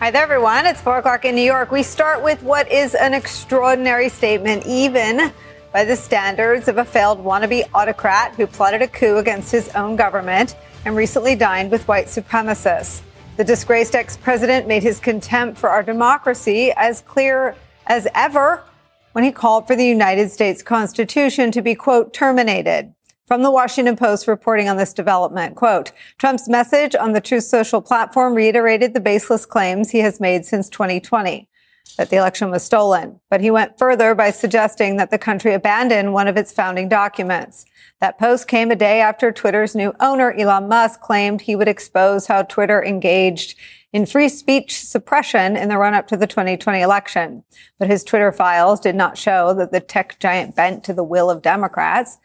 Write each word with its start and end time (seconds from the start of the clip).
Hi 0.00 0.10
there, 0.10 0.22
everyone. 0.22 0.64
It's 0.64 0.80
4 0.80 1.00
o'clock 1.00 1.26
in 1.26 1.34
New 1.34 1.42
York. 1.42 1.70
We 1.70 1.82
start 1.82 2.22
with 2.22 2.42
what 2.42 2.72
is 2.72 2.94
an 2.94 3.12
extraordinary 3.12 4.08
statement, 4.08 4.64
even 4.64 5.30
by 5.74 5.84
the 5.84 5.94
standards 5.94 6.68
of 6.68 6.78
a 6.78 6.84
failed 6.86 7.22
wannabe 7.22 7.68
autocrat 7.74 8.34
who 8.34 8.46
plotted 8.46 8.80
a 8.80 8.88
coup 8.88 9.18
against 9.18 9.52
his 9.52 9.68
own 9.74 9.96
government 9.96 10.56
and 10.86 10.96
recently 10.96 11.34
dined 11.34 11.70
with 11.70 11.86
white 11.86 12.06
supremacists. 12.06 13.02
The 13.36 13.44
disgraced 13.44 13.94
ex 13.94 14.16
president 14.16 14.66
made 14.66 14.82
his 14.82 15.00
contempt 15.00 15.58
for 15.58 15.68
our 15.68 15.82
democracy 15.82 16.72
as 16.78 17.02
clear 17.02 17.54
as 17.86 18.08
ever 18.14 18.64
when 19.12 19.22
he 19.22 19.30
called 19.30 19.66
for 19.66 19.76
the 19.76 19.86
United 19.86 20.30
States 20.30 20.62
Constitution 20.62 21.50
to 21.52 21.60
be, 21.60 21.74
quote, 21.74 22.14
terminated. 22.14 22.94
From 23.30 23.44
the 23.44 23.50
Washington 23.52 23.94
Post 23.94 24.26
reporting 24.26 24.68
on 24.68 24.76
this 24.76 24.92
development, 24.92 25.54
quote, 25.54 25.92
Trump's 26.18 26.48
message 26.48 26.96
on 26.96 27.12
the 27.12 27.20
Truth 27.20 27.44
Social 27.44 27.80
platform 27.80 28.34
reiterated 28.34 28.92
the 28.92 28.98
baseless 28.98 29.46
claims 29.46 29.90
he 29.90 30.00
has 30.00 30.18
made 30.18 30.44
since 30.44 30.68
2020 30.68 31.48
that 31.96 32.10
the 32.10 32.16
election 32.16 32.50
was 32.50 32.64
stolen. 32.64 33.20
But 33.30 33.40
he 33.40 33.52
went 33.52 33.78
further 33.78 34.16
by 34.16 34.32
suggesting 34.32 34.96
that 34.96 35.12
the 35.12 35.16
country 35.16 35.54
abandoned 35.54 36.12
one 36.12 36.26
of 36.26 36.36
its 36.36 36.50
founding 36.50 36.88
documents. 36.88 37.66
That 38.00 38.18
post 38.18 38.48
came 38.48 38.72
a 38.72 38.74
day 38.74 39.00
after 39.00 39.30
Twitter's 39.30 39.76
new 39.76 39.94
owner, 40.00 40.32
Elon 40.32 40.66
Musk, 40.66 41.00
claimed 41.00 41.42
he 41.42 41.54
would 41.54 41.68
expose 41.68 42.26
how 42.26 42.42
Twitter 42.42 42.84
engaged 42.84 43.56
in 43.92 44.06
free 44.06 44.28
speech 44.28 44.84
suppression 44.84 45.56
in 45.56 45.68
the 45.68 45.78
run 45.78 45.94
up 45.94 46.08
to 46.08 46.16
the 46.16 46.26
2020 46.26 46.80
election. 46.80 47.44
But 47.78 47.86
his 47.86 48.02
Twitter 48.02 48.32
files 48.32 48.80
did 48.80 48.96
not 48.96 49.16
show 49.16 49.54
that 49.54 49.70
the 49.70 49.78
tech 49.78 50.18
giant 50.18 50.56
bent 50.56 50.82
to 50.82 50.92
the 50.92 51.04
will 51.04 51.30
of 51.30 51.42
Democrats. 51.42 52.18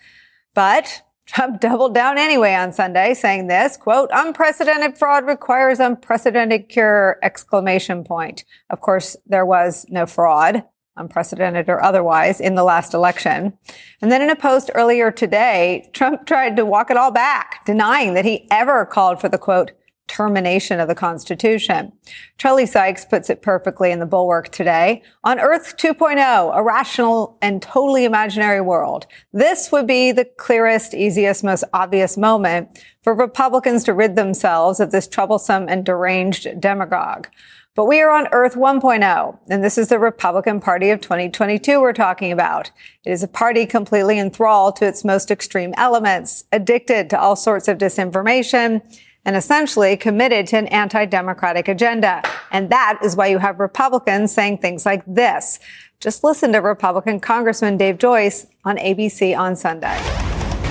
But 0.56 1.04
Trump 1.28 1.60
doubled 1.62 1.94
down 1.94 2.18
anyway 2.18 2.56
on 2.56 2.74
Sunday, 2.74 3.14
saying 3.14 3.46
this, 3.48 3.78
quote, 3.78 4.10
unprecedented 4.12 4.98
fraud 4.98 5.28
requires 5.28 5.80
unprecedented 5.80 6.70
cure, 6.70 7.20
exclamation 7.22 8.04
point. 8.04 8.44
Of 8.72 8.82
course, 8.82 9.16
there 9.28 9.46
was 9.46 9.86
no 9.90 10.08
fraud, 10.08 10.64
unprecedented 10.98 11.70
or 11.70 11.84
otherwise, 11.84 12.40
in 12.40 12.56
the 12.56 12.64
last 12.64 12.94
election. 12.94 13.58
And 14.02 14.12
then 14.12 14.22
in 14.22 14.30
a 14.30 14.36
post 14.36 14.72
earlier 14.74 15.12
today, 15.12 15.90
Trump 15.94 16.26
tried 16.26 16.56
to 16.56 16.66
walk 16.66 16.90
it 16.90 16.98
all 16.98 17.12
back, 17.12 17.66
denying 17.66 18.14
that 18.14 18.26
he 18.26 18.48
ever 18.50 18.86
called 18.86 19.20
for 19.20 19.30
the 19.30 19.38
quote, 19.38 19.72
termination 20.08 20.80
of 20.80 20.88
the 20.88 20.96
Constitution. 20.96 21.92
Charlie 22.38 22.66
Sykes 22.66 23.06
puts 23.06 23.30
it 23.30 23.42
perfectly 23.42 23.92
in 23.92 24.00
the 24.00 24.06
Bulwark 24.06 24.50
today. 24.50 25.02
On 25.24 25.40
Earth 25.40 25.78
2.0, 25.78 26.52
a 26.56 26.64
rational 26.64 27.38
and 27.42 27.62
totally 27.62 28.06
imaginary 28.06 28.62
world, 28.62 29.08
this 29.34 29.72
would 29.72 29.88
be 29.88 30.12
the 30.12 30.26
clearest, 30.26 30.94
easiest, 30.94 31.44
most 31.44 31.64
obvious 31.74 32.18
moment 32.18 32.84
for 33.02 33.14
Republicans 33.14 33.84
to 33.84 33.94
rid 33.94 34.16
themselves 34.16 34.80
of 34.80 34.92
this 34.92 35.08
troublesome 35.08 35.68
and 35.68 35.86
deranged 35.86 36.60
demagogue. 36.60 37.28
But 37.76 37.86
we 37.86 38.00
are 38.00 38.10
on 38.10 38.30
Earth 38.32 38.56
1.0, 38.56 39.40
and 39.50 39.62
this 39.62 39.78
is 39.78 39.90
the 39.90 40.00
Republican 40.00 40.62
Party 40.62 40.92
of 40.92 41.02
2022 41.02 41.82
we're 41.82 41.92
talking 41.92 42.32
about. 42.32 42.72
It 43.04 43.12
is 43.12 43.22
a 43.22 43.28
party 43.28 43.66
completely 43.66 44.18
enthralled 44.18 44.78
to 44.78 44.86
its 44.86 45.04
most 45.04 45.30
extreme 45.30 45.74
elements, 45.76 46.46
addicted 46.54 47.10
to 47.10 47.20
all 47.20 47.36
sorts 47.36 47.68
of 47.68 47.78
disinformation, 47.78 48.82
and 49.26 49.36
essentially 49.36 49.98
committed 49.98 50.48
to 50.48 50.58
an 50.58 50.68
anti-democratic 50.68 51.68
agenda. 51.68 52.22
And 52.52 52.70
that 52.70 53.00
is 53.04 53.16
why 53.16 53.28
you 53.28 53.40
have 53.40 53.60
Republicans 53.60 54.34
saying 54.34 54.60
things 54.60 54.86
like 54.86 55.04
this. 55.06 55.60
Just 56.00 56.24
listen 56.24 56.54
to 56.54 56.60
Republican 56.60 57.20
Congressman 57.20 57.78
Dave 57.78 57.98
Joyce 57.98 58.48
on 58.64 58.78
ABC 58.78 59.38
on 59.38 59.56
Sunday. 59.56 59.98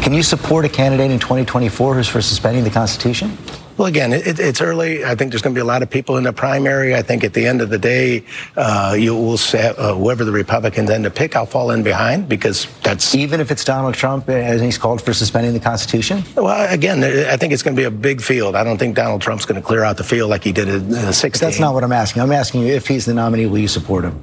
Can 0.03 0.13
you 0.13 0.23
support 0.23 0.65
a 0.65 0.69
candidate 0.69 1.11
in 1.11 1.19
2024 1.19 1.95
who's 1.95 2.09
for 2.09 2.23
suspending 2.23 2.63
the 2.63 2.71
Constitution? 2.71 3.37
Well, 3.77 3.89
again, 3.89 4.13
it, 4.13 4.39
it's 4.39 4.61
early. 4.61 5.05
I 5.05 5.17
think 5.17 5.33
there's 5.33 5.43
going 5.43 5.55
to 5.55 5.59
be 5.59 5.63
a 5.63 5.67
lot 5.67 5.83
of 5.83 5.91
people 5.91 6.17
in 6.17 6.25
the 6.25 6.33
primary. 6.33 6.95
I 6.95 7.03
think 7.03 7.25
at 7.25 7.35
the 7.35 7.47
end 7.47 7.61
of 7.61 7.71
the 7.71 7.79
day, 7.79 8.25
uh, 8.57 8.95
you 8.97 9.15
will 9.15 9.37
say 9.37 9.75
uh, 9.77 9.95
whoever 9.95 10.25
the 10.25 10.31
Republicans 10.33 10.91
end 10.91 11.07
up 11.07 11.15
pick, 11.15 11.35
I'll 11.35 11.47
fall 11.47 11.73
in 11.73 11.83
behind 11.83 12.29
because 12.29 12.67
that's 12.83 13.15
even 13.15 13.41
if 13.41 13.51
it's 13.51 13.65
Donald 13.65 13.95
Trump 13.95 14.29
and 14.29 14.63
he's 14.63 14.79
called 14.79 15.03
for 15.03 15.13
suspending 15.13 15.55
the 15.55 15.61
Constitution. 15.61 16.23
Well, 16.37 16.73
again, 16.73 17.03
I 17.03 17.37
think 17.37 17.53
it's 17.53 17.63
going 17.63 17.75
to 17.75 17.81
be 17.81 17.87
a 17.87 17.91
big 17.91 18.21
field. 18.21 18.55
I 18.55 18.63
don't 18.63 18.79
think 18.79 18.95
Donald 18.95 19.23
Trump's 19.23 19.45
going 19.45 19.61
to 19.61 19.67
clear 19.67 19.83
out 19.83 19.97
the 19.97 20.05
field 20.05 20.31
like 20.31 20.45
he 20.45 20.53
did 20.53 20.69
in 20.69 20.95
uh, 20.95 21.11
16. 21.13 21.45
That's 21.45 21.59
not 21.59 21.75
what 21.75 21.83
I'm 21.83 21.93
asking. 21.93 22.23
I'm 22.23 22.33
asking 22.33 22.61
you 22.63 22.69
if 22.69 22.87
he's 22.87 23.07
the 23.07 23.15
nominee, 23.15 23.47
will 23.47 23.59
you 23.59 23.69
support 23.69 24.05
him? 24.05 24.21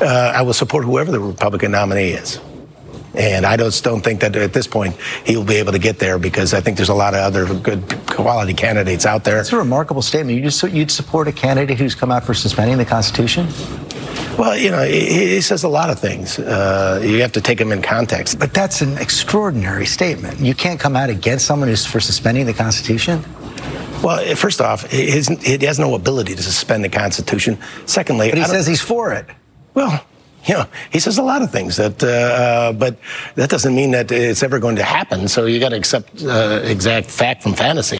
Uh, 0.00 0.32
I 0.34 0.42
will 0.42 0.52
support 0.52 0.84
whoever 0.84 1.10
the 1.10 1.18
Republican 1.20 1.72
nominee 1.72 2.10
is. 2.10 2.40
And 3.16 3.46
I 3.46 3.56
just 3.56 3.82
don't 3.82 4.02
think 4.02 4.20
that 4.20 4.36
at 4.36 4.52
this 4.52 4.66
point 4.66 4.94
he'll 5.24 5.44
be 5.44 5.56
able 5.56 5.72
to 5.72 5.78
get 5.78 5.98
there 5.98 6.18
because 6.18 6.52
I 6.52 6.60
think 6.60 6.76
there's 6.76 6.90
a 6.90 6.94
lot 6.94 7.14
of 7.14 7.20
other 7.20 7.52
good 7.60 7.82
quality 8.06 8.52
candidates 8.52 9.06
out 9.06 9.24
there. 9.24 9.40
It's 9.40 9.52
a 9.52 9.56
remarkable 9.56 10.02
statement. 10.02 10.36
You 10.36 10.44
just 10.44 10.62
you'd 10.62 10.90
support 10.90 11.26
a 11.26 11.32
candidate 11.32 11.78
who's 11.78 11.94
come 11.94 12.12
out 12.12 12.24
for 12.24 12.34
suspending 12.34 12.76
the 12.76 12.84
Constitution? 12.84 13.48
Well, 14.38 14.54
you 14.56 14.70
know, 14.70 14.84
he, 14.84 15.34
he 15.34 15.40
says 15.40 15.64
a 15.64 15.68
lot 15.68 15.88
of 15.88 15.98
things. 15.98 16.38
Uh, 16.38 17.00
you 17.02 17.22
have 17.22 17.32
to 17.32 17.40
take 17.40 17.58
him 17.58 17.72
in 17.72 17.80
context. 17.80 18.38
But 18.38 18.52
that's 18.52 18.82
an 18.82 18.98
extraordinary 18.98 19.86
statement. 19.86 20.38
You 20.40 20.54
can't 20.54 20.78
come 20.78 20.94
out 20.94 21.08
against 21.08 21.46
someone 21.46 21.70
who's 21.70 21.86
for 21.86 22.00
suspending 22.00 22.44
the 22.44 22.52
Constitution. 22.52 23.24
Well, 24.02 24.36
first 24.36 24.60
off, 24.60 24.90
he 24.90 25.10
has 25.10 25.78
no 25.78 25.94
ability 25.94 26.34
to 26.34 26.42
suspend 26.42 26.84
the 26.84 26.90
Constitution. 26.90 27.58
Secondly, 27.86 28.28
but 28.28 28.38
he 28.38 28.44
says 28.44 28.66
he's 28.66 28.82
for 28.82 29.14
it. 29.14 29.26
Well, 29.72 30.04
you 30.46 30.54
know, 30.54 30.66
he 30.90 30.98
says 30.98 31.18
a 31.18 31.22
lot 31.22 31.42
of 31.42 31.50
things 31.50 31.76
that, 31.76 32.02
uh, 32.02 32.06
uh, 32.06 32.72
but 32.72 32.98
that 33.34 33.50
doesn't 33.50 33.74
mean 33.74 33.90
that 33.90 34.10
it's 34.12 34.42
ever 34.42 34.58
going 34.58 34.76
to 34.76 34.84
happen. 34.84 35.28
So 35.28 35.46
you 35.46 35.58
got 35.58 35.70
to 35.70 35.76
accept 35.76 36.22
uh, 36.22 36.60
exact 36.64 37.10
fact 37.10 37.42
from 37.42 37.54
fantasy. 37.54 37.98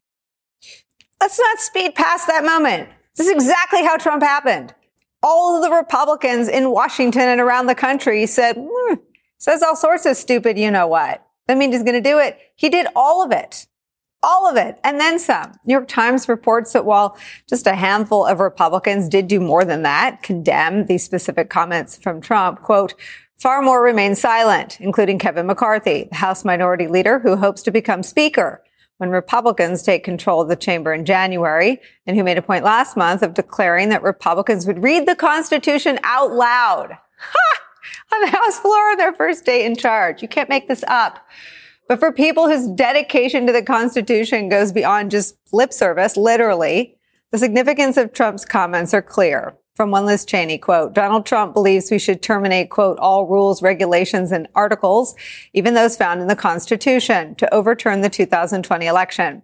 Let's 1.20 1.38
not 1.38 1.58
speed 1.58 1.94
past 1.94 2.28
that 2.28 2.44
moment. 2.44 2.88
This 3.16 3.26
is 3.26 3.32
exactly 3.32 3.82
how 3.82 3.96
Trump 3.96 4.22
happened. 4.22 4.74
All 5.22 5.56
of 5.56 5.68
the 5.68 5.74
Republicans 5.74 6.48
in 6.48 6.70
Washington 6.70 7.22
and 7.22 7.40
around 7.40 7.66
the 7.66 7.74
country 7.74 8.26
said, 8.26 8.56
mm, 8.56 9.00
says 9.38 9.62
all 9.62 9.74
sorts 9.74 10.06
of 10.06 10.16
stupid, 10.16 10.58
you 10.58 10.70
know 10.70 10.86
what. 10.86 11.26
That 11.48 11.58
means 11.58 11.74
he's 11.74 11.82
going 11.82 12.00
to 12.00 12.08
do 12.08 12.18
it. 12.18 12.38
He 12.54 12.68
did 12.68 12.86
all 12.94 13.24
of 13.24 13.32
it 13.32 13.66
all 14.26 14.48
of 14.48 14.56
it 14.56 14.78
and 14.82 14.98
then 14.98 15.19
some. 15.19 15.53
New 15.64 15.72
York 15.72 15.87
Times 15.87 16.28
reports 16.28 16.72
that 16.72 16.84
while 16.84 17.16
just 17.48 17.66
a 17.66 17.75
handful 17.75 18.26
of 18.26 18.41
Republicans 18.41 19.09
did 19.09 19.28
do 19.28 19.38
more 19.38 19.64
than 19.64 19.82
that, 19.82 20.22
condemn 20.22 20.87
these 20.87 21.04
specific 21.04 21.48
comments 21.48 21.97
from 21.97 22.20
Trump, 22.20 22.60
quote, 22.60 22.94
far 23.38 23.62
more 23.62 23.82
remain 23.82 24.16
silent, 24.16 24.81
including 24.81 25.19
Kevin 25.19 25.47
McCarthy, 25.47 26.09
the 26.10 26.16
House 26.16 26.44
Minority 26.44 26.88
Leader 26.88 27.20
who 27.20 27.36
hopes 27.36 27.62
to 27.62 27.70
become 27.70 28.03
Speaker 28.03 28.62
when 28.98 29.10
Republicans 29.10 29.82
take 29.82 30.03
control 30.03 30.41
of 30.41 30.48
the 30.48 30.56
chamber 30.56 30.92
in 30.92 31.04
January 31.04 31.81
and 32.06 32.16
who 32.16 32.25
made 32.25 32.38
a 32.38 32.42
point 32.42 32.65
last 32.65 32.97
month 32.97 33.22
of 33.22 33.34
declaring 33.34 33.91
that 33.91 34.03
Republicans 34.03 34.66
would 34.66 34.82
read 34.82 35.06
the 35.06 35.15
Constitution 35.15 36.00
out 36.03 36.32
loud. 36.32 36.97
Ha! 37.19 37.62
On 38.15 38.20
the 38.20 38.28
House 38.28 38.59
floor 38.59 38.91
on 38.91 38.97
their 38.97 39.12
first 39.12 39.44
day 39.44 39.65
in 39.65 39.76
charge. 39.76 40.22
You 40.22 40.28
can't 40.28 40.48
make 40.48 40.69
this 40.69 40.84
up. 40.88 41.26
But 41.88 42.00
for 42.00 42.12
people 42.12 42.48
whose 42.48 42.69
dedication 42.69 43.47
to 43.47 43.53
the 43.53 43.62
Constitution 43.62 44.48
goes 44.48 44.72
beyond 44.72 45.10
just 45.10 45.36
lip 45.53 45.72
service, 45.72 46.16
literally, 46.16 46.97
the 47.30 47.38
significance 47.38 47.97
of 47.97 48.12
Trump's 48.12 48.44
comments 48.44 48.92
are 48.92 49.03
clear. 49.03 49.56
From 49.74 49.91
one 49.91 50.06
Liz 50.06 50.24
Cheney, 50.24 50.56
quote, 50.56 50.94
Donald 50.94 51.27
Trump 51.27 51.53
believes 51.53 51.91
we 51.91 51.98
should 51.98 52.22
terminate, 52.22 52.71
quote, 52.71 52.98
all 52.98 53.27
rules, 53.27 53.62
regulations, 53.62 54.33
and 54.33 54.48
articles, 54.54 55.15
even 55.53 55.74
those 55.74 55.98
found 55.98 56.22
in 56.22 56.28
the 56.28 56.34
Constitution, 56.34 57.34
to 57.34 57.53
overturn 57.53 58.00
the 58.00 58.09
2020 58.09 58.86
election. 58.86 59.42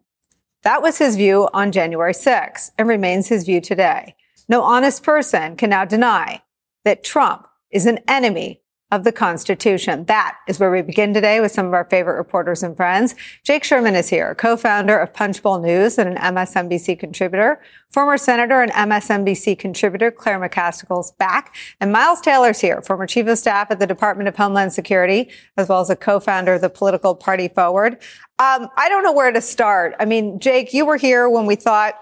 That 0.63 0.81
was 0.81 0.97
his 0.97 1.17
view 1.17 1.51
on 1.53 1.71
January 1.71 2.15
6 2.15 2.71
and 2.79 2.89
remains 2.89 3.29
his 3.29 3.45
view 3.45 3.61
today. 3.61 4.15
No 4.49 4.63
honest 4.63 5.03
person 5.03 5.55
can 5.55 5.69
now 5.69 5.85
deny 5.85 6.43
that 6.85 7.05
Trump 7.05 7.47
is 7.71 7.85
an 7.85 7.99
enemy 8.09 8.62
of 8.93 9.05
the 9.05 9.11
Constitution. 9.11 10.05
That 10.05 10.37
is 10.47 10.61
where 10.61 10.71
we 10.71 10.83
begin 10.83 11.15
today 11.15 11.41
with 11.41 11.51
some 11.51 11.67
of 11.67 11.73
our 11.73 11.87
favorite 11.87 12.19
reporters 12.19 12.63
and 12.63 12.77
friends. 12.77 13.15
Jake 13.43 13.65
Sherman 13.65 13.97
is 13.97 14.11
here, 14.11 14.35
co-founder 14.35 14.99
of 14.99 15.15
Punchbowl 15.15 15.61
News 15.61 15.99
and 15.99 16.11
an 16.11 16.35
MSNBC 16.35 17.01
contributor. 17.01 17.59
Former 17.91 18.19
Senator 18.19 18.61
and 18.61 18.71
MSNBC 18.73 19.59
contributor 19.59 20.11
Claire 20.11 20.39
McCaskill's 20.39 21.13
back. 21.13 21.57
And 21.81 21.91
Miles 21.91 22.21
Taylor's 22.21 22.61
here, 22.61 22.83
former 22.83 23.07
Chief 23.07 23.27
of 23.27 23.39
Staff 23.39 23.71
at 23.71 23.79
the 23.79 23.87
Department 23.87 24.29
of 24.29 24.37
Homeland 24.37 24.75
Security, 24.75 25.31
as 25.57 25.71
well 25.71 25.81
as 25.81 25.89
a 25.89 25.97
co-founder 25.97 26.55
of 26.55 26.61
the 26.61 26.71
political 26.71 27.15
party 27.15 27.49
Forward. 27.49 27.95
Um, 28.39 28.69
I 28.77 28.91
don't 28.91 29.03
know 29.03 29.13
where 29.13 29.33
to 29.33 29.41
start. 29.41 29.95
I 29.99 30.05
mean, 30.05 30.39
Jake, 30.39 30.75
you 30.75 30.85
were 30.85 30.99
here 30.99 31.31
when 31.31 31.47
we 31.47 31.55
thought 31.55 31.95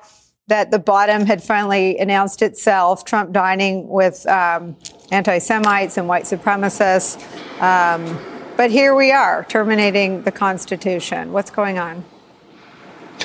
that 0.51 0.73
the 0.73 0.81
bottom 0.81 1.27
had 1.27 1.43
finally 1.43 1.97
announced 1.99 2.43
itself, 2.43 3.05
Trump 3.05 3.33
dining 3.33 3.89
with 3.89 4.27
um, 4.27 4.77
anti 5.13 5.39
Semites 5.39 5.97
and 5.97 6.09
white 6.09 6.25
supremacists. 6.25 7.17
Um, 7.63 8.19
but 8.57 8.71
here 8.73 8.95
we 8.95 9.13
are, 9.13 9.45
terminating 9.49 10.23
the 10.23 10.33
Constitution. 10.33 11.33
What's 11.33 11.51
going 11.51 11.79
on? 11.79 12.05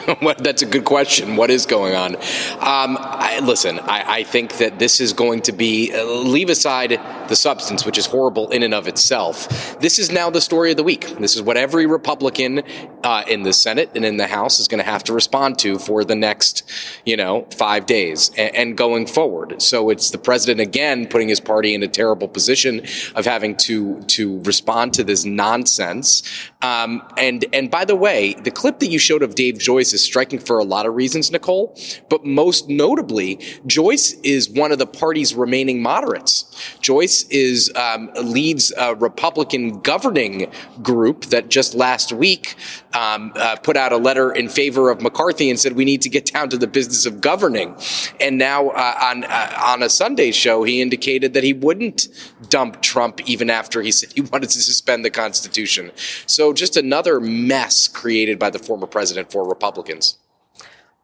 That's 0.39 0.61
a 0.61 0.65
good 0.65 0.85
question. 0.85 1.35
What 1.35 1.49
is 1.49 1.65
going 1.65 1.95
on? 1.95 2.15
Um, 2.15 2.97
I, 2.99 3.39
listen, 3.43 3.79
I, 3.79 4.19
I, 4.19 4.23
think 4.23 4.57
that 4.57 4.79
this 4.79 4.99
is 4.99 5.13
going 5.13 5.41
to 5.43 5.51
be, 5.51 5.93
uh, 5.93 6.03
leave 6.03 6.49
aside 6.49 6.99
the 7.27 7.35
substance, 7.35 7.85
which 7.85 7.97
is 7.97 8.05
horrible 8.05 8.49
in 8.49 8.63
and 8.63 8.73
of 8.73 8.87
itself. 8.87 9.79
This 9.79 9.99
is 9.99 10.11
now 10.11 10.29
the 10.29 10.41
story 10.41 10.71
of 10.71 10.77
the 10.77 10.83
week. 10.83 11.07
This 11.17 11.35
is 11.35 11.41
what 11.41 11.57
every 11.57 11.85
Republican 11.85 12.63
uh, 13.03 13.23
in 13.27 13.43
the 13.43 13.53
Senate 13.53 13.91
and 13.95 14.05
in 14.05 14.17
the 14.17 14.27
House 14.27 14.59
is 14.59 14.67
going 14.67 14.83
to 14.83 14.89
have 14.89 15.03
to 15.05 15.13
respond 15.13 15.59
to 15.59 15.79
for 15.79 16.03
the 16.03 16.15
next, 16.15 16.69
you 17.05 17.17
know, 17.17 17.47
five 17.55 17.85
days 17.85 18.31
and, 18.37 18.55
and 18.55 18.77
going 18.77 19.07
forward. 19.07 19.61
So 19.61 19.89
it's 19.89 20.11
the 20.11 20.17
president 20.17 20.59
again 20.59 21.07
putting 21.07 21.29
his 21.29 21.39
party 21.39 21.73
in 21.73 21.83
a 21.83 21.87
terrible 21.87 22.27
position 22.27 22.85
of 23.15 23.25
having 23.25 23.55
to 23.57 24.01
to 24.03 24.39
respond 24.41 24.93
to 24.95 25.03
this 25.03 25.25
nonsense. 25.25 26.23
Um, 26.61 27.03
and 27.17 27.45
and 27.53 27.69
by 27.69 27.85
the 27.85 27.95
way, 27.95 28.33
the 28.33 28.51
clip 28.51 28.79
that 28.79 28.87
you 28.87 28.99
showed 28.99 29.23
of 29.23 29.35
Dave 29.35 29.59
Joyce 29.59 29.84
is 29.93 30.01
striking 30.01 30.39
for 30.39 30.59
a 30.59 30.63
lot 30.63 30.85
of 30.85 30.95
reasons, 30.95 31.31
Nicolle. 31.31 31.77
But 32.09 32.25
most 32.25 32.69
notably, 32.69 33.39
Joyce 33.65 34.13
is 34.23 34.49
one 34.49 34.71
of 34.71 34.79
the 34.79 34.87
party's 34.87 35.33
remaining 35.35 35.81
moderates. 35.81 36.45
Joyce 36.81 37.23
is 37.29 37.71
um, 37.75 38.11
leads 38.15 38.73
a 38.77 38.95
Republican 38.95 39.81
governing 39.81 40.51
group 40.81 41.25
that 41.25 41.49
just 41.49 41.75
last 41.75 42.11
week 42.11 42.55
um, 42.93 43.33
uh, 43.35 43.55
put 43.57 43.77
out 43.77 43.91
a 43.91 43.97
letter 43.97 44.31
in 44.31 44.49
favor 44.49 44.89
of 44.89 45.01
McCarthy 45.01 45.49
and 45.49 45.59
said 45.59 45.73
we 45.73 45.85
need 45.85 46.01
to 46.03 46.09
get 46.09 46.25
down 46.25 46.49
to 46.49 46.57
the 46.57 46.67
business 46.67 47.05
of 47.05 47.21
governing. 47.21 47.75
And 48.19 48.37
now 48.37 48.69
uh, 48.69 48.97
on 49.01 49.23
uh, 49.23 49.63
on 49.65 49.83
a 49.83 49.89
Sunday 49.89 50.31
show, 50.31 50.63
he 50.63 50.81
indicated 50.81 51.33
that 51.33 51.43
he 51.43 51.53
wouldn't 51.53 52.07
dump 52.49 52.81
Trump 52.81 53.21
even 53.27 53.49
after 53.49 53.81
he 53.81 53.91
said 53.91 54.11
he 54.13 54.21
wanted 54.21 54.49
to 54.49 54.61
suspend 54.61 55.03
the 55.03 55.09
Constitution. 55.09 55.91
So 56.25 56.53
just 56.53 56.77
another 56.77 57.19
mess 57.19 57.87
created 57.87 58.39
by 58.39 58.49
the 58.49 58.59
former 58.59 58.87
president 58.87 59.31
for 59.31 59.47
Republicans. 59.47 59.74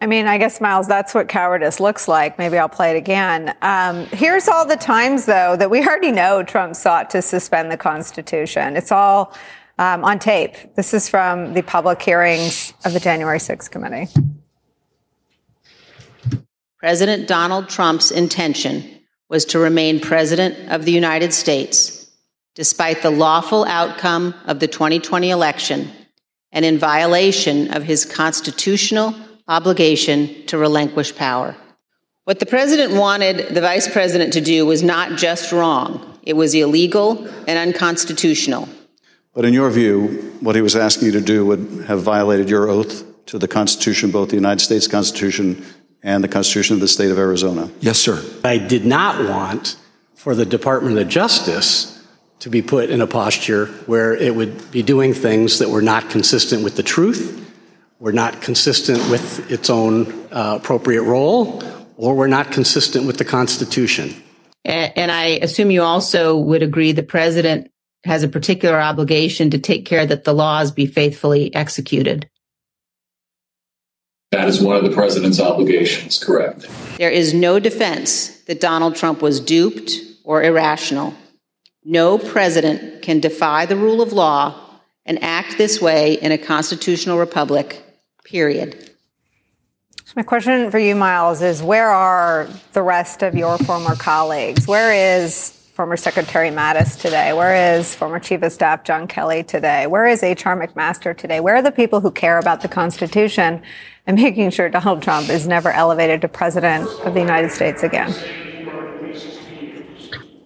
I 0.02 0.08
mean, 0.08 0.26
I 0.26 0.40
guess, 0.40 0.60
Miles, 0.60 0.88
that's 0.88 1.14
what 1.14 1.28
cowardice 1.28 1.80
looks 1.80 2.08
like. 2.08 2.40
Maybe 2.40 2.58
I'll 2.58 2.68
play 2.68 2.90
it 2.90 2.98
again. 2.98 3.56
Um, 3.62 4.08
here's 4.08 4.48
all 4.48 4.66
the 4.66 4.76
times, 4.76 5.26
though, 5.26 5.56
that 5.56 5.70
we 5.70 5.86
already 5.86 6.12
know 6.12 6.42
Trump 6.42 6.76
sought 6.76 7.12
to 7.12 7.22
suspend 7.22 7.72
the 7.72 7.78
Constitution. 7.78 8.76
It's 8.76 8.92
all 8.92 9.36
um, 9.78 10.04
on 10.04 10.18
tape. 10.18 10.56
This 10.76 10.96
is 10.96 11.08
from 11.08 11.54
the 11.54 11.62
public 11.62 12.02
hearings 12.02 12.74
of 12.84 12.94
the 12.94 13.00
January 13.00 13.38
6th 13.38 13.70
committee. 13.70 14.08
President 16.80 17.28
Donald 17.28 17.70
Trump's 17.70 18.10
intention 18.10 18.84
was 19.30 19.46
to 19.46 19.60
remain 19.60 20.00
president 20.00 20.72
of 20.72 20.84
the 20.84 20.92
United 20.92 21.32
States 21.32 22.10
despite 22.56 23.02
the 23.02 23.12
lawful 23.12 23.66
outcome 23.66 24.34
of 24.46 24.60
the 24.60 24.68
2020 24.68 25.30
election 25.30 25.90
and 26.52 26.66
in 26.66 26.78
violation 26.78 27.74
of 27.74 27.84
his 27.84 28.06
constitutional 28.06 29.16
obligation 29.48 30.46
to 30.48 30.58
relinquish 30.58 31.16
power. 31.16 31.56
What 32.26 32.40
the 32.40 32.46
president 32.46 32.94
wanted 32.94 33.56
the 33.56 33.62
vice 33.62 33.92
president 33.92 34.34
to 34.34 34.42
do 34.42 34.66
was 34.66 34.84
not 34.84 35.18
just 35.18 35.52
wrong, 35.52 36.20
it 36.24 36.34
was 36.34 36.54
illegal 36.54 37.28
and 37.48 37.58
unconstitutional. 37.58 38.70
But 39.34 39.46
in 39.46 39.54
your 39.54 39.70
view, 39.70 40.34
what 40.42 40.56
he 40.56 40.62
was 40.62 40.76
asking 40.76 41.08
you 41.08 41.12
to 41.14 41.22
do 41.22 41.46
would 41.46 41.86
have 41.88 42.02
violated 42.02 42.50
your 42.50 42.70
oath 42.70 43.06
to 43.28 43.40
the 43.40 43.48
Constitution, 43.48 44.12
both 44.12 44.30
the 44.30 44.36
United 44.36 44.62
States 44.62 44.88
Constitution 44.88 45.66
and 46.04 46.24
the 46.24 46.28
Constitution 46.28 46.76
of 46.76 46.82
the 46.82 46.88
state 46.88 47.12
of 47.12 47.18
Arizona. 47.18 47.70
Yes, 47.80 47.98
sir. 47.98 48.24
I 48.44 48.58
did 48.58 48.86
not 48.86 49.28
want 49.30 49.78
for 50.16 50.36
the 50.36 50.46
Department 50.46 50.98
of 50.98 51.08
Justice 51.08 51.91
to 52.42 52.50
be 52.50 52.62
put 52.62 52.90
in 52.90 53.02
a 53.02 53.08
posture 53.08 53.68
where 53.86 54.16
it 54.16 54.36
would 54.36 54.72
be 54.72 54.82
doing 54.82 55.14
things 55.14 55.60
that 55.60 55.70
were 55.70 55.82
not 55.82 56.10
consistent 56.10 56.64
with 56.64 56.76
the 56.76 56.84
truth, 56.84 57.38
were 58.00 58.12
not 58.12 58.42
consistent 58.42 58.98
with 59.12 59.52
its 59.52 59.70
own 59.70 60.12
uh, 60.32 60.58
appropriate 60.60 61.04
role, 61.04 61.64
or 61.98 62.16
were 62.16 62.28
not 62.28 62.52
consistent 62.52 63.06
with 63.06 63.20
the 63.20 63.26
Constitution. 63.26 64.12
And, 64.66 64.92
and 64.96 65.12
I 65.12 65.26
assume 65.44 65.70
you 65.70 65.84
also 65.84 66.36
would 66.36 66.64
agree 66.64 66.94
the 66.94 67.04
president 67.04 67.72
has 68.06 68.24
a 68.24 68.28
particular 68.28 68.82
obligation 68.82 69.52
to 69.52 69.60
take 69.60 69.86
care 69.86 70.04
that 70.08 70.24
the 70.24 70.34
laws 70.34 70.72
be 70.72 70.88
faithfully 70.88 71.54
executed. 71.54 72.28
That 74.32 74.48
is 74.48 74.62
one 74.62 74.78
of 74.78 74.84
the 74.84 74.90
president's 74.90 75.40
obligations, 75.40 76.18
correct. 76.18 76.68
There 76.98 77.12
is 77.12 77.36
no 77.36 77.60
defense 77.60 78.30
that 78.46 78.60
Donald 78.60 78.96
Trump 78.96 79.22
was 79.22 79.40
duped 79.40 79.92
or 80.24 80.42
irrational. 80.42 81.14
No 81.84 82.18
president 82.18 83.02
can 83.02 83.20
defy 83.20 83.66
the 83.66 83.76
rule 83.76 84.02
of 84.02 84.14
law 84.14 84.80
and 85.06 85.22
act 85.24 85.58
this 85.58 85.82
way 85.82 86.14
in 86.14 86.32
a 86.32 86.38
constitutional 86.38 87.18
republic, 87.18 87.84
period. 88.24 88.92
So 90.06 90.14
my 90.16 90.24
question 90.24 90.70
for 90.70 90.78
you, 90.78 90.96
Miles, 90.96 91.42
is 91.42 91.64
where 91.64 91.90
are 91.90 92.48
the 92.74 92.84
rest 92.84 93.24
of 93.24 93.34
your 93.34 93.58
former 93.58 93.96
colleagues? 93.96 94.68
Where 94.68 95.24
is 95.24 95.50
former 95.74 95.98
Secretary 95.98 96.50
Mattis 96.50 97.00
today? 97.00 97.34
Where 97.34 97.78
is 97.78 97.96
former 97.96 98.20
Chief 98.20 98.44
of 98.44 98.52
Staff 98.52 98.84
John 98.84 99.08
Kelly 99.08 99.42
today? 99.42 99.88
Where 99.88 100.06
is 100.06 100.22
H.R. 100.22 100.60
McMaster 100.60 101.18
today? 101.18 101.40
Where 101.40 101.56
are 101.56 101.62
the 101.62 101.72
people 101.72 102.02
who 102.02 102.12
care 102.12 102.38
about 102.38 102.62
the 102.62 102.68
Constitution 102.68 103.64
and 104.06 104.22
making 104.22 104.52
sure 104.52 104.70
Donald 104.70 105.02
Trump 105.02 105.30
is 105.30 105.48
never 105.48 105.72
elevated 105.72 106.22
to 106.22 106.28
President 106.28 106.88
of 107.06 107.16
the 107.16 107.22
United 107.22 107.52
States 107.52 107.82
again? 107.82 108.14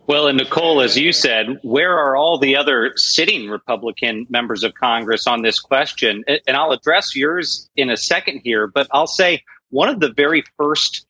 Well, 0.08 0.28
and 0.28 0.38
Nicolle, 0.38 0.82
as 0.82 0.96
you 0.96 1.12
said, 1.12 1.60
where 1.64 1.98
are 1.98 2.16
all 2.16 2.38
the 2.38 2.56
other 2.56 2.94
sitting 2.96 3.50
Republican 3.50 4.28
members 4.30 4.64
of 4.64 4.76
Congress 4.76 5.26
on 5.26 5.42
this 5.42 5.60
question? 5.60 6.24
And 6.28 6.56
I'll 6.56 6.72
address 6.72 7.16
yours 7.16 7.68
in 7.76 7.90
a 7.90 7.98
second 7.98 8.42
here, 8.44 8.68
but 8.68 8.88
I'll 8.92 9.08
say 9.08 9.44
one 9.72 9.90
of 9.90 10.00
the 10.00 10.14
very 10.14 10.44
first 10.58 11.08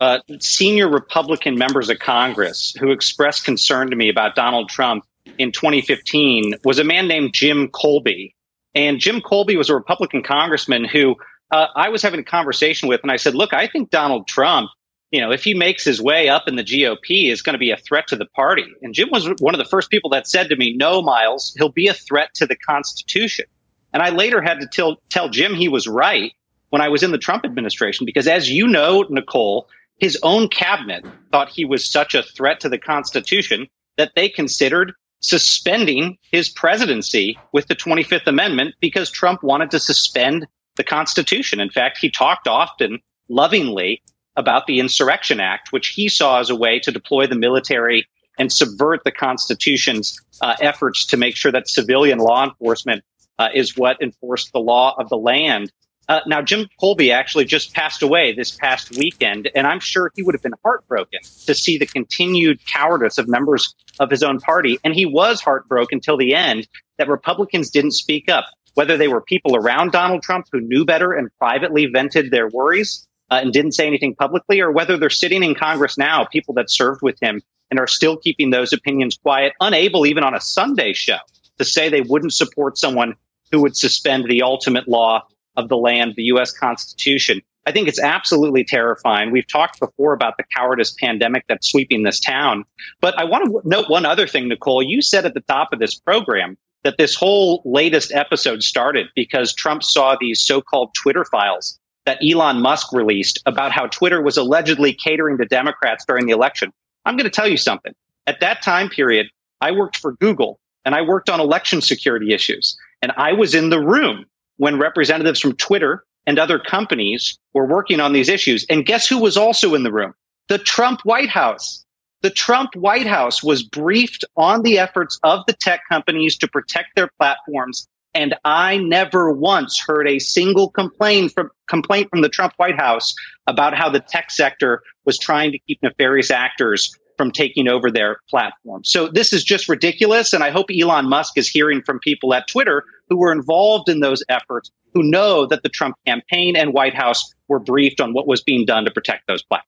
uh, 0.00 0.20
senior 0.40 0.88
Republican 0.88 1.58
members 1.58 1.90
of 1.90 1.98
Congress 1.98 2.74
who 2.80 2.90
expressed 2.90 3.44
concern 3.44 3.90
to 3.90 3.96
me 3.96 4.08
about 4.08 4.34
Donald 4.34 4.70
Trump 4.70 5.04
in 5.36 5.52
2015 5.52 6.54
was 6.64 6.78
a 6.78 6.84
man 6.84 7.08
named 7.08 7.34
Jim 7.34 7.68
Kolbe. 7.68 8.32
And 8.74 8.98
Jim 8.98 9.20
Kolbe 9.20 9.56
was 9.58 9.68
a 9.68 9.74
Republican 9.74 10.22
congressman 10.22 10.84
who 10.84 11.16
uh, 11.50 11.66
I 11.76 11.90
was 11.90 12.00
having 12.00 12.20
a 12.20 12.24
conversation 12.24 12.88
with, 12.88 13.02
and 13.02 13.10
I 13.10 13.16
said, 13.16 13.34
Look, 13.34 13.52
I 13.52 13.66
think 13.66 13.90
Donald 13.90 14.26
Trump 14.26 14.70
you 15.10 15.20
know, 15.20 15.32
if 15.32 15.42
he 15.42 15.54
makes 15.54 15.84
his 15.84 16.00
way 16.00 16.28
up 16.28 16.46
in 16.46 16.56
the 16.56 16.64
GOP, 16.64 17.30
is 17.30 17.42
going 17.42 17.54
to 17.54 17.58
be 17.58 17.70
a 17.70 17.76
threat 17.76 18.06
to 18.08 18.16
the 18.16 18.26
party. 18.26 18.66
And 18.82 18.94
Jim 18.94 19.08
was 19.10 19.28
one 19.40 19.54
of 19.54 19.58
the 19.58 19.68
first 19.68 19.90
people 19.90 20.10
that 20.10 20.28
said 20.28 20.48
to 20.48 20.56
me, 20.56 20.74
no, 20.76 21.02
Miles, 21.02 21.52
he'll 21.58 21.68
be 21.68 21.88
a 21.88 21.94
threat 21.94 22.32
to 22.34 22.46
the 22.46 22.56
Constitution. 22.56 23.46
And 23.92 24.02
I 24.02 24.10
later 24.10 24.40
had 24.40 24.60
to 24.60 24.66
tell, 24.66 25.02
tell 25.10 25.28
Jim 25.28 25.54
he 25.54 25.68
was 25.68 25.88
right 25.88 26.32
when 26.68 26.80
I 26.80 26.88
was 26.88 27.02
in 27.02 27.10
the 27.10 27.18
Trump 27.18 27.44
administration, 27.44 28.06
because 28.06 28.28
as 28.28 28.48
you 28.48 28.68
know, 28.68 29.04
Nicolle, 29.10 29.68
his 29.98 30.16
own 30.22 30.48
cabinet 30.48 31.04
thought 31.32 31.48
he 31.48 31.64
was 31.64 31.84
such 31.84 32.14
a 32.14 32.22
threat 32.22 32.60
to 32.60 32.68
the 32.68 32.78
Constitution 32.78 33.66
that 33.96 34.12
they 34.14 34.28
considered 34.28 34.92
suspending 35.20 36.16
his 36.30 36.48
presidency 36.48 37.36
with 37.52 37.66
the 37.66 37.76
25th 37.76 38.26
Amendment 38.26 38.74
because 38.80 39.10
Trump 39.10 39.42
wanted 39.42 39.72
to 39.72 39.80
suspend 39.80 40.46
the 40.76 40.84
Constitution. 40.84 41.60
In 41.60 41.70
fact, 41.70 41.98
he 41.98 42.10
talked 42.10 42.48
often 42.48 43.00
lovingly 43.28 44.02
about 44.36 44.66
the 44.66 44.80
Insurrection 44.80 45.40
Act, 45.40 45.72
which 45.72 45.88
he 45.88 46.08
saw 46.08 46.40
as 46.40 46.50
a 46.50 46.56
way 46.56 46.78
to 46.80 46.90
deploy 46.90 47.26
the 47.26 47.36
military 47.36 48.06
and 48.38 48.52
subvert 48.52 49.04
the 49.04 49.12
Constitution's 49.12 50.18
uh, 50.40 50.56
efforts 50.60 51.06
to 51.06 51.16
make 51.16 51.36
sure 51.36 51.52
that 51.52 51.68
civilian 51.68 52.18
law 52.18 52.44
enforcement 52.44 53.04
uh, 53.38 53.48
is 53.54 53.76
what 53.76 54.00
enforced 54.00 54.52
the 54.52 54.60
law 54.60 54.94
of 54.98 55.08
the 55.08 55.16
land. 55.16 55.72
Uh, 56.08 56.20
now, 56.26 56.42
Jim 56.42 56.66
Kolbe 56.82 57.12
actually 57.12 57.44
just 57.44 57.72
passed 57.72 58.02
away 58.02 58.32
this 58.32 58.50
past 58.50 58.96
weekend, 58.96 59.48
and 59.54 59.66
I'm 59.66 59.78
sure 59.78 60.10
he 60.16 60.22
would 60.22 60.34
have 60.34 60.42
been 60.42 60.54
heartbroken 60.64 61.20
to 61.46 61.54
see 61.54 61.78
the 61.78 61.86
continued 61.86 62.64
cowardice 62.66 63.18
of 63.18 63.28
members 63.28 63.74
of 64.00 64.10
his 64.10 64.22
own 64.22 64.40
party. 64.40 64.78
And 64.82 64.94
he 64.94 65.06
was 65.06 65.40
heartbroken 65.40 66.00
till 66.00 66.16
the 66.16 66.34
end 66.34 66.66
that 66.98 67.08
Republicans 67.08 67.70
didn't 67.70 67.92
speak 67.92 68.28
up, 68.28 68.46
whether 68.74 68.96
they 68.96 69.08
were 69.08 69.20
people 69.20 69.54
around 69.54 69.92
Donald 69.92 70.22
Trump 70.22 70.46
who 70.50 70.60
knew 70.60 70.84
better 70.84 71.12
and 71.12 71.28
privately 71.38 71.86
vented 71.86 72.30
their 72.30 72.48
worries, 72.48 73.06
uh, 73.30 73.40
and 73.42 73.52
didn't 73.52 73.72
say 73.72 73.86
anything 73.86 74.14
publicly, 74.14 74.60
or 74.60 74.70
whether 74.70 74.96
they're 74.96 75.10
sitting 75.10 75.42
in 75.42 75.54
Congress 75.54 75.96
now, 75.96 76.24
people 76.24 76.54
that 76.54 76.70
served 76.70 77.02
with 77.02 77.18
him 77.20 77.42
and 77.70 77.78
are 77.78 77.86
still 77.86 78.16
keeping 78.16 78.50
those 78.50 78.72
opinions 78.72 79.16
quiet, 79.16 79.52
unable 79.60 80.06
even 80.06 80.24
on 80.24 80.34
a 80.34 80.40
Sunday 80.40 80.92
show 80.92 81.18
to 81.58 81.64
say 81.64 81.88
they 81.88 82.00
wouldn't 82.00 82.34
support 82.34 82.78
someone 82.78 83.14
who 83.52 83.60
would 83.60 83.76
suspend 83.76 84.24
the 84.24 84.42
ultimate 84.42 84.88
law 84.88 85.22
of 85.56 85.68
the 85.68 85.76
land, 85.76 86.14
the 86.16 86.24
U.S. 86.24 86.52
Constitution. 86.52 87.40
I 87.66 87.72
think 87.72 87.88
it's 87.88 88.00
absolutely 88.00 88.64
terrifying. 88.64 89.30
We've 89.30 89.46
talked 89.46 89.78
before 89.80 90.12
about 90.12 90.36
the 90.36 90.44
cowardice 90.56 90.92
pandemic 90.92 91.44
that's 91.48 91.70
sweeping 91.70 92.02
this 92.02 92.18
town. 92.18 92.64
But 93.00 93.18
I 93.18 93.24
want 93.24 93.44
to 93.44 93.68
note 93.68 93.90
one 93.90 94.06
other 94.06 94.26
thing, 94.26 94.48
Nicolle. 94.48 94.82
You 94.82 95.02
said 95.02 95.26
at 95.26 95.34
the 95.34 95.40
top 95.40 95.72
of 95.72 95.78
this 95.78 95.94
program 95.94 96.56
that 96.84 96.96
this 96.96 97.14
whole 97.14 97.62
latest 97.64 98.12
episode 98.12 98.62
started 98.62 99.08
because 99.14 99.54
Trump 99.54 99.82
saw 99.82 100.16
these 100.18 100.40
so 100.40 100.62
called 100.62 100.94
Twitter 100.94 101.24
files 101.24 101.78
that 102.06 102.18
Elon 102.26 102.60
Musk 102.60 102.92
released 102.92 103.40
about 103.46 103.72
how 103.72 103.86
Twitter 103.86 104.22
was 104.22 104.36
allegedly 104.36 104.92
catering 104.92 105.38
to 105.38 105.44
Democrats 105.44 106.04
during 106.06 106.26
the 106.26 106.32
election. 106.32 106.72
I'm 107.04 107.16
going 107.16 107.24
to 107.24 107.30
tell 107.30 107.48
you 107.48 107.56
something. 107.56 107.92
At 108.26 108.40
that 108.40 108.62
time 108.62 108.88
period, 108.88 109.26
I 109.60 109.72
worked 109.72 109.96
for 109.96 110.12
Google 110.12 110.58
and 110.84 110.94
I 110.94 111.02
worked 111.02 111.28
on 111.28 111.40
election 111.40 111.80
security 111.80 112.32
issues. 112.32 112.78
And 113.02 113.12
I 113.16 113.32
was 113.32 113.54
in 113.54 113.70
the 113.70 113.80
room 113.80 114.26
when 114.56 114.78
representatives 114.78 115.40
from 115.40 115.54
Twitter 115.56 116.04
and 116.26 116.38
other 116.38 116.58
companies 116.58 117.38
were 117.54 117.66
working 117.66 118.00
on 118.00 118.12
these 118.12 118.28
issues. 118.28 118.64
And 118.68 118.86
guess 118.86 119.06
who 119.06 119.18
was 119.18 119.36
also 119.36 119.74
in 119.74 119.82
the 119.82 119.92
room? 119.92 120.14
The 120.48 120.58
Trump 120.58 121.00
White 121.04 121.28
House. 121.28 121.84
The 122.22 122.30
Trump 122.30 122.74
White 122.74 123.06
House 123.06 123.42
was 123.42 123.62
briefed 123.62 124.24
on 124.36 124.62
the 124.62 124.78
efforts 124.78 125.18
of 125.22 125.40
the 125.46 125.54
tech 125.54 125.80
companies 125.88 126.36
to 126.38 126.48
protect 126.48 126.88
their 126.94 127.10
platforms. 127.18 127.88
And 128.14 128.34
I 128.44 128.78
never 128.78 129.30
once 129.30 129.80
heard 129.80 130.08
a 130.08 130.18
single 130.18 130.70
complaint 130.70 131.32
from, 131.32 131.50
complaint 131.68 132.08
from 132.10 132.22
the 132.22 132.28
Trump 132.28 132.54
White 132.56 132.76
House 132.76 133.14
about 133.46 133.76
how 133.76 133.88
the 133.88 134.00
tech 134.00 134.30
sector 134.30 134.82
was 135.04 135.18
trying 135.18 135.52
to 135.52 135.58
keep 135.60 135.82
nefarious 135.82 136.30
actors 136.30 136.92
from 137.16 137.30
taking 137.30 137.68
over 137.68 137.90
their 137.90 138.18
platform. 138.30 138.82
So 138.82 139.06
this 139.06 139.32
is 139.32 139.44
just 139.44 139.68
ridiculous. 139.68 140.32
And 140.32 140.42
I 140.42 140.50
hope 140.50 140.66
Elon 140.70 141.08
Musk 141.08 141.36
is 141.36 141.48
hearing 141.48 141.82
from 141.82 141.98
people 142.00 142.32
at 142.32 142.48
Twitter 142.48 142.82
who 143.10 143.18
were 143.18 143.30
involved 143.30 143.90
in 143.90 144.00
those 144.00 144.24
efforts, 144.28 144.70
who 144.94 145.02
know 145.02 145.44
that 145.46 145.62
the 145.62 145.68
Trump 145.68 145.96
campaign 146.06 146.56
and 146.56 146.72
White 146.72 146.94
House 146.94 147.34
were 147.46 147.58
briefed 147.58 148.00
on 148.00 148.14
what 148.14 148.26
was 148.26 148.42
being 148.42 148.64
done 148.64 148.86
to 148.86 148.90
protect 148.90 149.26
those 149.26 149.42
platforms. 149.42 149.66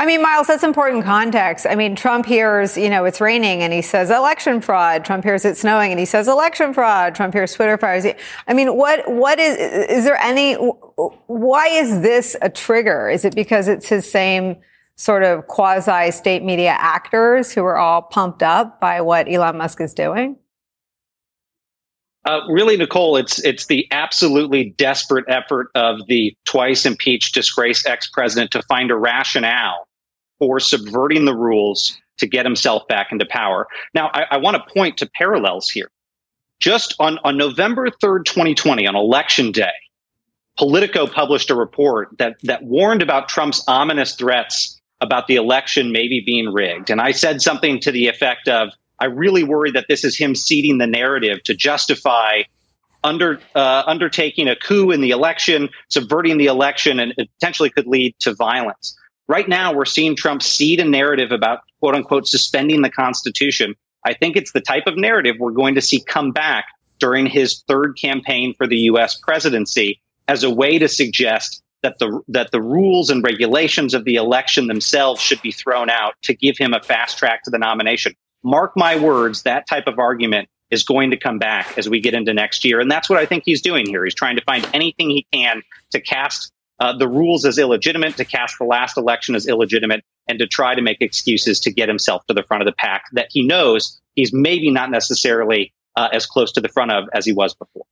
I 0.00 0.06
mean, 0.06 0.22
Miles, 0.22 0.46
that's 0.46 0.62
important 0.62 1.04
context. 1.04 1.66
I 1.68 1.74
mean, 1.74 1.96
Trump 1.96 2.24
hears, 2.24 2.78
you 2.78 2.88
know, 2.88 3.04
it's 3.04 3.20
raining 3.20 3.62
and 3.62 3.72
he 3.72 3.82
says 3.82 4.10
election 4.10 4.60
fraud. 4.60 5.04
Trump 5.04 5.24
hears 5.24 5.44
it's 5.44 5.60
snowing 5.60 5.90
and 5.90 5.98
he 5.98 6.06
says 6.06 6.28
election 6.28 6.72
fraud. 6.72 7.16
Trump 7.16 7.34
hears 7.34 7.52
Twitter 7.52 7.76
files. 7.76 8.06
I 8.46 8.54
mean, 8.54 8.76
what, 8.76 9.10
what 9.10 9.40
is, 9.40 9.56
is 9.90 10.04
there 10.04 10.16
any, 10.16 10.54
why 10.54 11.66
is 11.66 12.00
this 12.00 12.36
a 12.40 12.48
trigger? 12.48 13.10
Is 13.10 13.24
it 13.24 13.34
because 13.34 13.66
it's 13.66 13.88
his 13.88 14.08
same 14.08 14.58
sort 14.94 15.24
of 15.24 15.48
quasi 15.48 16.12
state 16.12 16.44
media 16.44 16.76
actors 16.78 17.52
who 17.52 17.64
are 17.64 17.76
all 17.76 18.02
pumped 18.02 18.44
up 18.44 18.80
by 18.80 19.00
what 19.00 19.28
Elon 19.28 19.56
Musk 19.56 19.80
is 19.80 19.94
doing? 19.94 20.36
Uh, 22.28 22.46
really, 22.46 22.76
Nicolle, 22.76 23.16
it's 23.16 23.38
it's 23.38 23.66
the 23.66 23.88
absolutely 23.90 24.74
desperate 24.76 25.24
effort 25.28 25.70
of 25.74 26.06
the 26.08 26.36
twice 26.44 26.84
impeached, 26.84 27.32
disgraced 27.32 27.86
ex 27.86 28.06
president 28.10 28.50
to 28.50 28.60
find 28.64 28.90
a 28.90 28.96
rationale 28.96 29.88
for 30.38 30.60
subverting 30.60 31.24
the 31.24 31.34
rules 31.34 31.98
to 32.18 32.26
get 32.26 32.44
himself 32.44 32.86
back 32.86 33.12
into 33.12 33.24
power. 33.24 33.66
Now, 33.94 34.10
I, 34.12 34.26
I 34.32 34.36
want 34.36 34.58
to 34.58 34.74
point 34.74 34.98
to 34.98 35.08
parallels 35.08 35.70
here. 35.70 35.90
Just 36.60 36.94
on, 36.98 37.18
on 37.24 37.38
November 37.38 37.88
3rd, 37.88 38.26
2020, 38.26 38.86
on 38.86 38.94
election 38.94 39.50
day, 39.50 39.70
Politico 40.58 41.06
published 41.06 41.48
a 41.48 41.54
report 41.54 42.10
that, 42.18 42.36
that 42.42 42.62
warned 42.62 43.00
about 43.00 43.30
Trump's 43.30 43.64
ominous 43.66 44.16
threats 44.16 44.78
about 45.00 45.28
the 45.28 45.36
election 45.36 45.92
maybe 45.92 46.22
being 46.26 46.52
rigged. 46.52 46.90
And 46.90 47.00
I 47.00 47.12
said 47.12 47.40
something 47.40 47.80
to 47.80 47.90
the 47.90 48.08
effect 48.08 48.48
of, 48.48 48.68
I 49.00 49.06
really 49.06 49.44
worry 49.44 49.70
that 49.72 49.86
this 49.88 50.04
is 50.04 50.16
him 50.16 50.34
seeding 50.34 50.78
the 50.78 50.86
narrative 50.86 51.42
to 51.44 51.54
justify 51.54 52.42
under 53.04 53.40
uh, 53.54 53.84
undertaking 53.86 54.48
a 54.48 54.56
coup 54.56 54.90
in 54.90 55.00
the 55.00 55.10
election, 55.10 55.68
subverting 55.88 56.38
the 56.38 56.46
election, 56.46 56.98
and 56.98 57.14
potentially 57.16 57.70
could 57.70 57.86
lead 57.86 58.14
to 58.20 58.34
violence. 58.34 58.96
Right 59.28 59.48
now, 59.48 59.72
we're 59.72 59.84
seeing 59.84 60.16
Trump 60.16 60.42
seed 60.42 60.80
a 60.80 60.84
narrative 60.84 61.30
about 61.32 61.60
quote 61.80 61.94
unquote 61.94 62.26
suspending 62.26 62.82
the 62.82 62.90
Constitution. 62.90 63.74
I 64.04 64.14
think 64.14 64.36
it's 64.36 64.52
the 64.52 64.60
type 64.60 64.86
of 64.86 64.96
narrative 64.96 65.36
we're 65.38 65.52
going 65.52 65.74
to 65.74 65.80
see 65.80 66.00
come 66.00 66.32
back 66.32 66.66
during 66.98 67.26
his 67.26 67.62
third 67.68 67.96
campaign 68.00 68.54
for 68.54 68.66
the 68.66 68.76
U.S. 68.76 69.16
presidency 69.16 70.00
as 70.26 70.42
a 70.42 70.50
way 70.50 70.78
to 70.78 70.88
suggest 70.88 71.62
that 71.82 71.98
the 72.00 72.20
that 72.26 72.50
the 72.50 72.60
rules 72.60 73.10
and 73.10 73.22
regulations 73.22 73.94
of 73.94 74.04
the 74.04 74.16
election 74.16 74.66
themselves 74.66 75.20
should 75.20 75.40
be 75.42 75.52
thrown 75.52 75.88
out 75.88 76.14
to 76.22 76.34
give 76.34 76.58
him 76.58 76.74
a 76.74 76.82
fast 76.82 77.18
track 77.18 77.44
to 77.44 77.50
the 77.50 77.58
nomination 77.58 78.14
mark 78.48 78.72
my 78.76 78.96
words, 78.96 79.42
that 79.42 79.66
type 79.68 79.86
of 79.86 79.98
argument 79.98 80.48
is 80.70 80.82
going 80.82 81.10
to 81.10 81.16
come 81.16 81.38
back 81.38 81.78
as 81.78 81.88
we 81.88 82.00
get 82.00 82.14
into 82.14 82.34
next 82.34 82.64
year. 82.64 82.80
And 82.80 82.90
that's 82.90 83.08
what 83.08 83.18
I 83.18 83.26
think 83.26 83.44
he's 83.46 83.62
doing 83.62 83.86
here. 83.86 84.04
He's 84.04 84.14
trying 84.14 84.36
to 84.36 84.42
find 84.42 84.68
anything 84.74 85.10
he 85.10 85.26
can 85.32 85.62
to 85.92 86.00
cast 86.00 86.52
uh, 86.80 86.96
the 86.96 87.08
rules 87.08 87.44
as 87.44 87.58
illegitimate, 87.58 88.16
to 88.16 88.24
cast 88.24 88.58
the 88.58 88.64
last 88.64 88.96
election 88.96 89.34
as 89.34 89.46
illegitimate, 89.46 90.04
and 90.28 90.38
to 90.38 90.46
try 90.46 90.74
to 90.74 90.82
make 90.82 91.00
excuses 91.00 91.58
to 91.60 91.72
get 91.72 91.88
himself 91.88 92.24
to 92.26 92.34
the 92.34 92.42
front 92.42 92.62
of 92.62 92.66
the 92.66 92.72
pack 92.72 93.04
that 93.12 93.28
he 93.30 93.42
knows 93.46 94.00
he's 94.14 94.32
maybe 94.32 94.70
not 94.70 94.90
necessarily 94.90 95.72
uh, 95.96 96.08
as 96.12 96.26
close 96.26 96.52
to 96.52 96.60
the 96.60 96.68
front 96.68 96.90
of 96.90 97.04
as 97.12 97.24
he 97.24 97.32
was 97.32 97.54
before. 97.54 97.84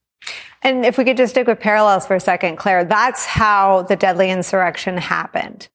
And 0.63 0.85
if 0.85 0.99
we 0.99 1.05
could 1.05 1.17
just 1.17 1.33
stick 1.33 1.47
with 1.47 1.61
parallels 1.61 2.07
for 2.07 2.15
a 2.15 2.21
second, 2.21 2.57
Claire, 2.57 2.85
that's 2.85 3.27
how 3.27 3.83
the 3.83 3.97
deadly 3.97 4.31
insurrection 4.31 4.97
happened. 4.97 5.69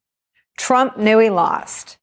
Trump 0.57 0.97
knew 0.97 1.19
he 1.19 1.29
lost. 1.29 1.97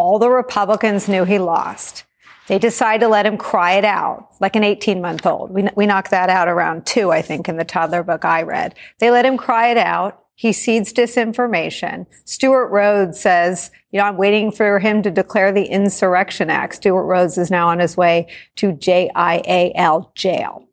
All 0.00 0.18
the 0.18 0.30
Republicans 0.30 1.10
knew 1.10 1.24
he 1.24 1.38
lost. 1.38 2.04
They 2.48 2.58
decided 2.58 3.04
to 3.04 3.08
let 3.08 3.26
him 3.26 3.36
cry 3.36 3.72
it 3.72 3.84
out 3.84 4.30
like 4.40 4.56
an 4.56 4.64
18 4.64 5.02
month 5.02 5.26
old. 5.26 5.50
We, 5.50 5.68
we 5.76 5.84
knocked 5.84 6.10
that 6.10 6.30
out 6.30 6.48
around 6.48 6.86
two, 6.86 7.10
I 7.10 7.20
think, 7.20 7.50
in 7.50 7.58
the 7.58 7.66
toddler 7.66 8.02
book 8.02 8.24
I 8.24 8.40
read. 8.40 8.74
They 8.98 9.10
let 9.10 9.26
him 9.26 9.36
cry 9.36 9.68
it 9.68 9.76
out. 9.76 10.24
He 10.36 10.54
seeds 10.54 10.94
disinformation. 10.94 12.06
Stewart 12.24 12.70
Rhodes 12.70 13.20
says, 13.20 13.70
you 13.92 14.00
know, 14.00 14.06
I'm 14.06 14.16
waiting 14.16 14.50
for 14.50 14.78
him 14.78 15.02
to 15.02 15.10
declare 15.10 15.52
the 15.52 15.66
Insurrection 15.66 16.48
Act. 16.48 16.76
Stewart 16.76 17.04
Rhodes 17.04 17.36
is 17.36 17.50
now 17.50 17.68
on 17.68 17.78
his 17.78 17.94
way 17.94 18.26
to 18.56 18.72
JIAL 18.72 20.14
jail. 20.14 20.66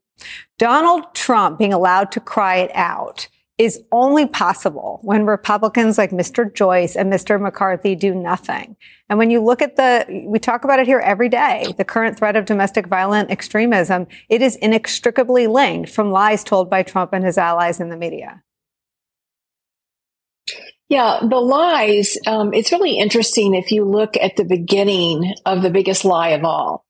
Donald 0.58 1.14
Trump 1.14 1.60
being 1.60 1.74
allowed 1.74 2.14
to 2.14 2.22
cry 2.22 2.56
it 2.56 2.72
out 2.74 3.28
is 3.58 3.82
only 3.92 4.28
possible 4.28 5.00
when 5.02 5.26
Republicans 5.26 5.98
like 5.98 6.12
Mr. 6.12 6.54
Joyce 6.54 6.96
and 6.96 7.12
Mr. 7.12 7.42
McCarthy 7.42 7.96
do 7.96 8.14
nothing. 8.14 8.76
And 9.10 9.18
when 9.18 9.32
you 9.32 9.44
look 9.44 9.62
at 9.62 9.76
the, 9.78 10.26
we 10.28 10.38
talk 10.38 10.64
about 10.64 10.80
it 10.80 10.86
here 10.86 11.00
every 11.00 11.30
day, 11.30 11.74
the 11.78 11.86
current 11.86 12.18
threat 12.18 12.36
of 12.36 12.46
domestic 12.46 12.86
violent 12.86 13.32
extremism, 13.32 14.08
it 14.30 14.42
is 14.42 14.56
inextricably 14.58 15.48
linked 15.48 15.90
from 15.90 16.12
lies 16.12 16.44
told 16.44 16.70
by 16.70 16.84
Trump 16.84 17.14
and 17.14 17.26
his 17.26 17.38
allies 17.38 17.80
in 17.80 17.90
the 17.90 17.98
media. 17.98 18.44
Yeah, 20.90 21.20
the 21.22 21.36
lies, 21.36 22.18
um, 22.28 22.54
it's 22.54 22.72
really 22.72 22.98
interesting 22.98 23.56
if 23.56 23.72
you 23.72 23.84
look 23.84 24.16
at 24.16 24.38
the 24.38 24.46
beginning 24.46 25.34
of 25.46 25.62
the 25.62 25.70
biggest 25.70 26.06
lie 26.06 26.30
of 26.30 26.46
all. 26.46 26.87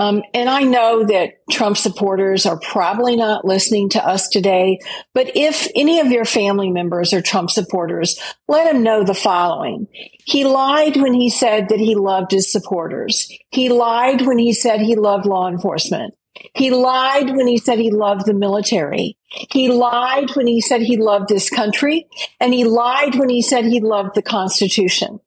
Um, 0.00 0.22
and 0.32 0.48
I 0.48 0.62
know 0.62 1.04
that 1.04 1.34
Trump 1.50 1.76
supporters 1.76 2.46
are 2.46 2.58
probably 2.58 3.16
not 3.16 3.44
listening 3.44 3.90
to 3.90 4.04
us 4.04 4.28
today, 4.28 4.78
but 5.12 5.36
if 5.36 5.68
any 5.74 6.00
of 6.00 6.06
your 6.06 6.24
family 6.24 6.70
members 6.70 7.12
are 7.12 7.20
Trump 7.20 7.50
supporters, 7.50 8.18
let 8.48 8.64
them 8.64 8.82
know 8.82 9.04
the 9.04 9.12
following. 9.12 9.88
He 10.24 10.44
lied 10.44 10.96
when 10.96 11.12
he 11.12 11.28
said 11.28 11.68
that 11.68 11.78
he 11.78 11.96
loved 11.96 12.32
his 12.32 12.50
supporters. 12.50 13.30
He 13.50 13.68
lied 13.68 14.22
when 14.22 14.38
he 14.38 14.54
said 14.54 14.80
he 14.80 14.96
loved 14.96 15.26
law 15.26 15.48
enforcement. 15.48 16.14
He 16.54 16.70
lied 16.70 17.28
when 17.36 17.46
he 17.46 17.58
said 17.58 17.78
he 17.78 17.90
loved 17.90 18.24
the 18.24 18.32
military. 18.32 19.18
He 19.50 19.70
lied 19.70 20.34
when 20.34 20.46
he 20.46 20.62
said 20.62 20.80
he 20.80 20.96
loved 20.96 21.28
this 21.28 21.50
country. 21.50 22.06
And 22.40 22.54
he 22.54 22.64
lied 22.64 23.16
when 23.16 23.28
he 23.28 23.42
said 23.42 23.66
he 23.66 23.80
loved 23.80 24.14
the 24.14 24.22
Constitution. 24.22 25.20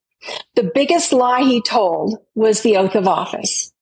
The 0.56 0.72
biggest 0.74 1.14
lie 1.14 1.44
he 1.44 1.62
told 1.62 2.18
was 2.34 2.62
the 2.62 2.78
oath 2.78 2.96
of 2.96 3.08
office. 3.08 3.73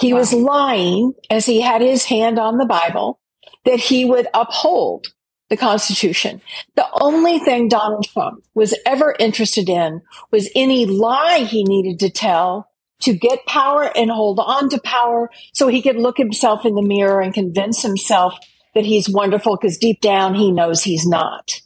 He 0.00 0.12
wow. 0.12 0.20
was 0.20 0.32
lying 0.32 1.12
as 1.30 1.46
he 1.46 1.60
had 1.60 1.80
his 1.80 2.04
hand 2.04 2.38
on 2.38 2.58
the 2.58 2.66
Bible 2.66 3.20
that 3.64 3.78
he 3.78 4.04
would 4.04 4.26
uphold 4.34 5.06
the 5.50 5.56
Constitution. 5.56 6.40
The 6.76 6.86
only 7.00 7.38
thing 7.38 7.68
Donald 7.68 8.06
Trump 8.06 8.44
was 8.54 8.74
ever 8.86 9.14
interested 9.18 9.68
in 9.68 10.00
was 10.30 10.50
any 10.54 10.86
lie 10.86 11.40
he 11.40 11.62
needed 11.64 11.98
to 12.00 12.10
tell 12.10 12.70
to 13.02 13.12
get 13.12 13.44
power 13.46 13.90
and 13.96 14.10
hold 14.10 14.38
on 14.38 14.68
to 14.70 14.80
power 14.80 15.28
so 15.52 15.68
he 15.68 15.82
could 15.82 15.96
look 15.96 16.16
himself 16.16 16.64
in 16.64 16.74
the 16.74 16.82
mirror 16.82 17.20
and 17.20 17.34
convince 17.34 17.82
himself 17.82 18.38
that 18.74 18.84
he's 18.84 19.08
wonderful 19.08 19.56
because 19.56 19.76
deep 19.76 20.00
down 20.00 20.34
he 20.34 20.50
knows 20.50 20.82
he's 20.82 21.06
not. 21.06 21.60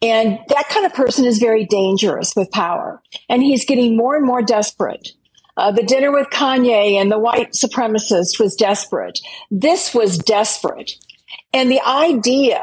And 0.00 0.38
that 0.48 0.68
kind 0.68 0.86
of 0.86 0.94
person 0.94 1.24
is 1.24 1.38
very 1.38 1.66
dangerous 1.66 2.34
with 2.36 2.50
power. 2.50 3.02
And 3.28 3.42
he's 3.42 3.64
getting 3.64 3.96
more 3.96 4.16
and 4.16 4.24
more 4.24 4.42
desperate 4.42 5.10
uh, 5.56 5.70
the 5.70 5.82
dinner 5.82 6.12
with 6.12 6.28
Kanye 6.30 7.00
and 7.00 7.10
the 7.10 7.18
white 7.18 7.52
supremacist 7.52 8.40
was 8.40 8.56
desperate. 8.56 9.20
This 9.50 9.94
was 9.94 10.18
desperate. 10.18 10.92
And 11.52 11.70
the 11.70 11.80
idea 11.80 12.60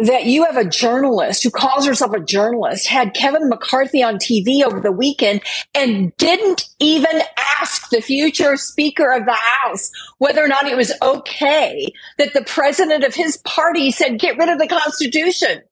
that 0.00 0.24
you 0.24 0.44
have 0.44 0.56
a 0.56 0.64
journalist 0.64 1.42
who 1.42 1.50
calls 1.50 1.86
herself 1.86 2.12
a 2.12 2.20
journalist 2.20 2.86
had 2.86 3.14
Kevin 3.14 3.48
McCarthy 3.48 4.02
on 4.02 4.16
TV 4.16 4.62
over 4.62 4.80
the 4.80 4.92
weekend 4.92 5.42
and 5.74 6.16
didn't 6.16 6.68
even 6.78 7.20
ask 7.60 7.90
the 7.90 8.00
future 8.00 8.56
Speaker 8.56 9.12
of 9.12 9.26
the 9.26 9.36
House 9.36 9.90
whether 10.18 10.42
or 10.42 10.48
not 10.48 10.66
it 10.66 10.76
was 10.76 10.92
okay 11.02 11.92
that 12.16 12.32
the 12.32 12.44
president 12.44 13.04
of 13.04 13.14
his 13.14 13.36
party 13.38 13.90
said, 13.90 14.18
get 14.18 14.38
rid 14.38 14.48
of 14.48 14.58
the 14.58 14.68
Constitution. 14.68 15.62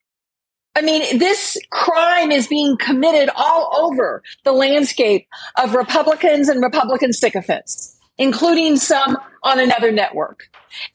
I 0.78 0.80
mean, 0.80 1.18
this 1.18 1.58
crime 1.70 2.30
is 2.30 2.46
being 2.46 2.76
committed 2.76 3.30
all 3.34 3.68
over 3.76 4.22
the 4.44 4.52
landscape 4.52 5.26
of 5.60 5.74
Republicans 5.74 6.48
and 6.48 6.62
Republican 6.62 7.12
sycophants, 7.12 7.98
including 8.16 8.76
some 8.76 9.16
on 9.42 9.58
another 9.58 9.90
network. 9.90 10.48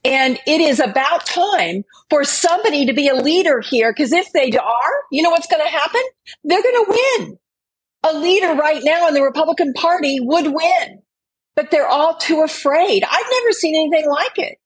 And 0.06 0.40
it 0.48 0.62
is 0.62 0.80
about 0.80 1.26
time 1.26 1.84
for 2.10 2.24
somebody 2.24 2.86
to 2.86 2.94
be 2.94 3.10
a 3.10 3.16
leader 3.16 3.60
here, 3.60 3.92
because 3.92 4.14
if 4.14 4.32
they 4.32 4.52
are, 4.52 4.94
you 5.12 5.22
know 5.22 5.32
what's 5.32 5.48
going 5.48 5.62
to 5.62 5.70
happen? 5.70 6.02
They're 6.46 6.64
going 6.64 6.86
to 6.86 7.18
win. 7.20 7.40
A 8.06 8.18
leader 8.18 8.54
right 8.54 8.82
now 8.86 9.10
in 9.10 9.14
the 9.14 9.22
Republican 9.22 9.74
Party 9.74 10.20
would 10.22 10.46
win, 10.46 11.02
but 11.58 11.72
they're 11.72 11.90
all 11.90 12.16
too 12.16 12.42
afraid. 12.42 13.04
I've 13.04 13.32
never 13.32 13.52
seen 13.52 13.76
anything 13.76 14.10
like 14.10 14.40
it. 14.40 14.60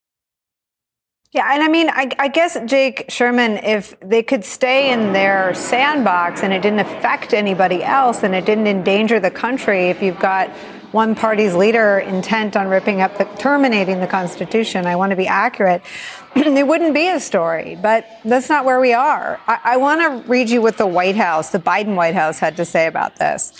Yeah, 1.30 1.52
and 1.52 1.62
I 1.62 1.68
mean, 1.68 1.90
I, 1.90 2.10
I, 2.18 2.28
guess, 2.28 2.56
Jake 2.64 3.04
Sherman, 3.10 3.58
if 3.58 4.00
they 4.00 4.22
could 4.22 4.46
stay 4.46 4.90
in 4.90 5.12
their 5.12 5.52
sandbox 5.52 6.42
and 6.42 6.54
it 6.54 6.62
didn't 6.62 6.78
affect 6.78 7.34
anybody 7.34 7.84
else 7.84 8.22
and 8.22 8.34
it 8.34 8.46
didn't 8.46 8.66
endanger 8.66 9.20
the 9.20 9.30
country, 9.30 9.90
if 9.90 10.02
you've 10.02 10.18
got 10.18 10.48
one 10.92 11.14
party's 11.14 11.54
leader 11.54 11.98
intent 11.98 12.56
on 12.56 12.68
ripping 12.68 13.02
up 13.02 13.18
the 13.18 13.24
terminating 13.38 14.00
the 14.00 14.06
Constitution, 14.06 14.86
I 14.86 14.96
want 14.96 15.10
to 15.10 15.16
be 15.16 15.26
accurate, 15.26 15.82
it 16.34 16.66
wouldn't 16.66 16.94
be 16.94 17.08
a 17.08 17.20
story. 17.20 17.76
But 17.80 18.06
that's 18.24 18.48
not 18.48 18.64
where 18.64 18.80
we 18.80 18.94
are. 18.94 19.38
I, 19.46 19.60
I 19.64 19.76
want 19.76 20.00
to 20.00 20.30
read 20.30 20.48
you 20.48 20.62
what 20.62 20.78
the 20.78 20.86
White 20.86 21.16
House, 21.16 21.50
the 21.50 21.58
Biden 21.58 21.94
White 21.94 22.14
House, 22.14 22.38
had 22.38 22.56
to 22.56 22.64
say 22.64 22.86
about 22.86 23.16
this. 23.16 23.52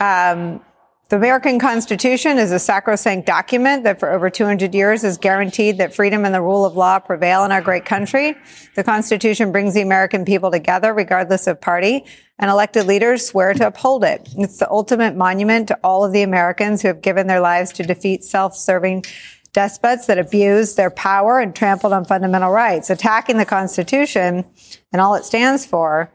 Um, 0.00 0.60
the 1.08 1.16
American 1.16 1.58
Constitution 1.58 2.36
is 2.36 2.52
a 2.52 2.58
sacrosanct 2.58 3.26
document 3.26 3.84
that 3.84 3.98
for 3.98 4.12
over 4.12 4.28
200 4.28 4.74
years 4.74 5.00
has 5.00 5.16
guaranteed 5.16 5.78
that 5.78 5.94
freedom 5.94 6.26
and 6.26 6.34
the 6.34 6.42
rule 6.42 6.66
of 6.66 6.76
law 6.76 6.98
prevail 6.98 7.44
in 7.44 7.52
our 7.52 7.62
great 7.62 7.86
country. 7.86 8.36
The 8.74 8.84
Constitution 8.84 9.50
brings 9.50 9.72
the 9.72 9.80
American 9.80 10.26
people 10.26 10.50
together 10.50 10.92
regardless 10.92 11.46
of 11.46 11.62
party 11.62 12.04
and 12.38 12.50
elected 12.50 12.86
leaders 12.86 13.26
swear 13.26 13.54
to 13.54 13.68
uphold 13.68 14.04
it. 14.04 14.28
It's 14.36 14.58
the 14.58 14.70
ultimate 14.70 15.16
monument 15.16 15.68
to 15.68 15.78
all 15.82 16.04
of 16.04 16.12
the 16.12 16.22
Americans 16.22 16.82
who 16.82 16.88
have 16.88 17.00
given 17.00 17.26
their 17.26 17.40
lives 17.40 17.72
to 17.72 17.84
defeat 17.84 18.22
self-serving 18.22 19.04
despots 19.54 20.06
that 20.06 20.18
abuse 20.18 20.74
their 20.74 20.90
power 20.90 21.40
and 21.40 21.56
trampled 21.56 21.94
on 21.94 22.04
fundamental 22.04 22.50
rights. 22.50 22.90
Attacking 22.90 23.38
the 23.38 23.46
Constitution 23.46 24.44
and 24.92 25.00
all 25.00 25.14
it 25.14 25.24
stands 25.24 25.64
for 25.64 26.12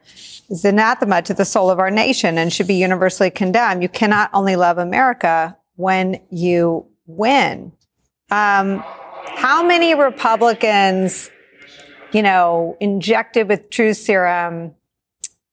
is 0.49 0.65
anathema 0.65 1.21
to 1.23 1.33
the 1.33 1.45
soul 1.45 1.69
of 1.69 1.79
our 1.79 1.91
nation 1.91 2.37
and 2.37 2.51
should 2.51 2.67
be 2.67 2.75
universally 2.75 3.29
condemned. 3.29 3.81
You 3.81 3.89
cannot 3.89 4.29
only 4.33 4.55
love 4.55 4.77
America 4.77 5.57
when 5.75 6.21
you 6.29 6.85
win. 7.05 7.71
Um, 8.31 8.83
how 9.35 9.65
many 9.65 9.95
Republicans, 9.95 11.29
you 12.11 12.21
know, 12.21 12.77
injected 12.79 13.47
with 13.47 13.69
truth 13.69 13.97
serum 13.97 14.75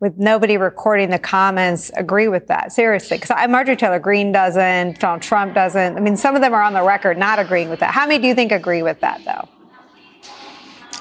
with 0.00 0.16
nobody 0.16 0.56
recording 0.56 1.10
the 1.10 1.18
comments 1.18 1.90
agree 1.94 2.28
with 2.28 2.46
that? 2.48 2.72
Seriously 2.72 3.18
because 3.18 3.36
marjorie 3.48 3.76
taylor 3.76 3.98
greene 3.98 4.32
doesn't 4.32 4.98
donald 4.98 5.22
trump 5.22 5.54
doesn't. 5.54 5.96
I 5.96 6.00
mean 6.00 6.16
some 6.16 6.34
of 6.34 6.40
them 6.40 6.54
are 6.54 6.62
on 6.62 6.72
the 6.72 6.82
record 6.82 7.18
not 7.18 7.38
agreeing 7.38 7.68
with 7.68 7.80
that. 7.80 7.92
How 7.92 8.06
many 8.06 8.20
do 8.20 8.28
you 8.28 8.34
think 8.34 8.52
agree 8.52 8.82
with 8.82 9.00
that 9.00 9.22
though? 9.24 9.48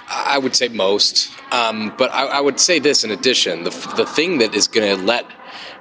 I 0.09 0.37
would 0.37 0.55
say 0.55 0.67
most, 0.69 1.31
um, 1.51 1.93
but 1.97 2.11
I, 2.11 2.25
I, 2.25 2.41
would 2.41 2.59
say 2.59 2.79
this 2.79 3.03
in 3.03 3.11
addition: 3.11 3.63
the 3.63 3.71
the 3.97 4.05
thing 4.05 4.37
that 4.39 4.53
is 4.53 4.67
going 4.67 4.97
to 4.97 5.03
let 5.03 5.25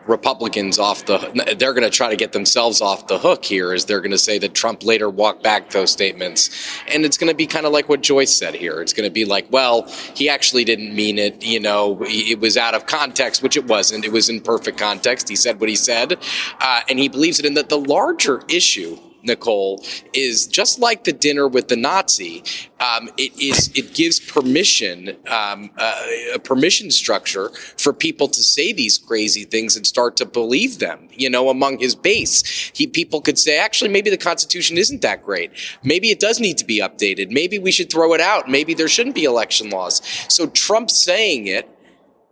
Republicans 0.06 0.78
off 0.78 1.04
the 1.04 1.18
they're 1.58 1.74
going 1.74 1.88
to 1.88 1.90
try 1.90 2.08
to 2.08 2.16
get 2.16 2.32
themselves 2.32 2.80
off 2.80 3.06
the 3.06 3.18
hook 3.18 3.44
here 3.44 3.74
is 3.74 3.84
they're 3.84 4.00
going 4.00 4.10
to 4.10 4.18
say 4.18 4.38
that 4.38 4.54
Trump 4.54 4.82
later 4.82 5.10
walked 5.10 5.42
back 5.42 5.70
those 5.70 5.90
statements, 5.90 6.50
and 6.88 7.04
it's 7.04 7.18
going 7.18 7.28
to 7.28 7.36
be 7.36 7.46
kind 7.46 7.66
of 7.66 7.72
like 7.72 7.88
what 7.88 8.00
Joyce 8.00 8.34
said 8.34 8.54
here. 8.54 8.80
It's 8.80 8.94
going 8.94 9.08
to 9.08 9.12
be 9.12 9.24
like, 9.24 9.46
well, 9.50 9.82
he 10.14 10.28
actually 10.28 10.64
didn't 10.64 10.94
mean 10.94 11.18
it. 11.18 11.44
You 11.44 11.60
know, 11.60 11.98
it 12.02 12.40
was 12.40 12.56
out 12.56 12.74
of 12.74 12.86
context, 12.86 13.42
which 13.42 13.56
it 13.56 13.66
wasn't. 13.66 14.04
It 14.04 14.12
was 14.12 14.28
in 14.28 14.40
perfect 14.40 14.78
context. 14.78 15.28
He 15.28 15.36
said 15.36 15.60
what 15.60 15.68
he 15.68 15.76
said, 15.76 16.18
uh, 16.60 16.80
and 16.88 16.98
he 16.98 17.08
believes 17.08 17.38
it. 17.38 17.44
And 17.44 17.56
that 17.56 17.68
the 17.68 17.78
larger 17.78 18.42
issue 18.48 18.98
Nicolle, 19.28 19.84
is 20.12 20.46
just 20.46 20.78
like 20.78 21.04
the 21.04 21.12
dinner 21.12 21.46
with 21.46 21.68
the 21.68 21.76
Nazi. 21.76 22.42
Um, 22.80 23.10
it 23.16 23.38
is 23.40 23.70
it 23.74 23.94
gives 23.94 24.20
permission, 24.20 25.16
um, 25.26 25.70
uh, 25.78 26.06
a 26.34 26.38
permission 26.38 26.90
structure 26.90 27.50
for 27.76 27.92
people 27.92 28.28
to 28.28 28.42
say 28.42 28.72
these 28.72 28.98
crazy 28.98 29.44
things 29.44 29.76
and 29.76 29.86
start 29.86 30.16
to 30.16 30.26
believe 30.26 30.78
them. 30.78 31.08
You 31.12 31.30
know, 31.30 31.48
among 31.48 31.78
his 31.78 31.94
base, 31.94 32.70
he 32.74 32.86
people 32.86 33.20
could 33.20 33.38
say, 33.38 33.58
actually, 33.58 33.90
maybe 33.90 34.10
the 34.10 34.16
Constitution 34.16 34.78
isn't 34.78 35.02
that 35.02 35.24
great. 35.24 35.52
Maybe 35.82 36.10
it 36.10 36.20
does 36.20 36.40
need 36.40 36.58
to 36.58 36.64
be 36.64 36.80
updated. 36.80 37.30
Maybe 37.30 37.58
we 37.58 37.70
should 37.70 37.90
throw 37.90 38.14
it 38.14 38.20
out. 38.20 38.48
Maybe 38.48 38.74
there 38.74 38.88
shouldn't 38.88 39.14
be 39.14 39.24
election 39.24 39.70
laws. 39.70 40.02
So 40.28 40.46
Trump 40.46 40.90
saying 40.90 41.46
it 41.46 41.68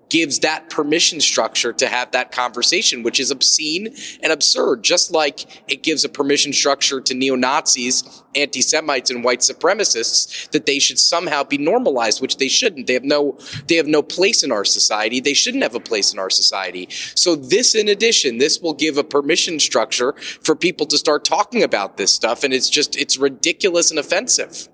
gives 0.08 0.40
that 0.40 0.70
permission 0.70 1.20
structure 1.20 1.72
to 1.72 1.88
have 1.88 2.10
that 2.12 2.32
conversation, 2.32 3.02
which 3.02 3.20
is 3.20 3.30
obscene 3.30 3.94
and 4.22 4.32
absurd, 4.32 4.82
just 4.82 5.10
like 5.10 5.62
it 5.70 5.82
gives 5.82 6.04
a 6.04 6.08
permission 6.08 6.52
structure 6.52 7.00
to 7.00 7.14
neo 7.14 7.34
Nazis, 7.34 8.22
anti 8.34 8.60
Semites, 8.60 9.10
and 9.10 9.24
white 9.24 9.40
supremacists 9.40 10.50
that 10.50 10.66
they 10.66 10.78
should 10.78 10.98
somehow 10.98 11.42
be 11.42 11.58
normalized, 11.58 12.20
which 12.20 12.36
they 12.36 12.48
shouldn't. 12.48 12.86
They 12.86 12.94
have 12.94 13.04
no 13.04 13.38
they 13.66 13.76
have 13.76 13.86
no 13.86 14.02
place 14.02 14.42
in 14.42 14.52
our 14.52 14.64
society. 14.64 15.20
They 15.20 15.34
shouldn't 15.34 15.62
have 15.62 15.74
a 15.74 15.80
place 15.80 16.12
in 16.12 16.18
our 16.18 16.30
society. 16.30 16.88
So 16.90 17.34
this, 17.34 17.74
in 17.74 17.88
addition, 17.88 18.38
this 18.38 18.60
will 18.60 18.74
give 18.74 18.98
a 18.98 19.04
permission 19.04 19.58
structure 19.58 20.12
for 20.42 20.54
people 20.54 20.86
to 20.86 20.98
start 20.98 21.24
talking 21.24 21.62
about 21.62 21.96
this 21.96 22.12
stuff, 22.12 22.44
and 22.44 22.52
it's 22.52 22.70
just 22.70 22.96
it's 22.96 23.16
ridiculous 23.16 23.90
and 23.90 23.98
offensive. 23.98 24.68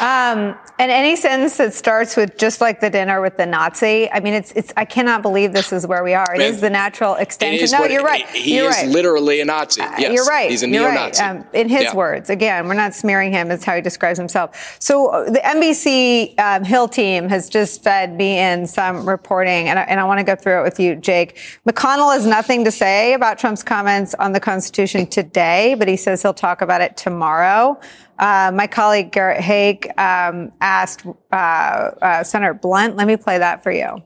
Um, 0.00 0.54
and 0.78 0.90
any 0.90 1.16
sentence 1.16 1.56
that 1.56 1.72
starts 1.72 2.16
with 2.16 2.36
just 2.36 2.60
like 2.60 2.80
the 2.80 2.90
dinner 2.90 3.22
with 3.22 3.38
the 3.38 3.46
Nazi, 3.46 4.10
I 4.10 4.20
mean, 4.20 4.34
it's, 4.34 4.52
it's, 4.52 4.72
I 4.76 4.84
cannot 4.84 5.22
believe 5.22 5.54
this 5.54 5.72
is 5.72 5.86
where 5.86 6.04
we 6.04 6.12
are. 6.12 6.34
It 6.34 6.38
Man, 6.38 6.52
is 6.52 6.60
the 6.60 6.68
natural 6.68 7.14
extension. 7.14 7.66
No, 7.70 7.86
you're 7.86 8.02
right. 8.02 8.28
He 8.28 8.56
you're 8.56 8.68
is 8.68 8.76
right. 8.76 8.88
literally 8.88 9.40
a 9.40 9.46
Nazi. 9.46 9.80
Uh, 9.80 9.94
yes, 9.98 10.12
you're 10.12 10.26
right. 10.26 10.50
He's 10.50 10.62
a 10.62 10.66
neo-Nazi. 10.66 11.22
Right. 11.22 11.30
Um, 11.30 11.46
in 11.54 11.70
his 11.70 11.84
yeah. 11.84 11.94
words, 11.94 12.28
again, 12.28 12.68
we're 12.68 12.74
not 12.74 12.94
smearing 12.94 13.32
him. 13.32 13.50
It's 13.50 13.64
how 13.64 13.74
he 13.74 13.80
describes 13.80 14.18
himself. 14.18 14.76
So 14.80 15.08
uh, 15.08 15.30
the 15.30 15.38
NBC 15.38 16.38
um, 16.38 16.64
Hill 16.64 16.88
team 16.88 17.30
has 17.30 17.48
just 17.48 17.82
fed 17.82 18.14
me 18.14 18.38
in 18.38 18.66
some 18.66 19.08
reporting, 19.08 19.68
and 19.68 19.78
I, 19.78 19.82
and 19.82 19.98
I 19.98 20.04
want 20.04 20.20
to 20.20 20.24
go 20.24 20.36
through 20.36 20.60
it 20.60 20.62
with 20.62 20.78
you, 20.78 20.96
Jake. 20.96 21.38
McConnell 21.66 22.12
has 22.12 22.26
nothing 22.26 22.64
to 22.64 22.70
say 22.70 23.14
about 23.14 23.38
Trump's 23.38 23.62
comments 23.62 24.14
on 24.14 24.32
the 24.32 24.40
Constitution 24.40 25.06
today, 25.06 25.74
but 25.78 25.88
he 25.88 25.96
says 25.96 26.20
he'll 26.20 26.34
talk 26.34 26.60
about 26.60 26.82
it 26.82 26.98
tomorrow. 26.98 27.80
Uh, 28.18 28.50
my 28.54 28.66
colleague 28.66 29.12
Garrett 29.12 29.40
Haake 29.40 29.86
um, 29.98 30.52
asked 30.60 31.04
uh, 31.32 31.34
uh, 31.34 32.24
Senator 32.24 32.54
Blunt. 32.54 32.96
Let 32.96 33.06
me 33.06 33.16
play 33.16 33.38
that 33.38 33.62
for 33.62 33.70
you. 33.70 34.02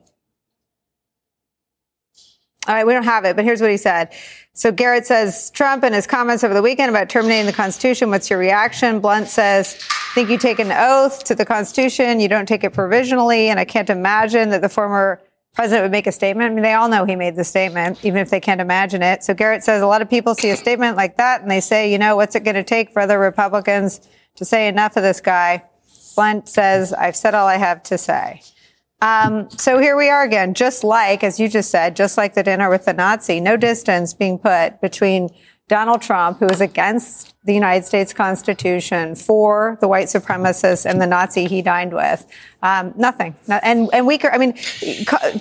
All 2.67 2.75
right, 2.75 2.85
we 2.85 2.93
don't 2.93 3.03
have 3.03 3.25
it, 3.25 3.35
but 3.35 3.43
here's 3.43 3.61
what 3.61 3.71
he 3.71 3.77
said. 3.77 4.13
So 4.53 4.71
Garrett 4.71 5.07
says 5.07 5.49
Trump 5.51 5.83
and 5.83 5.95
his 5.95 6.05
comments 6.05 6.43
over 6.43 6.53
the 6.53 6.61
weekend 6.61 6.89
about 6.89 7.09
terminating 7.09 7.45
the 7.47 7.53
Constitution. 7.53 8.09
What's 8.09 8.29
your 8.29 8.37
reaction? 8.37 8.99
Blunt 8.99 9.29
says, 9.29 9.81
think 10.13 10.29
you 10.29 10.37
take 10.37 10.59
an 10.59 10.71
oath 10.71 11.23
to 11.23 11.35
the 11.35 11.45
Constitution. 11.45 12.19
You 12.19 12.27
don't 12.27 12.45
take 12.45 12.63
it 12.63 12.71
provisionally. 12.73 13.47
And 13.47 13.59
I 13.59 13.65
can't 13.65 13.89
imagine 13.89 14.49
that 14.49 14.61
the 14.61 14.69
former 14.69 15.21
president 15.53 15.83
would 15.83 15.91
make 15.91 16.07
a 16.07 16.11
statement. 16.11 16.51
I 16.51 16.53
mean, 16.53 16.63
they 16.63 16.73
all 16.73 16.87
know 16.87 17.05
he 17.05 17.15
made 17.15 17.35
the 17.35 17.43
statement, 17.43 18.03
even 18.03 18.21
if 18.21 18.29
they 18.29 18.39
can't 18.39 18.61
imagine 18.61 19.01
it. 19.01 19.23
So 19.23 19.33
Garrett 19.33 19.63
says 19.63 19.81
a 19.81 19.87
lot 19.87 20.01
of 20.01 20.09
people 20.09 20.33
see 20.33 20.49
a 20.49 20.55
statement 20.55 20.95
like 20.95 21.17
that 21.17 21.41
and 21.41 21.51
they 21.51 21.59
say, 21.59 21.91
you 21.91 21.97
know, 21.97 22.15
what's 22.15 22.35
it 22.35 22.43
going 22.43 22.55
to 22.55 22.63
take 22.63 22.91
for 22.91 23.01
other 23.01 23.19
Republicans 23.19 24.07
to 24.35 24.45
say 24.45 24.67
enough 24.67 24.95
of 24.95 25.03
this 25.03 25.19
guy? 25.19 25.63
Blunt 26.15 26.47
says, 26.47 26.93
I've 26.93 27.15
said 27.15 27.35
all 27.35 27.47
I 27.47 27.57
have 27.57 27.83
to 27.83 27.97
say. 27.97 28.41
Um, 29.01 29.49
so 29.49 29.79
here 29.79 29.97
we 29.97 30.09
are 30.09 30.23
again, 30.23 30.53
just 30.53 30.83
like, 30.83 31.23
as 31.23 31.39
you 31.39 31.49
just 31.49 31.71
said, 31.71 31.95
just 31.95 32.17
like 32.17 32.35
the 32.35 32.43
dinner 32.43 32.69
with 32.69 32.85
the 32.85 32.93
Nazi, 32.93 33.39
no 33.39 33.57
distance 33.57 34.13
being 34.13 34.37
put 34.37 34.79
between 34.79 35.29
Donald 35.71 36.01
Trump, 36.01 36.39
who 36.39 36.47
is 36.47 36.59
against 36.59 37.33
the 37.45 37.53
United 37.53 37.85
States 37.85 38.11
Constitution, 38.11 39.15
for 39.15 39.77
the 39.79 39.87
white 39.87 40.07
supremacists 40.07 40.85
and 40.85 41.01
the 41.01 41.07
Nazi 41.07 41.47
he 41.47 41.61
dined 41.61 41.93
with. 41.93 42.27
Um, 42.61 42.93
nothing. 42.97 43.37
And, 43.47 43.89
and 43.93 44.05
weaker. 44.05 44.29
I 44.29 44.37
mean, 44.37 44.53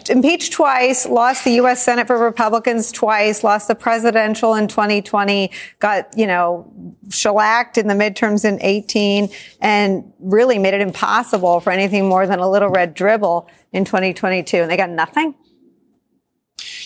impeached 0.09 0.53
twice, 0.53 1.05
lost 1.05 1.43
the 1.45 1.55
U.S. 1.55 1.83
Senate 1.83 2.07
for 2.07 2.17
Republicans 2.17 2.93
twice, 2.93 3.43
lost 3.43 3.67
the 3.67 3.75
presidential 3.75 4.55
in 4.55 4.69
2020, 4.69 5.51
got, 5.81 6.17
you 6.17 6.29
know, 6.29 6.73
shellacked 7.11 7.77
in 7.77 7.89
the 7.89 7.95
midterms 7.95 8.45
in 8.45 8.63
18, 8.63 9.31
and 9.61 10.13
really 10.21 10.61
made 10.61 10.75
it 10.75 10.81
impossible 10.81 11.59
for 11.59 11.73
anything 11.73 12.09
more 12.09 12.29
than 12.29 12.39
a 12.39 12.49
little 12.49 12.69
red 12.69 12.95
dribble 12.95 13.51
in 13.73 13.85
2022. 13.85 14.59
And 14.59 14.71
they 14.71 14.77
got 14.77 14.91
nothing. 14.91 15.35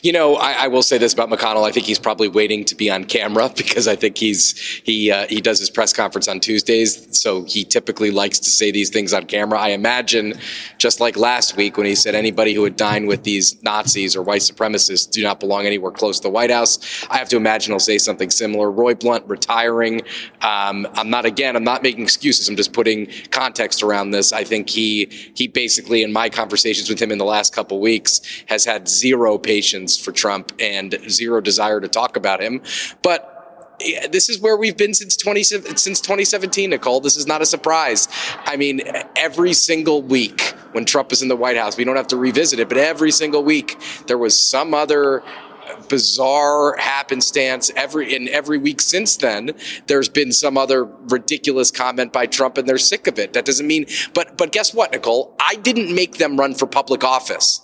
You 0.04 0.12
know, 0.12 0.34
I, 0.34 0.64
I, 0.64 0.68
will 0.68 0.82
say 0.82 0.98
this 0.98 1.14
about 1.14 1.30
McConnell. 1.30 1.66
I 1.66 1.72
think 1.72 1.86
he's 1.86 1.98
probably 1.98 2.28
waiting 2.28 2.66
to 2.66 2.74
be 2.74 2.90
on 2.90 3.04
camera 3.04 3.50
because 3.56 3.88
I 3.88 3.96
think 3.96 4.18
he's 4.18 4.52
he 4.84 5.10
uh, 5.10 5.26
he 5.28 5.40
does 5.40 5.58
his 5.58 5.70
press 5.70 5.94
conference 5.94 6.28
on 6.28 6.40
Tuesdays, 6.40 7.18
so 7.18 7.44
he 7.44 7.64
typically 7.64 8.10
likes 8.10 8.38
to 8.40 8.50
say 8.50 8.70
these 8.70 8.90
things 8.90 9.14
on 9.14 9.24
camera. 9.24 9.58
I 9.58 9.68
imagine, 9.70 10.34
just 10.76 11.00
like 11.00 11.16
last 11.16 11.56
week 11.56 11.78
when 11.78 11.86
he 11.86 11.94
said 11.94 12.14
anybody 12.14 12.52
who 12.52 12.60
would 12.60 12.76
dine 12.76 13.06
with 13.06 13.22
these 13.22 13.62
Nazis 13.62 14.14
or 14.14 14.22
white 14.22 14.42
supremacists 14.42 15.10
do 15.10 15.22
not 15.22 15.40
belong 15.40 15.64
anywhere 15.64 15.90
close 15.90 16.18
to 16.18 16.24
the 16.24 16.30
White 16.30 16.50
House. 16.50 17.06
I 17.08 17.16
have 17.16 17.30
to 17.30 17.38
imagine 17.38 17.72
he'll 17.72 17.78
say 17.78 17.96
something 17.96 18.28
similar. 18.28 18.70
Roy 18.70 18.94
Blunt 18.94 19.26
retiring. 19.26 20.02
Um, 20.42 20.86
I'm 20.92 21.08
not 21.08 21.24
again. 21.24 21.56
I'm 21.56 21.64
not 21.64 21.82
making 21.82 22.02
excuses. 22.02 22.46
I'm 22.46 22.56
just 22.56 22.74
putting 22.74 23.08
context 23.30 23.82
around 23.82 24.10
this. 24.10 24.34
I 24.34 24.44
think 24.44 24.68
he 24.68 25.06
he 25.34 25.48
basically 25.48 26.02
in 26.02 26.12
my 26.12 26.28
conversations 26.28 26.90
with 26.90 27.00
him 27.00 27.10
in 27.10 27.16
the 27.16 27.24
last 27.24 27.54
couple 27.54 27.80
weeks 27.80 28.20
has 28.48 28.66
had 28.66 28.86
zero 28.86 29.38
patience 29.38 29.93
for 29.96 30.12
Trump 30.12 30.52
and 30.58 30.98
zero 31.08 31.40
desire 31.40 31.80
to 31.80 31.88
talk 31.88 32.16
about 32.16 32.42
him. 32.42 32.62
But 33.02 33.30
this 34.10 34.28
is 34.28 34.40
where 34.40 34.56
we've 34.56 34.76
been 34.76 34.94
since 34.94 35.16
20 35.16 35.42
since 35.42 36.00
2017 36.00 36.70
Nicolle. 36.70 37.00
This 37.02 37.16
is 37.16 37.26
not 37.26 37.42
a 37.42 37.46
surprise. 37.46 38.08
I 38.44 38.56
mean 38.56 38.82
every 39.16 39.52
single 39.52 40.00
week 40.02 40.40
when 40.72 40.84
trump 40.84 41.10
was 41.10 41.22
in 41.22 41.28
the 41.28 41.36
white 41.36 41.56
house 41.56 41.76
we 41.76 41.84
don't 41.84 41.96
have 41.96 42.06
to 42.08 42.16
revisit 42.16 42.58
it 42.60 42.68
but 42.68 42.78
every 42.78 43.10
single 43.10 43.42
week 43.42 43.76
there 44.06 44.18
was 44.18 44.40
some 44.40 44.74
other 44.74 45.22
bizarre 45.88 46.76
happenstance. 46.76 47.70
Every 47.76 48.14
in 48.14 48.28
every 48.28 48.58
week 48.58 48.80
since 48.80 49.16
then 49.16 49.52
there's 49.86 50.08
been 50.08 50.32
some 50.32 50.56
other 50.56 50.84
ridiculous 50.84 51.70
comment 51.70 52.12
by 52.12 52.26
Trump 52.26 52.58
and 52.58 52.68
they're 52.68 52.78
sick 52.78 53.06
of 53.06 53.18
it. 53.18 53.32
That 53.32 53.44
doesn't 53.44 53.66
mean 53.66 53.86
but 54.12 54.36
but 54.36 54.52
guess 54.52 54.74
what 54.74 54.92
Nicolle? 54.92 55.34
I 55.40 55.56
didn't 55.56 55.94
make 55.94 56.18
them 56.18 56.36
run 56.36 56.54
for 56.54 56.66
public 56.66 57.04
office 57.04 57.60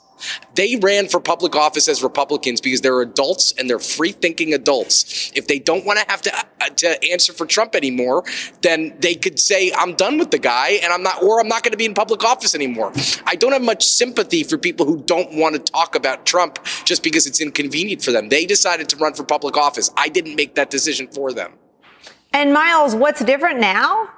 they 0.55 0.77
ran 0.77 1.09
for 1.09 1.21
public 1.21 1.55
office 1.55 1.89
as 1.89 2.03
Republicans 2.03 2.61
because 2.61 2.81
they're 2.81 3.01
adults 3.01 3.53
and 3.59 3.69
they're 3.69 3.79
free 3.79 4.13
thinking 4.13 4.53
adults. 4.55 5.33
If 5.35 5.47
they 5.47 5.59
don't 5.59 5.85
want 5.85 5.99
to 5.99 6.05
have 6.09 6.23
to, 6.23 6.37
uh, 6.37 6.69
to 6.69 7.11
answer 7.11 7.33
for 7.33 7.47
Trump 7.47 7.75
anymore, 7.75 8.25
then 8.63 8.95
they 9.01 9.15
could 9.15 9.39
say, 9.39 9.73
I'm 9.77 9.95
done 9.95 10.19
with 10.19 10.31
the 10.31 10.39
guy 10.39 10.79
and 10.83 10.93
I'm 10.93 11.03
not, 11.03 11.23
or 11.23 11.41
I'm 11.41 11.49
not 11.49 11.63
going 11.63 11.73
to 11.73 11.79
be 11.79 11.85
in 11.85 11.95
public 11.95 12.25
office 12.25 12.55
anymore. 12.55 12.93
I 13.27 13.37
don't 13.37 13.53
have 13.53 13.63
much 13.63 13.85
sympathy 13.85 14.43
for 14.43 14.59
people 14.59 14.87
who 14.87 15.03
don't 15.03 15.35
want 15.35 15.55
to 15.55 15.73
talk 15.73 15.95
about 15.95 16.27
Trump 16.27 16.59
just 16.85 17.03
because 17.03 17.27
it's 17.27 17.41
inconvenient 17.41 18.03
for 18.03 18.13
them. 18.13 18.29
They 18.29 18.47
decided 18.47 18.89
to 18.91 18.97
run 18.97 19.15
for 19.15 19.25
public 19.25 19.57
office. 19.57 19.91
I 19.97 20.09
didn't 20.09 20.37
make 20.37 20.55
that 20.57 20.71
decision 20.71 21.09
for 21.09 21.33
them. 21.33 21.53
And 22.33 22.53
Miles, 22.53 22.95
what's 22.95 23.25
different 23.25 23.61
now? 23.61 24.09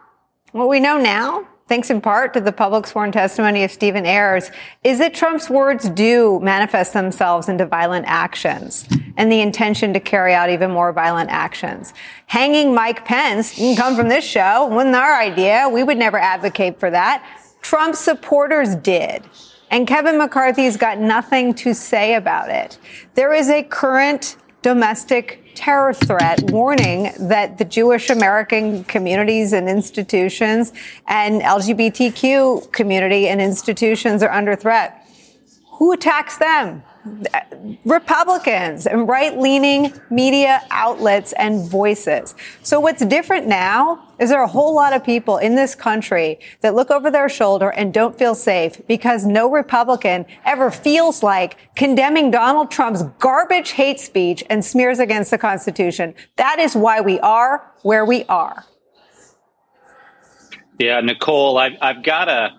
What 0.53 0.69
we 0.69 0.81
know 0.81 0.99
now 0.99 1.49
thanks 1.73 1.89
in 1.89 2.03
part 2.03 2.35
to 2.35 2.41
the 2.43 2.53
public 2.53 2.87
sworn 2.87 3.11
testimony 3.11 3.65
of 3.65 3.71
Stephen 3.71 4.05
Ayres, 4.05 4.51
is 4.85 4.99
that 4.99 5.15
Trump's 5.15 5.49
words 5.49 5.89
do 5.89 6.39
manifest 6.43 6.93
themselves 6.93 7.49
into 7.49 7.65
violent 7.65 8.05
actions 8.07 8.87
and 9.17 9.33
the 9.33 9.41
intention 9.41 9.95
to 9.95 9.99
carry 9.99 10.35
out 10.35 10.51
even 10.51 10.71
more 10.71 10.93
violent 10.93 11.31
actions. 11.31 11.95
Hanging 12.27 12.75
Mike 12.75 13.07
Pence 13.07 13.57
didn't 13.57 13.79
come 13.79 13.97
from 13.97 14.11
this 14.11 14.23
show. 14.23 14.67
Wasn't 14.67 14.95
our 14.95 15.19
idea. 15.19 15.67
We 15.73 15.83
would 15.83 15.97
never 15.97 16.19
advocate 16.19 16.79
for 16.79 16.91
that. 16.91 17.27
Trump 17.63 17.97
supporters 17.97 18.75
did. 18.75 19.23
And 19.71 19.89
Kevin 19.89 20.19
McCarthy's 20.19 20.77
got 20.77 20.99
nothing 20.99 21.55
to 21.55 21.73
say 21.73 22.17
about 22.17 22.51
it. 22.51 22.79
There 23.15 23.33
is 23.33 23.49
a 23.49 23.63
current 23.63 24.37
domestic 24.63 25.43
terror 25.55 25.93
threat, 25.93 26.43
warning 26.51 27.13
that 27.19 27.59
the 27.59 27.65
Jewish 27.65 28.11
American 28.11 28.85
communities 28.85 29.53
and 29.53 29.69
institutions 29.69 30.73
and 31.07 31.43
LGBTQ 31.43 32.73
community 32.73 33.29
and 33.29 33.41
institutions 33.41 34.23
are 34.23 34.31
under 34.31 34.57
threat. 34.57 35.07
Who 35.79 35.93
attacks 35.93 36.39
them? 36.39 36.83
Republicans 37.85 38.87
and 38.87 39.09
right 39.09 39.37
leaning 39.37 39.93
media 40.11 40.63
outlets 40.71 41.33
and 41.33 41.69
voices. 41.69 42.35
So 42.63 42.79
what's 42.79 43.05
different 43.05 43.49
now 43.49 44.09
is 44.21 44.31
there 44.31 44.43
a 44.43 44.49
whole 44.49 44.73
lot 44.75 44.93
of 44.93 45.03
people 45.03 45.39
in 45.39 45.57
this 45.57 45.75
country 45.75 46.39
that 46.61 46.77
look 46.77 46.93
over 46.93 47.11
their 47.11 47.29
shoulder 47.29 47.71
and 47.71 47.93
don't 47.93 48.17
feel 48.17 48.37
safe 48.37 48.81
because 48.87 49.27
no 49.27 49.51
Republican 49.51 50.27
ever 50.45 50.71
feels 50.71 51.25
like 51.25 51.75
condemning 51.75 52.31
Donald 52.31 52.71
Trump's 52.71 53.03
garbage 53.19 53.71
hate 53.73 53.99
speech 53.99 54.45
and 54.49 54.65
smears 54.65 55.01
against 55.01 55.33
the 55.33 55.39
Constitution. 55.39 56.15
That 56.37 56.61
is 56.61 56.77
why 56.77 57.01
we 57.01 57.19
are 57.21 57.73
where 57.83 58.05
we 58.05 58.25
are. 58.25 58.65
Yeah, 60.79 61.01
Nicolle, 61.01 61.59
I've, 61.59 61.77
I've 61.81 62.03
got 62.05 62.29
a 62.29 62.51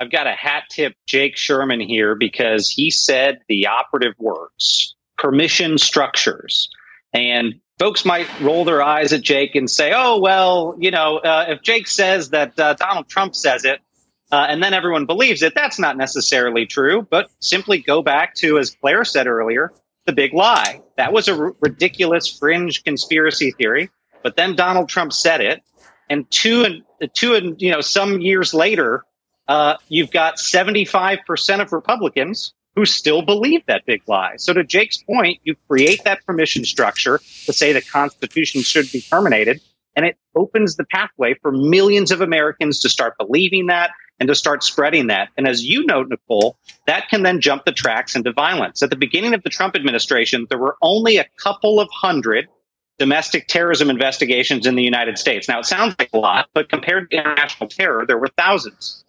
I've 0.00 0.10
got 0.10 0.26
a 0.26 0.32
hat 0.32 0.64
tip 0.70 0.94
Jake 1.06 1.36
Sherman 1.36 1.80
here 1.80 2.14
because 2.14 2.70
he 2.70 2.90
said 2.90 3.38
the 3.48 3.66
operative 3.66 4.14
words 4.18 4.94
permission 5.16 5.78
structures. 5.78 6.68
And 7.12 7.54
folks 7.78 8.04
might 8.04 8.28
roll 8.40 8.64
their 8.64 8.82
eyes 8.82 9.12
at 9.12 9.22
Jake 9.22 9.54
and 9.54 9.70
say, 9.70 9.92
oh, 9.94 10.20
well, 10.20 10.76
you 10.78 10.90
know, 10.90 11.18
uh, 11.18 11.46
if 11.48 11.62
Jake 11.62 11.88
says 11.88 12.30
that 12.30 12.58
uh, 12.58 12.74
Donald 12.74 13.08
Trump 13.08 13.34
says 13.34 13.64
it, 13.64 13.80
uh, 14.32 14.46
and 14.48 14.62
then 14.62 14.74
everyone 14.74 15.06
believes 15.06 15.42
it, 15.42 15.54
that's 15.54 15.78
not 15.78 15.96
necessarily 15.96 16.66
true. 16.66 17.06
But 17.08 17.30
simply 17.40 17.78
go 17.78 18.02
back 18.02 18.34
to, 18.36 18.58
as 18.58 18.76
Claire 18.80 19.04
said 19.04 19.26
earlier, 19.26 19.72
the 20.04 20.12
big 20.12 20.34
lie. 20.34 20.82
That 20.96 21.12
was 21.12 21.28
a 21.28 21.38
r- 21.38 21.56
ridiculous 21.60 22.28
fringe 22.28 22.82
conspiracy 22.82 23.52
theory. 23.52 23.90
But 24.22 24.36
then 24.36 24.56
Donald 24.56 24.88
Trump 24.88 25.12
said 25.12 25.40
it. 25.40 25.62
And 26.08 26.28
two 26.30 26.64
and 26.64 26.82
two 27.14 27.34
and 27.34 27.60
you 27.60 27.72
know 27.72 27.80
some 27.80 28.20
years 28.20 28.54
later, 28.54 29.04
uh, 29.48 29.76
you've 29.88 30.10
got 30.10 30.36
75% 30.36 31.60
of 31.60 31.72
Republicans 31.72 32.52
who 32.74 32.84
still 32.84 33.22
believe 33.22 33.64
that 33.66 33.86
big 33.86 34.02
lie. 34.06 34.34
So, 34.36 34.52
to 34.52 34.62
Jake's 34.62 35.02
point, 35.02 35.40
you 35.44 35.56
create 35.68 36.04
that 36.04 36.24
permission 36.26 36.64
structure 36.64 37.18
to 37.46 37.52
say 37.52 37.72
the 37.72 37.80
Constitution 37.80 38.62
should 38.62 38.92
be 38.92 39.00
terminated, 39.00 39.60
and 39.96 40.04
it 40.04 40.16
opens 40.34 40.76
the 40.76 40.84
pathway 40.84 41.34
for 41.40 41.50
millions 41.50 42.10
of 42.10 42.20
Americans 42.20 42.80
to 42.80 42.90
start 42.90 43.16
believing 43.18 43.66
that 43.66 43.90
and 44.20 44.28
to 44.28 44.34
start 44.34 44.62
spreading 44.62 45.08
that. 45.08 45.28
And 45.36 45.46
as 45.48 45.64
you 45.64 45.84
note, 45.86 46.08
Nicolle, 46.08 46.58
that 46.86 47.08
can 47.08 47.22
then 47.22 47.40
jump 47.40 47.64
the 47.64 47.72
tracks 47.72 48.14
into 48.14 48.32
violence. 48.32 48.82
At 48.82 48.90
the 48.90 48.96
beginning 48.96 49.34
of 49.34 49.42
the 49.42 49.50
Trump 49.50 49.74
administration, 49.74 50.46
there 50.48 50.58
were 50.58 50.76
only 50.82 51.16
a 51.18 51.26
couple 51.42 51.80
of 51.80 51.88
hundred 51.92 52.48
domestic 52.98 53.46
terrorism 53.46 53.90
investigations 53.90 54.66
in 54.66 54.74
the 54.74 54.82
United 54.82 55.18
States. 55.18 55.48
Now, 55.48 55.60
it 55.60 55.66
sounds 55.66 55.94
like 55.98 56.10
a 56.12 56.18
lot, 56.18 56.48
but 56.54 56.68
compared 56.68 57.10
to 57.10 57.16
international 57.16 57.68
terror, 57.68 58.06
there 58.06 58.18
were 58.18 58.30
thousands. 58.38 59.04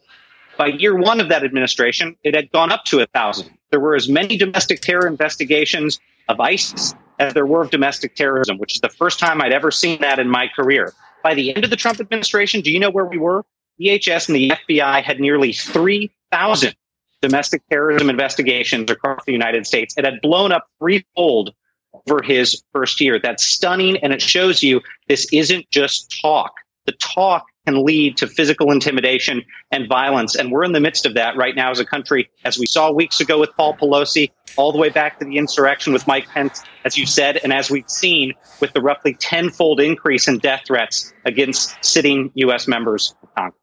By 0.57 0.67
year 0.67 0.95
one 0.95 1.19
of 1.19 1.29
that 1.29 1.43
administration, 1.43 2.15
it 2.23 2.35
had 2.35 2.51
gone 2.51 2.71
up 2.71 2.83
to 2.85 2.99
a 2.99 3.05
thousand. 3.07 3.49
There 3.69 3.79
were 3.79 3.95
as 3.95 4.09
many 4.09 4.37
domestic 4.37 4.81
terror 4.81 5.07
investigations 5.07 5.99
of 6.29 6.39
ISIS 6.39 6.95
as 7.19 7.33
there 7.33 7.45
were 7.45 7.61
of 7.61 7.69
domestic 7.69 8.15
terrorism, 8.15 8.57
which 8.57 8.75
is 8.75 8.81
the 8.81 8.89
first 8.89 9.19
time 9.19 9.41
I'd 9.41 9.51
ever 9.51 9.71
seen 9.71 10.01
that 10.01 10.19
in 10.19 10.29
my 10.29 10.47
career. 10.47 10.93
By 11.23 11.33
the 11.33 11.53
end 11.55 11.63
of 11.63 11.69
the 11.69 11.75
Trump 11.75 11.99
administration, 11.99 12.61
do 12.61 12.71
you 12.71 12.79
know 12.79 12.89
where 12.89 13.05
we 13.05 13.17
were? 13.17 13.45
DHS 13.79 14.27
and 14.27 14.35
the 14.35 14.49
FBI 14.49 15.03
had 15.03 15.19
nearly 15.19 15.53
3,000 15.53 16.75
domestic 17.21 17.61
terrorism 17.69 18.09
investigations 18.09 18.89
across 18.89 19.23
the 19.25 19.31
United 19.31 19.65
States. 19.65 19.95
It 19.97 20.05
had 20.05 20.21
blown 20.21 20.51
up 20.51 20.67
threefold 20.79 21.53
over 21.93 22.21
his 22.21 22.63
first 22.73 23.01
year. 23.01 23.19
That's 23.19 23.43
stunning, 23.43 23.97
and 23.97 24.13
it 24.13 24.21
shows 24.21 24.63
you 24.63 24.81
this 25.07 25.27
isn't 25.31 25.69
just 25.69 26.15
talk. 26.21 26.53
The 26.85 26.93
talk 26.93 27.45
can 27.67 27.83
lead 27.83 28.15
to 28.15 28.27
physical 28.27 28.71
intimidation 28.71 29.43
and 29.71 29.89
violence. 29.89 30.35
And 30.35 30.53
we're 30.53 30.63
in 30.63 30.71
the 30.71 30.79
midst 30.79 31.05
of 31.05 31.15
that 31.15 31.35
right 31.35 31.53
now 31.53 31.69
as 31.69 31.81
a 31.81 31.85
country, 31.85 32.29
as 32.45 32.57
we 32.57 32.65
saw 32.65 32.91
weeks 32.91 33.19
ago 33.19 33.37
with 33.37 33.49
Paul 33.57 33.75
Pelosi, 33.75 34.31
all 34.55 34.71
the 34.71 34.77
way 34.77 34.87
back 34.87 35.19
to 35.19 35.25
the 35.25 35.37
insurrection 35.37 35.91
with 35.91 36.07
Mike 36.07 36.29
Pence, 36.29 36.63
as 36.85 36.97
you 36.97 37.05
said, 37.05 37.35
and 37.43 37.51
as 37.51 37.69
we've 37.69 37.89
seen 37.89 38.33
with 38.61 38.71
the 38.71 38.79
roughly 38.79 39.15
tenfold 39.15 39.81
increase 39.81 40.29
in 40.29 40.37
death 40.37 40.61
threats 40.65 41.13
against 41.25 41.75
sitting 41.83 42.31
U.S. 42.35 42.69
members 42.69 43.13
of 43.21 43.35
Congress. 43.35 43.59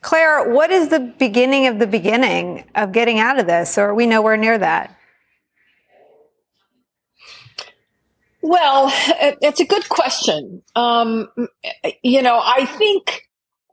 Claire, 0.00 0.50
what 0.50 0.70
is 0.70 0.88
the 0.88 1.00
beginning 1.00 1.66
of 1.66 1.78
the 1.78 1.86
beginning 1.86 2.64
of 2.74 2.92
getting 2.92 3.18
out 3.18 3.38
of 3.38 3.46
this? 3.46 3.76
Or 3.76 3.90
are 3.90 3.94
we 3.94 4.06
nowhere 4.06 4.38
near 4.38 4.56
that? 4.56 4.97
Well, 8.42 8.90
it's 9.42 9.60
a 9.60 9.66
good 9.66 9.88
question. 9.88 10.62
Um, 10.76 11.28
you 12.02 12.22
know, 12.22 12.40
I 12.42 12.66
think 12.66 13.28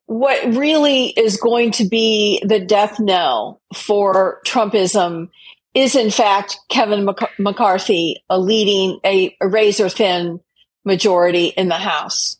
what 0.08 0.56
really 0.56 1.08
is 1.08 1.38
going 1.38 1.72
to 1.72 1.88
be 1.88 2.42
the 2.46 2.60
death 2.60 3.00
knell 3.00 3.62
for 3.74 4.42
Trumpism 4.46 5.30
is, 5.74 5.96
in 5.96 6.10
fact, 6.10 6.58
Kevin 6.70 7.08
McCarthy 7.38 8.24
leading 8.30 9.00
a, 9.04 9.36
a 9.42 9.48
razor 9.48 9.90
thin 9.90 10.40
majority 10.84 11.48
in 11.48 11.68
the 11.68 11.76
House. 11.76 12.38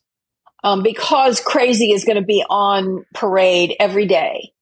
Um, 0.64 0.82
because 0.82 1.40
crazy 1.40 1.92
is 1.92 2.04
going 2.04 2.16
to 2.16 2.24
be 2.24 2.44
on 2.48 3.04
parade 3.14 3.76
every 3.78 4.06
day. 4.06 4.52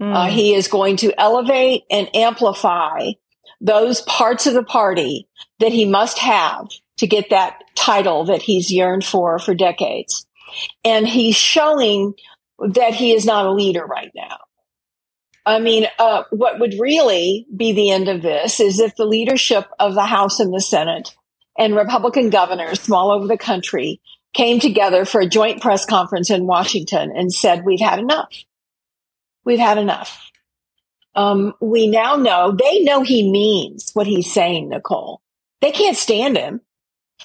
Mm. 0.00 0.14
Uh, 0.14 0.26
he 0.26 0.52
is 0.52 0.68
going 0.68 0.96
to 0.98 1.18
elevate 1.18 1.84
and 1.90 2.14
amplify 2.14 3.12
those 3.60 4.02
parts 4.02 4.46
of 4.46 4.54
the 4.54 4.64
party 4.64 5.28
that 5.60 5.72
he 5.72 5.84
must 5.86 6.18
have 6.18 6.68
to 6.98 7.06
get 7.06 7.30
that 7.30 7.62
title 7.74 8.24
that 8.24 8.42
he's 8.42 8.70
yearned 8.70 9.04
for 9.04 9.38
for 9.38 9.54
decades. 9.54 10.26
And 10.84 11.06
he's 11.06 11.36
showing 11.36 12.14
that 12.58 12.94
he 12.94 13.12
is 13.12 13.24
not 13.24 13.46
a 13.46 13.52
leader 13.52 13.84
right 13.84 14.12
now. 14.14 14.38
I 15.46 15.58
mean, 15.58 15.86
uh, 15.98 16.24
what 16.30 16.58
would 16.58 16.74
really 16.78 17.46
be 17.54 17.72
the 17.72 17.90
end 17.90 18.08
of 18.08 18.22
this 18.22 18.60
is 18.60 18.80
if 18.80 18.96
the 18.96 19.04
leadership 19.04 19.66
of 19.78 19.94
the 19.94 20.06
House 20.06 20.40
and 20.40 20.54
the 20.54 20.60
Senate 20.60 21.14
and 21.58 21.76
Republican 21.76 22.30
governors 22.30 22.78
from 22.78 22.94
all 22.94 23.10
over 23.10 23.26
the 23.26 23.36
country 23.36 24.00
came 24.32 24.58
together 24.58 25.04
for 25.04 25.20
a 25.20 25.28
joint 25.28 25.60
press 25.60 25.84
conference 25.84 26.30
in 26.30 26.46
Washington 26.46 27.12
and 27.14 27.32
said, 27.32 27.64
We've 27.64 27.80
had 27.80 27.98
enough. 27.98 28.32
We've 29.44 29.58
had 29.58 29.78
enough. 29.78 30.30
Um, 31.14 31.54
we 31.60 31.86
now 31.86 32.16
know, 32.16 32.56
they 32.58 32.82
know 32.82 33.02
he 33.02 33.30
means 33.30 33.90
what 33.92 34.06
he's 34.06 34.32
saying, 34.32 34.70
Nicolle. 34.70 35.20
They 35.60 35.70
can't 35.70 35.96
stand 35.96 36.36
him. 36.36 36.60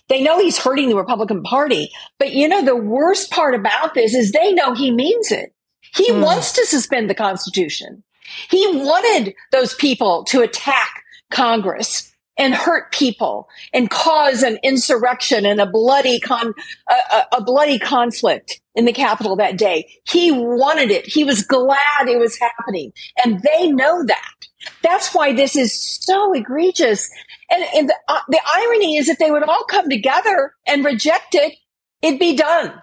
They 0.07 0.21
know 0.21 0.39
he's 0.39 0.57
hurting 0.57 0.89
the 0.89 0.95
Republican 0.95 1.43
Party. 1.43 1.91
But 2.17 2.33
you 2.33 2.47
know, 2.47 2.63
the 2.63 2.75
worst 2.75 3.31
part 3.31 3.55
about 3.55 3.93
this 3.93 4.13
is 4.13 4.31
they 4.31 4.53
know 4.53 4.73
he 4.73 4.91
means 4.91 5.31
it. 5.31 5.53
He 5.95 6.11
mm. 6.11 6.23
wants 6.23 6.51
to 6.53 6.65
suspend 6.65 7.09
the 7.09 7.15
Constitution. 7.15 8.03
He 8.49 8.65
wanted 8.75 9.33
those 9.51 9.73
people 9.73 10.23
to 10.25 10.41
attack 10.41 11.03
Congress 11.31 12.09
and 12.39 12.55
hurt 12.55 12.91
people 12.93 13.49
and 13.73 13.89
cause 13.89 14.43
an 14.43 14.57
insurrection 14.63 15.45
and 15.45 15.59
a 15.59 15.65
bloody 15.65 16.19
con, 16.21 16.53
a, 16.89 17.23
a, 17.33 17.43
bloody 17.43 17.77
conflict 17.77 18.61
in 18.75 18.85
the 18.85 18.93
Capitol 18.93 19.35
that 19.35 19.57
day. 19.57 19.85
He 20.07 20.31
wanted 20.31 20.89
it. 20.89 21.05
He 21.05 21.25
was 21.25 21.43
glad 21.43 22.07
it 22.07 22.17
was 22.17 22.39
happening. 22.39 22.93
And 23.23 23.41
they 23.41 23.69
know 23.69 24.05
that. 24.05 24.33
That's 24.81 25.13
why 25.13 25.33
this 25.33 25.57
is 25.57 25.77
so 25.77 26.33
egregious. 26.33 27.09
And, 27.51 27.63
and 27.75 27.89
the, 27.89 27.95
uh, 28.07 28.19
the 28.27 28.39
irony 28.55 28.97
is 28.97 29.09
if 29.09 29.17
they 29.17 29.31
would 29.31 29.43
all 29.43 29.63
come 29.63 29.89
together 29.89 30.53
and 30.67 30.85
reject 30.85 31.33
it, 31.35 31.55
it'd 32.01 32.19
be 32.19 32.35
done. 32.35 32.73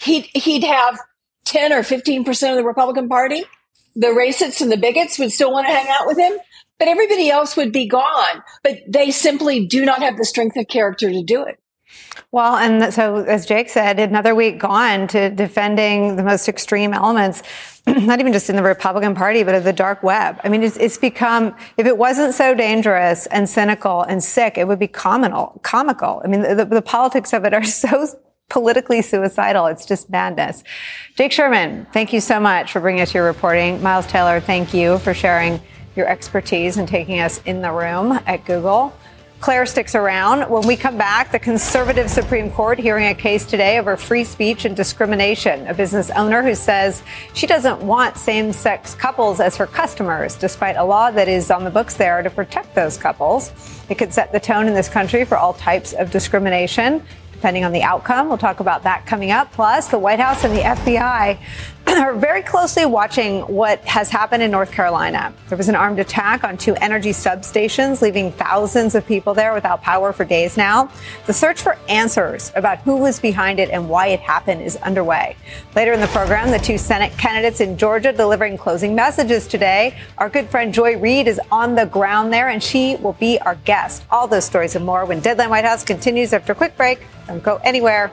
He'd, 0.00 0.28
he'd 0.34 0.64
have 0.64 0.98
10 1.44 1.72
or 1.72 1.82
15% 1.82 2.50
of 2.50 2.56
the 2.56 2.64
Republican 2.64 3.08
Party. 3.08 3.44
The 3.94 4.08
racists 4.08 4.60
and 4.60 4.70
the 4.70 4.76
bigots 4.76 5.18
would 5.18 5.32
still 5.32 5.52
want 5.52 5.66
to 5.66 5.72
hang 5.72 5.88
out 5.88 6.06
with 6.06 6.18
him 6.18 6.38
but 6.82 6.88
everybody 6.88 7.30
else 7.30 7.56
would 7.56 7.70
be 7.70 7.86
gone. 7.86 8.42
But 8.64 8.80
they 8.88 9.12
simply 9.12 9.66
do 9.68 9.84
not 9.84 10.02
have 10.02 10.16
the 10.16 10.24
strength 10.24 10.56
of 10.56 10.66
character 10.66 11.08
to 11.12 11.22
do 11.22 11.44
it. 11.44 11.61
Well, 12.30 12.56
and 12.56 12.92
so 12.92 13.16
as 13.16 13.44
Jake 13.44 13.68
said, 13.68 13.98
another 13.98 14.34
week 14.34 14.58
gone 14.58 15.06
to 15.08 15.30
defending 15.30 16.16
the 16.16 16.22
most 16.22 16.48
extreme 16.48 16.94
elements, 16.94 17.42
not 17.86 18.20
even 18.20 18.32
just 18.32 18.48
in 18.48 18.56
the 18.56 18.62
Republican 18.62 19.14
Party, 19.14 19.42
but 19.42 19.54
of 19.54 19.64
the 19.64 19.72
dark 19.72 20.02
web. 20.02 20.40
I 20.42 20.48
mean, 20.48 20.62
it's, 20.62 20.76
it's 20.78 20.96
become, 20.96 21.54
if 21.76 21.86
it 21.86 21.98
wasn't 21.98 22.34
so 22.34 22.54
dangerous 22.54 23.26
and 23.26 23.48
cynical 23.48 24.02
and 24.02 24.24
sick, 24.24 24.56
it 24.56 24.66
would 24.66 24.78
be 24.78 24.88
comical. 24.88 25.60
comical. 25.62 26.22
I 26.24 26.28
mean, 26.28 26.42
the, 26.42 26.64
the 26.64 26.82
politics 26.82 27.32
of 27.32 27.44
it 27.44 27.52
are 27.52 27.64
so 27.84 28.06
politically 28.48 29.02
suicidal. 29.02 29.66
It's 29.66 29.86
just 29.86 30.10
madness. 30.10 30.62
Jake 31.16 31.32
Sherman, 31.32 31.86
thank 31.92 32.12
you 32.12 32.20
so 32.20 32.38
much 32.38 32.72
for 32.72 32.80
bringing 32.80 33.02
us 33.02 33.14
your 33.14 33.24
reporting. 33.24 33.82
Miles 33.82 34.06
Taylor, 34.06 34.40
thank 34.40 34.74
you 34.74 34.98
for 34.98 35.14
sharing 35.14 35.60
your 35.96 36.06
expertise 36.06 36.76
and 36.76 36.88
taking 36.88 37.20
us 37.20 37.42
in 37.44 37.62
the 37.62 37.70
room 37.70 38.12
at 38.26 38.44
Google. 38.44 38.94
Claire 39.42 39.66
sticks 39.66 39.96
around. 39.96 40.48
When 40.48 40.68
we 40.68 40.76
come 40.76 40.96
back, 40.96 41.32
the 41.32 41.38
conservative 41.40 42.08
Supreme 42.08 42.48
Court 42.48 42.78
hearing 42.78 43.08
a 43.08 43.14
case 43.14 43.44
today 43.44 43.80
over 43.80 43.96
free 43.96 44.22
speech 44.22 44.64
and 44.64 44.76
discrimination. 44.76 45.66
A 45.66 45.74
business 45.74 46.10
owner 46.10 46.44
who 46.44 46.54
says 46.54 47.02
she 47.34 47.48
doesn't 47.48 47.80
want 47.80 48.16
same 48.16 48.52
sex 48.52 48.94
couples 48.94 49.40
as 49.40 49.56
her 49.56 49.66
customers, 49.66 50.36
despite 50.36 50.76
a 50.76 50.84
law 50.84 51.10
that 51.10 51.26
is 51.26 51.50
on 51.50 51.64
the 51.64 51.70
books 51.70 51.94
there 51.94 52.22
to 52.22 52.30
protect 52.30 52.76
those 52.76 52.96
couples. 52.96 53.50
It 53.88 53.98
could 53.98 54.14
set 54.14 54.30
the 54.30 54.38
tone 54.38 54.68
in 54.68 54.74
this 54.74 54.88
country 54.88 55.24
for 55.24 55.36
all 55.36 55.54
types 55.54 55.92
of 55.92 56.12
discrimination 56.12 57.04
depending 57.32 57.64
on 57.64 57.72
the 57.72 57.82
outcome. 57.82 58.28
We'll 58.28 58.38
talk 58.38 58.60
about 58.60 58.84
that 58.84 59.04
coming 59.04 59.32
up. 59.32 59.50
Plus, 59.50 59.88
the 59.88 59.98
White 59.98 60.20
House 60.20 60.44
and 60.44 60.56
the 60.56 60.60
FBI 60.60 61.36
are 61.98 62.14
very 62.14 62.42
closely 62.42 62.86
watching 62.86 63.40
what 63.42 63.84
has 63.84 64.08
happened 64.08 64.42
in 64.42 64.50
North 64.50 64.70
Carolina. 64.70 65.32
There 65.48 65.58
was 65.58 65.68
an 65.68 65.74
armed 65.74 65.98
attack 65.98 66.44
on 66.44 66.56
two 66.56 66.74
energy 66.76 67.10
substations, 67.10 68.02
leaving 68.02 68.30
thousands 68.32 68.94
of 68.94 69.06
people 69.06 69.34
there 69.34 69.52
without 69.52 69.82
power 69.82 70.12
for 70.12 70.24
days 70.24 70.56
now. 70.56 70.90
The 71.26 71.32
search 71.32 71.60
for 71.60 71.76
answers 71.88 72.52
about 72.54 72.78
who 72.78 72.96
was 72.96 73.18
behind 73.20 73.58
it 73.58 73.70
and 73.70 73.88
why 73.88 74.08
it 74.08 74.20
happened 74.20 74.62
is 74.62 74.76
underway. 74.76 75.36
Later 75.74 75.92
in 75.92 76.00
the 76.00 76.06
program, 76.08 76.50
the 76.50 76.58
two 76.58 76.78
Senate 76.78 77.16
candidates 77.18 77.60
in 77.60 77.76
Georgia 77.76 78.12
delivering 78.12 78.56
closing 78.56 78.94
messages 78.94 79.46
today. 79.46 79.96
Our 80.18 80.28
good 80.28 80.48
friend 80.48 80.72
Joy 80.72 80.98
Reid 80.98 81.26
is 81.26 81.40
on 81.50 81.74
the 81.74 81.86
ground 81.86 82.32
there, 82.32 82.48
and 82.48 82.62
she 82.62 82.96
will 82.96 83.14
be 83.14 83.38
our 83.40 83.56
guest. 83.64 84.04
All 84.10 84.26
those 84.26 84.44
stories 84.44 84.76
and 84.76 84.84
more 84.84 85.04
when 85.04 85.20
Deadline 85.20 85.50
White 85.50 85.64
House 85.64 85.84
continues 85.84 86.32
after 86.32 86.52
a 86.52 86.56
quick 86.56 86.76
break. 86.76 87.06
Don't 87.26 87.42
go 87.42 87.60
anywhere. 87.64 88.12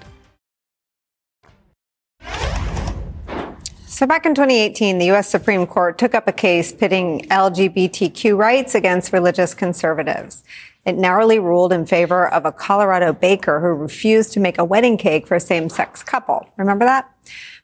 So, 4.01 4.07
back 4.07 4.25
in 4.25 4.33
2018, 4.33 4.97
the 4.97 5.05
U.S. 5.05 5.29
Supreme 5.29 5.67
Court 5.67 5.99
took 5.99 6.15
up 6.15 6.27
a 6.27 6.31
case 6.31 6.73
pitting 6.73 7.21
LGBTQ 7.29 8.35
rights 8.35 8.73
against 8.73 9.13
religious 9.13 9.53
conservatives. 9.53 10.43
It 10.87 10.97
narrowly 10.97 11.37
ruled 11.37 11.71
in 11.71 11.85
favor 11.85 12.27
of 12.27 12.43
a 12.43 12.51
Colorado 12.51 13.13
baker 13.13 13.59
who 13.59 13.67
refused 13.67 14.33
to 14.33 14.39
make 14.39 14.57
a 14.57 14.65
wedding 14.65 14.97
cake 14.97 15.27
for 15.27 15.35
a 15.35 15.39
same 15.39 15.69
sex 15.69 16.01
couple. 16.01 16.49
Remember 16.57 16.83
that? 16.83 17.11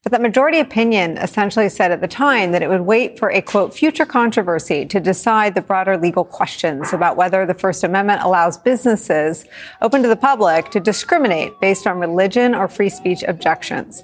But 0.04 0.12
the 0.12 0.20
majority 0.20 0.60
opinion 0.60 1.18
essentially 1.18 1.70
said 1.70 1.92
at 1.92 2.02
the 2.02 2.08
time 2.08 2.52
that 2.52 2.62
it 2.62 2.70
would 2.70 2.82
wait 2.82 3.18
for 3.18 3.32
a 3.32 3.42
quote, 3.42 3.74
future 3.74 4.06
controversy 4.06 4.86
to 4.86 5.00
decide 5.00 5.56
the 5.56 5.62
broader 5.62 5.98
legal 5.98 6.24
questions 6.24 6.94
about 6.94 7.18
whether 7.18 7.48
the 7.48 7.56
First 7.56 7.84
Amendment 7.84 8.22
allows 8.22 8.60
businesses 8.60 9.46
open 9.82 10.04
to 10.04 10.08
the 10.08 10.16
public 10.16 10.70
to 10.70 10.80
discriminate 10.80 11.60
based 11.60 11.88
on 11.88 11.98
religion 11.98 12.54
or 12.54 12.68
free 12.68 12.90
speech 12.90 13.24
objections. 13.28 14.04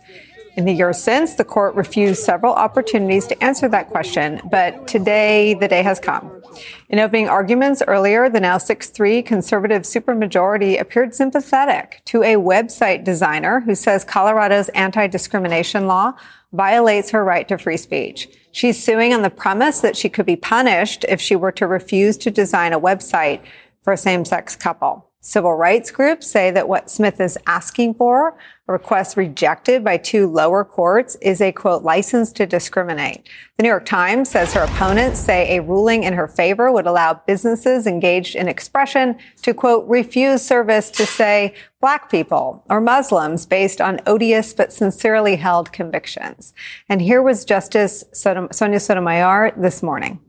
In 0.56 0.66
the 0.66 0.74
years 0.74 1.00
since, 1.00 1.34
the 1.34 1.44
court 1.44 1.74
refused 1.74 2.22
several 2.22 2.54
opportunities 2.54 3.26
to 3.28 3.44
answer 3.44 3.68
that 3.70 3.90
question, 3.90 4.40
but 4.52 4.88
today 4.88 5.56
the 5.56 5.68
day 5.68 5.82
has 5.82 6.00
come. 6.00 6.44
In 6.90 7.00
opening 7.00 7.28
arguments 7.28 7.82
earlier, 7.88 8.30
the 8.30 8.40
now 8.40 8.58
6-3 8.58 9.26
conservative 9.26 9.82
supermajority 9.82 10.80
appeared 10.80 11.16
sympathetic 11.16 12.04
to 12.06 12.22
a 12.22 12.36
website 12.36 13.04
designer 13.04 13.62
who 13.62 13.74
says 13.74 14.04
Colorado's 14.04 14.70
anti-discrimination 14.70 15.88
law 15.88 16.14
violates 16.52 17.10
her 17.10 17.24
right 17.24 17.48
to 17.48 17.58
free 17.58 17.78
speech. 17.78 18.30
She's 18.52 18.84
suing 18.84 19.12
on 19.12 19.24
the 19.24 19.32
premise 19.32 19.80
that 19.80 19.98
she 19.98 20.08
could 20.08 20.28
be 20.28 20.36
punished 20.36 21.04
if 21.10 21.20
she 21.20 21.36
were 21.36 21.52
to 21.54 21.66
refuse 21.66 22.16
to 22.18 22.30
design 22.30 22.74
a 22.74 22.80
website 22.80 23.42
for 23.82 23.94
a 23.94 23.98
same-sex 23.98 24.56
couple. 24.56 25.10
Civil 25.20 25.54
rights 25.54 25.90
groups 25.90 26.30
say 26.30 26.52
that 26.52 26.68
what 26.68 26.92
Smith 26.92 27.20
is 27.20 27.40
asking 27.48 27.96
for, 27.96 28.38
request 28.68 29.18
rejected 29.18 29.84
by 29.84 29.98
two 29.98 30.26
lower 30.28 30.64
courts, 30.64 31.16
is 31.22 31.42
a 31.42 31.52
quote, 31.52 31.84
license 31.84 32.32
to 32.32 32.46
discriminate. 32.46 33.28
The 33.58 33.64
New 33.64 33.70
York 33.70 33.86
Times 33.86 34.30
says 34.30 34.54
her 34.54 34.62
opponents 34.62 35.20
say 35.20 35.58
a 35.58 35.62
ruling 35.62 36.04
in 36.04 36.14
her 36.14 36.28
favor 36.28 36.72
would 36.72 36.88
allow 36.88 37.16
businesses 37.28 37.86
engaged 37.86 38.36
in 38.36 38.48
expression 38.48 39.18
to 39.42 39.54
quote, 39.54 39.88
refuse 39.90 40.42
service 40.42 40.90
to 40.92 41.06
say 41.06 41.54
black 41.82 42.10
people 42.10 42.64
or 42.70 42.80
Muslims 42.80 43.46
based 43.46 43.82
on 43.82 44.00
odious 44.06 44.54
but 44.54 44.72
sincerely 44.72 45.36
held 45.36 45.74
convictions. 45.74 46.54
And 46.88 47.02
here 47.02 47.22
was 47.22 47.44
Justice 47.44 48.06
Sonia 48.14 48.80
Sotomayor 48.80 49.54
this 49.58 49.84
morning. 49.84 50.22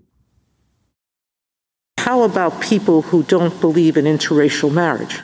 How 1.99 2.25
about 2.25 2.61
people 2.61 3.03
who 3.03 3.23
don't 3.23 3.59
believe 3.61 3.97
in 3.97 4.05
interracial 4.05 4.73
marriage? 4.73 5.21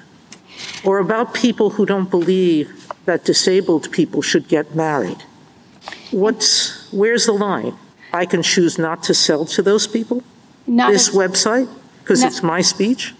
Or 0.84 0.98
about 0.98 1.34
people 1.34 1.70
who 1.70 1.86
don't 1.86 2.10
believe 2.10 2.88
that 3.04 3.24
disabled 3.24 3.90
people 3.92 4.22
should 4.22 4.48
get 4.48 4.74
married? 4.74 5.22
What's, 6.10 6.90
where's 6.92 7.26
the 7.26 7.32
line? 7.32 7.74
I 8.12 8.26
can 8.26 8.42
choose 8.42 8.78
not 8.78 9.02
to 9.04 9.14
sell 9.14 9.44
to 9.46 9.62
those 9.62 9.86
people? 9.86 10.22
Not 10.66 10.92
this 10.92 11.10
website? 11.10 11.68
Because 12.00 12.22
it's 12.22 12.42
my 12.42 12.60
speech? 12.60 13.14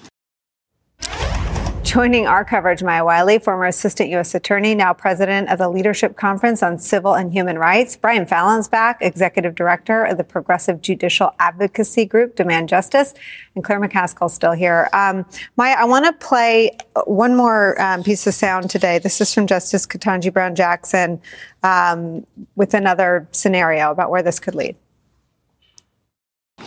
Joining 1.91 2.29
our 2.29 2.45
coverage, 2.45 2.85
Maya 2.85 3.05
Wiley, 3.05 3.41
former 3.41 3.65
assistant 3.65 4.11
U.S. 4.11 4.33
attorney, 4.33 4.77
now 4.77 4.93
president 4.93 5.49
of 5.49 5.59
the 5.59 5.69
Leadership 5.69 6.17
Conference 6.17 6.63
on 6.63 6.79
Civil 6.79 7.15
and 7.15 7.33
Human 7.33 7.59
Rights. 7.59 7.97
Brian 7.97 8.27
Fallon's 8.27 8.69
back, 8.69 8.99
executive 9.01 9.57
director 9.57 10.05
of 10.05 10.17
the 10.17 10.23
Progressive 10.23 10.83
Judicial 10.83 11.35
Advocacy 11.41 12.05
Group, 12.05 12.37
Demand 12.37 12.69
Justice. 12.69 13.13
And 13.57 13.65
Claire 13.65 13.81
McCaskill 13.81 14.31
still 14.31 14.53
here. 14.53 14.89
Um, 14.93 15.27
Maya, 15.57 15.75
I 15.77 15.85
want 15.85 16.05
to 16.05 16.13
play 16.13 16.79
one 17.07 17.35
more 17.35 17.75
um, 17.83 18.05
piece 18.05 18.25
of 18.25 18.35
sound 18.35 18.71
today. 18.71 19.01
This 19.01 19.21
is 19.21 19.35
from 19.35 19.49
Justice 19.49 19.85
Ketanji 19.85 20.33
Brown 20.33 20.55
Jackson 20.55 21.21
um, 21.65 22.25
with 22.55 22.73
another 22.73 23.27
scenario 23.33 23.91
about 23.91 24.11
where 24.11 24.23
this 24.23 24.39
could 24.39 24.55
lead. 24.55 24.77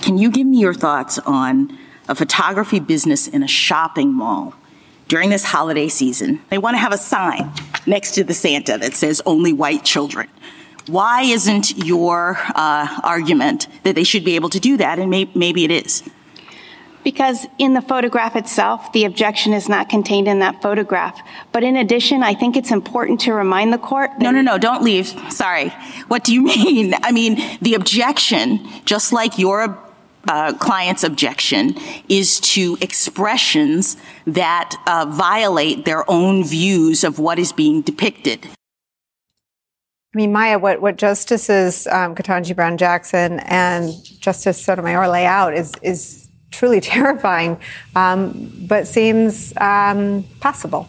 Can 0.02 0.18
you 0.18 0.30
give 0.30 0.48
me 0.48 0.60
your 0.60 0.74
thoughts 0.74 1.18
on 1.20 1.80
a 2.10 2.14
photography 2.14 2.82
business 2.82 3.26
in 3.26 3.42
a 3.42 3.48
shopping 3.48 4.14
mall 4.14 4.54
during 5.14 5.30
this 5.30 5.44
holiday 5.44 5.88
season? 5.88 6.42
They 6.50 6.58
want 6.58 6.74
to 6.74 6.80
have 6.80 6.92
a 6.92 6.98
sign 6.98 7.52
next 7.86 8.16
to 8.16 8.24
the 8.24 8.34
Santa 8.34 8.80
that 8.80 8.96
says 8.96 9.22
only 9.28 9.54
white 9.54 9.86
children. 9.86 10.28
Why 10.88 11.22
isn't 11.22 11.86
your 11.86 12.40
uh, 12.56 13.00
argument 13.04 13.68
that 13.84 13.94
they 13.94 14.06
should 14.06 14.26
be 14.26 14.34
able 14.34 14.50
to 14.50 14.60
do 14.60 14.76
that? 14.78 14.98
And 14.98 15.12
may- 15.12 15.30
maybe 15.36 15.66
it 15.66 15.70
is. 15.70 16.04
Because 17.04 17.46
in 17.60 17.76
the 17.76 17.82
photograph 17.82 18.36
itself, 18.36 18.92
the 18.94 19.06
objection 19.06 19.54
is 19.54 19.70
not 19.70 19.88
contained 19.88 20.28
in 20.28 20.40
that 20.40 20.64
photograph. 20.64 21.20
But 21.52 21.64
in 21.64 21.76
addition, 21.76 22.24
I 22.24 22.34
think 22.34 22.58
it's 22.58 22.72
important 22.72 23.20
to 23.22 23.34
remind 23.34 23.72
the 23.72 23.78
court. 23.78 24.10
no, 24.20 24.32
no, 24.32 24.42
no, 24.42 24.58
don't 24.58 24.82
leave. 24.82 25.08
Sorry. 25.32 25.70
What 26.08 26.24
do 26.24 26.34
you 26.34 26.42
mean? 26.56 26.96
I 27.04 27.12
mean, 27.12 27.40
the 27.62 27.76
objection, 27.76 28.68
just 28.86 29.14
like 29.14 29.38
your 29.38 29.78
uh, 30.28 30.54
client's 30.54 31.04
objection, 31.04 31.76
is 32.10 32.40
to 32.40 32.78
expressions 32.82 33.98
that 34.26 34.76
uh, 34.88 35.06
violate 35.10 35.86
their 35.86 36.10
own 36.10 36.44
views 36.44 37.04
of 37.04 37.20
what 37.20 37.40
is 37.40 37.52
being 37.52 37.82
depicted. 37.82 38.48
I 40.14 40.18
mean, 40.18 40.32
Maya, 40.32 40.60
what, 40.60 40.80
what 40.80 40.98
Justices 40.98 41.88
um, 41.88 42.14
Ketanji 42.14 42.56
Brown 42.56 42.78
Jackson 42.78 43.40
and 43.42 43.92
Justice 44.20 44.64
Sotomayor 44.64 45.08
lay 45.08 45.26
out 45.26 45.56
is, 45.56 45.74
is 45.82 46.30
truly 46.52 46.80
terrifying, 46.82 47.60
um, 47.96 48.52
but 48.68 48.88
seems 48.88 49.54
um, 49.58 50.24
possible. 50.40 50.88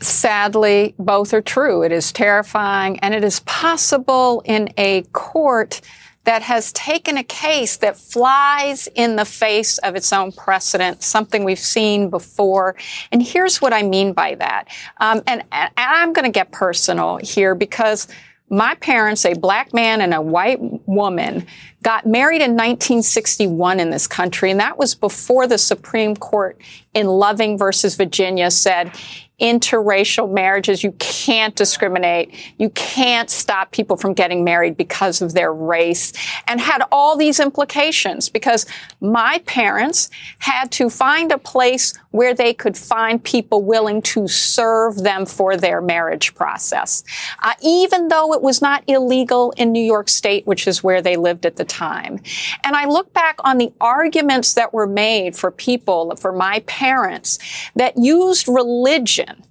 Sadly, 0.00 0.94
both 0.98 1.32
are 1.32 1.40
true. 1.40 1.82
It 1.82 1.92
is 1.92 2.12
terrifying, 2.12 2.98
and 3.00 3.14
it 3.14 3.24
is 3.24 3.40
possible 3.40 4.42
in 4.44 4.68
a 4.76 5.02
court 5.12 5.80
that 6.26 6.42
has 6.42 6.72
taken 6.72 7.16
a 7.16 7.24
case 7.24 7.78
that 7.78 7.96
flies 7.96 8.88
in 8.94 9.16
the 9.16 9.24
face 9.24 9.78
of 9.78 9.94
its 9.94 10.12
own 10.12 10.32
precedent, 10.32 11.02
something 11.02 11.44
we've 11.44 11.58
seen 11.58 12.10
before. 12.10 12.74
And 13.12 13.22
here's 13.22 13.62
what 13.62 13.72
I 13.72 13.82
mean 13.82 14.12
by 14.12 14.34
that. 14.34 14.68
Um, 14.98 15.22
and, 15.26 15.42
and 15.52 15.70
I'm 15.76 16.12
going 16.12 16.24
to 16.24 16.30
get 16.30 16.50
personal 16.50 17.18
here 17.18 17.54
because 17.54 18.08
my 18.48 18.74
parents, 18.76 19.24
a 19.24 19.34
black 19.34 19.72
man 19.72 20.00
and 20.00 20.12
a 20.12 20.20
white 20.20 20.58
woman, 20.88 21.46
got 21.82 22.06
married 22.06 22.42
in 22.42 22.52
1961 22.52 23.80
in 23.80 23.90
this 23.90 24.06
country, 24.06 24.50
and 24.50 24.60
that 24.60 24.78
was 24.78 24.94
before 24.94 25.46
the 25.46 25.58
Supreme 25.58 26.16
Court 26.16 26.60
in 26.94 27.06
Loving 27.06 27.58
versus 27.58 27.96
Virginia 27.96 28.50
said 28.50 28.92
interracial 29.40 30.32
marriages. 30.32 30.82
You 30.82 30.92
can't 30.92 31.54
discriminate. 31.54 32.34
You 32.58 32.70
can't 32.70 33.28
stop 33.28 33.70
people 33.70 33.96
from 33.96 34.14
getting 34.14 34.44
married 34.44 34.76
because 34.76 35.20
of 35.20 35.34
their 35.34 35.52
race 35.52 36.12
and 36.48 36.60
had 36.60 36.82
all 36.90 37.16
these 37.16 37.38
implications 37.38 38.28
because 38.28 38.64
my 39.00 39.42
parents 39.46 40.08
had 40.38 40.70
to 40.72 40.88
find 40.88 41.32
a 41.32 41.38
place 41.38 41.92
where 42.16 42.34
they 42.34 42.54
could 42.54 42.76
find 42.76 43.22
people 43.22 43.62
willing 43.62 44.02
to 44.02 44.26
serve 44.26 44.96
them 45.02 45.26
for 45.26 45.56
their 45.56 45.80
marriage 45.80 46.34
process. 46.34 47.04
Uh, 47.42 47.52
even 47.62 48.08
though 48.08 48.32
it 48.32 48.42
was 48.42 48.62
not 48.62 48.82
illegal 48.86 49.52
in 49.56 49.72
New 49.72 49.84
York 49.84 50.08
State, 50.08 50.46
which 50.46 50.66
is 50.66 50.82
where 50.82 51.02
they 51.02 51.16
lived 51.16 51.46
at 51.46 51.56
the 51.56 51.64
time. 51.64 52.18
And 52.64 52.74
I 52.74 52.86
look 52.86 53.12
back 53.12 53.38
on 53.44 53.58
the 53.58 53.72
arguments 53.80 54.54
that 54.54 54.72
were 54.72 54.86
made 54.86 55.36
for 55.36 55.50
people, 55.50 56.16
for 56.16 56.32
my 56.32 56.60
parents, 56.60 57.38
that 57.74 57.96
used 57.96 58.48
religion 58.48 59.44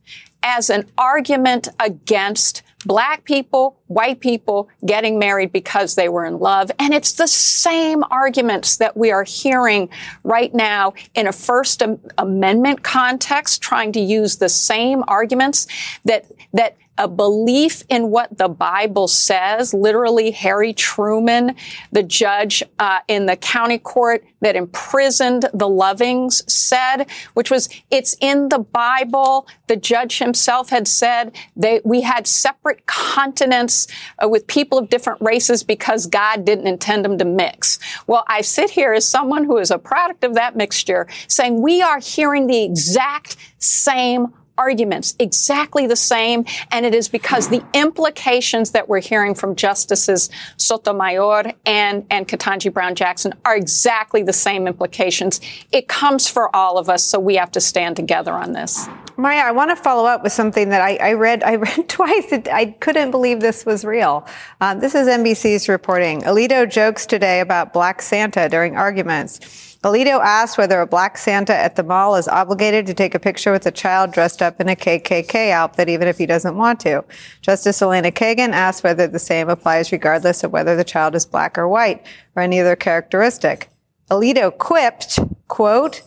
as 0.43 0.69
an 0.69 0.89
argument 0.97 1.67
against 1.80 2.62
black 2.86 3.24
people, 3.26 3.78
white 3.88 4.19
people 4.19 4.69
getting 4.86 5.19
married 5.19 5.52
because 5.52 5.95
they 5.95 6.10
were 6.10 6.26
in 6.26 6.39
love. 6.39 6.71
And 6.80 6.93
it's 6.93 7.13
the 7.13 7.28
same 7.28 8.04
arguments 8.12 8.78
that 8.78 8.95
we 8.95 9.12
are 9.12 9.24
hearing 9.24 9.89
right 10.24 10.54
now 10.54 10.93
in 11.13 11.28
a 11.28 11.32
First 11.32 11.82
Amendment 12.17 12.84
context, 12.84 13.62
trying 13.62 13.91
to 13.93 14.00
use 14.00 14.38
the 14.38 14.50
same 14.50 15.04
arguments 15.08 15.67
that, 16.06 16.26
that 16.54 16.78
a 16.98 17.08
belief 17.08 17.84
in 17.90 18.10
what 18.10 18.38
the 18.38 18.48
Bible 18.48 19.08
says. 19.08 19.74
Literally, 19.74 20.32
Harry 20.32 20.74
Truman, 20.74 21.56
the 21.92 22.04
judge 22.04 22.64
uh, 22.80 23.00
in 23.08 23.26
the 23.26 23.36
county 23.36 23.78
court 23.78 24.24
that 24.42 24.56
imprisoned 24.56 25.44
the 25.54 25.68
Lovings, 25.68 26.50
said, 26.50 27.08
which 27.34 27.50
was, 27.50 27.70
it's 27.92 28.16
in 28.22 28.50
the 28.50 28.60
Bible. 28.60 29.48
The 29.68 29.76
judge 29.76 30.20
himself 30.20 30.70
had 30.70 30.88
said 30.88 31.36
that 31.58 31.86
we 31.86 32.02
had 32.02 32.28
separate 32.28 32.86
continents 32.86 33.88
uh, 34.24 34.30
with 34.30 34.48
people 34.48 34.78
of 34.78 34.90
different 34.90 35.22
races 35.22 35.64
because 35.64 36.06
God 36.06 36.46
didn't 36.46 36.68
intend 36.68 37.04
them 37.04 37.18
to 37.18 37.26
mix. 37.26 37.80
Well, 38.08 38.24
I 38.28 38.42
sit 38.42 38.70
here 38.70 38.94
as 38.94 39.08
someone 39.08 39.44
who 39.44 39.58
is 39.58 39.72
a 39.72 39.80
product 39.80 40.24
of 40.24 40.36
that 40.36 40.56
mixture 40.56 41.08
saying 41.28 41.62
we 41.62 41.82
are 41.82 42.00
hearing 42.00 42.48
the 42.48 42.64
exact 42.64 43.36
same 43.58 44.34
arguments 44.58 45.15
exactly 45.20 45.88
the 45.88 45.96
same. 45.96 46.46
And 46.72 46.86
it 46.86 46.96
is 46.96 47.08
because 47.08 47.50
the 47.50 47.63
implications 47.74 48.72
that 48.72 48.89
we're 48.89 49.02
hearing 49.02 49.36
from 49.36 49.56
Justices 49.56 50.30
Sotomayor 50.58 51.54
and, 51.65 52.06
and 52.10 52.28
Ketanji 52.28 52.72
Brown 52.72 52.96
Jackson 52.96 53.34
are 53.46 53.56
exactly 53.56 54.24
the 54.24 54.34
same 54.34 54.68
implications. 54.68 55.41
It 55.72 55.88
comes 55.88 56.28
for 56.28 56.56
all 56.56 56.78
of 56.78 56.89
us, 56.89 57.04
so 57.04 57.20
we 57.20 57.36
have 57.36 57.52
to 57.52 57.62
stand 57.62 57.96
together 57.96 58.34
on 58.34 58.54
this. 58.54 58.88
Maya, 59.18 59.44
I 59.46 59.52
want 59.52 59.72
to 59.72 59.78
follow 59.78 60.06
up 60.06 60.24
with 60.24 60.34
something 60.34 60.70
that 60.70 60.82
I, 60.82 60.98
I 60.98 61.13
read. 61.13 61.41
I 61.44 61.56
read 61.56 61.88
twice. 61.89 62.32
It, 62.32 62.48
I 62.50 62.65
couldn't 62.65 63.12
believe 63.12 63.39
this 63.39 63.65
was 63.65 63.86
real. 63.86 64.28
Um, 64.60 64.80
this 64.80 64.94
is 64.96 65.08
NBC's 65.08 65.70
reporting. 65.70 66.22
Alito 66.24 66.70
jokes 66.70 67.06
today 67.06 67.39
about 67.39 67.72
Black 67.72 68.02
Santa 68.02 68.50
during 68.50 68.76
arguments. 68.76 69.75
Alito 69.86 70.19
asked 70.19 70.58
whether 70.58 70.82
a 70.82 70.88
black 70.88 71.15
Santa 71.15 71.56
at 71.56 71.76
the 71.76 71.84
mall 71.84 72.15
is 72.15 72.28
obligated 72.28 72.88
to 72.88 72.95
take 72.95 73.13
a 73.13 73.19
picture 73.19 73.52
with 73.52 73.67
a 73.67 73.71
child 73.71 74.12
dressed 74.12 74.41
up 74.41 74.60
in 74.60 74.67
a 74.67 74.76
KKK 74.76 75.52
outfit, 75.52 75.89
even 75.89 76.08
if 76.08 76.17
he 76.17 76.26
doesn't 76.26 76.58
want 76.58 76.80
to. 76.80 77.06
Justice 77.41 77.84
Elena 77.84 78.12
Kagan 78.12 78.50
asked 78.50 78.84
whether 78.84 79.06
the 79.06 79.19
same 79.19 79.48
applies 79.48 79.91
regardless 79.91 80.43
of 80.43 80.52
whether 80.52 80.76
the 80.76 80.84
child 80.84 81.13
is 81.13 81.28
black 81.28 81.56
or 81.56 81.67
white 81.67 82.04
or 82.36 82.41
any 82.41 82.60
other 82.60 82.76
characteristic. 82.76 83.69
Alito 84.10 84.58
quipped, 84.58 85.19
quote, 85.48 86.02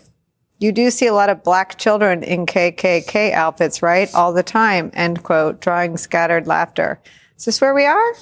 you 0.58 0.72
do 0.72 0.90
see 0.90 1.06
a 1.06 1.14
lot 1.14 1.30
of 1.30 1.44
black 1.44 1.78
children 1.78 2.24
in 2.24 2.46
KKK 2.46 3.32
outfits, 3.32 3.80
right? 3.80 4.12
All 4.12 4.32
the 4.32 4.42
time, 4.42 4.90
end 4.92 5.22
quote, 5.22 5.60
drawing 5.60 5.96
scattered 5.96 6.48
laughter. 6.48 7.00
Is 7.36 7.44
this 7.44 7.60
where 7.60 7.76
we 7.76 7.84
are? 7.84 8.14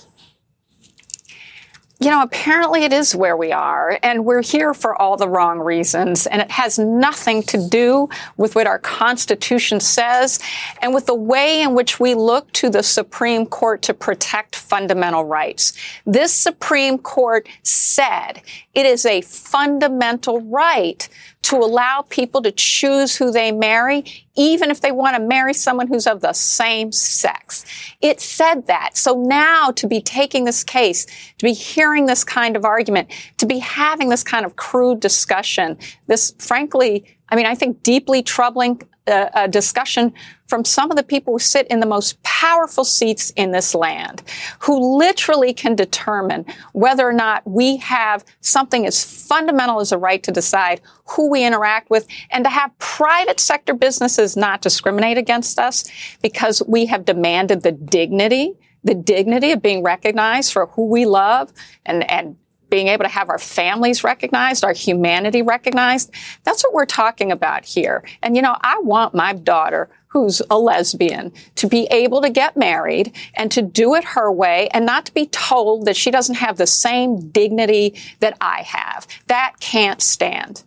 You 1.98 2.10
know, 2.10 2.20
apparently 2.20 2.84
it 2.84 2.92
is 2.92 3.16
where 3.16 3.38
we 3.38 3.52
are, 3.52 3.98
and 4.02 4.26
we're 4.26 4.42
here 4.42 4.74
for 4.74 5.00
all 5.00 5.16
the 5.16 5.30
wrong 5.30 5.58
reasons, 5.58 6.26
and 6.26 6.42
it 6.42 6.50
has 6.50 6.78
nothing 6.78 7.42
to 7.44 7.68
do 7.68 8.10
with 8.36 8.54
what 8.54 8.66
our 8.66 8.78
Constitution 8.78 9.80
says 9.80 10.38
and 10.82 10.92
with 10.92 11.06
the 11.06 11.14
way 11.14 11.62
in 11.62 11.74
which 11.74 11.98
we 11.98 12.14
look 12.14 12.52
to 12.52 12.68
the 12.68 12.82
Supreme 12.82 13.46
Court 13.46 13.80
to 13.80 13.94
protect 13.94 14.56
fundamental 14.56 15.24
rights. 15.24 15.72
This 16.04 16.34
Supreme 16.34 16.98
Court 16.98 17.48
said 17.62 18.42
it 18.74 18.84
is 18.84 19.06
a 19.06 19.22
fundamental 19.22 20.42
right 20.42 21.08
to 21.46 21.54
allow 21.54 22.02
people 22.08 22.42
to 22.42 22.50
choose 22.50 23.14
who 23.14 23.30
they 23.30 23.52
marry, 23.52 24.04
even 24.36 24.68
if 24.68 24.80
they 24.80 24.90
want 24.90 25.16
to 25.16 25.22
marry 25.22 25.54
someone 25.54 25.86
who's 25.86 26.04
of 26.04 26.20
the 26.20 26.32
same 26.32 26.90
sex. 26.90 27.64
It 28.00 28.20
said 28.20 28.66
that. 28.66 28.96
So 28.96 29.22
now 29.22 29.70
to 29.70 29.86
be 29.86 30.00
taking 30.00 30.44
this 30.44 30.64
case, 30.64 31.06
to 31.06 31.44
be 31.44 31.52
hearing 31.52 32.06
this 32.06 32.24
kind 32.24 32.56
of 32.56 32.64
argument, 32.64 33.12
to 33.36 33.46
be 33.46 33.60
having 33.60 34.08
this 34.08 34.24
kind 34.24 34.44
of 34.44 34.56
crude 34.56 34.98
discussion, 34.98 35.78
this 36.08 36.34
frankly, 36.40 37.15
I 37.28 37.36
mean, 37.36 37.46
I 37.46 37.54
think 37.54 37.82
deeply 37.82 38.22
troubling 38.22 38.82
uh, 39.08 39.30
uh, 39.34 39.46
discussion 39.46 40.12
from 40.46 40.64
some 40.64 40.90
of 40.90 40.96
the 40.96 41.02
people 41.02 41.32
who 41.32 41.38
sit 41.38 41.66
in 41.68 41.80
the 41.80 41.86
most 41.86 42.20
powerful 42.22 42.84
seats 42.84 43.30
in 43.36 43.52
this 43.52 43.74
land, 43.74 44.22
who 44.60 44.98
literally 44.98 45.52
can 45.52 45.76
determine 45.76 46.44
whether 46.72 47.08
or 47.08 47.12
not 47.12 47.42
we 47.46 47.76
have 47.76 48.24
something 48.40 48.84
as 48.84 49.04
fundamental 49.04 49.80
as 49.80 49.92
a 49.92 49.98
right 49.98 50.22
to 50.24 50.32
decide 50.32 50.80
who 51.04 51.30
we 51.30 51.44
interact 51.44 51.88
with 51.88 52.06
and 52.30 52.44
to 52.44 52.50
have 52.50 52.76
private 52.78 53.38
sector 53.38 53.74
businesses 53.74 54.36
not 54.36 54.60
discriminate 54.60 55.18
against 55.18 55.58
us 55.58 55.84
because 56.22 56.62
we 56.66 56.86
have 56.86 57.04
demanded 57.04 57.62
the 57.62 57.72
dignity, 57.72 58.54
the 58.82 58.94
dignity 58.94 59.52
of 59.52 59.62
being 59.62 59.82
recognized 59.84 60.52
for 60.52 60.66
who 60.66 60.86
we 60.88 61.06
love 61.06 61.52
and, 61.84 62.08
and 62.10 62.36
being 62.70 62.88
able 62.88 63.04
to 63.04 63.10
have 63.10 63.28
our 63.28 63.38
families 63.38 64.04
recognized, 64.04 64.64
our 64.64 64.72
humanity 64.72 65.42
recognized. 65.42 66.10
That's 66.44 66.62
what 66.64 66.74
we're 66.74 66.86
talking 66.86 67.30
about 67.32 67.64
here. 67.64 68.04
And, 68.22 68.36
you 68.36 68.42
know, 68.42 68.56
I 68.60 68.78
want 68.80 69.14
my 69.14 69.32
daughter 69.32 69.88
who's 70.08 70.40
a 70.50 70.58
lesbian 70.58 71.32
to 71.56 71.68
be 71.68 71.86
able 71.90 72.22
to 72.22 72.30
get 72.30 72.56
married 72.56 73.14
and 73.34 73.50
to 73.52 73.60
do 73.60 73.94
it 73.94 74.02
her 74.02 74.32
way 74.32 74.68
and 74.68 74.86
not 74.86 75.04
to 75.06 75.12
be 75.12 75.26
told 75.26 75.84
that 75.84 75.96
she 75.96 76.10
doesn't 76.10 76.36
have 76.36 76.56
the 76.56 76.66
same 76.66 77.28
dignity 77.28 77.94
that 78.20 78.36
I 78.40 78.62
have. 78.62 79.06
That 79.26 79.54
can't 79.60 80.00
stand. 80.00 80.62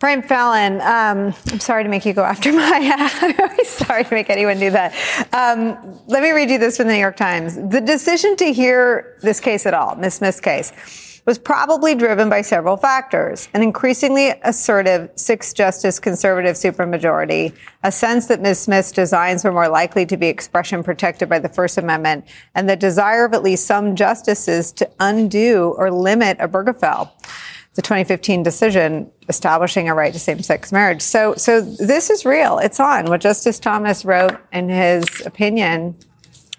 Brian 0.00 0.22
Fallon, 0.22 0.80
um, 0.80 1.34
I'm 1.52 1.60
sorry 1.60 1.84
to 1.84 1.88
make 1.88 2.04
you 2.04 2.12
go 2.12 2.24
after 2.24 2.52
my. 2.52 2.60
I'm 3.22 3.40
always 3.40 3.68
sorry 3.68 4.04
to 4.04 4.12
make 4.12 4.28
anyone 4.28 4.58
do 4.58 4.70
that. 4.70 4.92
Um, 5.32 6.00
let 6.08 6.22
me 6.22 6.30
read 6.32 6.50
you 6.50 6.58
this 6.58 6.76
from 6.76 6.88
the 6.88 6.94
New 6.94 6.98
York 6.98 7.16
Times. 7.16 7.54
The 7.56 7.80
decision 7.80 8.36
to 8.36 8.52
hear 8.52 9.16
this 9.22 9.38
case 9.38 9.66
at 9.66 9.72
all, 9.72 9.94
Miss 9.94 10.16
Smith's 10.16 10.40
case, 10.40 10.72
was 11.26 11.38
probably 11.38 11.94
driven 11.94 12.28
by 12.28 12.42
several 12.42 12.76
factors 12.76 13.48
an 13.54 13.62
increasingly 13.62 14.34
assertive 14.42 15.10
six 15.14 15.52
justice 15.52 15.98
conservative 16.00 16.56
supermajority, 16.56 17.54
a 17.84 17.92
sense 17.92 18.26
that 18.26 18.42
Ms. 18.42 18.58
Smith's 18.60 18.92
designs 18.92 19.44
were 19.44 19.52
more 19.52 19.68
likely 19.68 20.04
to 20.06 20.16
be 20.16 20.26
expression 20.26 20.82
protected 20.82 21.28
by 21.28 21.38
the 21.38 21.48
First 21.48 21.78
Amendment, 21.78 22.26
and 22.54 22.68
the 22.68 22.76
desire 22.76 23.24
of 23.24 23.32
at 23.32 23.44
least 23.44 23.66
some 23.66 23.94
justices 23.94 24.72
to 24.72 24.90
undo 24.98 25.74
or 25.78 25.90
limit 25.90 26.38
Obergefell 26.38 27.10
the 27.74 27.82
2015 27.82 28.42
decision 28.42 29.10
establishing 29.28 29.88
a 29.88 29.94
right 29.94 30.12
to 30.12 30.18
same-sex 30.18 30.70
marriage. 30.70 31.02
So, 31.02 31.34
so 31.34 31.60
this 31.60 32.08
is 32.08 32.24
real. 32.24 32.58
It's 32.58 32.78
on. 32.78 33.06
What 33.06 33.20
Justice 33.20 33.58
Thomas 33.58 34.04
wrote 34.04 34.38
in 34.52 34.68
his 34.68 35.04
opinion 35.26 35.96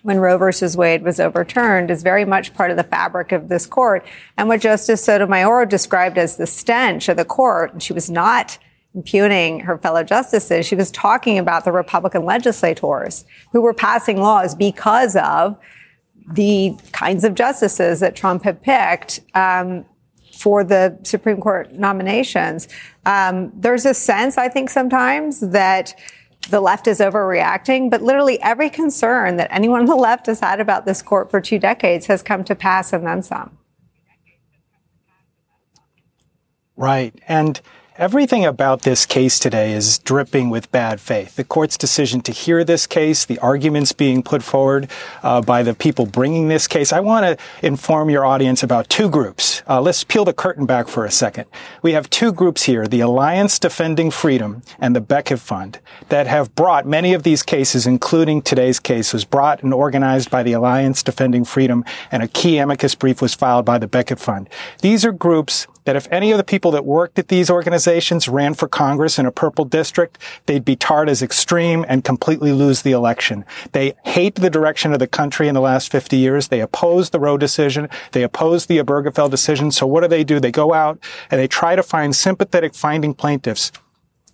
when 0.05 0.20
Roe 0.20 0.38
versus 0.38 0.78
Wade 0.78 1.03
was 1.03 1.20
overturned 1.20 1.89
is 1.89 2.03
very 2.03 2.26
much 2.26 2.53
part 2.53 2.70
of 2.70 2.78
the 2.78 2.84
fabric 2.84 3.32
of 3.32 3.49
this 3.49 3.66
court. 3.66 4.05
And 4.38 4.47
what 4.47 4.61
Justice 4.61 5.03
Sotomayor 5.03 5.66
described 5.66 6.18
as 6.18 6.38
the 6.38 6.45
stench 6.45 7.09
of 7.09 7.18
the 7.18 7.26
court, 7.26 7.82
she 7.82 7.91
was 7.91 8.09
not 8.09 8.59
impugning 8.93 9.61
her 9.61 9.78
fellow 9.78 10.03
justices. 10.03 10.66
She 10.66 10.76
was 10.76 10.91
talking 10.91 11.39
about 11.39 11.66
the 11.66 11.72
Republican 11.72 12.24
legislators 12.24 13.26
who 13.51 13.61
were 13.61 13.74
passing 13.74 14.18
laws 14.18 14.53
because 14.53 15.16
of 15.16 15.57
the 16.34 16.76
kinds 16.91 17.24
of 17.24 17.34
justices 17.34 17.99
that 17.99 18.16
Trump 18.16 18.43
had 18.43 18.61
picked. 18.61 19.22
Um, 19.34 19.86
for 20.36 20.64
the 20.64 20.98
Supreme 21.04 21.40
Court 21.40 21.74
nominations. 21.74 22.68
Um, 23.06 23.52
there's 23.56 23.86
a 23.86 23.94
sense, 23.94 24.38
I 24.38 24.50
think, 24.50 24.70
sometimes 24.70 25.40
that 25.40 25.98
the 26.50 26.62
left 26.62 26.88
is 26.88 27.00
overreacting, 27.00 27.90
but 27.90 28.02
literally 28.02 28.42
every 28.42 28.70
concern 28.70 29.38
that 29.38 29.48
anyone 29.52 29.82
on 29.82 29.86
the 29.86 29.96
left 29.96 30.28
has 30.28 30.40
had 30.40 30.60
about 30.60 30.86
this 30.86 31.02
court 31.02 31.32
for 31.32 31.42
two 31.42 31.58
decades 31.58 32.06
has 32.08 32.22
come 32.22 32.44
to 32.44 32.56
pass 32.56 32.94
and 32.94 33.06
then 33.06 33.24
some. 33.24 33.58
Right. 36.76 37.18
And 37.28 37.62
Everything 37.98 38.46
about 38.46 38.82
this 38.82 39.06
case 39.06 39.39
today 39.39 39.72
is 39.72 40.00
dripping 40.00 40.50
with 40.50 40.70
bad 40.70 41.00
faith. 41.00 41.38
The 41.38 41.46
court's 41.46 41.78
decision 41.78 42.20
to 42.24 42.34
hear 42.34 42.66
this 42.66 42.86
case, 42.86 43.24
the 43.24 43.39
arguments 43.39 43.93
being 43.93 44.22
put 44.22 44.43
forward 44.43 44.89
uh, 45.24 45.39
by 45.39 45.64
the 45.64 45.74
people 45.74 46.06
bringing 46.06 46.50
this 46.50 46.68
case. 46.68 46.91
I 46.91 47.00
want 47.00 47.26
to 47.26 47.66
inform 47.66 48.10
your 48.10 48.26
audience 48.26 48.64
about 48.64 48.89
two 48.89 49.10
groups. 49.10 49.64
Uh, 49.66 49.80
let's 49.80 50.04
peel 50.04 50.26
the 50.26 50.34
curtain 50.34 50.66
back 50.66 50.89
for 50.89 51.06
a 51.06 51.10
second. 51.10 51.46
We 51.84 51.93
have 51.93 52.10
two 52.10 52.34
groups 52.34 52.64
here, 52.64 52.86
the 52.86 53.00
Alliance 53.00 53.58
Defending 53.60 54.12
Freedom 54.12 54.62
and 54.78 54.93
the 54.93 55.00
Becket 55.00 55.39
Fund, 55.39 55.80
that 56.10 56.28
have 56.28 56.54
brought 56.54 56.86
many 56.86 57.14
of 57.14 57.24
these 57.24 57.43
cases, 57.43 57.88
including 57.88 58.41
today's 58.41 58.82
case, 58.82 59.14
was 59.14 59.24
brought 59.24 59.64
and 59.64 59.74
organized 59.74 60.30
by 60.30 60.43
the 60.43 60.52
Alliance 60.52 61.02
Defending 61.02 61.46
Freedom, 61.46 61.86
and 62.12 62.22
a 62.22 62.28
key 62.28 62.58
amicus 62.58 62.93
brief 62.93 63.22
was 63.22 63.34
filed 63.34 63.64
by 63.64 63.78
the 63.78 63.88
Becket 63.88 64.20
Fund. 64.20 64.50
These 64.82 65.06
are 65.06 65.14
groups 65.14 65.68
that 65.86 65.96
if 65.96 66.08
any 66.12 66.32
of 66.32 66.38
the 66.38 66.44
people 66.44 66.72
that 66.72 66.86
worked 66.86 67.18
at 67.18 67.30
these 67.30 67.50
organizations 67.50 68.28
ran 68.28 68.54
for 68.54 68.68
Congress 68.68 69.18
in 69.18 69.26
a 69.26 69.32
purple 69.32 69.66
district, 69.66 70.18
they'd 70.46 70.66
be 70.66 70.76
tarred 70.76 71.10
as 71.10 71.22
extreme 71.22 71.86
and 71.88 72.04
completely 72.04 72.52
lose 72.52 72.82
the 72.82 72.92
election. 72.92 73.46
They 73.72 73.94
hate 74.04 74.36
the 74.36 74.50
direction 74.50 74.94
of 74.94 75.00
the 75.00 75.08
country 75.08 75.48
in 75.48 75.56
the 75.56 75.62
last 75.62 75.92
50 75.92 76.18
years. 76.18 76.50
They 76.50 76.60
oppose 76.60 77.12
the 77.12 77.20
Roe 77.20 77.38
decision. 77.38 77.90
They 78.12 78.24
oppose 78.24 78.66
the 78.66 78.80
Obergefell 78.80 79.30
decision. 79.30 79.72
So 79.72 79.88
what 79.88 80.02
do 80.02 80.08
they 80.08 80.24
do? 80.24 80.40
They 80.40 80.52
go 80.52 80.74
out 80.74 81.00
and 81.32 81.40
they 81.40 81.48
try 81.48 81.76
to 81.76 81.84
find 81.84 82.16
sympathetic 82.16 82.76
finding 82.76 83.14
plaintiffs 83.14 83.72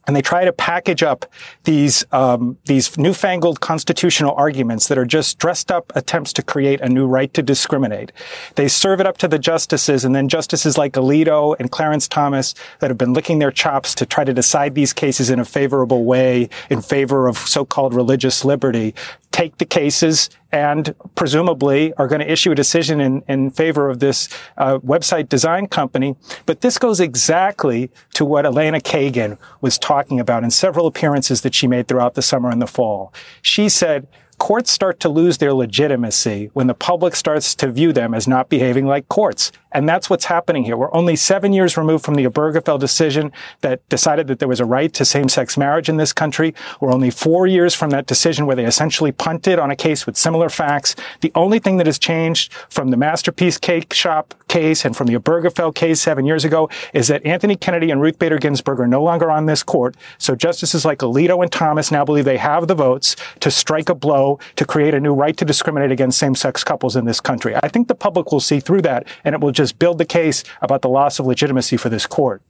and 0.07 0.15
they 0.15 0.21
try 0.21 0.45
to 0.45 0.53
package 0.53 1.03
up 1.03 1.25
these 1.63 2.03
um, 2.11 2.57
these 2.65 2.97
newfangled 2.97 3.61
constitutional 3.61 4.33
arguments 4.35 4.87
that 4.87 4.97
are 4.97 5.05
just 5.05 5.37
dressed 5.37 5.71
up 5.71 5.91
attempts 5.95 6.33
to 6.33 6.41
create 6.43 6.81
a 6.81 6.89
new 6.89 7.07
right 7.07 7.33
to 7.33 7.41
discriminate. 7.41 8.11
They 8.55 8.67
serve 8.67 8.99
it 8.99 9.05
up 9.05 9.17
to 9.19 9.27
the 9.27 9.39
justices, 9.39 10.03
and 10.03 10.15
then 10.15 10.27
justices 10.27 10.77
like 10.77 10.93
Alito 10.93 11.55
and 11.59 11.71
Clarence 11.71 12.07
Thomas 12.07 12.55
that 12.79 12.89
have 12.89 12.97
been 12.97 13.13
licking 13.13 13.39
their 13.39 13.51
chops 13.51 13.93
to 13.95 14.05
try 14.05 14.23
to 14.23 14.33
decide 14.33 14.75
these 14.75 14.93
cases 14.93 15.29
in 15.29 15.39
a 15.39 15.45
favorable 15.45 16.03
way 16.05 16.49
in 16.69 16.81
favor 16.81 17.27
of 17.27 17.37
so-called 17.37 17.93
religious 17.93 18.43
liberty 18.43 18.95
take 19.31 19.57
the 19.57 19.65
cases 19.65 20.29
and 20.51 20.93
presumably 21.15 21.93
are 21.93 22.07
going 22.07 22.19
to 22.19 22.29
issue 22.29 22.51
a 22.51 22.55
decision 22.55 22.99
in, 22.99 23.23
in 23.27 23.49
favor 23.49 23.89
of 23.89 23.99
this 23.99 24.27
uh, 24.57 24.77
website 24.79 25.29
design 25.29 25.67
company. 25.67 26.15
But 26.45 26.61
this 26.61 26.77
goes 26.77 26.99
exactly 26.99 27.89
to 28.13 28.25
what 28.25 28.45
Elena 28.45 28.79
Kagan 28.79 29.37
was 29.61 29.77
talking 29.77 30.19
about 30.19 30.43
in 30.43 30.51
several 30.51 30.87
appearances 30.87 31.41
that 31.41 31.55
she 31.55 31.67
made 31.67 31.87
throughout 31.87 32.15
the 32.15 32.21
summer 32.21 32.49
and 32.49 32.61
the 32.61 32.67
fall. 32.67 33.13
She 33.41 33.69
said, 33.69 34.07
courts 34.37 34.71
start 34.71 34.99
to 34.99 35.07
lose 35.07 35.37
their 35.37 35.53
legitimacy 35.53 36.49
when 36.53 36.65
the 36.65 36.73
public 36.73 37.15
starts 37.15 37.53
to 37.53 37.71
view 37.71 37.93
them 37.93 38.13
as 38.15 38.27
not 38.27 38.49
behaving 38.49 38.87
like 38.87 39.07
courts. 39.07 39.51
And 39.71 39.87
that's 39.87 40.09
what's 40.09 40.25
happening 40.25 40.63
here. 40.63 40.75
We're 40.75 40.93
only 40.93 41.15
seven 41.15 41.53
years 41.53 41.77
removed 41.77 42.03
from 42.03 42.15
the 42.15 42.25
Obergefell 42.25 42.79
decision 42.79 43.31
that 43.61 43.87
decided 43.89 44.27
that 44.27 44.39
there 44.39 44.47
was 44.47 44.59
a 44.59 44.65
right 44.65 44.93
to 44.93 45.05
same-sex 45.05 45.57
marriage 45.57 45.89
in 45.89 45.97
this 45.97 46.13
country. 46.13 46.53
We're 46.79 46.93
only 46.93 47.09
four 47.09 47.47
years 47.47 47.73
from 47.73 47.89
that 47.91 48.05
decision 48.05 48.45
where 48.45 48.55
they 48.55 48.65
essentially 48.65 49.11
punted 49.11 49.59
on 49.59 49.71
a 49.71 49.75
case 49.75 50.05
with 50.05 50.17
similar 50.17 50.49
facts. 50.49 50.95
The 51.21 51.31
only 51.35 51.59
thing 51.59 51.77
that 51.77 51.85
has 51.85 51.99
changed 51.99 52.51
from 52.69 52.89
the 52.89 52.97
Masterpiece 52.97 53.57
Cakeshop 53.57 54.31
case 54.47 54.83
and 54.83 54.95
from 54.95 55.07
the 55.07 55.15
Obergefell 55.15 55.73
case 55.73 56.01
seven 56.01 56.25
years 56.25 56.43
ago 56.43 56.69
is 56.93 57.07
that 57.07 57.25
Anthony 57.25 57.55
Kennedy 57.55 57.91
and 57.91 58.01
Ruth 58.01 58.19
Bader 58.19 58.37
Ginsburg 58.37 58.79
are 58.79 58.87
no 58.87 59.01
longer 59.01 59.31
on 59.31 59.45
this 59.45 59.63
court. 59.63 59.95
So 60.17 60.35
justices 60.35 60.83
like 60.83 60.99
Alito 60.99 61.41
and 61.41 61.51
Thomas 61.51 61.91
now 61.91 62.03
believe 62.03 62.25
they 62.25 62.37
have 62.37 62.67
the 62.67 62.75
votes 62.75 63.15
to 63.39 63.49
strike 63.49 63.89
a 63.89 63.95
blow 63.95 64.39
to 64.57 64.65
create 64.65 64.93
a 64.93 64.99
new 64.99 65.13
right 65.13 65.37
to 65.37 65.45
discriminate 65.45 65.91
against 65.91 66.19
same-sex 66.19 66.63
couples 66.63 66.95
in 66.95 67.05
this 67.05 67.21
country. 67.21 67.55
I 67.55 67.69
think 67.69 67.87
the 67.87 67.95
public 67.95 68.31
will 68.31 68.41
see 68.41 68.59
through 68.59 68.81
that 68.81 69.07
and 69.23 69.33
it 69.33 69.41
will 69.41 69.51
just 69.51 69.60
build 69.71 69.97
the 69.97 70.05
case 70.05 70.43
about 70.61 70.81
the 70.81 70.89
loss 70.89 71.19
of 71.19 71.25
legitimacy 71.25 71.77
for 71.77 71.89
this 71.89 72.07
court. 72.07 72.41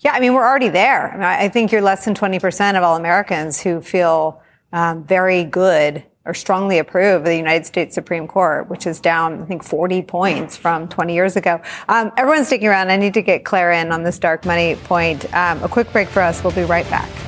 Yeah, 0.00 0.12
I 0.12 0.20
mean, 0.20 0.34
we're 0.34 0.46
already 0.46 0.68
there. 0.68 1.10
I, 1.10 1.14
mean, 1.14 1.22
I 1.22 1.48
think 1.48 1.72
you're 1.72 1.82
less 1.82 2.04
than 2.04 2.14
20% 2.14 2.76
of 2.76 2.82
all 2.82 2.96
Americans 2.96 3.60
who 3.60 3.80
feel 3.80 4.42
um, 4.72 5.04
very 5.04 5.44
good 5.44 6.04
or 6.24 6.34
strongly 6.34 6.78
approve 6.78 7.20
of 7.20 7.24
the 7.24 7.36
United 7.36 7.64
States 7.64 7.94
Supreme 7.94 8.28
Court, 8.28 8.68
which 8.68 8.86
is 8.86 9.00
down, 9.00 9.42
I 9.42 9.46
think, 9.46 9.64
40 9.64 10.02
points 10.02 10.56
from 10.56 10.86
20 10.86 11.14
years 11.14 11.36
ago. 11.36 11.60
Um, 11.88 12.12
everyone's 12.18 12.48
sticking 12.48 12.68
around. 12.68 12.90
I 12.90 12.96
need 12.96 13.14
to 13.14 13.22
get 13.22 13.44
Claire 13.44 13.72
in 13.72 13.92
on 13.92 14.02
this 14.02 14.18
dark 14.18 14.44
money 14.44 14.76
point. 14.76 15.32
Um, 15.34 15.62
a 15.62 15.68
quick 15.68 15.90
break 15.90 16.08
for 16.08 16.20
us. 16.20 16.44
We'll 16.44 16.52
be 16.52 16.64
right 16.64 16.88
back. 16.90 17.27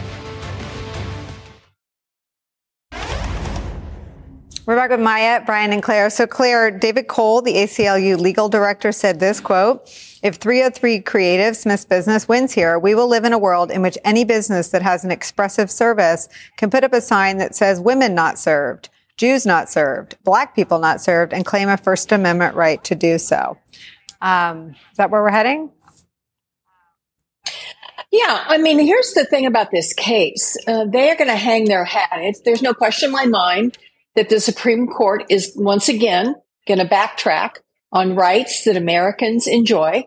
We're 4.70 4.76
back 4.76 4.90
with 4.90 5.00
Maya, 5.00 5.42
Brian, 5.44 5.72
and 5.72 5.82
Claire. 5.82 6.10
So, 6.10 6.28
Claire, 6.28 6.70
David 6.70 7.08
Cole, 7.08 7.42
the 7.42 7.54
ACLU 7.54 8.16
legal 8.16 8.48
director, 8.48 8.92
said 8.92 9.18
this 9.18 9.40
quote, 9.40 9.82
if 10.22 10.36
303 10.36 11.00
Creative, 11.00 11.56
Smith's 11.56 11.84
business, 11.84 12.28
wins 12.28 12.52
here, 12.52 12.78
we 12.78 12.94
will 12.94 13.08
live 13.08 13.24
in 13.24 13.32
a 13.32 13.38
world 13.38 13.72
in 13.72 13.82
which 13.82 13.98
any 14.04 14.22
business 14.22 14.68
that 14.68 14.82
has 14.82 15.02
an 15.02 15.10
expressive 15.10 15.72
service 15.72 16.28
can 16.56 16.70
put 16.70 16.84
up 16.84 16.92
a 16.92 17.00
sign 17.00 17.38
that 17.38 17.56
says 17.56 17.80
women 17.80 18.14
not 18.14 18.38
served, 18.38 18.90
Jews 19.16 19.44
not 19.44 19.68
served, 19.68 20.16
black 20.22 20.54
people 20.54 20.78
not 20.78 21.00
served, 21.00 21.32
and 21.32 21.44
claim 21.44 21.68
a 21.68 21.76
First 21.76 22.12
Amendment 22.12 22.54
right 22.54 22.84
to 22.84 22.94
do 22.94 23.18
so. 23.18 23.58
Um, 24.22 24.76
is 24.92 24.98
that 24.98 25.10
where 25.10 25.20
we're 25.20 25.30
heading? 25.30 25.72
Yeah, 28.12 28.44
I 28.46 28.58
mean, 28.58 28.78
here's 28.78 29.14
the 29.14 29.24
thing 29.24 29.46
about 29.46 29.72
this 29.72 29.92
case. 29.94 30.56
Uh, 30.68 30.84
they 30.84 31.10
are 31.10 31.16
going 31.16 31.26
to 31.26 31.34
hang 31.34 31.64
their 31.64 31.84
hat. 31.84 32.10
It's, 32.18 32.40
there's 32.42 32.62
no 32.62 32.72
question 32.72 33.08
in 33.08 33.12
my 33.12 33.26
mind 33.26 33.76
that 34.16 34.28
the 34.28 34.40
Supreme 34.40 34.86
Court 34.86 35.24
is 35.28 35.52
once 35.56 35.88
again 35.88 36.34
going 36.66 36.78
to 36.78 36.86
backtrack 36.86 37.56
on 37.92 38.16
rights 38.16 38.64
that 38.64 38.76
Americans 38.76 39.46
enjoy. 39.46 40.06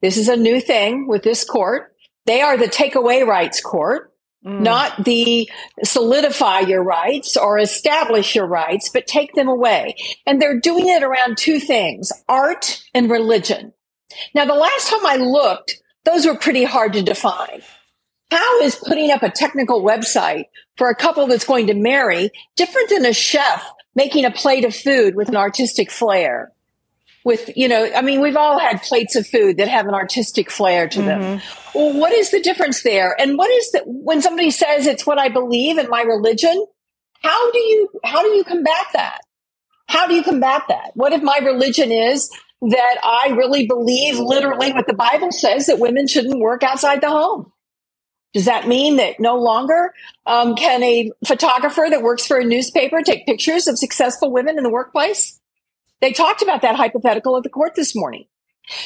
This 0.00 0.16
is 0.16 0.28
a 0.28 0.36
new 0.36 0.60
thing 0.60 1.06
with 1.06 1.22
this 1.22 1.44
court. 1.44 1.94
They 2.26 2.40
are 2.40 2.56
the 2.56 2.66
takeaway 2.66 3.26
rights 3.26 3.60
court, 3.60 4.12
mm. 4.44 4.60
not 4.60 5.04
the 5.04 5.50
solidify 5.82 6.60
your 6.60 6.82
rights 6.82 7.36
or 7.36 7.58
establish 7.58 8.34
your 8.34 8.46
rights, 8.46 8.90
but 8.92 9.06
take 9.06 9.34
them 9.34 9.48
away. 9.48 9.96
And 10.26 10.40
they're 10.40 10.60
doing 10.60 10.88
it 10.88 11.02
around 11.02 11.38
two 11.38 11.58
things, 11.58 12.12
art 12.28 12.82
and 12.94 13.10
religion. 13.10 13.72
Now, 14.34 14.44
the 14.44 14.54
last 14.54 14.88
time 14.88 15.06
I 15.06 15.16
looked, 15.16 15.82
those 16.04 16.26
were 16.26 16.36
pretty 16.36 16.64
hard 16.64 16.92
to 16.94 17.02
define. 17.02 17.62
How 18.32 18.60
is 18.60 18.74
putting 18.74 19.10
up 19.10 19.22
a 19.22 19.30
technical 19.30 19.82
website 19.82 20.44
for 20.76 20.88
a 20.88 20.94
couple 20.94 21.26
that's 21.26 21.44
going 21.44 21.66
to 21.66 21.74
marry 21.74 22.30
different 22.56 22.88
than 22.88 23.04
a 23.04 23.12
chef 23.12 23.62
making 23.94 24.24
a 24.24 24.30
plate 24.30 24.64
of 24.64 24.74
food 24.74 25.14
with 25.14 25.28
an 25.28 25.36
artistic 25.36 25.90
flair? 25.90 26.52
with, 27.24 27.50
you 27.56 27.68
know, 27.68 27.88
I 27.94 28.02
mean, 28.02 28.20
we've 28.20 28.36
all 28.36 28.58
had 28.58 28.82
plates 28.82 29.14
of 29.16 29.26
food 29.26 29.58
that 29.58 29.68
have 29.68 29.86
an 29.86 29.94
artistic 29.94 30.50
flair 30.50 30.88
to 30.88 31.02
them. 31.02 31.20
Mm-hmm. 31.20 31.78
Well, 31.78 31.98
what 31.98 32.12
is 32.12 32.30
the 32.30 32.40
difference 32.40 32.82
there? 32.82 33.14
And 33.20 33.38
what 33.38 33.50
is 33.50 33.70
that 33.72 33.84
when 33.86 34.20
somebody 34.20 34.50
says 34.50 34.86
it's 34.86 35.06
what 35.06 35.18
I 35.18 35.28
believe 35.28 35.78
in 35.78 35.88
my 35.88 36.02
religion? 36.02 36.66
How 37.22 37.52
do 37.52 37.58
you, 37.58 37.88
how 38.04 38.22
do 38.22 38.28
you 38.28 38.42
combat 38.42 38.86
that? 38.94 39.20
How 39.86 40.08
do 40.08 40.14
you 40.14 40.22
combat 40.22 40.62
that? 40.68 40.90
What 40.94 41.12
if 41.12 41.22
my 41.22 41.38
religion 41.38 41.92
is 41.92 42.28
that 42.62 42.96
I 43.04 43.34
really 43.36 43.66
believe 43.66 44.18
literally 44.18 44.72
what 44.72 44.86
the 44.86 44.94
Bible 44.94 45.30
says 45.30 45.66
that 45.66 45.78
women 45.78 46.08
shouldn't 46.08 46.40
work 46.40 46.62
outside 46.62 47.00
the 47.00 47.10
home? 47.10 47.51
Does 48.32 48.46
that 48.46 48.66
mean 48.66 48.96
that 48.96 49.20
no 49.20 49.36
longer 49.36 49.92
um, 50.26 50.54
can 50.56 50.82
a 50.82 51.10
photographer 51.26 51.86
that 51.90 52.02
works 52.02 52.26
for 52.26 52.38
a 52.38 52.44
newspaper 52.44 53.02
take 53.02 53.26
pictures 53.26 53.68
of 53.68 53.78
successful 53.78 54.32
women 54.32 54.56
in 54.56 54.64
the 54.64 54.70
workplace? 54.70 55.38
They 56.00 56.12
talked 56.12 56.42
about 56.42 56.62
that 56.62 56.76
hypothetical 56.76 57.36
at 57.36 57.42
the 57.42 57.50
court 57.50 57.74
this 57.74 57.94
morning. 57.94 58.26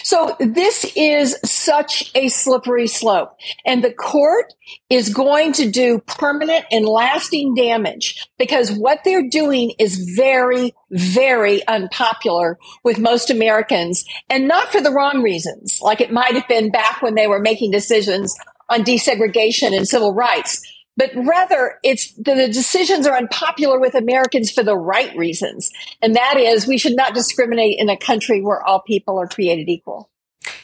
So 0.03 0.35
this 0.41 0.91
is 0.97 1.37
such 1.45 2.11
a 2.15 2.29
slippery 2.29 2.87
slope 2.87 3.37
and 3.65 3.85
the 3.85 3.93
court 3.93 4.55
is 4.89 5.13
going 5.13 5.53
to 5.55 5.71
do 5.71 6.01
permanent 6.07 6.65
and 6.73 6.87
lasting 6.87 7.55
damage 7.55 8.27
because 8.39 8.73
what 8.73 9.01
they're 9.05 9.29
doing 9.29 9.75
is 9.79 10.15
very, 10.17 10.75
very 10.91 11.67
unpopular 11.69 12.59
with 12.85 12.99
most 12.99 13.29
Americans 13.29 14.07
and 14.31 14.49
not 14.49 14.73
for 14.73 14.81
the 14.81 14.91
wrong 14.91 15.23
reasons, 15.23 15.79
like 15.83 16.01
it 16.01 16.11
might 16.11 16.35
have 16.35 16.49
been 16.49 16.71
back 16.71 17.03
when 17.03 17.15
they 17.15 17.27
were 17.27 17.41
making 17.41 17.71
decisions 17.71 18.35
on 18.69 18.83
desegregation 18.83 19.77
and 19.77 19.89
civil 19.89 20.13
rights 20.13 20.63
but 20.97 21.11
rather 21.15 21.79
it's 21.83 22.13
the 22.15 22.49
decisions 22.49 23.07
are 23.07 23.17
unpopular 23.17 23.79
with 23.79 23.95
Americans 23.95 24.51
for 24.51 24.63
the 24.63 24.77
right 24.77 25.15
reasons. 25.17 25.71
And 26.01 26.17
that 26.17 26.37
is 26.39 26.67
we 26.67 26.79
should 26.79 26.97
not 26.97 27.15
discriminate 27.15 27.79
in 27.79 27.89
a 27.89 27.97
country 27.97 28.41
where 28.41 28.63
all 28.63 28.81
people 28.81 29.19
are 29.19 29.29
created 29.29 29.69
equal. 29.69 30.11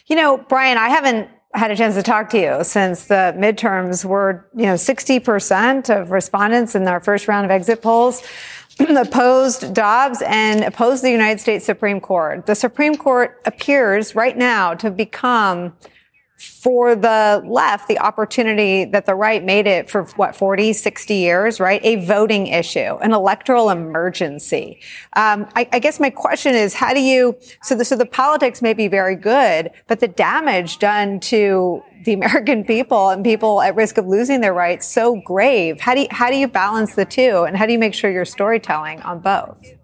You 0.07 0.17
know, 0.17 0.39
Brian, 0.39 0.79
I 0.79 0.89
haven't 0.89 1.29
had 1.55 1.71
a 1.71 1.77
chance 1.77 1.97
to 1.97 2.03
talk 2.03 2.31
to 2.31 2.41
you 2.41 2.65
since 2.65 3.07
the 3.07 3.35
midterms 3.37 4.07
were, 4.07 4.49
you 4.57 4.65
know, 4.65 4.75
60% 4.75 6.01
of 6.01 6.11
respondents 6.11 6.75
in 6.75 6.89
our 6.89 7.01
first 7.01 7.29
round 7.29 7.45
of 7.45 7.51
exit 7.51 7.83
polls 7.83 8.23
opposed 8.81 9.75
Dobbs 9.75 10.23
and 10.27 10.65
opposed 10.65 11.05
the 11.05 11.11
United 11.11 11.41
States 11.41 11.67
Supreme 11.67 12.01
Court. 12.01 12.47
The 12.47 12.55
Supreme 12.55 12.97
Court 12.97 13.39
appears 13.45 14.15
right 14.15 14.37
now 14.37 14.73
to 14.75 14.91
become 14.91 15.75
for 16.43 16.97
the 16.97 17.43
left, 17.47 17.87
the 17.87 17.99
opportunity 17.99 18.85
that 18.85 19.07
the 19.07 19.15
right 19.15 19.45
made 19.45 19.67
it 19.67 19.89
for 19.89 20.05
what, 20.17 20.35
40, 20.35 20.73
60 20.73 21.15
years, 21.15 21.61
right? 21.61 21.81
A 21.85 22.05
voting 22.05 22.49
issue, 22.49 22.97
an 22.97 23.13
electoral 23.13 23.71
emergency. 23.71 24.81
Um, 25.13 25.49
I, 25.55 25.69
I, 25.73 25.79
guess 25.79 26.01
my 26.01 26.11
question 26.11 26.55
is, 26.55 26.75
how 26.75 26.95
do 26.95 27.01
you, 27.01 27.37
so 27.63 27.77
the, 27.77 27.85
so 27.85 27.97
the 27.97 28.07
politics 28.07 28.61
may 28.61 28.75
be 28.75 28.89
very 28.89 29.15
good, 29.15 29.71
but 29.87 30.01
the 30.01 30.09
damage 30.09 30.79
done 30.79 31.21
to 31.21 31.83
the 32.05 32.13
American 32.13 32.65
people 32.65 33.11
and 33.11 33.25
people 33.25 33.63
at 33.63 33.77
risk 33.77 33.97
of 33.99 34.07
losing 34.07 34.41
their 34.41 34.55
rights 34.55 34.87
so 34.87 35.21
grave. 35.25 35.81
How 35.81 35.95
do 35.95 36.01
you, 36.03 36.09
how 36.11 36.31
do 36.31 36.37
you 36.37 36.49
balance 36.49 36.95
the 36.95 37.05
two? 37.05 37.45
And 37.45 37.57
how 37.57 37.67
do 37.67 37.73
you 37.73 37.79
make 37.79 37.95
sure 37.95 38.11
you're 38.11 38.25
storytelling 38.25 39.01
on 39.03 39.21
both? 39.21 39.75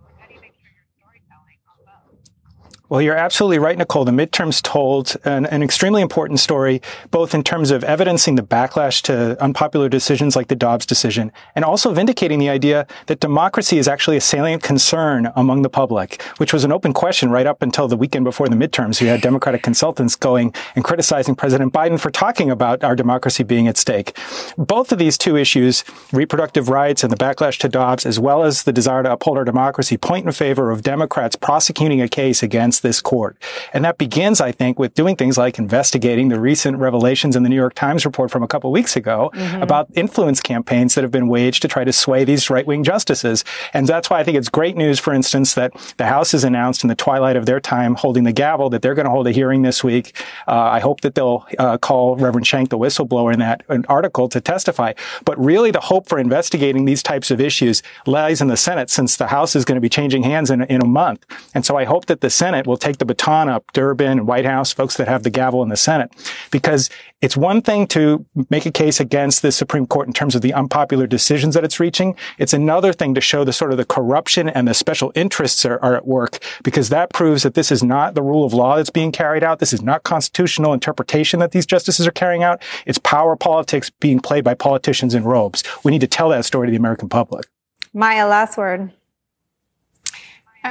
Well, 2.91 3.03
you're 3.03 3.16
absolutely 3.16 3.59
right, 3.59 3.76
Nicole. 3.76 4.07
The 4.07 4.12
midterms 4.12 4.62
told 4.62 5.14
an, 5.26 5.45
an, 5.45 5.62
extremely 5.62 6.01
important 6.01 6.41
story, 6.41 6.80
both 7.11 7.34
in 7.34 7.43
terms 7.43 7.70
of 7.70 7.84
evidencing 7.84 8.36
the 8.36 8.43
backlash 8.43 9.03
to 9.03 9.36
unpopular 9.43 9.91
decisions 9.91 10.34
like 10.34 10.49
the 10.49 10.57
Dobbs 10.57 10.86
decision, 10.86 11.30
and 11.55 11.66
also 11.66 11.93
vindicating 11.93 12.39
the 12.39 12.49
idea 12.49 12.86
that 13.05 13.20
democracy 13.20 13.76
is 13.76 13.89
actually 13.89 14.16
a 14.16 14.22
salient 14.22 14.62
concern 14.62 15.30
among 15.36 15.61
the 15.61 15.68
public, 15.68 16.22
which 16.39 16.55
was 16.55 16.64
an 16.64 16.72
open 16.72 16.95
question 16.95 17.28
right 17.28 17.47
up 17.47 17.61
until 17.61 17.89
the 17.89 17.97
weekend 17.97 18.24
before 18.24 18.49
the 18.49 18.57
midterms. 18.57 19.03
We 19.03 19.09
had 19.09 19.20
Democratic 19.20 19.62
consultants 19.62 20.16
going 20.16 20.55
and 20.74 20.82
criticizing 20.82 21.34
President 21.34 21.74
Biden 21.74 22.01
for 22.01 22.11
talking 22.11 22.51
about 22.51 22.82
our 22.82 22.97
democracy 22.97 23.43
being 23.43 23.68
at 23.68 23.76
stake. 23.76 24.16
Both 24.57 24.93
of 24.93 24.99
these 24.99 25.18
two 25.18 25.36
issues, 25.36 25.84
reproductive 26.11 26.70
rights 26.70 27.05
and 27.05 27.12
the 27.12 27.18
backlash 27.18 27.59
to 27.59 27.68
Dobbs, 27.68 28.07
as 28.07 28.18
well 28.18 28.45
as 28.45 28.62
the 28.62 28.72
desire 28.72 29.03
to 29.03 29.12
uphold 29.12 29.36
our 29.36 29.45
democracy, 29.45 29.99
point 29.99 30.24
in 30.24 30.32
favor 30.32 30.70
of 30.70 30.80
Democrats 30.80 31.36
prosecuting 31.36 32.01
a 32.01 32.09
case 32.09 32.43
against 32.43 32.78
against 32.79 32.83
this 32.83 33.01
court. 33.01 33.37
And 33.72 33.85
that 33.85 33.99
begins, 33.99 34.41
I 34.41 34.53
think, 34.53 34.79
with 34.79 34.95
doing 34.95 35.16
things 35.16 35.39
like 35.39 35.59
investigating 35.59 36.29
the 36.29 36.41
recent 36.41 36.79
revelations 36.79 37.37
in 37.37 37.43
the 37.43 37.49
New 37.49 37.57
York 37.57 37.74
Times 37.74 38.05
report 38.05 38.31
from 38.31 38.43
a 38.43 38.49
couple 38.49 38.70
weeks 38.72 38.97
ago 38.97 39.31
mm-hmm. 39.35 39.62
about 39.62 39.89
influence 39.95 40.41
campaigns 40.41 40.95
that 40.95 41.05
have 41.05 41.11
been 41.11 41.29
waged 41.29 41.62
to 41.62 41.68
try 41.68 41.85
to 41.85 41.93
sway 41.93 42.24
these 42.24 42.51
right-wing 42.51 42.85
justices. 42.85 43.45
And 43.72 43.87
that's 43.87 44.11
why 44.11 44.20
I 44.20 44.24
think 44.24 44.37
it's 44.37 44.49
great 44.49 44.76
news, 44.76 44.99
for 44.99 45.12
instance, 45.12 45.55
that 45.55 45.72
the 45.97 46.07
House 46.07 46.33
has 46.33 46.45
announced 46.45 46.85
in 46.85 46.89
the 46.89 46.95
twilight 46.95 47.37
of 47.37 47.47
their 47.47 47.61
time 47.61 47.95
holding 47.95 48.24
the 48.24 48.33
gavel 48.33 48.70
that 48.70 48.83
they're 48.83 48.95
going 48.95 49.07
to 49.07 49.11
hold 49.11 49.26
a 49.26 49.33
hearing 49.33 49.62
this 49.62 49.83
week. 49.83 50.12
Uh, 50.47 50.79
I 50.79 50.81
hope 50.81 51.01
that 51.01 51.14
they'll 51.14 51.47
uh, 51.59 51.79
call 51.79 52.16
Reverend 52.16 52.47
Schenck 52.47 52.70
the 52.70 52.79
whistleblower 52.79 53.33
in 53.33 53.41
that 53.41 53.62
article 53.89 54.29
to 54.29 54.41
testify. 54.41 54.93
But 55.24 55.39
really 55.39 55.70
the 55.70 55.81
hope 55.81 56.09
for 56.09 56.18
investigating 56.18 56.85
these 56.85 57.03
types 57.03 57.31
of 57.31 57.41
issues 57.41 57.83
lies 58.07 58.41
in 58.41 58.49
the 58.49 58.57
Senate 58.57 58.91
since 58.91 59.16
the 59.16 59.26
House 59.26 59.57
is 59.57 59.64
going 59.64 59.76
to 59.76 59.81
be 59.81 59.89
changing 59.89 60.22
hands 60.22 60.51
in, 60.51 60.62
in 60.62 60.81
a 60.81 60.87
month. 60.87 61.24
And 61.55 61.64
so 61.64 61.76
I 61.76 61.85
hope 61.85 62.07
that 62.07 62.20
the 62.20 62.31
Senate 62.31 62.66
will 62.68 62.76
take 62.76 62.98
the 62.98 63.04
baton 63.04 63.48
up, 63.48 63.64
Durbin 63.72 64.18
and 64.18 64.26
Whitehouse, 64.26 64.72
folks 64.72 64.96
that 64.98 65.08
have 65.08 65.24
the 65.24 65.30
gavel 65.30 65.62
in 65.62 65.70
the 65.70 65.76
Senate, 65.76 66.12
because 66.50 66.90
it's 67.20 67.36
one 67.36 67.62
thing 67.62 67.86
to 67.88 68.24
make 68.50 68.66
a 68.66 68.70
case 68.70 69.00
against 69.00 69.42
the 69.42 69.50
Supreme 69.50 69.86
Court 69.86 70.06
in 70.06 70.12
terms 70.12 70.36
of 70.36 70.42
the 70.42 70.54
unpopular 70.54 71.06
decisions 71.06 71.54
that 71.54 71.64
it's 71.64 71.80
reaching. 71.80 72.14
It's 72.38 72.52
another 72.52 72.92
thing 72.92 73.14
to 73.14 73.20
show 73.20 73.42
the 73.42 73.52
sort 73.52 73.72
of 73.72 73.78
the 73.78 73.84
corruption 73.84 74.48
and 74.48 74.68
the 74.68 74.74
special 74.74 75.10
interests 75.16 75.64
are, 75.64 75.80
are 75.82 75.96
at 75.96 76.06
work, 76.06 76.38
because 76.62 76.90
that 76.90 77.12
proves 77.12 77.42
that 77.42 77.54
this 77.54 77.72
is 77.72 77.82
not 77.82 78.14
the 78.14 78.22
rule 78.22 78.44
of 78.44 78.52
law 78.52 78.76
that's 78.76 78.90
being 78.90 79.10
carried 79.10 79.42
out. 79.42 79.58
This 79.58 79.72
is 79.72 79.82
not 79.82 80.04
constitutional 80.04 80.72
interpretation 80.72 81.40
that 81.40 81.52
these 81.52 81.66
justices 81.66 82.06
are 82.06 82.12
carrying 82.12 82.42
out. 82.42 82.62
It's 82.86 82.98
power 82.98 83.34
politics 83.34 83.90
being 83.90 84.20
played 84.20 84.44
by 84.44 84.54
politicians 84.54 85.14
in 85.14 85.24
robes. 85.24 85.64
We 85.82 85.90
need 85.90 86.02
to 86.02 86.06
tell 86.06 86.28
that 86.28 86.44
story 86.44 86.68
to 86.68 86.70
the 86.70 86.76
American 86.76 87.08
public. 87.08 87.46
Maya, 87.94 88.28
last 88.28 88.58
word. 88.58 88.92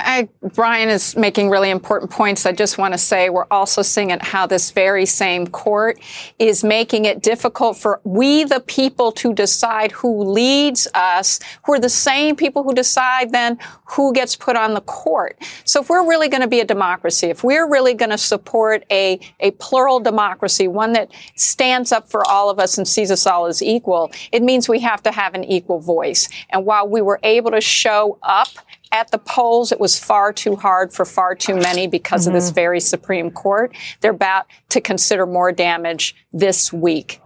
I, 0.04 0.30
Brian 0.54 0.90
is 0.90 1.16
making 1.16 1.50
really 1.50 1.70
important 1.70 2.12
points. 2.12 2.46
I 2.46 2.52
just 2.52 2.78
want 2.78 2.94
to 2.94 2.98
say 2.98 3.30
we're 3.30 3.48
also 3.52 3.82
seeing 3.82 4.10
it 4.10 4.22
how 4.22 4.48
this 4.48 4.72
very 4.72 5.06
same 5.06 5.48
court 5.48 6.00
is 6.40 6.64
making 6.64 7.06
it 7.06 7.22
difficult 7.22 7.78
for 7.78 8.02
we, 8.04 8.44
the 8.44 8.60
people, 8.62 9.12
to 9.14 9.34
decide 9.34 9.92
who 9.92 10.24
leads 10.24 10.88
us, 10.94 11.40
who 11.66 11.74
are 11.74 11.80
the 11.80 11.90
same 11.90 12.36
people 12.36 12.64
who 12.64 12.74
decide 12.74 13.32
then 13.32 13.58
who 13.86 14.14
gets 14.14 14.36
put 14.36 14.56
on 14.56 14.74
the 14.74 14.82
court. 14.82 15.38
So 15.64 15.82
if 15.82 15.90
we're 15.90 16.08
really 16.08 16.28
going 16.28 16.42
to 16.42 16.48
be 16.48 16.60
a 16.60 16.66
democracy, 16.66 17.28
if 17.28 17.44
we're 17.44 17.70
really 17.70 17.94
going 17.94 18.12
to 18.12 18.18
support 18.18 18.86
a, 18.92 19.20
a 19.40 19.52
plural 19.52 20.00
democracy, 20.00 20.68
one 20.68 20.94
that 20.94 21.12
stands 21.36 21.92
up 21.92 22.10
for 22.10 22.28
all 22.28 22.50
of 22.50 22.60
us 22.60 22.78
and 22.78 22.88
sees 22.88 23.12
us 23.12 23.26
all 23.26 23.46
as 23.46 23.62
equal, 23.62 24.12
it 24.32 24.44
means 24.44 24.68
we 24.68 24.80
have 24.80 25.02
to 25.04 25.12
have 25.12 25.34
an 25.34 25.44
equal 25.44 25.80
voice. 25.80 26.28
And 26.50 26.66
while 26.66 26.88
we 26.88 27.02
were 27.02 27.20
able 27.24 27.52
to 27.52 27.62
show 27.62 28.18
up 28.24 28.50
at 28.92 29.12
the 29.12 29.18
polls, 29.18 29.72
it 29.72 29.80
was 29.80 30.00
far 30.00 30.34
too 30.34 30.56
hard 30.56 30.94
for 30.94 31.06
far 31.06 31.36
too 31.36 31.56
many 31.56 31.88
because 31.88 32.22
mm-hmm. 32.22 32.30
of 32.30 32.34
this 32.34 32.48
mm-hmm. 32.48 32.56
very 32.56 32.80
Supreme 32.80 33.32
Court. 33.32 33.76
They're 34.02 34.12
about 34.12 34.48
to 34.70 34.82
consider 34.82 35.26
more 35.26 35.52
damage 35.52 36.16
this 36.32 36.72
week. 36.72 37.22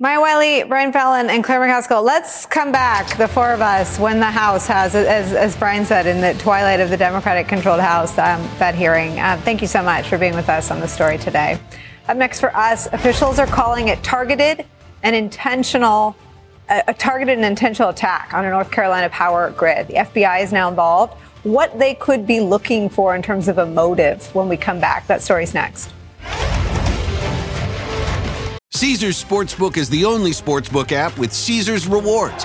Maya 0.00 0.20
Wiley, 0.20 0.62
Brian 0.62 0.92
Fallon, 0.92 1.28
and 1.28 1.42
Claire 1.42 1.58
McCaskill. 1.58 2.04
Let's 2.04 2.46
come 2.46 2.70
back, 2.70 3.16
the 3.16 3.26
four 3.26 3.50
of 3.50 3.60
us, 3.60 3.98
when 3.98 4.20
the 4.20 4.30
House 4.30 4.68
has, 4.68 4.94
as, 4.94 5.32
as 5.32 5.56
Brian 5.56 5.84
said, 5.84 6.06
in 6.06 6.20
the 6.20 6.40
twilight 6.40 6.78
of 6.78 6.88
the 6.88 6.96
Democratic 6.96 7.48
controlled 7.48 7.80
House, 7.80 8.12
um, 8.12 8.48
that 8.60 8.76
hearing. 8.76 9.18
Uh, 9.18 9.40
thank 9.44 9.60
you 9.60 9.66
so 9.66 9.82
much 9.82 10.06
for 10.08 10.16
being 10.16 10.36
with 10.36 10.48
us 10.48 10.70
on 10.70 10.78
the 10.78 10.86
story 10.86 11.18
today. 11.18 11.58
Up 12.06 12.16
next 12.16 12.38
for 12.38 12.56
us, 12.56 12.86
officials 12.92 13.40
are 13.40 13.46
calling 13.48 13.88
it 13.88 14.00
targeted 14.04 14.64
and 15.02 15.16
intentional 15.16 16.14
a, 16.68 16.94
targeted 16.94 17.36
and 17.36 17.44
intentional 17.44 17.90
attack 17.90 18.32
on 18.34 18.44
a 18.44 18.50
North 18.50 18.70
Carolina 18.70 19.08
power 19.10 19.50
grid. 19.50 19.88
The 19.88 19.94
FBI 19.94 20.42
is 20.42 20.52
now 20.52 20.68
involved. 20.68 21.14
What 21.42 21.78
they 21.78 21.94
could 21.94 22.26
be 22.26 22.40
looking 22.40 22.88
for 22.88 23.14
in 23.14 23.22
terms 23.22 23.48
of 23.48 23.58
a 23.58 23.66
motive 23.66 24.34
when 24.34 24.48
we 24.48 24.56
come 24.56 24.80
back. 24.80 25.06
That 25.06 25.22
story's 25.22 25.54
next. 25.54 25.90
Caesars 28.70 29.22
Sportsbook 29.22 29.76
is 29.76 29.88
the 29.88 30.04
only 30.04 30.30
sportsbook 30.30 30.92
app 30.92 31.18
with 31.18 31.32
Caesars 31.32 31.88
rewards. 31.88 32.44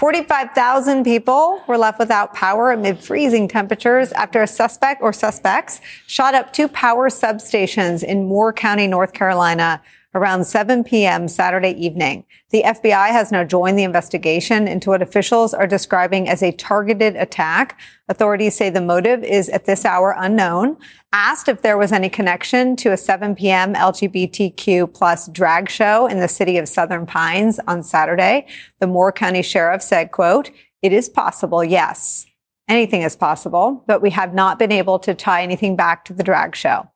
45,000 0.00 1.04
people 1.04 1.62
were 1.66 1.76
left 1.76 1.98
without 1.98 2.32
power 2.32 2.72
amid 2.72 2.98
freezing 2.98 3.46
temperatures 3.46 4.12
after 4.12 4.40
a 4.40 4.46
suspect 4.46 5.02
or 5.02 5.12
suspects 5.12 5.82
shot 6.06 6.34
up 6.34 6.54
two 6.54 6.68
power 6.68 7.10
substations 7.10 8.02
in 8.02 8.26
Moore 8.26 8.50
County, 8.50 8.86
North 8.86 9.12
Carolina 9.12 9.82
around 10.14 10.44
7 10.44 10.82
p.m. 10.84 11.28
Saturday 11.28 11.72
evening. 11.72 12.24
The 12.50 12.62
FBI 12.64 13.08
has 13.10 13.30
now 13.30 13.44
joined 13.44 13.78
the 13.78 13.84
investigation 13.84 14.66
into 14.66 14.90
what 14.90 15.02
officials 15.02 15.54
are 15.54 15.66
describing 15.66 16.28
as 16.28 16.42
a 16.42 16.52
targeted 16.52 17.14
attack. 17.16 17.78
Authorities 18.08 18.56
say 18.56 18.70
the 18.70 18.80
motive 18.80 19.22
is 19.22 19.48
at 19.50 19.66
this 19.66 19.84
hour 19.84 20.14
unknown. 20.18 20.76
Asked 21.12 21.48
if 21.48 21.62
there 21.62 21.78
was 21.78 21.92
any 21.92 22.08
connection 22.08 22.74
to 22.76 22.92
a 22.92 22.96
7 22.96 23.36
p.m. 23.36 23.74
LGBTQ 23.74 24.92
plus 24.92 25.28
drag 25.28 25.70
show 25.70 26.06
in 26.06 26.18
the 26.18 26.28
city 26.28 26.58
of 26.58 26.68
Southern 26.68 27.06
Pines 27.06 27.60
on 27.68 27.82
Saturday, 27.82 28.46
the 28.80 28.86
Moore 28.86 29.12
County 29.12 29.42
Sheriff 29.42 29.82
said, 29.82 30.10
quote, 30.10 30.50
it 30.82 30.92
is 30.92 31.08
possible, 31.08 31.62
yes. 31.62 32.26
Anything 32.68 33.02
is 33.02 33.16
possible, 33.16 33.84
but 33.86 34.00
we 34.00 34.10
have 34.10 34.32
not 34.32 34.58
been 34.58 34.72
able 34.72 34.98
to 35.00 35.14
tie 35.14 35.42
anything 35.42 35.76
back 35.76 36.04
to 36.04 36.12
the 36.12 36.22
drag 36.22 36.54
show. 36.54 36.88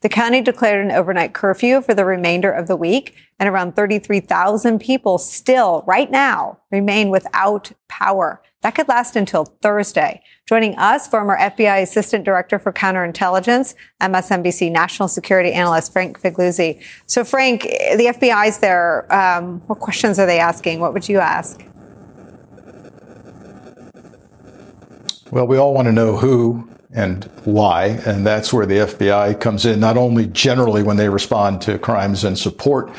The 0.00 0.08
county 0.08 0.40
declared 0.40 0.84
an 0.84 0.92
overnight 0.92 1.34
curfew 1.34 1.80
for 1.80 1.94
the 1.94 2.04
remainder 2.04 2.50
of 2.50 2.66
the 2.66 2.76
week, 2.76 3.14
and 3.38 3.48
around 3.48 3.76
33,000 3.76 4.78
people 4.78 5.18
still, 5.18 5.82
right 5.86 6.10
now, 6.10 6.58
remain 6.70 7.10
without 7.10 7.72
power. 7.88 8.42
That 8.62 8.74
could 8.74 8.88
last 8.88 9.16
until 9.16 9.46
Thursday. 9.62 10.22
Joining 10.46 10.76
us, 10.76 11.08
former 11.08 11.38
FBI 11.38 11.80
Assistant 11.80 12.24
Director 12.24 12.58
for 12.58 12.72
Counterintelligence, 12.72 13.74
MSNBC 14.02 14.70
National 14.70 15.08
Security 15.08 15.52
Analyst 15.52 15.92
Frank 15.92 16.20
Figliuzzi. 16.20 16.82
So, 17.06 17.24
Frank, 17.24 17.62
the 17.62 18.12
FBI's 18.14 18.58
there. 18.58 19.10
Um, 19.14 19.60
what 19.66 19.78
questions 19.78 20.18
are 20.18 20.26
they 20.26 20.38
asking? 20.38 20.80
What 20.80 20.92
would 20.92 21.08
you 21.08 21.18
ask? 21.18 21.64
Well, 25.30 25.46
we 25.46 25.56
all 25.56 25.72
want 25.72 25.86
to 25.86 25.92
know 25.92 26.16
who 26.16 26.69
and 26.92 27.24
why. 27.44 27.86
And 28.04 28.26
that's 28.26 28.52
where 28.52 28.66
the 28.66 28.78
FBI 28.78 29.40
comes 29.40 29.64
in, 29.64 29.78
not 29.78 29.96
only 29.96 30.26
generally 30.26 30.82
when 30.82 30.96
they 30.96 31.08
respond 31.08 31.62
to 31.62 31.78
crimes 31.78 32.24
and 32.24 32.36
support 32.36 32.90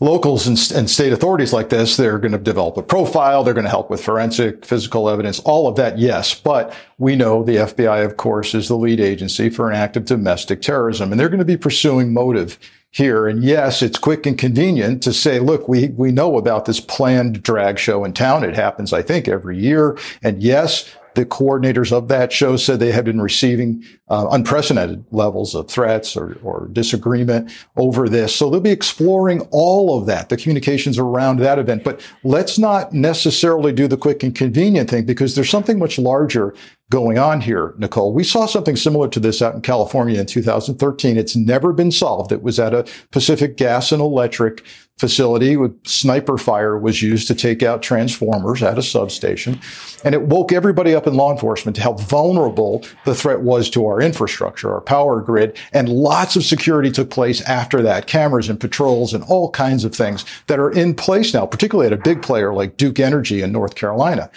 locals 0.00 0.46
and, 0.46 0.58
and, 0.76 0.90
state 0.90 1.12
authorities 1.12 1.52
like 1.52 1.70
this, 1.70 1.96
they're 1.96 2.18
going 2.18 2.32
to 2.32 2.38
develop 2.38 2.76
a 2.76 2.82
profile. 2.82 3.42
They're 3.42 3.54
going 3.54 3.64
to 3.64 3.70
help 3.70 3.88
with 3.88 4.04
forensic, 4.04 4.64
physical 4.64 5.08
evidence, 5.08 5.38
all 5.40 5.66
of 5.66 5.76
that. 5.76 5.98
Yes. 5.98 6.34
But 6.34 6.74
we 6.98 7.16
know 7.16 7.42
the 7.42 7.56
FBI, 7.56 8.04
of 8.04 8.16
course, 8.16 8.54
is 8.54 8.68
the 8.68 8.76
lead 8.76 9.00
agency 9.00 9.48
for 9.48 9.70
an 9.70 9.76
act 9.76 9.96
of 9.96 10.04
domestic 10.04 10.60
terrorism 10.60 11.10
and 11.10 11.18
they're 11.18 11.28
going 11.28 11.38
to 11.38 11.44
be 11.44 11.56
pursuing 11.56 12.12
motive 12.12 12.58
here. 12.90 13.26
And 13.26 13.42
yes, 13.42 13.80
it's 13.80 13.98
quick 13.98 14.26
and 14.26 14.36
convenient 14.36 15.02
to 15.04 15.14
say, 15.14 15.38
look, 15.38 15.66
we, 15.66 15.88
we 15.88 16.12
know 16.12 16.36
about 16.36 16.66
this 16.66 16.80
planned 16.80 17.42
drag 17.42 17.78
show 17.78 18.04
in 18.04 18.12
town. 18.12 18.44
It 18.44 18.54
happens, 18.54 18.92
I 18.92 19.00
think, 19.00 19.28
every 19.28 19.58
year. 19.58 19.96
And 20.22 20.42
yes, 20.42 20.94
the 21.14 21.24
coordinators 21.24 21.92
of 21.92 22.08
that 22.08 22.32
show 22.32 22.56
said 22.56 22.80
they 22.80 22.92
had 22.92 23.04
been 23.04 23.20
receiving 23.20 23.84
uh, 24.08 24.28
unprecedented 24.30 25.04
levels 25.10 25.54
of 25.54 25.68
threats 25.68 26.16
or, 26.16 26.38
or, 26.42 26.68
disagreement 26.72 27.50
over 27.76 28.08
this. 28.08 28.34
So 28.34 28.50
they'll 28.50 28.60
be 28.60 28.70
exploring 28.70 29.40
all 29.50 29.98
of 29.98 30.06
that, 30.06 30.28
the 30.28 30.36
communications 30.36 30.98
around 30.98 31.38
that 31.40 31.58
event. 31.58 31.84
But 31.84 32.00
let's 32.24 32.58
not 32.58 32.92
necessarily 32.92 33.72
do 33.72 33.88
the 33.88 33.96
quick 33.96 34.22
and 34.22 34.34
convenient 34.34 34.90
thing 34.90 35.04
because 35.04 35.34
there's 35.34 35.50
something 35.50 35.78
much 35.78 35.98
larger 35.98 36.54
going 36.92 37.16
on 37.16 37.40
here, 37.40 37.72
Nicole. 37.78 38.12
We 38.12 38.22
saw 38.22 38.44
something 38.44 38.76
similar 38.76 39.08
to 39.08 39.18
this 39.18 39.40
out 39.40 39.54
in 39.54 39.62
California 39.62 40.20
in 40.20 40.26
2013. 40.26 41.16
It's 41.16 41.34
never 41.34 41.72
been 41.72 41.90
solved. 41.90 42.32
It 42.32 42.42
was 42.42 42.60
at 42.60 42.74
a 42.74 42.86
Pacific 43.10 43.56
Gas 43.56 43.92
and 43.92 44.02
Electric 44.02 44.62
facility 44.98 45.56
with 45.56 45.74
sniper 45.86 46.36
fire 46.36 46.78
was 46.78 47.00
used 47.00 47.26
to 47.28 47.34
take 47.34 47.62
out 47.62 47.82
transformers 47.82 48.62
at 48.62 48.76
a 48.76 48.82
substation. 48.82 49.58
And 50.04 50.14
it 50.14 50.22
woke 50.22 50.52
everybody 50.52 50.94
up 50.94 51.06
in 51.06 51.14
law 51.14 51.32
enforcement 51.32 51.76
to 51.76 51.82
how 51.82 51.94
vulnerable 51.94 52.84
the 53.06 53.14
threat 53.14 53.40
was 53.40 53.70
to 53.70 53.86
our 53.86 54.02
infrastructure, 54.02 54.70
our 54.70 54.82
power 54.82 55.22
grid. 55.22 55.58
And 55.72 55.88
lots 55.88 56.36
of 56.36 56.44
security 56.44 56.90
took 56.90 57.08
place 57.08 57.40
after 57.48 57.80
that, 57.82 58.06
cameras 58.06 58.50
and 58.50 58.60
patrols 58.60 59.14
and 59.14 59.24
all 59.24 59.50
kinds 59.50 59.84
of 59.84 59.94
things 59.94 60.26
that 60.46 60.60
are 60.60 60.70
in 60.70 60.94
place 60.94 61.32
now, 61.32 61.46
particularly 61.46 61.86
at 61.86 61.98
a 61.98 62.02
big 62.02 62.20
player 62.20 62.52
like 62.52 62.76
Duke 62.76 63.00
Energy 63.00 63.40
in 63.40 63.50
North 63.50 63.76
Carolina 63.76 64.30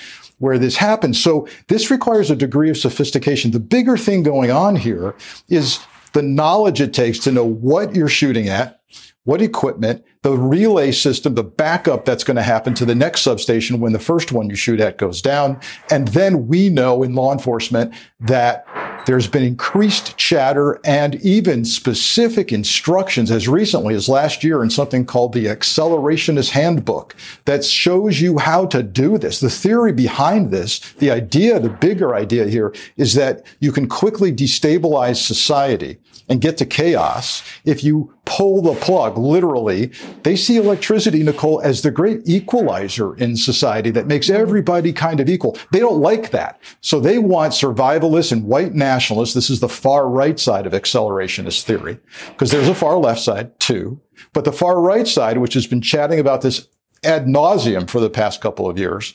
where 0.46 0.60
this 0.60 0.78
happens. 0.78 1.22
So 1.22 1.48
this 1.70 1.90
requires 1.90 2.30
a 2.30 2.36
degree 2.36 2.70
of 2.70 2.78
sophistication. 2.78 3.50
The 3.50 3.60
bigger 3.60 3.98
thing 3.98 4.22
going 4.22 4.52
on 4.52 4.76
here 4.76 5.16
is 5.50 5.80
the 6.14 6.22
knowledge 6.22 6.80
it 6.80 6.94
takes 6.94 7.18
to 7.20 7.32
know 7.32 7.44
what 7.44 7.96
you're 7.96 8.08
shooting 8.08 8.48
at, 8.48 8.80
what 9.24 9.42
equipment, 9.42 10.06
the 10.26 10.36
relay 10.36 10.92
system, 10.92 11.36
the 11.36 11.44
backup 11.44 12.04
that's 12.04 12.24
going 12.24 12.36
to 12.36 12.42
happen 12.42 12.74
to 12.74 12.84
the 12.84 12.96
next 12.96 13.22
substation 13.22 13.80
when 13.80 13.94
the 13.94 14.00
first 14.00 14.32
one 14.32 14.50
you 14.50 14.56
shoot 14.56 14.80
at 14.80 14.98
goes 14.98 15.22
down. 15.22 15.60
And 15.92 16.08
then 16.08 16.48
we 16.48 16.68
know 16.70 17.04
in 17.04 17.14
law 17.14 17.32
enforcement 17.32 17.94
that 18.22 18.66
there's 19.06 19.28
been 19.28 19.44
increased 19.44 20.18
chatter 20.18 20.80
and 20.84 21.14
even 21.18 21.64
specific 21.64 22.52
instructions 22.52 23.30
as 23.30 23.48
recently 23.48 23.94
as 23.94 24.10
last 24.10 24.44
year 24.44 24.64
in 24.64 24.72
something 24.72 25.06
called 25.06 25.34
the 25.34 25.46
Accelerationist 25.46 26.50
Handbook 26.50 27.16
that 27.46 27.64
shows 27.64 28.20
you 28.20 28.40
how 28.40 28.66
to 28.66 28.82
do 28.82 29.20
this. 29.20 29.42
The 29.42 29.50
theory 29.52 29.94
behind 29.94 30.50
this, 30.50 30.80
the 30.94 31.12
idea, 31.12 31.60
the 31.60 31.70
bigger 31.70 32.16
idea 32.16 32.48
here 32.48 32.74
is 32.98 33.14
that 33.14 33.46
you 33.60 33.72
can 33.72 33.88
quickly 33.88 34.34
destabilize 34.34 35.18
society 35.18 36.00
and 36.28 36.42
get 36.42 36.58
to 36.58 36.66
chaos 36.66 37.44
if 37.64 37.84
you 37.84 38.12
pull 38.26 38.62
the 38.62 38.74
plug, 38.74 39.18
literally. 39.18 39.92
They 40.24 40.36
see 40.36 40.58
electricity, 40.58 41.22
Nicole, 41.24 41.62
as 41.62 41.82
the 41.82 41.92
great 41.92 42.22
equalizer 42.26 43.16
in 43.18 43.38
society 43.38 43.92
that 43.92 44.08
makes 44.08 44.28
mm-hmm. 44.28 44.42
everybody 44.42 44.92
kind 44.92 45.20
of 45.20 45.30
equal. 45.30 45.58
They 45.72 45.80
don't 45.80 46.02
like 46.02 46.32
that. 46.32 46.60
So 46.82 47.00
they 47.00 47.20
want 47.20 47.54
survivalists 47.54 48.32
and 48.32 48.46
white 48.46 48.74
nationalists. 48.74 49.34
This 49.34 49.50
is 49.50 49.60
the 49.60 49.70
far 49.70 50.10
right 50.10 50.40
side 50.40 50.66
of 50.66 50.74
accelerationist 50.74 51.64
theory, 51.64 52.00
because 52.30 52.52
there's 52.52 52.68
a 52.68 52.76
far 52.76 52.98
left 52.98 53.22
side 53.22 53.60
too. 53.60 54.00
But 54.34 54.46
the 54.46 54.52
far 54.52 54.82
right 54.82 55.08
side, 55.08 55.38
which 55.38 55.54
has 55.54 55.68
been 55.68 55.82
chatting 55.82 56.20
about 56.20 56.42
this 56.42 56.68
ad 57.04 57.26
nauseum 57.26 57.90
for 57.90 58.00
the 58.00 58.10
past 58.10 58.42
couple 58.42 58.70
of 58.70 58.80
years, 58.80 59.14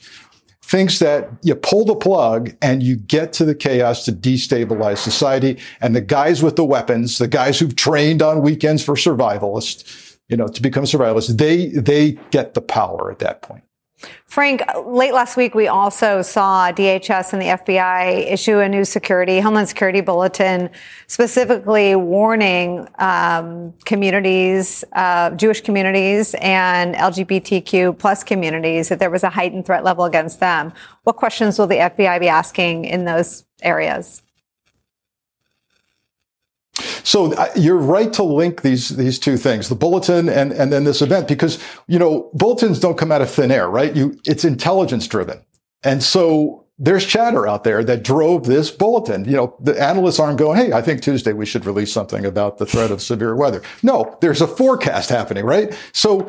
thinks 0.63 0.99
that 0.99 1.29
you 1.41 1.53
pull 1.53 1.83
the 1.83 1.95
plug 1.95 2.55
and 2.61 2.81
you 2.81 2.95
get 2.95 3.33
to 3.33 3.43
the 3.43 3.55
chaos 3.55 4.05
to 4.05 4.11
destabilize 4.13 4.99
society. 4.99 5.59
And 5.81 5.93
the 5.93 6.01
guys 6.01 6.41
with 6.41 6.55
the 6.55 6.63
weapons, 6.63 7.17
the 7.17 7.27
guys 7.27 7.59
who've 7.59 7.75
trained 7.75 8.21
on 8.21 8.41
weekends 8.41 8.81
for 8.81 8.95
survivalists, 8.95 10.10
you 10.31 10.37
know, 10.37 10.47
to 10.47 10.61
become 10.61 10.85
survivalists, 10.85 11.37
they, 11.37 11.67
they 11.67 12.13
get 12.31 12.53
the 12.53 12.61
power 12.61 13.11
at 13.11 13.19
that 13.19 13.41
point. 13.41 13.63
Frank, 14.25 14.63
late 14.85 15.13
last 15.13 15.37
week, 15.37 15.53
we 15.53 15.67
also 15.67 16.23
saw 16.23 16.71
DHS 16.71 17.33
and 17.33 17.41
the 17.41 17.47
FBI 17.47 18.31
issue 18.31 18.57
a 18.57 18.67
new 18.67 18.83
security, 18.83 19.39
Homeland 19.39 19.67
Security 19.67 20.01
bulletin, 20.01 20.69
specifically 21.05 21.95
warning 21.95 22.87
um, 22.97 23.73
communities, 23.85 24.83
uh, 24.93 25.29
Jewish 25.31 25.61
communities 25.61 26.33
and 26.41 26.95
LGBTQ 26.95 27.99
plus 27.99 28.23
communities 28.23 28.89
that 28.89 28.97
there 28.97 29.11
was 29.11 29.23
a 29.23 29.29
heightened 29.29 29.67
threat 29.67 29.83
level 29.83 30.05
against 30.05 30.39
them. 30.39 30.73
What 31.03 31.17
questions 31.17 31.59
will 31.59 31.67
the 31.67 31.75
FBI 31.75 32.19
be 32.19 32.29
asking 32.29 32.85
in 32.85 33.05
those 33.05 33.43
areas? 33.61 34.23
So 37.03 37.33
uh, 37.33 37.47
you're 37.55 37.77
right 37.77 38.11
to 38.13 38.23
link 38.23 38.61
these 38.61 38.89
these 38.89 39.19
two 39.19 39.37
things, 39.37 39.69
the 39.69 39.75
bulletin 39.75 40.29
and 40.29 40.51
and 40.51 40.71
then 40.71 40.83
this 40.83 41.01
event, 41.01 41.27
because 41.27 41.63
you 41.87 41.99
know 41.99 42.29
bulletins 42.33 42.79
don't 42.79 42.97
come 42.97 43.11
out 43.11 43.21
of 43.21 43.29
thin 43.29 43.51
air, 43.51 43.69
right? 43.69 43.95
You 43.95 44.19
it's 44.25 44.45
intelligence 44.45 45.07
driven, 45.07 45.43
and 45.83 46.03
so 46.03 46.61
there's 46.81 47.05
chatter 47.05 47.47
out 47.47 47.63
there 47.63 47.83
that 47.83 48.03
drove 48.03 48.45
this 48.45 48.71
bulletin. 48.71 49.25
You 49.25 49.35
know, 49.35 49.55
the 49.59 49.79
analysts 49.79 50.19
aren't 50.19 50.39
going, 50.39 50.57
Hey, 50.57 50.73
I 50.73 50.81
think 50.81 51.01
Tuesday 51.01 51.31
we 51.31 51.45
should 51.45 51.65
release 51.67 51.93
something 51.93 52.25
about 52.25 52.57
the 52.57 52.65
threat 52.65 52.89
of 52.89 53.03
severe 53.03 53.35
weather. 53.35 53.61
No, 53.83 54.17
there's 54.19 54.41
a 54.41 54.47
forecast 54.47 55.09
happening, 55.09 55.45
right? 55.45 55.77
So 55.93 56.27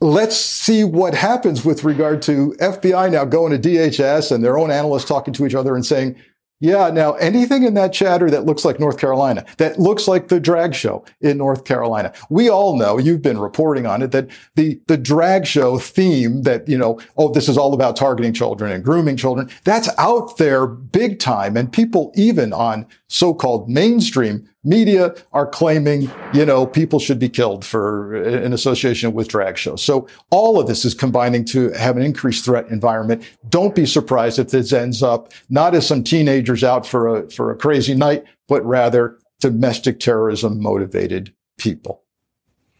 let's 0.00 0.36
see 0.36 0.84
what 0.84 1.14
happens 1.14 1.66
with 1.66 1.84
regard 1.84 2.22
to 2.22 2.54
FBI 2.60 3.12
now 3.12 3.26
going 3.26 3.52
to 3.52 3.68
DHS 3.68 4.32
and 4.32 4.42
their 4.42 4.58
own 4.58 4.70
analysts 4.70 5.04
talking 5.04 5.34
to 5.34 5.46
each 5.46 5.54
other 5.54 5.74
and 5.74 5.84
saying, 5.84 6.16
yeah. 6.64 6.88
Now, 6.88 7.12
anything 7.16 7.64
in 7.64 7.74
that 7.74 7.92
chatter 7.92 8.30
that 8.30 8.46
looks 8.46 8.64
like 8.64 8.80
North 8.80 8.96
Carolina, 8.96 9.44
that 9.58 9.78
looks 9.78 10.08
like 10.08 10.28
the 10.28 10.40
drag 10.40 10.74
show 10.74 11.04
in 11.20 11.36
North 11.36 11.66
Carolina. 11.66 12.10
We 12.30 12.48
all 12.48 12.78
know, 12.78 12.96
you've 12.96 13.20
been 13.20 13.36
reporting 13.36 13.84
on 13.84 14.00
it, 14.00 14.12
that 14.12 14.30
the, 14.54 14.80
the 14.86 14.96
drag 14.96 15.46
show 15.46 15.78
theme 15.78 16.40
that, 16.44 16.66
you 16.66 16.78
know, 16.78 16.98
oh, 17.18 17.30
this 17.30 17.50
is 17.50 17.58
all 17.58 17.74
about 17.74 17.96
targeting 17.96 18.32
children 18.32 18.72
and 18.72 18.82
grooming 18.82 19.18
children. 19.18 19.50
That's 19.64 19.90
out 19.98 20.38
there 20.38 20.66
big 20.66 21.18
time. 21.18 21.58
And 21.58 21.70
people 21.70 22.12
even 22.14 22.54
on 22.54 22.86
so-called 23.08 23.68
mainstream 23.68 24.48
media 24.64 25.14
are 25.32 25.46
claiming, 25.46 26.10
you 26.32 26.44
know, 26.44 26.66
people 26.66 26.98
should 26.98 27.18
be 27.18 27.28
killed 27.28 27.64
for 27.64 28.14
in 28.16 28.52
association 28.52 29.12
with 29.12 29.28
drag 29.28 29.58
shows. 29.58 29.82
So 29.82 30.08
all 30.30 30.58
of 30.58 30.66
this 30.66 30.84
is 30.84 30.94
combining 30.94 31.44
to 31.46 31.70
have 31.72 31.96
an 31.96 32.02
increased 32.02 32.44
threat 32.44 32.68
environment. 32.68 33.22
Don't 33.48 33.74
be 33.74 33.86
surprised 33.86 34.38
if 34.38 34.50
this 34.50 34.72
ends 34.72 35.02
up 35.02 35.32
not 35.50 35.74
as 35.74 35.86
some 35.86 36.02
teenagers 36.02 36.64
out 36.64 36.86
for 36.86 37.16
a, 37.16 37.30
for 37.30 37.50
a 37.50 37.56
crazy 37.56 37.94
night, 37.94 38.24
but 38.48 38.64
rather 38.64 39.18
domestic 39.40 40.00
terrorism 40.00 40.60
motivated 40.60 41.34
people. 41.58 42.03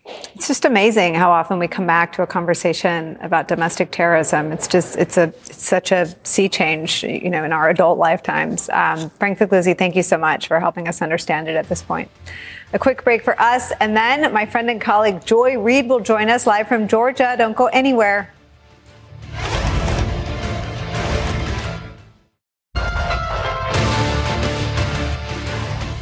It's 0.07 0.49
just 0.49 0.67
amazing 0.67 1.15
how 1.15 1.31
often 1.31 1.59
we 1.59 1.67
come 1.67 1.87
back 1.87 2.13
to 2.15 2.23
a 2.23 2.27
conversation 2.27 3.17
about 3.23 3.49
domestic 3.49 3.91
terrorism. 3.91 4.53
It's 4.53 4.69
just 4.69 4.97
it's 4.97 5.17
a 5.17 5.33
it's 5.47 5.65
such 5.65 5.93
a 5.93 6.15
sea 6.25 6.49
change, 6.49 7.03
you 7.03 7.31
know, 7.31 7.43
in 7.43 7.53
our 7.53 7.71
adult 7.71 7.99
lifetimes. 7.99 8.69
Um, 8.69 9.09
Frank 9.11 9.39
Figliuzzi, 9.39 9.79
thank 9.79 9.97
you 9.97 10.03
so 10.03 10.19
much 10.19 10.47
for 10.47 10.61
helping 10.61 10.89
us 10.89 11.01
understand 11.01 11.49
it 11.49 11.57
at 11.57 11.71
this 11.71 11.83
point. 11.83 12.11
A 12.75 12.79
quick 12.79 13.03
break 13.03 13.25
for 13.25 13.41
us, 13.41 13.73
and 13.81 13.97
then 13.97 14.31
my 14.35 14.45
friend 14.45 14.69
and 14.69 14.79
colleague 14.79 15.25
Joy 15.25 15.59
Reid 15.59 15.89
will 15.89 16.01
join 16.01 16.29
us 16.29 16.47
live 16.47 16.69
from 16.69 16.87
Georgia. 16.87 17.35
Don't 17.39 17.57
go 17.57 17.67
anywhere. 17.67 18.31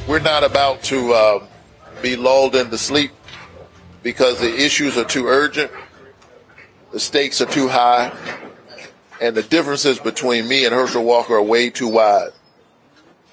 We're 0.08 0.18
not 0.18 0.42
about 0.42 0.82
to 0.84 1.12
uh, 1.12 1.46
be 2.02 2.16
lulled 2.16 2.56
into 2.56 2.76
sleep 2.76 3.12
because 4.02 4.40
the 4.40 4.54
issues 4.54 4.96
are 4.98 5.04
too 5.04 5.26
urgent, 5.26 5.70
the 6.92 7.00
stakes 7.00 7.40
are 7.40 7.46
too 7.46 7.68
high, 7.68 8.12
and 9.20 9.36
the 9.36 9.42
differences 9.42 9.98
between 9.98 10.48
me 10.48 10.64
and 10.64 10.74
Herschel 10.74 11.04
Walker 11.04 11.34
are 11.34 11.42
way 11.42 11.70
too 11.70 11.88
wide 11.88 12.30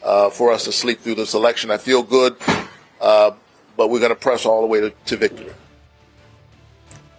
uh, 0.04 0.30
for 0.30 0.52
us 0.52 0.66
to 0.66 0.72
sleep 0.72 1.00
through 1.00 1.16
this 1.16 1.34
election. 1.34 1.72
I 1.72 1.78
feel 1.78 2.04
good, 2.04 2.36
uh, 3.02 3.32
but 3.76 3.90
we're 3.90 4.00
going 4.00 4.10
to 4.10 4.16
press 4.16 4.46
all 4.46 4.62
the 4.62 4.68
way 4.68 4.80
to, 4.82 4.92
to 4.92 5.18
victory. 5.18 5.52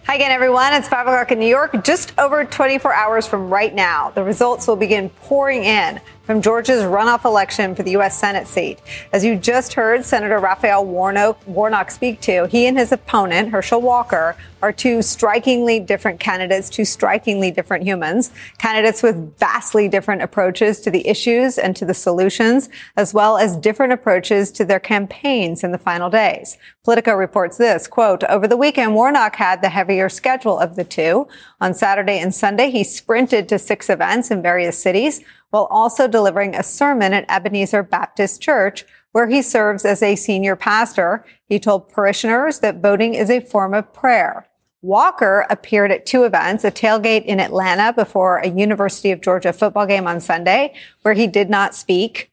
Hi 0.07 0.15
again, 0.15 0.31
everyone. 0.31 0.73
It's 0.73 0.87
5 0.89 1.07
o'clock 1.07 1.31
in 1.31 1.39
New 1.39 1.47
York, 1.47 1.83
just 1.83 2.17
over 2.17 2.43
24 2.43 2.93
hours 2.93 3.27
from 3.27 3.49
right 3.49 3.73
now. 3.73 4.09
The 4.09 4.23
results 4.23 4.67
will 4.67 4.75
begin 4.75 5.09
pouring 5.09 5.63
in 5.63 6.01
from 6.23 6.41
Georgia's 6.41 6.83
runoff 6.83 7.25
election 7.25 7.73
for 7.75 7.83
the 7.83 7.91
U.S. 7.91 8.17
Senate 8.17 8.47
seat. 8.47 8.79
As 9.11 9.25
you 9.25 9.35
just 9.35 9.73
heard 9.73 10.05
Senator 10.05 10.39
Raphael 10.39 10.85
Warnock, 10.85 11.39
Warnock 11.47 11.89
speak 11.89 12.21
to, 12.21 12.47
he 12.47 12.67
and 12.67 12.77
his 12.77 12.91
opponent, 12.91 13.49
Herschel 13.49 13.81
Walker, 13.81 14.35
are 14.61 14.71
two 14.71 15.01
strikingly 15.01 15.79
different 15.79 16.19
candidates, 16.19 16.69
two 16.69 16.85
strikingly 16.85 17.49
different 17.49 17.83
humans, 17.83 18.31
candidates 18.59 19.01
with 19.01 19.37
vastly 19.39 19.87
different 19.87 20.21
approaches 20.21 20.79
to 20.81 20.91
the 20.91 21.07
issues 21.07 21.57
and 21.57 21.75
to 21.75 21.85
the 21.85 21.93
solutions, 21.93 22.69
as 22.95 23.13
well 23.13 23.37
as 23.37 23.57
different 23.57 23.91
approaches 23.91 24.51
to 24.51 24.63
their 24.63 24.79
campaigns 24.79 25.63
in 25.63 25.71
the 25.71 25.79
final 25.79 26.09
days. 26.11 26.57
Politico 26.83 27.13
reports 27.13 27.57
this, 27.57 27.87
quote, 27.87 28.23
over 28.25 28.47
the 28.47 28.57
weekend, 28.57 28.93
Warnock 28.93 29.35
had 29.35 29.61
the 29.61 29.69
heavier 29.69 30.09
schedule 30.09 30.59
of 30.59 30.75
the 30.75 30.83
two. 30.83 31.27
On 31.59 31.73
Saturday 31.73 32.19
and 32.19 32.33
Sunday, 32.33 32.69
he 32.69 32.83
sprinted 32.83 33.49
to 33.49 33.57
six 33.57 33.89
events 33.89 34.29
in 34.29 34.41
various 34.41 34.81
cities 34.81 35.21
while 35.51 35.67
also 35.69 36.07
delivering 36.07 36.55
a 36.55 36.63
sermon 36.63 37.13
at 37.13 37.29
Ebenezer 37.29 37.83
Baptist 37.83 38.41
Church, 38.41 38.83
where 39.11 39.27
he 39.27 39.41
serves 39.41 39.85
as 39.85 40.01
a 40.01 40.15
senior 40.15 40.55
pastor. 40.55 41.23
He 41.47 41.59
told 41.59 41.89
parishioners 41.89 42.59
that 42.59 42.81
voting 42.81 43.13
is 43.13 43.29
a 43.29 43.39
form 43.41 43.73
of 43.73 43.93
prayer. 43.93 44.47
Walker 44.81 45.45
appeared 45.49 45.91
at 45.91 46.05
two 46.05 46.23
events, 46.23 46.63
a 46.63 46.71
tailgate 46.71 47.25
in 47.25 47.39
Atlanta 47.39 47.93
before 47.93 48.37
a 48.37 48.49
University 48.49 49.11
of 49.11 49.21
Georgia 49.21 49.53
football 49.53 49.85
game 49.85 50.07
on 50.07 50.19
Sunday, 50.19 50.73
where 51.03 51.13
he 51.13 51.27
did 51.27 51.49
not 51.49 51.75
speak 51.75 52.31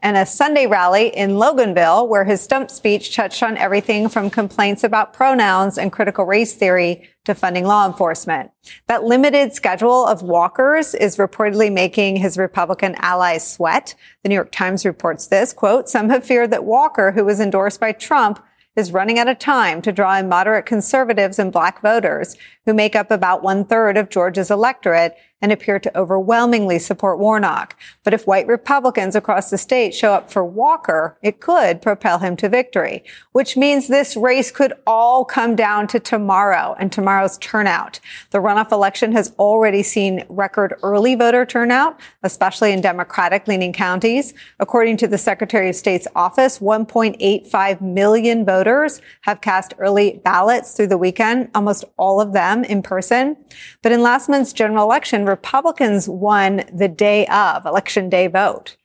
and 0.00 0.16
a 0.16 0.26
Sunday 0.26 0.66
rally 0.66 1.08
in 1.08 1.32
Loganville 1.32 2.08
where 2.08 2.24
his 2.24 2.40
stump 2.40 2.70
speech 2.70 3.14
touched 3.14 3.42
on 3.42 3.56
everything 3.56 4.08
from 4.08 4.30
complaints 4.30 4.84
about 4.84 5.12
pronouns 5.12 5.76
and 5.76 5.92
critical 5.92 6.24
race 6.24 6.54
theory 6.54 7.08
to 7.28 7.34
funding 7.34 7.64
law 7.64 7.86
enforcement. 7.86 8.50
That 8.86 9.04
limited 9.04 9.52
schedule 9.52 10.06
of 10.06 10.22
walkers 10.22 10.94
is 10.94 11.18
reportedly 11.18 11.70
making 11.70 12.16
his 12.16 12.38
Republican 12.38 12.96
allies 12.98 13.48
sweat. 13.48 13.94
The 14.22 14.30
New 14.30 14.34
York 14.34 14.50
Times 14.50 14.84
reports 14.84 15.26
this 15.26 15.52
quote, 15.52 15.88
some 15.88 16.08
have 16.08 16.24
feared 16.24 16.50
that 16.50 16.64
Walker, 16.64 17.12
who 17.12 17.24
was 17.24 17.38
endorsed 17.38 17.80
by 17.80 17.92
Trump, 17.92 18.42
is 18.76 18.92
running 18.92 19.18
out 19.18 19.28
of 19.28 19.38
time 19.38 19.82
to 19.82 19.92
draw 19.92 20.16
in 20.16 20.28
moderate 20.28 20.64
conservatives 20.64 21.38
and 21.38 21.52
black 21.52 21.82
voters 21.82 22.36
who 22.64 22.72
make 22.72 22.96
up 22.96 23.10
about 23.10 23.42
one 23.42 23.64
third 23.64 23.96
of 23.96 24.08
Georgia's 24.08 24.50
electorate 24.50 25.16
and 25.40 25.52
appear 25.52 25.78
to 25.78 25.98
overwhelmingly 25.98 26.78
support 26.78 27.18
Warnock. 27.18 27.76
But 28.02 28.14
if 28.14 28.26
white 28.26 28.46
Republicans 28.46 29.14
across 29.14 29.50
the 29.50 29.58
state 29.58 29.94
show 29.94 30.12
up 30.12 30.30
for 30.30 30.44
Walker, 30.44 31.16
it 31.22 31.40
could 31.40 31.80
propel 31.80 32.18
him 32.18 32.36
to 32.36 32.48
victory, 32.48 33.04
which 33.32 33.56
means 33.56 33.86
this 33.86 34.16
race 34.16 34.50
could 34.50 34.72
all 34.86 35.24
come 35.24 35.54
down 35.54 35.86
to 35.88 36.00
tomorrow 36.00 36.74
and 36.78 36.90
tomorrow's 36.90 37.38
turnout. 37.38 38.00
The 38.30 38.38
runoff 38.38 38.72
election 38.72 39.12
has 39.12 39.32
already 39.38 39.82
seen 39.82 40.24
record 40.28 40.74
early 40.82 41.14
voter 41.14 41.46
turnout, 41.46 42.00
especially 42.22 42.72
in 42.72 42.80
Democratic 42.80 43.46
leaning 43.46 43.72
counties. 43.72 44.34
According 44.58 44.96
to 44.98 45.06
the 45.06 45.18
Secretary 45.18 45.68
of 45.68 45.76
State's 45.76 46.08
office, 46.16 46.58
1.85 46.58 47.80
million 47.80 48.44
voters 48.44 49.00
have 49.22 49.40
cast 49.40 49.74
early 49.78 50.20
ballots 50.24 50.74
through 50.74 50.88
the 50.88 50.98
weekend, 50.98 51.48
almost 51.54 51.84
all 51.96 52.20
of 52.20 52.32
them 52.32 52.64
in 52.64 52.82
person. 52.82 53.36
But 53.82 53.92
in 53.92 54.02
last 54.02 54.28
month's 54.28 54.52
general 54.52 54.84
election, 54.84 55.24
Republicans 55.28 56.08
won 56.08 56.64
the 56.72 56.88
day 56.88 57.26
of 57.26 57.66
election 57.66 58.08
day 58.08 58.26
vote. 58.26 58.76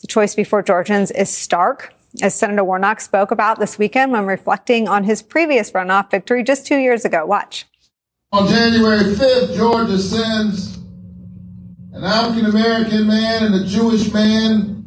The 0.00 0.06
choice 0.06 0.34
before 0.34 0.62
Georgians 0.62 1.10
is 1.10 1.28
stark, 1.28 1.94
as 2.22 2.34
Senator 2.34 2.64
Warnock 2.64 3.00
spoke 3.00 3.30
about 3.30 3.58
this 3.58 3.78
weekend 3.78 4.12
when 4.12 4.26
reflecting 4.26 4.88
on 4.88 5.04
his 5.04 5.22
previous 5.22 5.70
runoff 5.72 6.10
victory 6.10 6.42
just 6.42 6.66
two 6.66 6.78
years 6.78 7.04
ago. 7.04 7.26
Watch. 7.26 7.66
On 8.32 8.48
January 8.48 9.14
5th, 9.14 9.56
Georgia 9.56 9.98
sends 9.98 10.76
an 11.92 12.04
African 12.04 12.46
American 12.46 13.06
man 13.06 13.44
and 13.44 13.54
a 13.56 13.64
Jewish 13.66 14.12
man, 14.12 14.84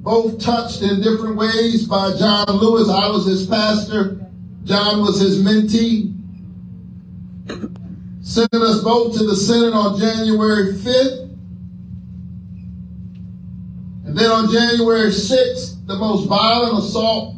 both 0.00 0.38
touched 0.38 0.82
in 0.82 1.02
different 1.02 1.36
ways 1.36 1.86
by 1.86 2.16
John 2.16 2.46
Lewis. 2.48 2.88
I 2.88 3.08
was 3.08 3.26
his 3.26 3.46
pastor, 3.46 4.20
John 4.64 5.00
was 5.00 5.20
his 5.20 5.42
mentee 5.44 6.14
sending 8.24 8.62
us 8.62 8.82
both 8.82 9.16
to 9.18 9.24
the 9.26 9.36
Senate 9.36 9.74
on 9.74 10.00
January 10.00 10.72
5th. 10.72 11.28
And 14.06 14.16
then 14.16 14.30
on 14.30 14.50
January 14.50 15.10
6th, 15.10 15.86
the 15.86 15.96
most 15.96 16.26
violent 16.26 16.78
assault 16.78 17.36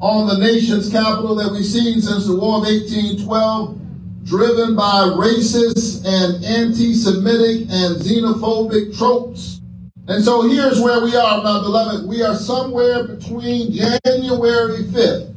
on 0.00 0.26
the 0.26 0.38
nation's 0.38 0.90
capital 0.90 1.34
that 1.34 1.52
we've 1.52 1.66
seen 1.66 2.00
since 2.00 2.26
the 2.26 2.34
War 2.34 2.56
of 2.56 2.62
1812, 2.62 3.78
driven 4.24 4.74
by 4.74 5.02
racist 5.14 6.06
and 6.06 6.42
anti-Semitic 6.42 7.68
and 7.68 8.00
xenophobic 8.00 8.96
tropes. 8.96 9.60
And 10.08 10.24
so 10.24 10.48
here's 10.48 10.80
where 10.80 11.04
we 11.04 11.14
are, 11.14 11.42
my 11.42 11.60
beloved. 11.60 12.08
We 12.08 12.22
are 12.22 12.36
somewhere 12.36 13.06
between 13.06 13.72
January 13.72 14.84
5th 14.84 15.34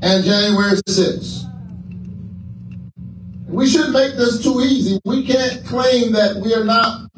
and 0.00 0.24
January 0.24 0.78
6th. 0.88 1.42
We 3.46 3.68
shouldn't 3.68 3.92
make 3.92 4.16
this 4.16 4.42
too 4.42 4.60
easy. 4.60 5.00
We 5.04 5.24
can't 5.24 5.64
claim 5.64 6.12
that 6.12 6.36
we 6.36 6.52
are 6.54 6.64
not 6.64 7.10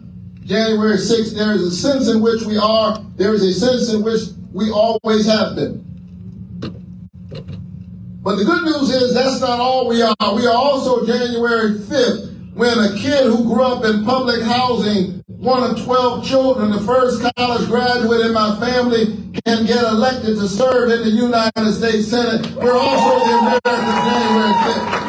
January 0.44 0.96
6th. 0.96 1.34
There 1.34 1.52
is 1.52 1.62
a 1.62 1.70
sense 1.70 2.08
in 2.08 2.20
which 2.20 2.42
we 2.42 2.58
are. 2.58 3.02
There 3.16 3.34
is 3.34 3.42
a 3.42 3.52
sense 3.52 3.92
in 3.92 4.02
which 4.02 4.22
we 4.52 4.70
always 4.70 5.26
have 5.26 5.56
been. 5.56 5.84
But 8.22 8.36
the 8.36 8.44
good 8.44 8.64
news 8.64 8.90
is 8.90 9.14
that's 9.14 9.40
not 9.40 9.58
all 9.58 9.88
we 9.88 10.02
are. 10.02 10.34
We 10.34 10.46
are 10.46 10.54
also 10.54 11.06
January 11.06 11.78
5th 11.78 12.54
when 12.54 12.78
a 12.78 12.96
kid 12.98 13.24
who 13.24 13.44
grew 13.44 13.62
up 13.62 13.84
in 13.84 14.04
public 14.04 14.42
housing, 14.42 15.22
one 15.28 15.62
of 15.62 15.82
12 15.84 16.26
children, 16.26 16.72
the 16.72 16.80
first 16.80 17.22
college 17.36 17.68
graduate 17.68 18.26
in 18.26 18.32
my 18.32 18.58
family, 18.58 19.16
can 19.46 19.64
get 19.64 19.82
elected 19.84 20.36
to 20.36 20.48
serve 20.48 20.90
in 20.90 21.04
the 21.04 21.10
United 21.10 21.72
States 21.72 22.08
Senate. 22.08 22.52
We're 22.56 22.76
also 22.76 23.24
the 23.24 23.60
American 23.64 23.94
January 24.04 24.52
5th. 24.52 25.07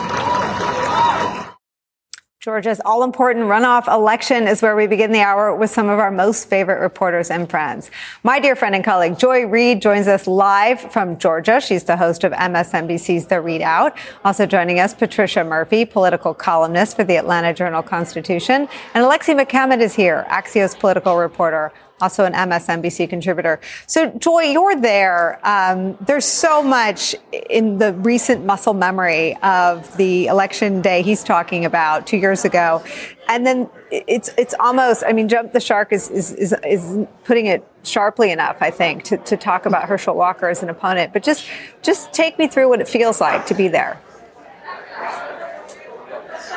Georgia's 2.41 2.79
all 2.85 3.03
important 3.03 3.47
runoff 3.47 3.93
election 3.93 4.47
is 4.47 4.61
where 4.61 4.73
we 4.73 4.87
begin 4.87 5.11
the 5.11 5.19
hour 5.19 5.53
with 5.53 5.69
some 5.69 5.89
of 5.89 5.99
our 5.99 6.09
most 6.09 6.47
favorite 6.47 6.79
reporters 6.79 7.29
and 7.29 7.49
friends. 7.49 7.91
My 8.23 8.39
dear 8.39 8.55
friend 8.55 8.73
and 8.73 8.81
colleague 8.81 9.19
Joy 9.19 9.45
Reid 9.45 9.81
joins 9.81 10.07
us 10.07 10.25
live 10.25 10.79
from 10.79 11.17
Georgia. 11.17 11.59
She's 11.59 11.83
the 11.83 11.97
host 11.97 12.23
of 12.23 12.31
MSNBC's 12.31 13.25
The 13.25 13.35
ReidOut. 13.35 13.97
Also 14.23 14.45
joining 14.45 14.79
us, 14.79 14.93
Patricia 14.93 15.43
Murphy, 15.43 15.83
political 15.83 16.33
columnist 16.33 16.95
for 16.95 17.03
the 17.03 17.17
Atlanta 17.17 17.53
Journal 17.53 17.83
Constitution. 17.83 18.69
And 18.93 19.03
Alexi 19.03 19.37
McCammond 19.37 19.81
is 19.81 19.93
here, 19.93 20.25
Axios 20.29 20.79
political 20.79 21.17
reporter 21.17 21.73
also 22.01 22.25
an 22.25 22.33
MSNBC 22.33 23.09
contributor. 23.09 23.59
So, 23.87 24.09
Joy, 24.11 24.43
you're 24.43 24.75
there. 24.75 25.39
Um, 25.47 25.97
there's 26.01 26.25
so 26.25 26.63
much 26.63 27.15
in 27.49 27.77
the 27.77 27.93
recent 27.93 28.45
muscle 28.45 28.73
memory 28.73 29.35
of 29.37 29.95
the 29.97 30.27
election 30.27 30.81
day 30.81 31.01
he's 31.01 31.23
talking 31.23 31.65
about 31.65 32.07
two 32.07 32.17
years 32.17 32.45
ago. 32.45 32.83
And 33.27 33.45
then 33.45 33.69
it's 33.91 34.31
it's 34.37 34.55
almost, 34.59 35.03
I 35.05 35.13
mean, 35.13 35.27
Jump 35.27 35.53
the 35.53 35.59
Shark 35.59 35.93
is, 35.93 36.09
is, 36.09 36.31
is, 36.33 36.55
is 36.65 37.07
putting 37.25 37.45
it 37.45 37.65
sharply 37.83 38.31
enough, 38.31 38.57
I 38.61 38.71
think, 38.71 39.03
to, 39.05 39.17
to 39.17 39.37
talk 39.37 39.65
about 39.65 39.87
Herschel 39.87 40.15
Walker 40.15 40.49
as 40.49 40.63
an 40.63 40.69
opponent. 40.69 41.13
But 41.13 41.23
just, 41.23 41.45
just 41.81 42.11
take 42.11 42.39
me 42.39 42.47
through 42.47 42.69
what 42.69 42.81
it 42.81 42.87
feels 42.87 43.21
like 43.21 43.45
to 43.47 43.53
be 43.53 43.67
there. 43.67 43.99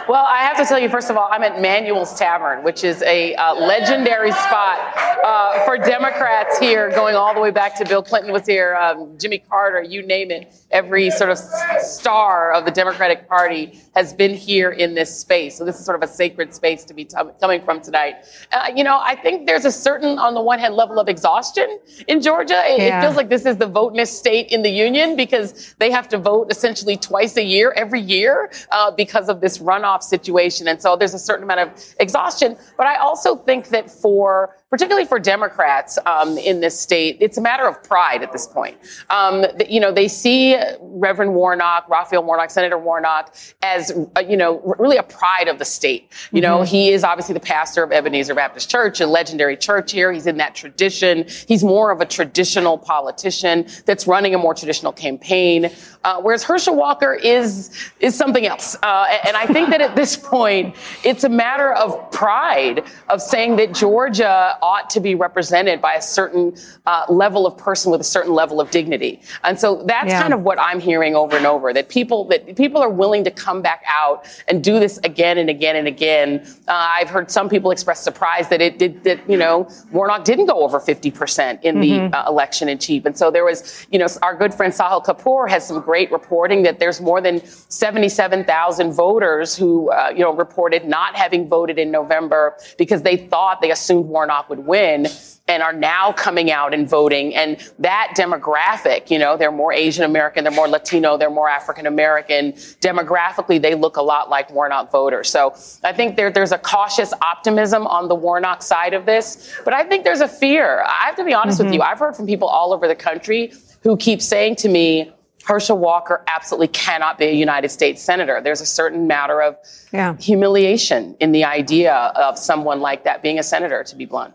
Well, 0.09 0.27
I 0.29 0.39
have 0.39 0.57
to 0.57 0.65
tell 0.65 0.81
you, 0.81 0.89
first 0.89 1.11
of 1.11 1.17
all, 1.17 1.29
I'm 1.31 1.45
at 1.45 1.61
Manuel's 1.61 2.19
Tavern, 2.19 2.65
which 2.65 2.83
is 2.83 3.03
a 3.03 3.37
uh, 3.37 3.55
legendary 3.55 4.33
spot 4.33 4.79
uh, 5.25 5.65
for 5.65 5.79
Democrats 5.79 6.59
here, 6.59 6.91
going 6.91 7.15
all 7.15 7.33
the 7.33 7.41
way 7.41 7.53
back 7.53 7.79
to 7.79 7.85
Bill 7.85 8.03
Clinton 8.03 8.33
was 8.33 8.45
here, 8.45 8.75
um, 8.75 9.17
Jimmy 9.17 9.39
Carter, 9.39 9.81
you 9.81 10.05
name 10.05 10.33
it, 10.33 10.53
every 10.73 11.11
sort 11.11 11.31
of 11.31 11.39
star 11.39 12.53
of 12.53 12.65
the 12.65 12.71
Democratic 12.71 13.29
Party 13.29 13.79
has 13.95 14.13
been 14.13 14.35
here 14.35 14.71
in 14.71 14.95
this 14.95 15.17
space. 15.17 15.57
So 15.57 15.65
this 15.65 15.79
is 15.79 15.85
sort 15.85 16.03
of 16.03 16.09
a 16.09 16.13
sacred 16.13 16.55
space 16.55 16.85
to 16.85 16.95
be 16.95 17.05
t- 17.05 17.17
coming 17.41 17.63
from 17.63 17.81
tonight. 17.81 18.25
Uh, 18.53 18.71
you 18.75 18.83
know, 18.83 18.99
I 19.03 19.15
think 19.15 19.47
there's 19.47 19.65
a 19.65 19.73
certain, 19.73 20.19
on 20.19 20.35
the 20.35 20.41
one 20.41 20.59
hand, 20.59 20.75
level 20.75 20.99
of 20.99 21.09
exhaustion 21.09 21.79
in 22.09 22.21
Georgia. 22.21 22.63
It, 22.65 22.81
yeah. 22.81 22.99
it 22.99 23.03
feels 23.03 23.17
like 23.17 23.29
this 23.29 23.47
is 23.47 23.59
the 23.59 23.67
vote 23.67 23.93
state 24.07 24.51
in 24.51 24.63
the 24.63 24.71
union 24.71 25.17
because 25.17 25.75
they 25.79 25.91
have 25.91 26.09
to 26.09 26.19
vote 26.19 26.51
essentially 26.51 26.97
twice 26.97 27.37
a 27.37 27.45
year, 27.45 27.73
every 27.77 28.01
year, 28.01 28.51
uh, 28.71 28.91
because 28.91 29.29
of 29.29 29.41
this 29.41 29.59
runoff 29.59 30.03
situation. 30.03 30.67
And 30.69 30.81
so 30.81 30.97
there's 30.97 31.15
a 31.15 31.19
certain 31.19 31.45
amount 31.45 31.61
of 31.61 31.95
exhaustion. 32.01 32.57
But 32.79 32.87
I 32.87 32.97
also 32.97 33.37
think 33.37 33.69
that 33.69 33.91
for 33.91 34.57
particularly 34.73 35.07
for 35.07 35.19
Democrats 35.19 35.99
um, 36.07 36.39
in 36.39 36.61
this 36.61 36.81
state, 36.81 37.19
it's 37.21 37.37
a 37.37 37.43
matter 37.43 37.69
of 37.69 37.83
pride 37.85 38.23
at 38.23 38.33
this 38.33 38.47
point. 38.47 38.75
Um, 39.11 39.45
you 39.69 39.79
know, 39.79 39.93
they 39.93 40.09
see 40.09 40.57
Reverend 40.81 41.35
Warnock, 41.35 41.87
Raphael 41.91 42.25
Warnock, 42.25 42.51
Senator 42.51 42.79
Warnock, 42.79 43.35
as 43.61 43.93
uh, 44.17 44.21
you 44.21 44.35
know, 44.35 44.63
really 44.79 44.97
a 44.97 45.03
pride 45.03 45.47
of 45.47 45.59
the 45.59 45.67
state. 45.67 46.11
You 46.33 46.41
mm-hmm. 46.41 46.41
know, 46.41 46.63
he 46.63 46.89
is 46.89 47.05
obviously 47.05 47.35
the 47.35 47.41
pastor 47.41 47.83
of 47.83 47.93
Ebenezer 47.93 48.35
Baptist 48.35 48.71
Church, 48.71 48.99
a 49.03 49.07
legendary 49.07 49.59
church 49.59 49.93
here. 49.93 50.11
He's 50.11 50.27
in 50.27 50.39
that 50.39 50.55
tradition. 50.55 51.27
He's 51.47 51.63
more 51.63 51.91
of 51.91 52.01
a 52.01 52.07
traditional 52.07 52.79
politician 52.79 53.67
that's 53.85 54.07
running 54.07 54.35
a 54.35 54.39
more 54.39 54.55
traditional 54.55 54.93
campaign. 54.93 55.71
Uh, 56.05 56.21
whereas 56.21 56.43
Herschel 56.43 56.75
Walker 56.75 57.15
is 57.15 57.71
is 58.01 58.17
something 58.17 58.47
else, 58.47 58.77
uh, 58.83 59.07
and 59.25 59.37
I 59.37 59.47
think 59.47 59.71
that 59.71 59.81
at 59.81 59.95
this 59.95 60.17
point, 60.17 60.75
it's 61.05 61.25
a 61.25 61.29
matter 61.29 61.73
of 61.75 62.11
pride 62.11 62.85
of 63.09 63.23
saying 63.23 63.57
that 63.57 63.73
Georgia 63.73 64.57
ought 64.63 64.91
to 64.91 65.01
be 65.01 65.15
represented 65.15 65.81
by 65.81 65.95
a 65.95 66.03
certain 66.03 66.57
uh, 66.87 67.05
level 67.09 67.47
of 67.47 67.57
person 67.57 67.93
with 67.93 68.01
a 68.01 68.05
certain 68.05 68.33
level 68.33 68.61
of 68.61 68.71
dignity, 68.71 69.21
and 69.45 69.59
so 69.59 69.85
that's 69.85 70.09
yeah. 70.09 70.21
kind 70.21 70.35
of 70.35 70.43
what 70.43 70.59
I'm 70.59 70.81
hearing 70.81 71.15
over 71.15 71.37
and 71.37 71.47
over. 71.47 71.73
That 71.73 71.89
people 71.89 72.25
that 72.27 72.57
people 72.57 72.83
are 72.83 72.91
willing 72.91 73.23
to 73.25 73.31
come 73.31 73.63
back 73.63 73.85
out 73.87 74.27
and 74.49 74.63
do 74.63 74.81
this 74.81 74.99
again 75.05 75.39
and 75.39 75.49
again 75.49 75.77
and 75.77 75.87
again. 75.87 76.45
Uh, 76.67 76.73
I've 76.73 77.11
heard 77.11 77.31
some 77.31 77.49
people 77.49 77.71
express 77.71 78.03
surprise 78.03 78.49
that 78.49 78.61
it 78.61 78.79
did 78.79 79.05
that 79.05 79.29
you 79.31 79.37
know 79.37 79.69
Warnock 79.93 80.25
didn't 80.25 80.47
go 80.47 80.65
over 80.65 80.81
50 80.81 81.11
percent 81.13 81.63
in 81.63 81.77
mm-hmm. 81.77 82.11
the 82.11 82.19
uh, 82.19 82.29
election 82.29 82.69
in 82.69 82.79
chief, 82.79 83.05
and 83.05 83.17
so 83.17 83.31
there 83.31 83.45
was 83.45 83.87
you 83.93 83.99
know 83.99 84.09
our 84.23 84.37
good 84.37 84.53
friend 84.53 84.73
Sahil 84.73 85.05
Kapur 85.05 85.49
has 85.49 85.67
some 85.67 85.81
great 85.93 86.11
reporting 86.11 86.63
that 86.63 86.79
there's 86.79 87.03
more 87.03 87.21
than 87.21 87.39
77,000 87.45 88.93
voters 88.93 89.55
who, 89.55 89.91
uh, 89.91 90.09
you 90.09 90.21
know, 90.21 90.35
reported 90.35 90.87
not 90.87 91.15
having 91.15 91.47
voted 91.47 91.79
in 91.79 91.91
November 91.91 92.57
because 92.79 93.03
they 93.03 93.19
thought 93.19 93.61
they 93.61 93.71
assumed 93.71 94.07
Warnock 94.07 94.49
would 94.49 94.61
win 94.61 95.07
and 95.49 95.63
are 95.63 95.75
now 95.75 96.11
coming 96.11 96.51
out 96.51 96.73
and 96.73 96.89
voting. 96.89 97.35
And 97.35 97.59
that 97.79 98.15
demographic, 98.17 99.11
you 99.11 99.19
know, 99.19 99.37
they're 99.37 99.53
more 99.53 99.71
Asian 99.71 100.05
American, 100.05 100.45
they're 100.45 100.53
more 100.55 100.67
Latino, 100.67 101.19
they're 101.19 101.29
more 101.29 101.51
African 101.51 101.85
American. 101.87 102.53
Demographically, 102.81 103.61
they 103.61 103.75
look 103.75 103.99
a 103.99 104.03
lot 104.03 104.31
like 104.31 104.51
Warnock 104.51 104.91
voters. 104.91 105.29
So 105.29 105.55
I 105.85 105.93
think 105.93 106.17
there, 106.17 106.31
there's 106.33 106.53
a 106.53 106.59
cautious 106.59 107.13
optimism 107.21 107.87
on 107.87 108.09
the 108.09 108.15
Warnock 108.15 108.63
side 108.63 108.95
of 108.95 109.05
this, 109.05 109.55
but 109.63 109.75
I 109.75 109.85
think 109.85 110.05
there's 110.05 110.23
a 110.23 110.29
fear. 110.29 110.85
I 110.87 111.05
have 111.05 111.17
to 111.17 111.25
be 111.25 111.35
honest 111.35 111.59
mm-hmm. 111.59 111.67
with 111.67 111.75
you. 111.75 111.83
I've 111.83 111.99
heard 111.99 112.17
from 112.17 112.27
people 112.27 112.49
all 112.49 112.73
over 112.73 112.89
the 112.89 112.97
country 112.97 113.53
who 113.83 113.99
keep 113.99 114.23
saying 114.23 114.57
to 114.57 114.71
me, 114.71 115.13
Herschel 115.45 115.79
Walker 115.79 116.25
absolutely 116.27 116.69
cannot 116.69 117.19
be 117.19 117.27
a 117.27 117.33
United 117.33 117.71
States 117.71 118.03
senator. 118.03 118.41
There's 118.43 118.61
a 118.61 118.67
certain 118.67 119.07
matter 119.07 119.43
of 119.43 119.57
yeah. 119.93 120.17
humiliation 120.17 121.17
in 121.21 121.33
the 121.33 121.45
idea 121.45 121.95
of 121.95 122.39
someone 122.39 122.81
like 122.81 123.05
that 123.05 123.23
being 123.23 123.39
a 123.39 123.43
senator, 123.43 123.85
to 123.85 123.97
be 123.97 124.05
blunt. 124.05 124.35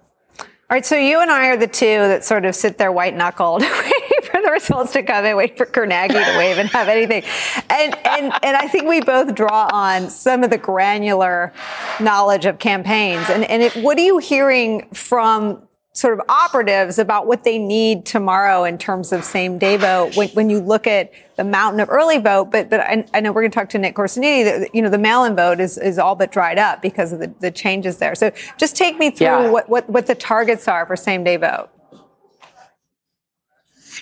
All 0.70 0.76
right, 0.76 0.86
so 0.86 0.97
you 0.97 1.22
and 1.22 1.32
I 1.32 1.47
are 1.47 1.55
the 1.55 1.68
two 1.68 1.86
that 1.86 2.26
sort 2.26 2.43
of 2.43 2.53
sit 2.53 2.78
there 2.78 2.91
white 2.91 3.16
knuckled, 3.16 3.62
waiting 3.62 4.22
for 4.24 4.41
the 4.41 4.51
results 4.51 4.91
to 4.93 5.03
come 5.03 5.24
and 5.24 5.38
wait 5.38 5.58
for 5.58 5.66
Kornacki 5.66 6.10
to 6.10 6.38
wave 6.38 6.58
and 6.58 6.68
have 6.70 6.89
anything. 6.89 7.24
And, 7.70 7.95
and, 8.05 8.34
and 8.43 8.58
I 8.58 8.68
think 8.68 8.86
we 8.86 8.99
both 8.99 9.34
draw 9.34 9.70
on 9.72 10.10
some 10.10 10.43
of 10.43 10.49
the 10.49 10.58
granular 10.58 11.53
knowledge 12.01 12.45
of 12.45 12.60
campaigns. 12.60 13.30
And, 13.30 13.45
and 13.45 13.64
it, 13.64 13.78
what 13.78 13.97
are 13.97 14.03
you 14.03 14.18
hearing 14.18 14.89
from 14.93 15.66
sort 15.98 16.14
of 16.14 16.22
operatives 16.30 17.00
about 17.00 17.26
what 17.26 17.43
they 17.43 17.58
need 17.58 18.06
tomorrow 18.06 18.64
in 18.64 18.78
terms 18.78 19.12
of 19.12 19.24
same 19.24 19.58
day 19.58 19.78
vote 19.78 20.16
when, 20.16 20.30
when 20.30 20.48
you 20.48 20.60
look 20.60 20.86
at 20.86 21.12
the 21.38 21.43
mountain 21.43 21.80
of 21.80 21.89
early 21.89 22.20
vote. 22.20 22.52
But, 22.52 22.70
but 22.70 22.82
I, 22.82 23.04
I 23.16 23.20
know 23.20 23.32
we're 23.32 23.41
going 23.41 23.50
to 23.50 23.56
talk 23.56 23.70
to 23.70 23.80
Nick 23.80 23.95
Corasaniti 23.95 24.43
that, 24.43 24.76
you 24.76 24.84
know, 24.84 24.89
the 24.89 25.00
mail-in 25.00 25.36
vote 25.36 25.60
is, 25.60 25.76
is 25.76 25.98
all 25.98 26.14
but 26.14 26.32
dried 26.32 26.60
up 26.60 26.84
because 26.84 27.14
of 27.14 27.20
the, 27.20 27.34
the 27.39 27.50
changes 27.50 27.98
there. 27.98 28.14
So 28.14 28.32
just 28.58 28.76
take 28.76 29.00
me 29.00 29.10
through 29.10 29.26
yeah. 29.26 29.50
what, 29.50 29.70
what, 29.70 29.89
what 29.89 30.06
the 30.06 30.14
targets 30.14 30.68
are 30.68 30.86
for 30.86 30.95
same 30.95 31.24
day 31.24 31.38
vote. 31.38 31.70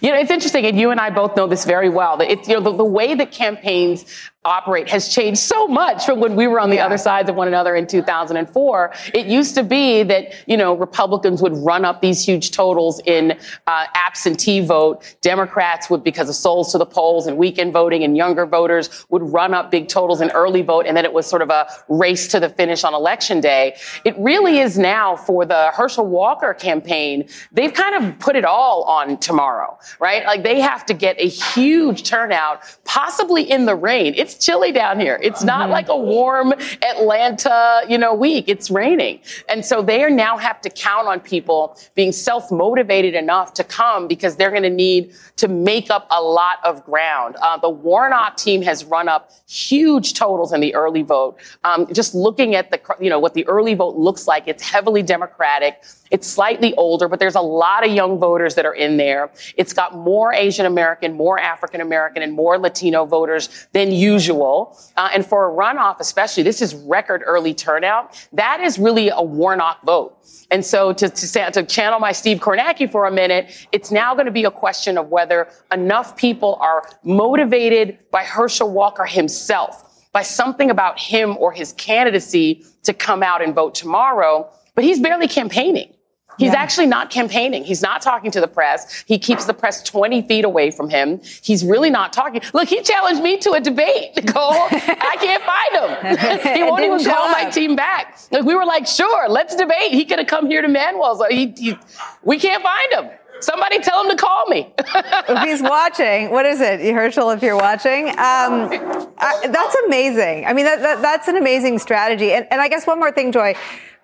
You 0.01 0.11
know, 0.11 0.17
it's 0.17 0.31
interesting, 0.31 0.65
and 0.65 0.77
you 0.77 0.91
and 0.91 0.99
I 0.99 1.09
both 1.09 1.37
know 1.37 1.47
this 1.47 1.63
very 1.63 1.87
well. 1.87 2.17
That 2.17 2.29
it's, 2.29 2.49
you 2.49 2.55
know, 2.55 2.59
the, 2.59 2.73
the 2.75 2.83
way 2.83 3.15
that 3.15 3.31
campaigns 3.31 4.03
operate 4.45 4.87
has 4.89 5.09
changed 5.09 5.39
so 5.39 5.67
much 5.67 6.05
from 6.05 6.19
when 6.19 6.35
we 6.35 6.47
were 6.47 6.59
on 6.59 6.69
the 6.69 6.77
yeah. 6.77 6.85
other 6.85 6.97
sides 6.97 7.29
of 7.29 7.35
one 7.35 7.47
another 7.47 7.75
in 7.75 7.87
2004. 7.87 8.93
It 9.13 9.25
used 9.25 9.55
to 9.55 9.63
be 9.63 10.03
that, 10.03 10.33
you 10.47 10.55
know, 10.55 10.75
Republicans 10.75 11.41
would 11.41 11.57
run 11.57 11.83
up 11.83 12.01
these 12.01 12.23
huge 12.23 12.51
totals 12.51 13.01
in 13.05 13.37
uh, 13.67 13.85
absentee 13.95 14.59
vote. 14.61 15.15
Democrats 15.21 15.89
would, 15.89 16.03
because 16.03 16.29
of 16.29 16.35
souls 16.35 16.71
to 16.71 16.77
the 16.77 16.85
polls 16.85 17.27
and 17.27 17.37
weekend 17.37 17.73
voting 17.73 18.03
and 18.03 18.15
younger 18.15 18.45
voters, 18.45 19.05
would 19.09 19.23
run 19.23 19.53
up 19.53 19.71
big 19.71 19.87
totals 19.87 20.21
in 20.21 20.29
early 20.31 20.61
vote. 20.61 20.85
And 20.85 20.95
then 20.95 21.05
it 21.05 21.13
was 21.13 21.25
sort 21.25 21.41
of 21.41 21.49
a 21.49 21.67
race 21.89 22.27
to 22.29 22.39
the 22.39 22.49
finish 22.49 22.83
on 22.83 22.93
election 22.93 23.41
day. 23.41 23.75
It 24.03 24.15
really 24.17 24.59
is 24.59 24.77
now 24.77 25.15
for 25.15 25.45
the 25.45 25.71
Herschel 25.73 26.05
Walker 26.05 26.53
campaign. 26.53 27.27
They've 27.51 27.73
kind 27.73 27.95
of 27.95 28.19
put 28.19 28.35
it 28.35 28.45
all 28.45 28.83
on 28.83 29.17
tomorrow, 29.17 29.77
right? 29.99 30.23
Like 30.25 30.43
they 30.43 30.59
have 30.59 30.85
to 30.85 30.93
get 30.93 31.19
a 31.19 31.27
huge 31.27 32.03
turnout, 32.03 32.61
possibly 32.83 33.49
in 33.49 33.65
the 33.65 33.75
rain. 33.75 34.13
It's 34.15 34.34
chilly 34.37 34.71
down 34.71 34.99
here. 34.99 35.19
It's 35.21 35.43
not 35.43 35.63
mm-hmm. 35.63 35.71
like 35.71 35.89
a 35.89 35.97
warm 35.97 36.53
Atlanta, 36.81 37.81
you 37.87 37.97
know, 37.97 38.13
week. 38.13 38.45
It's 38.47 38.71
raining. 38.71 39.19
And 39.49 39.65
so 39.65 39.81
they 39.81 40.09
now 40.09 40.37
have 40.37 40.61
to 40.61 40.69
count 40.69 41.07
on 41.07 41.19
people 41.19 41.77
being 41.95 42.11
self-motivated 42.11 43.15
enough 43.15 43.53
to 43.55 43.63
come 43.63 44.07
because 44.07 44.35
they're 44.35 44.51
going 44.51 44.63
to 44.63 44.69
need 44.69 45.13
to 45.37 45.47
make 45.47 45.89
up 45.89 46.07
a 46.11 46.21
lot 46.21 46.57
of 46.63 46.83
ground. 46.85 47.35
Uh, 47.41 47.57
the 47.57 47.69
Warnock 47.69 48.37
team 48.37 48.61
has 48.61 48.85
run 48.85 49.09
up 49.09 49.31
huge 49.47 50.13
totals 50.13 50.53
in 50.53 50.59
the 50.61 50.73
early 50.75 51.01
vote. 51.01 51.37
Um, 51.63 51.91
just 51.93 52.13
looking 52.13 52.55
at 52.55 52.71
the, 52.71 52.79
you 52.99 53.09
know, 53.09 53.19
what 53.19 53.33
the 53.33 53.47
early 53.47 53.73
vote 53.73 53.95
looks 53.95 54.27
like, 54.27 54.47
it's 54.47 54.63
heavily 54.63 55.03
Democratic. 55.03 55.83
It's 56.11 56.27
slightly 56.27 56.73
older, 56.75 57.07
but 57.07 57.19
there's 57.19 57.35
a 57.35 57.41
lot 57.41 57.85
of 57.85 57.91
young 57.91 58.19
voters 58.19 58.55
that 58.55 58.65
are 58.65 58.75
in 58.75 58.97
there. 58.97 59.31
It's 59.57 59.73
got 59.73 59.95
more 59.95 60.33
Asian 60.33 60.65
American, 60.65 61.13
more 61.13 61.39
African 61.39 61.81
American, 61.81 62.21
and 62.21 62.33
more 62.33 62.57
Latino 62.57 63.05
voters 63.05 63.67
than 63.73 63.91
usual. 63.91 64.24
Uh, 64.33 65.09
and 65.13 65.25
for 65.25 65.49
a 65.49 65.53
runoff, 65.53 65.99
especially, 65.99 66.43
this 66.43 66.61
is 66.61 66.75
record 66.75 67.23
early 67.25 67.53
turnout. 67.53 68.27
That 68.33 68.61
is 68.61 68.77
really 68.77 69.09
a 69.09 69.21
Warnock 69.21 69.83
vote. 69.83 70.17
And 70.51 70.63
so 70.65 70.93
to, 70.93 71.09
to, 71.09 71.51
to 71.51 71.63
channel 71.63 71.99
my 71.99 72.11
Steve 72.11 72.39
Kornacki 72.39 72.89
for 72.89 73.05
a 73.07 73.11
minute, 73.11 73.67
it's 73.71 73.91
now 73.91 74.13
going 74.13 74.25
to 74.25 74.31
be 74.31 74.43
a 74.43 74.51
question 74.51 74.97
of 74.97 75.09
whether 75.09 75.47
enough 75.71 76.15
people 76.15 76.57
are 76.61 76.87
motivated 77.03 77.97
by 78.11 78.23
Herschel 78.23 78.71
Walker 78.71 79.05
himself, 79.05 80.05
by 80.11 80.21
something 80.21 80.69
about 80.69 80.99
him 80.99 81.35
or 81.37 81.51
his 81.51 81.73
candidacy 81.73 82.63
to 82.83 82.93
come 82.93 83.23
out 83.23 83.41
and 83.41 83.55
vote 83.55 83.75
tomorrow. 83.75 84.49
But 84.75 84.83
he's 84.83 84.99
barely 84.99 85.27
campaigning. 85.27 85.94
He's 86.37 86.53
yeah. 86.53 86.61
actually 86.61 86.87
not 86.87 87.09
campaigning. 87.09 87.63
He's 87.63 87.81
not 87.81 88.01
talking 88.01 88.31
to 88.31 88.41
the 88.41 88.47
press. 88.47 89.03
He 89.07 89.17
keeps 89.17 89.45
the 89.45 89.53
press 89.53 89.81
20 89.83 90.23
feet 90.23 90.45
away 90.45 90.71
from 90.71 90.89
him. 90.89 91.21
He's 91.41 91.63
really 91.63 91.89
not 91.89 92.13
talking. 92.13 92.41
Look, 92.53 92.67
he 92.67 92.81
challenged 92.81 93.21
me 93.21 93.37
to 93.37 93.51
a 93.51 93.61
debate, 93.61 94.15
Nicole. 94.15 94.53
I 94.53 95.15
can't 95.19 95.43
find 95.43 96.43
him. 96.43 96.55
he 96.55 96.63
won't 96.63 96.83
even 96.83 97.03
call 97.03 97.29
my 97.29 97.49
team 97.49 97.75
back. 97.75 98.19
Like, 98.31 98.43
we 98.43 98.55
were 98.55 98.65
like, 98.65 98.87
sure, 98.87 99.29
let's 99.29 99.55
debate. 99.55 99.91
He 99.91 100.05
could 100.05 100.19
have 100.19 100.27
come 100.27 100.47
here 100.47 100.61
to 100.61 100.67
Manuel's. 100.67 101.21
He, 101.29 101.53
he, 101.57 101.77
we 102.23 102.39
can't 102.39 102.63
find 102.63 102.93
him. 102.93 103.09
Somebody 103.41 103.79
tell 103.79 104.03
him 104.03 104.09
to 104.09 104.15
call 104.15 104.47
me. 104.47 104.73
if 104.77 105.43
he's 105.43 105.61
watching, 105.61 106.31
what 106.31 106.45
is 106.45 106.61
it, 106.61 106.79
Herschel? 106.93 107.31
If 107.31 107.43
you're 107.43 107.57
watching, 107.57 108.09
um, 108.09 108.69
I, 109.17 109.47
that's 109.51 109.75
amazing. 109.85 110.45
I 110.45 110.53
mean, 110.53 110.65
that, 110.65 110.81
that, 110.81 111.01
that's 111.01 111.27
an 111.27 111.35
amazing 111.35 111.79
strategy. 111.79 112.31
And, 112.31 112.47
and 112.49 112.61
I 112.61 112.69
guess 112.69 112.87
one 112.87 112.97
more 112.97 113.11
thing, 113.11 113.31
Joy. 113.31 113.55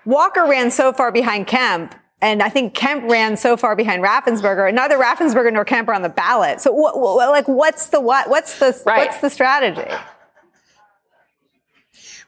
Walker 0.05 0.45
ran 0.45 0.69
so 0.69 0.91
far 0.91 1.11
behind 1.11 1.47
Kemp 1.47 1.95
and 2.21 2.43
I 2.43 2.49
think 2.49 2.73
Kemp 2.73 3.09
ran 3.09 3.35
so 3.35 3.57
far 3.57 3.75
behind 3.75 4.03
Raffensperger, 4.03 4.67
and 4.67 4.75
neither 4.75 4.97
Raffensperger 4.97 5.51
nor 5.51 5.65
Kemp 5.65 5.89
are 5.89 5.93
on 5.93 6.01
the 6.01 6.09
ballot. 6.09 6.61
So, 6.61 6.71
what, 6.71 6.99
what, 6.99 7.29
like, 7.29 7.47
what's 7.47 7.87
the 7.87 7.99
what? 7.99 8.29
What's 8.29 8.59
the 8.59 8.79
right. 8.85 9.07
what's 9.07 9.21
the 9.21 9.29
strategy? 9.29 9.89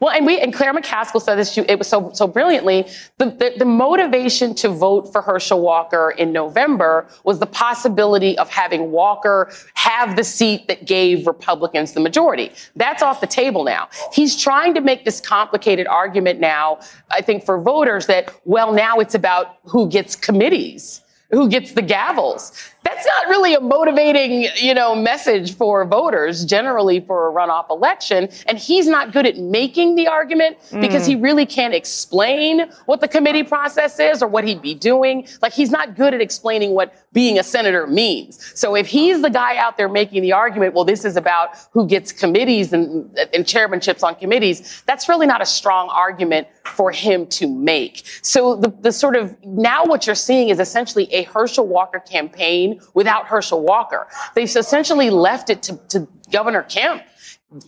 Well, 0.03 0.13
and 0.13 0.25
we 0.25 0.37
and 0.37 0.53
Claire 0.53 0.73
McCaskill 0.73 1.21
said 1.21 1.35
this. 1.35 1.57
It 1.57 1.79
was 1.79 1.87
so 1.87 2.11
so 2.11 2.27
brilliantly. 2.27 2.85
The, 3.19 3.27
the, 3.27 3.53
the 3.59 3.63
motivation 3.65 4.53
to 4.55 4.67
vote 4.67 5.09
for 5.13 5.21
Herschel 5.21 5.61
Walker 5.61 6.11
in 6.17 6.33
November 6.33 7.07
was 7.23 7.39
the 7.39 7.45
possibility 7.45 8.37
of 8.37 8.49
having 8.49 8.91
Walker 8.91 9.49
have 9.75 10.17
the 10.17 10.25
seat 10.25 10.67
that 10.67 10.85
gave 10.85 11.25
Republicans 11.25 11.93
the 11.93 12.01
majority. 12.01 12.51
That's 12.75 13.01
off 13.01 13.21
the 13.21 13.27
table 13.27 13.63
now. 13.63 13.87
He's 14.11 14.35
trying 14.35 14.73
to 14.73 14.81
make 14.81 15.05
this 15.05 15.21
complicated 15.21 15.87
argument 15.87 16.41
now. 16.41 16.79
I 17.09 17.21
think 17.21 17.45
for 17.45 17.61
voters 17.61 18.05
that 18.07 18.37
well 18.43 18.73
now 18.73 18.97
it's 18.97 19.15
about 19.15 19.59
who 19.63 19.87
gets 19.87 20.17
committees 20.17 20.99
who 21.33 21.49
gets 21.49 21.71
the 21.71 21.81
gavels 21.81 22.72
that's 22.83 23.05
not 23.05 23.27
really 23.29 23.53
a 23.53 23.59
motivating, 23.61 24.47
you 24.55 24.73
know, 24.73 24.93
message 24.95 25.55
for 25.55 25.85
voters 25.85 26.43
generally 26.45 26.99
for 26.99 27.29
a 27.29 27.31
runoff 27.33 27.69
election. 27.69 28.29
And 28.45 28.57
he's 28.57 28.87
not 28.87 29.11
good 29.13 29.25
at 29.25 29.37
making 29.37 29.95
the 29.95 30.07
argument 30.07 30.57
because 30.81 31.05
he 31.05 31.15
Mm. 31.15 31.23
really 31.23 31.45
can't 31.45 31.73
explain 31.73 32.69
what 32.85 32.99
the 33.01 33.07
committee 33.07 33.43
process 33.43 33.99
is 33.99 34.21
or 34.21 34.27
what 34.27 34.43
he'd 34.43 34.61
be 34.61 34.73
doing. 34.73 35.27
Like 35.41 35.53
he's 35.53 35.71
not 35.71 35.95
good 35.95 36.13
at 36.13 36.21
explaining 36.21 36.73
what 36.73 36.93
being 37.13 37.37
a 37.39 37.43
senator 37.43 37.85
means. 37.87 38.39
So 38.55 38.75
if 38.75 38.87
he's 38.87 39.21
the 39.21 39.29
guy 39.29 39.57
out 39.57 39.77
there 39.77 39.87
making 39.87 40.21
the 40.23 40.33
argument, 40.33 40.73
well, 40.73 40.83
this 40.85 41.05
is 41.05 41.15
about 41.15 41.51
who 41.71 41.87
gets 41.87 42.11
committees 42.11 42.73
and, 42.73 43.17
and 43.33 43.45
chairmanships 43.45 44.03
on 44.03 44.15
committees, 44.15 44.83
that's 44.87 45.07
really 45.07 45.27
not 45.27 45.41
a 45.41 45.45
strong 45.45 45.89
argument 45.89 46.47
for 46.65 46.91
him 46.91 47.27
to 47.27 47.47
make. 47.47 48.03
So 48.23 48.55
the, 48.55 48.69
the 48.81 48.91
sort 48.91 49.15
of 49.15 49.35
now 49.45 49.85
what 49.85 50.05
you're 50.07 50.15
seeing 50.15 50.49
is 50.49 50.59
essentially 50.59 51.11
a 51.13 51.23
Herschel 51.23 51.67
Walker 51.67 51.99
campaign 51.99 52.72
without 52.93 53.27
Herschel 53.27 53.61
Walker. 53.61 54.07
They've 54.35 54.53
essentially 54.55 55.09
left 55.09 55.49
it 55.49 55.63
to, 55.63 55.77
to 55.89 56.07
Governor 56.31 56.63
Kemp. 56.63 57.03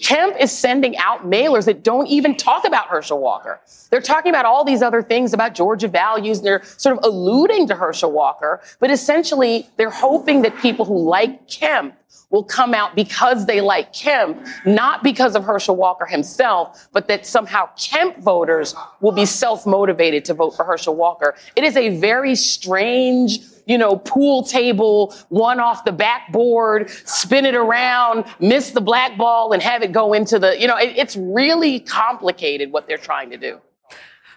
Kemp 0.01 0.35
is 0.39 0.51
sending 0.51 0.97
out 0.97 1.29
mailers 1.29 1.65
that 1.65 1.83
don't 1.83 2.07
even 2.07 2.35
talk 2.35 2.65
about 2.65 2.87
Herschel 2.87 3.19
Walker. 3.19 3.61
They're 3.91 4.01
talking 4.01 4.31
about 4.31 4.45
all 4.45 4.63
these 4.63 4.81
other 4.81 5.03
things 5.03 5.31
about 5.31 5.53
Georgia 5.53 5.87
values, 5.87 6.39
and 6.39 6.47
they're 6.47 6.63
sort 6.77 6.97
of 6.97 7.03
alluding 7.03 7.67
to 7.67 7.75
Herschel 7.75 8.11
Walker, 8.11 8.61
but 8.79 8.89
essentially 8.89 9.69
they're 9.77 9.91
hoping 9.91 10.41
that 10.41 10.57
people 10.57 10.85
who 10.85 10.97
like 10.97 11.47
Kemp 11.47 11.95
will 12.31 12.43
come 12.43 12.73
out 12.73 12.95
because 12.95 13.45
they 13.45 13.61
like 13.61 13.93
Kemp, 13.93 14.43
not 14.65 15.03
because 15.03 15.35
of 15.35 15.43
Herschel 15.43 15.75
Walker 15.75 16.05
himself, 16.05 16.87
but 16.91 17.07
that 17.07 17.27
somehow 17.27 17.69
Kemp 17.77 18.17
voters 18.17 18.73
will 19.01 19.11
be 19.11 19.25
self-motivated 19.25 20.25
to 20.25 20.33
vote 20.33 20.51
for 20.51 20.65
Herschel 20.65 20.95
Walker. 20.95 21.35
It 21.55 21.63
is 21.63 21.77
a 21.77 21.95
very 21.99 22.35
strange 22.35 23.39
you 23.65 23.77
know, 23.77 23.97
pool 23.97 24.43
table, 24.43 25.15
one 25.29 25.59
off 25.59 25.85
the 25.85 25.91
backboard, 25.91 26.89
spin 26.89 27.45
it 27.45 27.55
around, 27.55 28.25
miss 28.39 28.71
the 28.71 28.81
black 28.81 29.17
ball 29.17 29.53
and 29.53 29.61
have 29.61 29.81
it 29.81 29.91
go 29.91 30.13
into 30.13 30.39
the, 30.39 30.59
you 30.59 30.67
know, 30.67 30.77
it, 30.77 30.95
it's 30.97 31.15
really 31.15 31.79
complicated 31.79 32.71
what 32.71 32.87
they're 32.87 32.97
trying 32.97 33.29
to 33.29 33.37
do. 33.37 33.59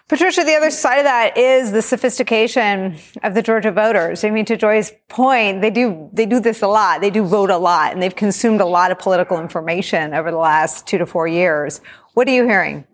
Patricia, 0.09 0.43
the 0.43 0.55
other 0.55 0.71
side 0.71 0.97
of 0.97 1.03
that 1.03 1.37
is 1.37 1.71
the 1.71 1.83
sophistication 1.83 2.97
of 3.21 3.35
the 3.35 3.43
Georgia 3.43 3.71
voters. 3.71 4.23
I 4.23 4.31
mean, 4.31 4.43
to 4.45 4.57
Joy's 4.57 4.91
point, 5.07 5.61
they 5.61 5.69
do 5.69 6.09
they 6.11 6.25
do 6.25 6.39
this 6.39 6.63
a 6.63 6.67
lot. 6.67 7.01
They 7.01 7.11
do 7.11 7.23
vote 7.23 7.51
a 7.51 7.57
lot, 7.57 7.93
and 7.93 8.01
they've 8.01 8.15
consumed 8.15 8.59
a 8.59 8.65
lot 8.65 8.89
of 8.89 8.97
political 8.97 9.39
information 9.39 10.15
over 10.15 10.31
the 10.31 10.37
last 10.37 10.87
two 10.87 10.97
to 10.97 11.05
four 11.05 11.27
years. 11.27 11.79
What 12.15 12.27
are 12.27 12.31
you 12.31 12.45
hearing? 12.45 12.85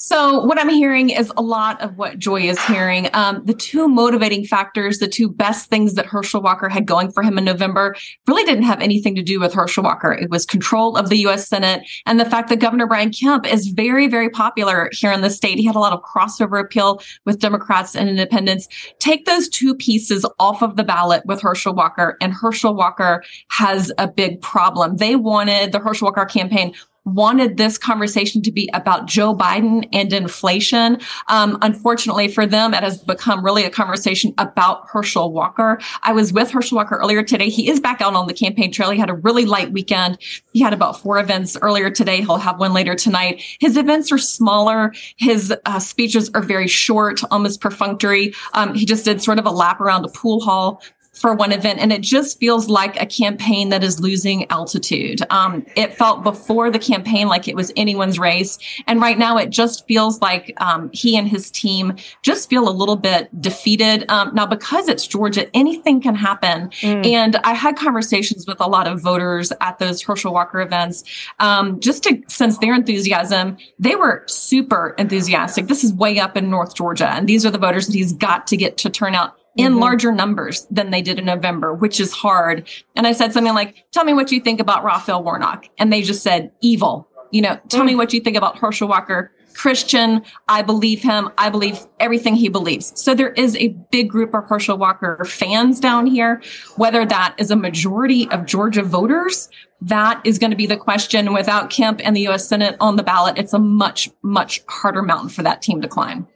So, 0.00 0.44
what 0.44 0.60
I'm 0.60 0.68
hearing 0.68 1.10
is 1.10 1.32
a 1.36 1.42
lot 1.42 1.80
of 1.80 1.98
what 1.98 2.20
Joy 2.20 2.42
is 2.42 2.64
hearing. 2.66 3.10
Um, 3.14 3.44
the 3.44 3.52
two 3.52 3.88
motivating 3.88 4.44
factors, 4.44 5.00
the 5.00 5.08
two 5.08 5.28
best 5.28 5.70
things 5.70 5.94
that 5.94 6.06
Herschel 6.06 6.40
Walker 6.40 6.68
had 6.68 6.86
going 6.86 7.10
for 7.10 7.20
him 7.24 7.36
in 7.36 7.44
November, 7.44 7.96
really 8.28 8.44
didn't 8.44 8.62
have 8.62 8.80
anything 8.80 9.16
to 9.16 9.24
do 9.24 9.40
with 9.40 9.52
Herschel 9.52 9.82
Walker. 9.82 10.12
It 10.12 10.30
was 10.30 10.46
control 10.46 10.96
of 10.96 11.08
the 11.08 11.18
U.S. 11.18 11.48
Senate 11.48 11.82
and 12.06 12.20
the 12.20 12.24
fact 12.24 12.48
that 12.48 12.60
Governor 12.60 12.86
Brian 12.86 13.10
Kemp 13.10 13.44
is 13.44 13.66
very, 13.66 14.06
very 14.06 14.30
popular 14.30 14.88
here 14.92 15.10
in 15.10 15.20
the 15.20 15.30
state. 15.30 15.58
He 15.58 15.66
had 15.66 15.74
a 15.74 15.80
lot 15.80 15.92
of 15.92 16.04
crossover 16.04 16.60
appeal 16.60 17.02
with 17.24 17.40
Democrats 17.40 17.96
and 17.96 18.08
independents. 18.08 18.68
Take 19.00 19.26
those 19.26 19.48
two 19.48 19.74
pieces 19.74 20.24
off 20.38 20.62
of 20.62 20.76
the 20.76 20.84
ballot 20.84 21.26
with 21.26 21.40
Herschel 21.40 21.74
Walker, 21.74 22.16
and 22.20 22.32
Herschel 22.32 22.76
Walker 22.76 23.24
has 23.50 23.90
a 23.98 24.06
big 24.06 24.40
problem. 24.42 24.98
They 24.98 25.16
wanted 25.16 25.72
the 25.72 25.80
Herschel 25.80 26.06
Walker 26.06 26.24
campaign 26.24 26.72
wanted 27.14 27.56
this 27.56 27.78
conversation 27.78 28.42
to 28.42 28.52
be 28.52 28.68
about 28.74 29.06
Joe 29.06 29.34
Biden 29.34 29.88
and 29.92 30.12
inflation. 30.12 30.98
Um, 31.28 31.58
unfortunately 31.62 32.28
for 32.28 32.46
them, 32.46 32.74
it 32.74 32.82
has 32.82 32.98
become 32.98 33.44
really 33.44 33.64
a 33.64 33.70
conversation 33.70 34.34
about 34.38 34.86
Herschel 34.88 35.32
Walker. 35.32 35.80
I 36.02 36.12
was 36.12 36.32
with 36.32 36.50
Herschel 36.50 36.76
Walker 36.76 36.96
earlier 36.96 37.22
today. 37.22 37.48
He 37.48 37.68
is 37.68 37.80
back 37.80 38.00
out 38.00 38.14
on 38.14 38.26
the 38.26 38.34
campaign 38.34 38.72
trail. 38.72 38.90
He 38.90 38.98
had 38.98 39.10
a 39.10 39.14
really 39.14 39.44
light 39.44 39.72
weekend. 39.72 40.18
He 40.52 40.60
had 40.60 40.72
about 40.72 41.00
four 41.00 41.18
events 41.18 41.56
earlier 41.60 41.90
today. 41.90 42.20
He'll 42.20 42.36
have 42.36 42.58
one 42.58 42.72
later 42.72 42.94
tonight. 42.94 43.42
His 43.60 43.76
events 43.76 44.12
are 44.12 44.18
smaller. 44.18 44.92
His 45.16 45.54
uh, 45.64 45.78
speeches 45.78 46.30
are 46.34 46.42
very 46.42 46.68
short, 46.68 47.20
almost 47.30 47.60
perfunctory. 47.60 48.34
Um, 48.54 48.74
he 48.74 48.84
just 48.84 49.04
did 49.04 49.22
sort 49.22 49.38
of 49.38 49.46
a 49.46 49.50
lap 49.50 49.80
around 49.80 50.04
a 50.04 50.08
pool 50.08 50.40
hall 50.40 50.82
for 51.18 51.34
one 51.34 51.52
event, 51.52 51.78
and 51.80 51.92
it 51.92 52.00
just 52.00 52.38
feels 52.38 52.68
like 52.68 53.00
a 53.00 53.06
campaign 53.06 53.68
that 53.70 53.82
is 53.82 54.00
losing 54.00 54.50
altitude. 54.50 55.20
Um, 55.30 55.64
it 55.76 55.94
felt 55.94 56.22
before 56.22 56.70
the 56.70 56.78
campaign 56.78 57.28
like 57.28 57.48
it 57.48 57.56
was 57.56 57.72
anyone's 57.76 58.18
race, 58.18 58.58
and 58.86 59.00
right 59.00 59.18
now 59.18 59.36
it 59.36 59.50
just 59.50 59.86
feels 59.86 60.20
like 60.20 60.52
um, 60.58 60.90
he 60.92 61.16
and 61.16 61.28
his 61.28 61.50
team 61.50 61.96
just 62.22 62.48
feel 62.48 62.68
a 62.68 62.70
little 62.70 62.96
bit 62.96 63.28
defeated. 63.40 64.04
Um, 64.10 64.34
now, 64.34 64.46
because 64.46 64.88
it's 64.88 65.06
Georgia, 65.06 65.54
anything 65.56 66.00
can 66.00 66.14
happen, 66.14 66.70
and 66.82 67.36
I 67.36 67.54
had 67.54 67.76
conversations 67.76 68.46
with 68.46 68.60
a 68.60 68.66
lot 68.66 68.86
of 68.86 69.00
voters 69.00 69.52
at 69.60 69.78
those 69.78 70.02
Herschel 70.02 70.32
Walker 70.32 70.60
events, 70.60 71.04
um, 71.40 71.80
just 71.80 72.02
to 72.04 72.22
sense 72.28 72.58
their 72.58 72.74
enthusiasm. 72.74 73.56
They 73.78 73.94
were 73.94 74.24
super 74.26 74.94
enthusiastic. 74.98 75.66
This 75.66 75.84
is 75.84 75.92
way 75.92 76.18
up 76.18 76.36
in 76.36 76.50
North 76.50 76.74
Georgia, 76.74 77.08
and 77.08 77.28
these 77.28 77.44
are 77.44 77.50
the 77.50 77.58
voters 77.58 77.86
that 77.86 77.94
he's 77.94 78.12
got 78.12 78.46
to 78.48 78.56
get 78.56 78.76
to 78.78 78.90
turn 78.90 79.14
out 79.14 79.37
in 79.58 79.74
Mhm. 79.74 79.80
larger 79.80 80.12
numbers 80.12 80.66
than 80.70 80.90
they 80.90 81.02
did 81.02 81.18
in 81.18 81.24
November, 81.26 81.74
which 81.74 82.00
is 82.00 82.12
hard. 82.12 82.66
And 82.96 83.06
I 83.06 83.12
said 83.12 83.32
something 83.34 83.52
like, 83.54 83.84
tell 83.92 84.04
me 84.04 84.14
what 84.14 84.32
you 84.32 84.40
think 84.40 84.60
about 84.60 84.84
Raphael 84.84 85.22
Warnock. 85.22 85.66
And 85.78 85.92
they 85.92 86.00
just 86.00 86.22
said, 86.22 86.52
evil. 86.62 87.08
You 87.32 87.42
know, 87.42 87.58
tell 87.68 87.84
me 87.84 87.94
what 87.94 88.14
you 88.14 88.20
think 88.20 88.36
about 88.36 88.58
Herschel 88.58 88.88
Walker. 88.88 89.32
Christian, 89.58 90.22
I 90.48 90.62
believe 90.62 91.02
him. 91.02 91.30
I 91.36 91.50
believe 91.50 91.84
everything 91.98 92.36
he 92.36 92.48
believes. 92.48 92.92
So 92.94 93.12
there 93.12 93.32
is 93.32 93.56
a 93.56 93.68
big 93.90 94.08
group 94.08 94.32
of 94.32 94.44
Herschel 94.48 94.78
Walker 94.78 95.24
fans 95.24 95.80
down 95.80 96.06
here. 96.06 96.40
Whether 96.76 97.04
that 97.04 97.34
is 97.38 97.50
a 97.50 97.56
majority 97.56 98.30
of 98.30 98.46
Georgia 98.46 98.84
voters, 98.84 99.48
that 99.80 100.20
is 100.24 100.38
going 100.38 100.52
to 100.52 100.56
be 100.56 100.66
the 100.66 100.76
question. 100.76 101.32
Without 101.32 101.70
Kemp 101.70 102.00
and 102.04 102.14
the 102.14 102.20
U.S. 102.22 102.48
Senate 102.48 102.76
on 102.80 102.94
the 102.94 103.02
ballot, 103.02 103.36
it's 103.36 103.52
a 103.52 103.58
much, 103.58 104.08
much 104.22 104.62
harder 104.68 105.02
mountain 105.02 105.28
for 105.28 105.42
that 105.42 105.60
team 105.60 105.82
to 105.82 105.88
climb. 105.88 106.28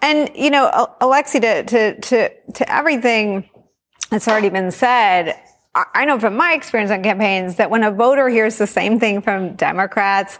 And 0.00 0.30
you 0.34 0.48
know, 0.48 0.88
Alexi, 1.02 1.42
to 1.42 1.64
to 1.64 2.00
to 2.00 2.30
to 2.54 2.72
everything 2.72 3.50
that's 4.08 4.26
already 4.26 4.48
been 4.48 4.70
said, 4.70 5.38
I 5.74 6.06
know 6.06 6.18
from 6.18 6.36
my 6.36 6.54
experience 6.54 6.90
on 6.90 7.02
campaigns 7.02 7.56
that 7.56 7.70
when 7.70 7.82
a 7.82 7.90
voter 7.90 8.30
hears 8.30 8.56
the 8.56 8.66
same 8.66 8.98
thing 8.98 9.20
from 9.20 9.56
Democrats 9.56 10.38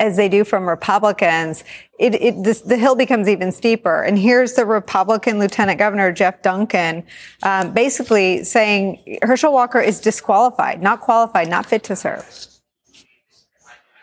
as 0.00 0.16
they 0.16 0.28
do 0.28 0.42
from 0.44 0.68
Republicans, 0.68 1.62
it, 1.98 2.14
it 2.14 2.42
this, 2.42 2.62
the 2.62 2.76
hill 2.76 2.96
becomes 2.96 3.28
even 3.28 3.52
steeper. 3.52 4.02
And 4.02 4.18
here's 4.18 4.54
the 4.54 4.66
Republican 4.66 5.38
Lieutenant 5.38 5.78
Governor 5.78 6.10
Jeff 6.10 6.42
Duncan, 6.42 7.04
um, 7.42 7.72
basically 7.72 8.42
saying 8.42 9.18
Herschel 9.22 9.52
Walker 9.52 9.78
is 9.78 10.00
disqualified, 10.00 10.82
not 10.82 11.00
qualified, 11.00 11.48
not 11.48 11.66
fit 11.66 11.84
to 11.84 11.94
serve. 11.94 12.46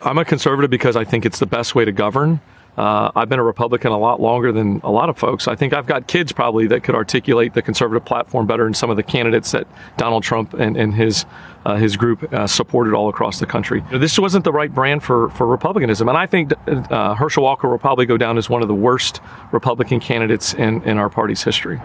I'm 0.02 0.20
a 0.20 0.26
conservative 0.26 0.70
because 0.70 0.96
I 0.96 1.04
think 1.04 1.26
it's 1.26 1.40
the 1.40 1.48
best 1.48 1.74
way 1.74 1.84
to 1.84 1.92
govern. 1.92 2.40
Uh, 2.78 3.12
I've 3.16 3.28
been 3.28 3.40
a 3.40 3.44
Republican 3.44 3.92
a 3.92 3.98
lot 3.98 4.22
longer 4.22 4.52
than 4.52 4.82
a 4.84 4.92
lot 4.92 5.10
of 5.10 5.18
folks. 5.18 5.48
I 5.48 5.56
think 5.56 5.74
I've 5.74 5.88
got 5.88 6.08
kids 6.08 6.32
probably 6.32 6.68
that 6.68 6.84
could 6.84 6.94
articulate 6.94 7.56
the 7.56 7.62
conservative 7.62 8.06
platform 8.06 8.46
better 8.46 8.66
than 8.66 8.76
some 8.76 8.92
of 8.92 8.98
the 8.98 9.04
candidates 9.04 9.52
that 9.52 9.68
Donald 9.98 10.24
Trump 10.24 10.54
and, 10.54 10.78
and 10.78 10.94
his 10.94 11.26
uh, 11.66 11.76
his 11.76 11.98
group 11.98 12.32
uh, 12.32 12.48
supported 12.48 12.94
all 12.94 13.10
across 13.10 13.40
the 13.40 13.46
country. 13.46 13.84
You 13.88 13.94
know, 13.94 13.98
this 13.98 14.18
wasn't 14.18 14.46
the 14.46 14.54
right 14.54 14.74
brand 14.74 15.04
for, 15.04 15.30
for 15.32 15.46
Republicanism, 15.46 16.08
and 16.08 16.18
I 16.18 16.26
think 16.26 16.54
uh, 16.68 17.14
Herschel 17.16 17.44
Walker 17.44 17.68
will 17.68 17.78
probably 17.78 18.06
go 18.06 18.16
down 18.16 18.38
as 18.38 18.50
one 18.50 18.62
of 18.62 18.70
the 18.70 18.76
worst 18.76 19.20
Republican 19.52 20.00
candidates 20.00 20.54
in, 20.54 20.82
in 20.84 20.98
our 20.98 21.10
party's 21.10 21.44
history. 21.44 21.82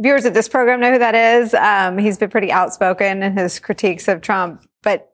Viewers 0.00 0.24
of 0.24 0.34
this 0.34 0.48
program 0.48 0.80
know 0.80 0.92
who 0.92 0.98
that 0.98 1.14
is. 1.14 1.54
Um, 1.54 1.98
he's 1.98 2.18
been 2.18 2.30
pretty 2.30 2.50
outspoken 2.50 3.22
in 3.22 3.36
his 3.36 3.60
critiques 3.60 4.08
of 4.08 4.20
Trump, 4.20 4.62
but 4.82 5.12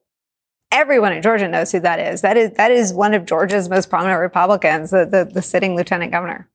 everyone 0.74 1.12
in 1.12 1.22
Georgia 1.22 1.48
knows 1.48 1.72
who 1.72 1.80
that 1.80 2.00
is. 2.00 2.20
That 2.20 2.36
is 2.36 2.50
that 2.52 2.70
is 2.70 2.92
one 2.92 3.14
of 3.14 3.24
Georgia's 3.24 3.68
most 3.68 3.88
prominent 3.88 4.20
Republicans, 4.20 4.90
the 4.90 5.06
the, 5.06 5.24
the 5.24 5.42
sitting 5.42 5.76
lieutenant 5.76 6.12
governor. 6.12 6.48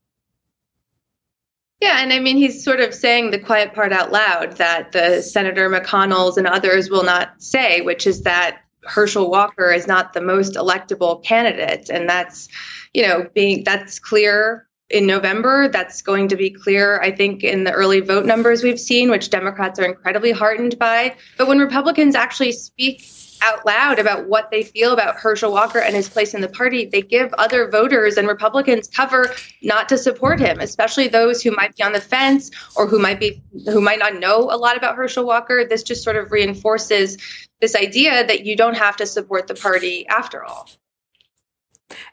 Yeah, 1.82 2.04
and 2.04 2.12
I 2.12 2.20
mean, 2.20 2.36
he's 2.36 2.62
sort 2.62 2.82
of 2.82 2.94
saying 2.94 3.32
the 3.32 3.40
quiet 3.40 3.74
part 3.74 3.94
out 3.94 4.12
loud 4.12 4.58
that 4.58 4.92
the 4.92 5.22
Senator 5.22 5.70
McConnells 5.70 6.36
and 6.36 6.46
others 6.46 6.90
will 6.90 7.04
not 7.04 7.42
say, 7.42 7.80
which 7.80 8.06
is 8.06 8.24
that 8.24 8.60
Herschel 8.84 9.32
Walker 9.32 9.72
is 9.72 9.88
not 9.88 10.12
the 10.12 10.22
most 10.22 10.56
electable 10.56 11.24
candidate. 11.24 11.90
And 11.90 12.10
that's, 12.10 12.50
you 12.94 13.08
know, 13.08 13.30
being 13.34 13.64
that's 13.64 13.98
clear 13.98 14.68
in 14.90 15.06
November. 15.06 15.70
That's 15.70 16.02
going 16.02 16.28
to 16.30 16.36
be 16.36 16.50
clear, 16.50 17.00
I 17.00 17.12
think, 17.12 17.44
in 17.44 17.64
the 17.64 17.72
early 17.72 18.02
vote 18.02 18.26
numbers 18.26 18.64
we've 18.64 18.80
seen, 18.80 19.10
which 19.10 19.30
Democrats 19.30 19.80
are 19.80 19.86
incredibly 19.86 20.32
heartened 20.32 20.78
by. 20.80 21.16
But 21.38 21.48
when 21.48 21.60
Republicans 21.60 22.16
actually 22.16 22.52
speak 22.52 23.02
out 23.42 23.66
loud 23.66 24.00
about 24.00 24.28
what 24.28 24.52
they 24.52 24.64
feel 24.64 24.92
about 24.92 25.16
Herschel 25.16 25.52
Walker 25.52 25.80
and 25.80 25.96
his 25.96 26.10
place 26.10 26.34
in 26.34 26.42
the 26.42 26.50
party, 26.50 26.86
they 26.86 27.02
give 27.02 27.34
other 27.34 27.70
voters 27.70 28.18
and 28.18 28.28
Republicans 28.28 28.88
cover 28.88 29.34
not 29.62 29.90
to 29.90 29.98
support 29.98 30.40
him, 30.40 30.60
especially 30.60 31.08
those 31.08 31.42
who 31.42 31.52
might 31.52 31.76
be 31.76 31.84
on 31.84 31.94
the 31.94 32.02
fence 32.02 32.52
or 32.76 32.88
who 32.88 33.00
might 33.00 33.20
be 33.20 33.42
who 33.66 33.82
might 33.82 34.00
not 34.00 34.16
know 34.16 34.50
a 34.52 34.58
lot 34.58 34.78
about 34.78 34.96
Herschel 34.96 35.26
Walker. 35.26 35.66
This 35.68 35.84
just 35.84 36.04
sort 36.04 36.16
of 36.16 36.32
reinforces 36.32 37.18
this 37.62 37.76
idea 37.76 38.26
that 38.26 38.46
you 38.46 38.56
don't 38.56 38.78
have 38.78 38.96
to 38.98 39.06
support 39.06 39.48
the 39.48 39.56
party 39.56 40.08
after 40.08 40.44
all. 40.44 40.70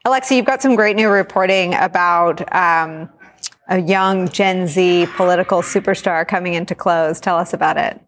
Alexi, 0.06 0.36
you've 0.36 0.46
got 0.46 0.62
some 0.62 0.74
great 0.74 0.96
new 0.96 1.08
reporting 1.08 1.74
about 1.74 2.40
um, 2.54 3.10
a 3.68 3.80
young 3.80 4.28
Gen 4.28 4.66
Z 4.66 5.06
political 5.16 5.60
superstar 5.60 6.26
coming 6.26 6.54
into 6.54 6.74
close. 6.74 7.20
Tell 7.20 7.36
us 7.36 7.52
about 7.52 7.76
it. 7.76 8.00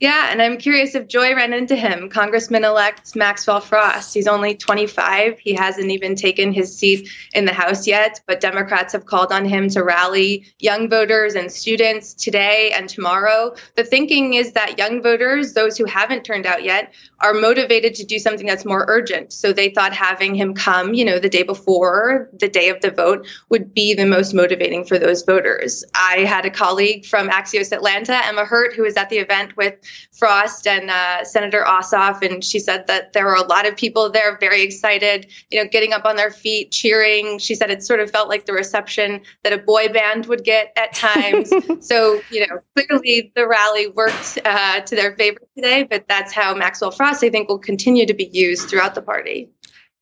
Yeah, 0.00 0.28
and 0.32 0.42
I'm 0.42 0.58
curious 0.58 0.96
if 0.96 1.06
Joy 1.06 1.36
ran 1.36 1.52
into 1.52 1.76
him, 1.76 2.08
Congressman 2.08 2.64
elect 2.64 3.14
Maxwell 3.14 3.60
Frost. 3.60 4.12
He's 4.12 4.26
only 4.26 4.56
25. 4.56 5.38
He 5.38 5.54
hasn't 5.54 5.90
even 5.90 6.16
taken 6.16 6.52
his 6.52 6.76
seat 6.76 7.08
in 7.32 7.44
the 7.44 7.52
House 7.52 7.86
yet, 7.86 8.20
but 8.26 8.40
Democrats 8.40 8.92
have 8.92 9.06
called 9.06 9.30
on 9.30 9.44
him 9.44 9.68
to 9.70 9.84
rally 9.84 10.46
young 10.58 10.90
voters 10.90 11.36
and 11.36 11.50
students 11.50 12.12
today 12.12 12.72
and 12.74 12.88
tomorrow. 12.88 13.54
The 13.76 13.84
thinking 13.84 14.34
is 14.34 14.52
that 14.52 14.78
young 14.78 15.00
voters, 15.00 15.52
those 15.52 15.78
who 15.78 15.84
haven't 15.84 16.24
turned 16.24 16.44
out 16.44 16.64
yet, 16.64 16.92
are 17.24 17.32
motivated 17.32 17.94
to 17.94 18.04
do 18.04 18.18
something 18.18 18.46
that's 18.46 18.66
more 18.66 18.84
urgent. 18.86 19.32
So 19.32 19.50
they 19.50 19.70
thought 19.70 19.94
having 19.94 20.34
him 20.34 20.52
come, 20.52 20.92
you 20.92 21.06
know, 21.06 21.18
the 21.18 21.30
day 21.30 21.42
before 21.42 22.28
the 22.38 22.48
day 22.48 22.68
of 22.68 22.82
the 22.82 22.90
vote 22.90 23.26
would 23.48 23.72
be 23.72 23.94
the 23.94 24.04
most 24.04 24.34
motivating 24.34 24.84
for 24.84 24.98
those 24.98 25.22
voters. 25.22 25.86
I 25.94 26.26
had 26.26 26.44
a 26.44 26.50
colleague 26.50 27.06
from 27.06 27.30
Axios 27.30 27.72
Atlanta, 27.72 28.20
Emma 28.26 28.44
Hurt, 28.44 28.74
who 28.74 28.82
was 28.82 28.98
at 28.98 29.08
the 29.08 29.16
event 29.16 29.56
with 29.56 29.74
Frost 30.12 30.66
and 30.66 30.90
uh, 30.90 31.24
Senator 31.24 31.64
Ossoff, 31.66 32.20
and 32.20 32.44
she 32.44 32.58
said 32.58 32.86
that 32.88 33.14
there 33.14 33.24
were 33.24 33.36
a 33.36 33.46
lot 33.46 33.66
of 33.66 33.74
people 33.74 34.10
there, 34.10 34.36
very 34.38 34.60
excited, 34.60 35.26
you 35.50 35.62
know, 35.62 35.66
getting 35.66 35.94
up 35.94 36.04
on 36.04 36.16
their 36.16 36.30
feet, 36.30 36.72
cheering. 36.72 37.38
She 37.38 37.54
said 37.54 37.70
it 37.70 37.82
sort 37.82 38.00
of 38.00 38.10
felt 38.10 38.28
like 38.28 38.44
the 38.44 38.52
reception 38.52 39.22
that 39.44 39.54
a 39.54 39.58
boy 39.58 39.88
band 39.88 40.26
would 40.26 40.44
get 40.44 40.74
at 40.76 40.94
times. 40.94 41.50
so, 41.80 42.20
you 42.30 42.46
know, 42.46 42.60
clearly 42.76 43.32
the 43.34 43.48
rally 43.48 43.88
worked 43.88 44.38
uh, 44.44 44.80
to 44.80 44.94
their 44.94 45.14
favor 45.14 45.40
today, 45.56 45.84
but 45.84 46.04
that's 46.06 46.34
how 46.34 46.54
Maxwell 46.54 46.90
Frost, 46.90 47.13
I 47.22 47.30
think, 47.30 47.48
will 47.48 47.58
continue 47.58 48.06
to 48.06 48.14
be 48.14 48.30
used 48.32 48.68
throughout 48.68 48.94
the 48.94 49.02
party. 49.02 49.50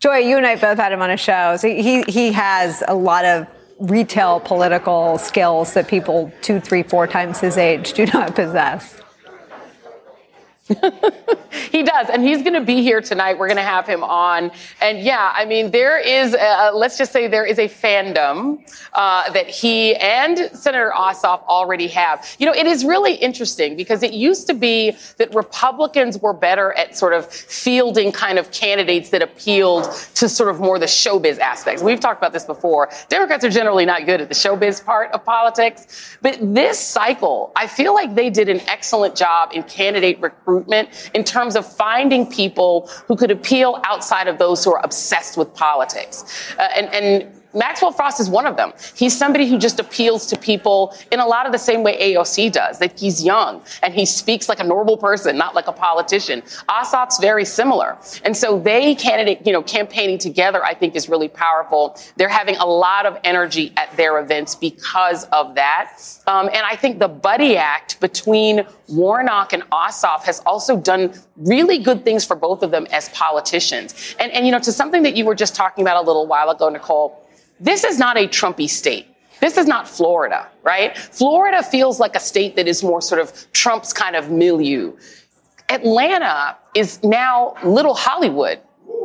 Joy, 0.00 0.18
you 0.18 0.36
and 0.36 0.46
I 0.46 0.56
both 0.56 0.78
had 0.78 0.92
him 0.92 1.02
on 1.02 1.10
a 1.10 1.16
show. 1.16 1.56
So 1.56 1.68
he 1.68 2.02
he 2.04 2.32
has 2.32 2.82
a 2.88 2.94
lot 2.94 3.24
of 3.24 3.46
retail 3.78 4.40
political 4.40 5.18
skills 5.18 5.74
that 5.74 5.88
people 5.88 6.32
two, 6.40 6.60
three, 6.60 6.84
four 6.84 7.06
times 7.06 7.40
his 7.40 7.56
age 7.58 7.92
do 7.94 8.06
not 8.06 8.34
possess. 8.34 9.01
he 11.70 11.82
does, 11.82 12.08
and 12.10 12.22
he's 12.22 12.42
going 12.42 12.54
to 12.54 12.64
be 12.64 12.82
here 12.82 13.00
tonight. 13.00 13.38
We're 13.38 13.48
going 13.48 13.56
to 13.56 13.62
have 13.62 13.86
him 13.86 14.02
on, 14.02 14.50
and 14.80 15.00
yeah, 15.00 15.32
I 15.34 15.44
mean, 15.44 15.70
there 15.70 15.98
is, 15.98 16.34
a, 16.34 16.70
let's 16.72 16.98
just 16.98 17.12
say, 17.12 17.28
there 17.28 17.44
is 17.44 17.58
a 17.58 17.68
fandom 17.68 18.60
uh, 18.94 19.30
that 19.32 19.48
he 19.48 19.94
and 19.96 20.50
Senator 20.52 20.92
Ossoff 20.94 21.44
already 21.46 21.88
have. 21.88 22.36
You 22.38 22.46
know, 22.46 22.54
it 22.54 22.66
is 22.66 22.84
really 22.84 23.14
interesting 23.14 23.76
because 23.76 24.02
it 24.02 24.12
used 24.12 24.46
to 24.46 24.54
be 24.54 24.96
that 25.18 25.34
Republicans 25.34 26.18
were 26.18 26.32
better 26.32 26.72
at 26.74 26.96
sort 26.96 27.12
of 27.12 27.26
fielding 27.26 28.12
kind 28.12 28.38
of 28.38 28.50
candidates 28.50 29.10
that 29.10 29.22
appealed 29.22 29.84
to 30.14 30.28
sort 30.28 30.48
of 30.48 30.60
more 30.60 30.78
the 30.78 30.86
showbiz 30.86 31.38
aspects. 31.38 31.82
We've 31.82 32.00
talked 32.00 32.20
about 32.20 32.32
this 32.32 32.44
before. 32.44 32.90
Democrats 33.08 33.44
are 33.44 33.50
generally 33.50 33.84
not 33.84 34.06
good 34.06 34.20
at 34.20 34.28
the 34.28 34.34
showbiz 34.34 34.84
part 34.84 35.12
of 35.12 35.24
politics, 35.24 36.16
but 36.22 36.38
this 36.40 36.78
cycle, 36.78 37.52
I 37.56 37.66
feel 37.66 37.94
like 37.94 38.14
they 38.14 38.30
did 38.30 38.48
an 38.48 38.60
excellent 38.68 39.16
job 39.16 39.50
in 39.52 39.62
candidate 39.64 40.20
recruitment 40.20 40.61
recruitment 40.62 41.10
in 41.14 41.24
terms 41.24 41.56
of 41.56 41.70
finding 41.76 42.26
people 42.26 42.88
who 43.06 43.16
could 43.16 43.30
appeal 43.30 43.80
outside 43.84 44.28
of 44.28 44.38
those 44.38 44.64
who 44.64 44.72
are 44.72 44.84
obsessed 44.84 45.36
with 45.36 45.52
politics. 45.54 46.24
Uh, 46.58 46.68
and, 46.74 46.88
and 46.94 47.41
Maxwell 47.54 47.92
Frost 47.92 48.20
is 48.20 48.28
one 48.28 48.46
of 48.46 48.56
them. 48.56 48.72
He's 48.94 49.16
somebody 49.16 49.48
who 49.48 49.58
just 49.58 49.78
appeals 49.78 50.26
to 50.26 50.38
people 50.38 50.94
in 51.10 51.20
a 51.20 51.26
lot 51.26 51.46
of 51.46 51.52
the 51.52 51.58
same 51.58 51.82
way 51.82 52.14
AOC 52.14 52.52
does, 52.52 52.78
that 52.78 52.98
he's 52.98 53.24
young 53.24 53.62
and 53.82 53.94
he 53.94 54.06
speaks 54.06 54.48
like 54.48 54.60
a 54.60 54.64
normal 54.64 54.96
person, 54.96 55.36
not 55.36 55.54
like 55.54 55.68
a 55.68 55.72
politician. 55.72 56.42
Ossoff's 56.68 57.18
very 57.18 57.44
similar. 57.44 57.98
And 58.24 58.36
so 58.36 58.58
they 58.58 58.94
candidate, 58.94 59.46
you 59.46 59.52
know, 59.52 59.62
campaigning 59.62 60.18
together, 60.18 60.64
I 60.64 60.74
think 60.74 60.96
is 60.96 61.08
really 61.08 61.28
powerful. 61.28 61.98
They're 62.16 62.28
having 62.28 62.56
a 62.56 62.66
lot 62.66 63.06
of 63.06 63.18
energy 63.24 63.72
at 63.76 63.94
their 63.96 64.18
events 64.18 64.54
because 64.54 65.24
of 65.26 65.54
that. 65.54 65.98
Um, 66.26 66.48
and 66.48 66.64
I 66.64 66.76
think 66.76 66.98
the 66.98 67.08
buddy 67.08 67.56
act 67.56 68.00
between 68.00 68.66
Warnock 68.88 69.52
and 69.52 69.62
Ossoff 69.70 70.22
has 70.24 70.40
also 70.40 70.76
done 70.76 71.14
really 71.36 71.78
good 71.78 72.04
things 72.04 72.24
for 72.24 72.36
both 72.36 72.62
of 72.62 72.70
them 72.70 72.86
as 72.92 73.08
politicians. 73.10 74.14
And, 74.18 74.30
and, 74.32 74.46
you 74.46 74.52
know, 74.52 74.58
to 74.60 74.72
something 74.72 75.02
that 75.02 75.16
you 75.16 75.24
were 75.24 75.34
just 75.34 75.54
talking 75.54 75.82
about 75.82 76.02
a 76.02 76.06
little 76.06 76.26
while 76.26 76.50
ago, 76.50 76.68
Nicolle, 76.68 77.18
this 77.62 77.84
is 77.84 77.98
not 77.98 78.16
a 78.16 78.26
Trumpy 78.26 78.68
state. 78.68 79.06
This 79.40 79.56
is 79.56 79.66
not 79.66 79.88
Florida, 79.88 80.48
right? 80.62 80.96
Florida 80.96 81.62
feels 81.62 81.98
like 81.98 82.14
a 82.14 82.20
state 82.20 82.54
that 82.56 82.68
is 82.68 82.82
more 82.82 83.00
sort 83.00 83.20
of 83.20 83.32
Trump's 83.52 83.92
kind 83.92 84.14
of 84.14 84.30
milieu. 84.30 84.92
Atlanta 85.68 86.56
is 86.74 87.02
now 87.02 87.54
little 87.64 87.94
Hollywood, 87.94 88.60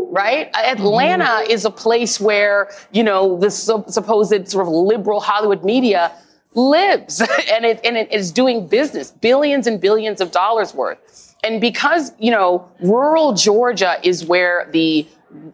right? 0.09 0.49
Atlanta 0.55 1.25
mm-hmm. 1.25 1.51
is 1.51 1.65
a 1.65 1.71
place 1.71 2.19
where, 2.19 2.69
you 2.91 3.03
know, 3.03 3.37
the 3.39 3.49
supposed 3.49 4.47
sort 4.47 4.67
of 4.67 4.73
liberal 4.73 5.19
Hollywood 5.19 5.63
media 5.63 6.11
lives 6.53 7.21
and 7.51 7.65
it, 7.65 7.79
and 7.83 7.97
it 7.97 8.11
is 8.11 8.31
doing 8.31 8.67
business, 8.67 9.11
billions 9.11 9.67
and 9.67 9.79
billions 9.79 10.19
of 10.19 10.31
dollars 10.31 10.73
worth. 10.73 11.35
And 11.43 11.61
because, 11.61 12.11
you 12.19 12.31
know, 12.31 12.67
rural 12.81 13.33
Georgia 13.33 13.97
is 14.03 14.25
where 14.25 14.67
the, 14.71 15.07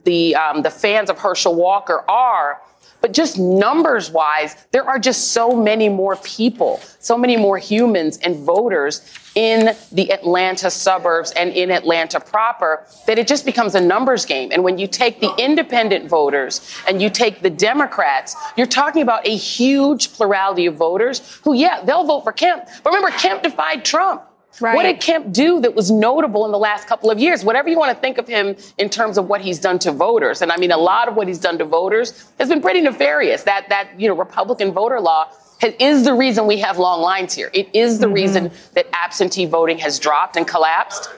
the, 0.05 0.35
um, 0.35 0.61
the 0.61 0.71
fans 0.71 1.09
of 1.09 1.19
Herschel 1.19 1.55
Walker 1.55 2.03
are, 2.09 2.61
but 3.03 3.11
just 3.11 3.37
numbers 3.37 4.09
wise, 4.09 4.55
there 4.71 4.85
are 4.85 4.97
just 4.97 5.33
so 5.33 5.53
many 5.53 5.89
more 5.89 6.15
people, 6.15 6.79
so 6.99 7.17
many 7.17 7.35
more 7.35 7.57
humans 7.57 8.17
and 8.19 8.37
voters 8.37 9.01
in 9.35 9.75
the 9.91 10.09
Atlanta 10.13 10.71
suburbs 10.71 11.31
and 11.31 11.51
in 11.51 11.69
Atlanta 11.69 12.21
proper 12.21 12.85
that 13.05 13.19
it 13.19 13.27
just 13.27 13.45
becomes 13.45 13.75
a 13.75 13.81
numbers 13.81 14.25
game. 14.25 14.53
And 14.53 14.63
when 14.63 14.77
you 14.77 14.87
take 14.87 15.19
the 15.19 15.35
independent 15.37 16.07
voters 16.07 16.61
and 16.87 17.01
you 17.01 17.09
take 17.09 17.41
the 17.41 17.49
Democrats, 17.49 18.37
you're 18.55 18.67
talking 18.67 19.01
about 19.01 19.27
a 19.27 19.35
huge 19.35 20.13
plurality 20.13 20.65
of 20.67 20.75
voters 20.75 21.41
who, 21.43 21.53
yeah, 21.55 21.83
they'll 21.83 22.05
vote 22.05 22.21
for 22.21 22.31
Kemp. 22.31 22.69
But 22.85 22.93
remember, 22.93 23.09
Kemp 23.17 23.43
defied 23.43 23.83
Trump. 23.83 24.23
Right. 24.61 24.75
What 24.75 24.83
did 24.83 24.99
Kemp 24.99 25.31
do 25.31 25.59
that 25.61 25.73
was 25.73 25.89
notable 25.89 26.45
in 26.45 26.51
the 26.51 26.59
last 26.59 26.87
couple 26.87 27.09
of 27.09 27.19
years? 27.19 27.43
Whatever 27.43 27.69
you 27.69 27.77
want 27.77 27.95
to 27.95 27.99
think 27.99 28.17
of 28.17 28.27
him 28.27 28.55
in 28.77 28.89
terms 28.89 29.17
of 29.17 29.27
what 29.27 29.41
he's 29.41 29.59
done 29.59 29.79
to 29.79 29.91
voters, 29.91 30.41
and 30.41 30.51
I 30.51 30.57
mean 30.57 30.71
a 30.71 30.77
lot 30.77 31.07
of 31.07 31.15
what 31.15 31.27
he's 31.27 31.39
done 31.39 31.57
to 31.57 31.65
voters 31.65 32.31
has 32.39 32.49
been 32.49 32.61
pretty 32.61 32.81
nefarious. 32.81 33.43
That 33.43 33.69
that 33.69 33.99
you 33.99 34.07
know 34.07 34.15
Republican 34.15 34.71
voter 34.71 34.99
law 34.99 35.29
has, 35.59 35.73
is 35.79 36.05
the 36.05 36.13
reason 36.13 36.45
we 36.45 36.57
have 36.59 36.77
long 36.77 37.01
lines 37.01 37.33
here. 37.33 37.49
It 37.53 37.69
is 37.73 37.99
the 37.99 38.05
mm-hmm. 38.05 38.13
reason 38.13 38.51
that 38.73 38.87
absentee 38.93 39.45
voting 39.45 39.79
has 39.79 39.97
dropped 39.97 40.37
and 40.37 40.47
collapsed. 40.47 41.09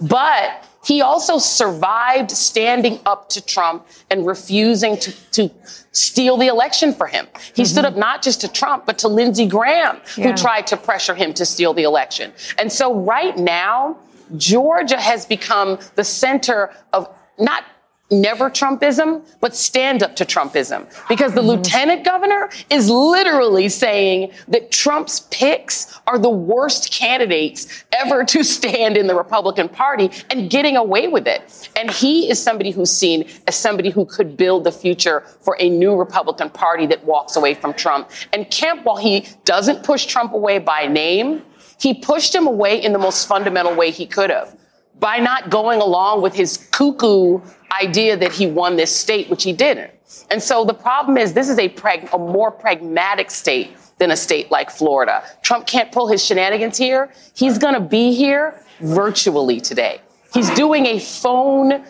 But 0.00 0.64
he 0.88 1.02
also 1.02 1.36
survived 1.36 2.30
standing 2.30 2.98
up 3.04 3.28
to 3.28 3.44
Trump 3.44 3.86
and 4.10 4.26
refusing 4.26 4.96
to, 4.96 5.12
to 5.32 5.50
steal 5.92 6.38
the 6.38 6.46
election 6.46 6.94
for 6.94 7.06
him. 7.06 7.26
He 7.52 7.62
mm-hmm. 7.62 7.64
stood 7.64 7.84
up 7.84 7.94
not 7.94 8.22
just 8.22 8.40
to 8.40 8.48
Trump, 8.48 8.86
but 8.86 8.96
to 9.00 9.08
Lindsey 9.08 9.46
Graham, 9.46 10.00
yeah. 10.16 10.24
who 10.24 10.32
tried 10.34 10.66
to 10.68 10.78
pressure 10.78 11.14
him 11.14 11.34
to 11.34 11.44
steal 11.44 11.74
the 11.74 11.82
election. 11.82 12.32
And 12.56 12.72
so 12.72 12.94
right 12.94 13.36
now, 13.36 13.98
Georgia 14.38 14.98
has 14.98 15.26
become 15.26 15.78
the 15.94 16.04
center 16.04 16.72
of 16.94 17.06
not 17.38 17.64
never 18.10 18.48
Trumpism, 18.48 19.22
but 19.40 19.54
stand 19.54 20.02
up 20.02 20.16
to 20.16 20.24
Trumpism. 20.24 20.86
Because 21.08 21.34
the 21.34 21.40
mm-hmm. 21.40 21.50
lieutenant 21.50 22.04
governor 22.04 22.48
is 22.70 22.88
literally 22.88 23.68
saying 23.68 24.32
that 24.48 24.70
Trump's 24.70 25.20
picks 25.30 25.98
are 26.06 26.18
the 26.18 26.30
worst 26.30 26.90
candidates 26.90 27.84
ever 27.92 28.24
to 28.24 28.42
stand 28.42 28.96
in 28.96 29.06
the 29.06 29.14
Republican 29.14 29.68
Party 29.68 30.10
and 30.30 30.50
getting 30.50 30.76
away 30.76 31.08
with 31.08 31.26
it. 31.26 31.68
And 31.76 31.90
he 31.90 32.30
is 32.30 32.42
somebody 32.42 32.70
who's 32.70 32.90
seen 32.90 33.28
as 33.46 33.56
somebody 33.56 33.90
who 33.90 34.04
could 34.04 34.36
build 34.36 34.64
the 34.64 34.72
future 34.72 35.20
for 35.40 35.56
a 35.60 35.68
new 35.68 35.94
Republican 35.94 36.50
Party 36.50 36.86
that 36.86 37.04
walks 37.04 37.36
away 37.36 37.54
from 37.54 37.74
Trump. 37.74 38.10
And 38.32 38.50
Kemp, 38.50 38.84
while 38.84 38.96
he 38.96 39.26
doesn't 39.44 39.84
push 39.84 40.06
Trump 40.06 40.32
away 40.32 40.58
by 40.58 40.86
name, 40.86 41.42
he 41.78 41.94
pushed 41.94 42.34
him 42.34 42.46
away 42.46 42.82
in 42.82 42.92
the 42.92 42.98
most 42.98 43.28
fundamental 43.28 43.74
way 43.74 43.90
he 43.90 44.06
could 44.06 44.30
have 44.30 44.56
by 45.00 45.18
not 45.18 45.50
going 45.50 45.80
along 45.80 46.22
with 46.22 46.34
his 46.34 46.68
cuckoo 46.70 47.40
idea 47.80 48.16
that 48.16 48.32
he 48.32 48.46
won 48.46 48.76
this 48.76 48.94
state, 48.94 49.28
which 49.28 49.44
he 49.44 49.52
didn't. 49.52 49.92
And 50.30 50.42
so 50.42 50.64
the 50.64 50.74
problem 50.74 51.18
is 51.18 51.32
this 51.32 51.48
is 51.48 51.58
a, 51.58 51.68
prag- 51.68 52.08
a 52.12 52.18
more 52.18 52.50
pragmatic 52.50 53.30
state 53.30 53.76
than 53.98 54.10
a 54.10 54.16
state 54.16 54.50
like 54.50 54.70
Florida. 54.70 55.22
Trump 55.42 55.66
can't 55.66 55.92
pull 55.92 56.08
his 56.08 56.24
shenanigans 56.24 56.78
here. 56.78 57.12
He's 57.34 57.58
going 57.58 57.74
to 57.74 57.80
be 57.80 58.14
here 58.14 58.62
virtually 58.80 59.60
today. 59.60 60.00
He's 60.32 60.50
doing 60.50 60.86
a 60.86 60.98
phone, 60.98 61.84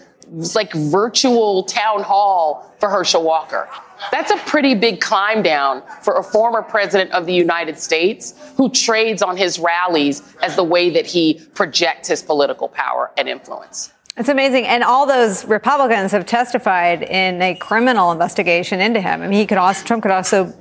like 0.54 0.72
virtual 0.72 1.64
town 1.64 2.02
hall 2.02 2.72
for 2.78 2.88
Herschel 2.88 3.22
Walker. 3.22 3.68
That's 4.10 4.30
a 4.30 4.36
pretty 4.38 4.74
big 4.74 5.00
climb 5.00 5.42
down 5.42 5.82
for 6.02 6.18
a 6.18 6.22
former 6.22 6.62
president 6.62 7.12
of 7.12 7.26
the 7.26 7.34
United 7.34 7.78
States 7.78 8.34
who 8.56 8.70
trades 8.70 9.22
on 9.22 9.36
his 9.36 9.58
rallies 9.58 10.22
as 10.42 10.56
the 10.56 10.64
way 10.64 10.90
that 10.90 11.06
he 11.06 11.40
projects 11.54 12.08
his 12.08 12.22
political 12.22 12.68
power 12.68 13.10
and 13.16 13.28
influence. 13.28 13.92
It's 14.18 14.28
amazing. 14.28 14.66
And 14.66 14.82
all 14.82 15.06
those 15.06 15.44
Republicans 15.44 16.10
have 16.10 16.26
testified 16.26 17.04
in 17.04 17.40
a 17.40 17.54
criminal 17.54 18.10
investigation 18.10 18.80
into 18.80 19.00
him. 19.00 19.22
I 19.22 19.28
mean, 19.28 19.38
he 19.38 19.46
could 19.46 19.58
also, 19.58 19.86
Trump 19.86 20.02
could 20.02 20.10
also, 20.10 20.52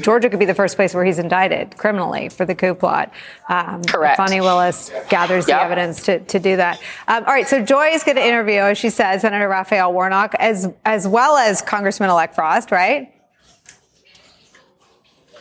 Georgia 0.00 0.28
could 0.28 0.40
be 0.40 0.46
the 0.46 0.54
first 0.54 0.74
place 0.74 0.94
where 0.94 1.04
he's 1.04 1.20
indicted 1.20 1.76
criminally 1.76 2.28
for 2.28 2.44
the 2.44 2.56
coup 2.56 2.74
plot. 2.74 3.12
Um, 3.48 3.84
Correct. 3.84 4.16
Fani 4.16 4.40
Willis 4.40 4.90
gathers 5.08 5.46
Yep. 5.46 5.58
the 5.58 5.62
evidence 5.64 6.02
to, 6.06 6.18
to 6.24 6.40
do 6.40 6.56
that. 6.56 6.80
Um, 7.06 7.22
all 7.24 7.32
right. 7.32 7.46
So 7.46 7.64
Joy 7.64 7.90
is 7.90 8.02
going 8.02 8.16
to 8.16 8.26
interview, 8.26 8.58
as 8.58 8.78
she 8.78 8.90
said, 8.90 9.20
Senator 9.20 9.48
Raphael 9.48 9.92
Warnock, 9.92 10.34
as, 10.40 10.68
as 10.84 11.06
well 11.06 11.36
as 11.36 11.62
Congressman 11.62 12.10
elect 12.10 12.34
Frost, 12.34 12.72
right? 12.72 13.13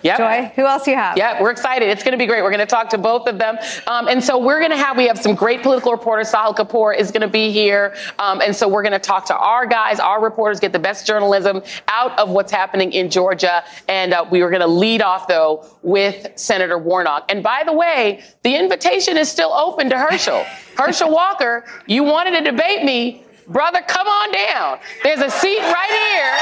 Yep. 0.03 0.17
Joy, 0.17 0.51
who 0.55 0.65
else 0.65 0.83
do 0.83 0.91
you 0.91 0.97
have? 0.97 1.17
Yeah, 1.17 1.41
we're 1.41 1.51
excited. 1.51 1.87
It's 1.87 2.03
going 2.03 2.11
to 2.11 2.17
be 2.17 2.25
great. 2.25 2.43
We're 2.43 2.49
going 2.49 2.59
to 2.59 2.65
talk 2.65 2.89
to 2.89 2.97
both 2.97 3.27
of 3.27 3.37
them. 3.37 3.57
Um, 3.87 4.09
and 4.09 4.21
so 4.21 4.37
we're 4.37 4.59
going 4.59 4.71
to 4.71 4.77
have, 4.77 4.97
we 4.97 5.07
have 5.07 5.17
some 5.17 5.33
great 5.33 5.63
political 5.63 5.93
reporters. 5.93 6.31
Sahil 6.31 6.53
Kapur 6.55 6.95
is 6.97 7.09
going 7.09 7.21
to 7.21 7.29
be 7.29 7.51
here. 7.51 7.95
Um, 8.19 8.41
and 8.41 8.53
so 8.53 8.67
we're 8.67 8.83
going 8.83 8.93
to 8.93 8.99
talk 8.99 9.25
to 9.27 9.35
our 9.35 9.65
guys, 9.65 9.99
our 9.99 10.21
reporters, 10.21 10.59
get 10.59 10.73
the 10.73 10.79
best 10.79 11.07
journalism 11.07 11.63
out 11.87 12.17
of 12.19 12.29
what's 12.29 12.51
happening 12.51 12.91
in 12.91 13.09
Georgia. 13.09 13.63
And 13.87 14.13
uh, 14.13 14.25
we 14.29 14.43
were 14.43 14.49
going 14.49 14.61
to 14.61 14.67
lead 14.67 15.01
off, 15.01 15.27
though, 15.27 15.65
with 15.83 16.27
Senator 16.35 16.77
Warnock. 16.77 17.25
And 17.29 17.41
by 17.41 17.63
the 17.65 17.73
way, 17.73 18.23
the 18.43 18.55
invitation 18.55 19.17
is 19.17 19.31
still 19.31 19.53
open 19.53 19.89
to 19.89 19.97
Herschel. 19.97 20.43
Herschel 20.77 21.11
Walker, 21.11 21.63
you 21.87 22.03
wanted 22.03 22.31
to 22.31 22.51
debate 22.51 22.83
me. 22.83 23.23
Brother, 23.47 23.81
come 23.87 24.07
on 24.07 24.31
down. 24.31 24.79
There's 25.03 25.19
a 25.19 25.29
seat 25.29 25.59
right 25.59 25.91
here. 26.11 26.37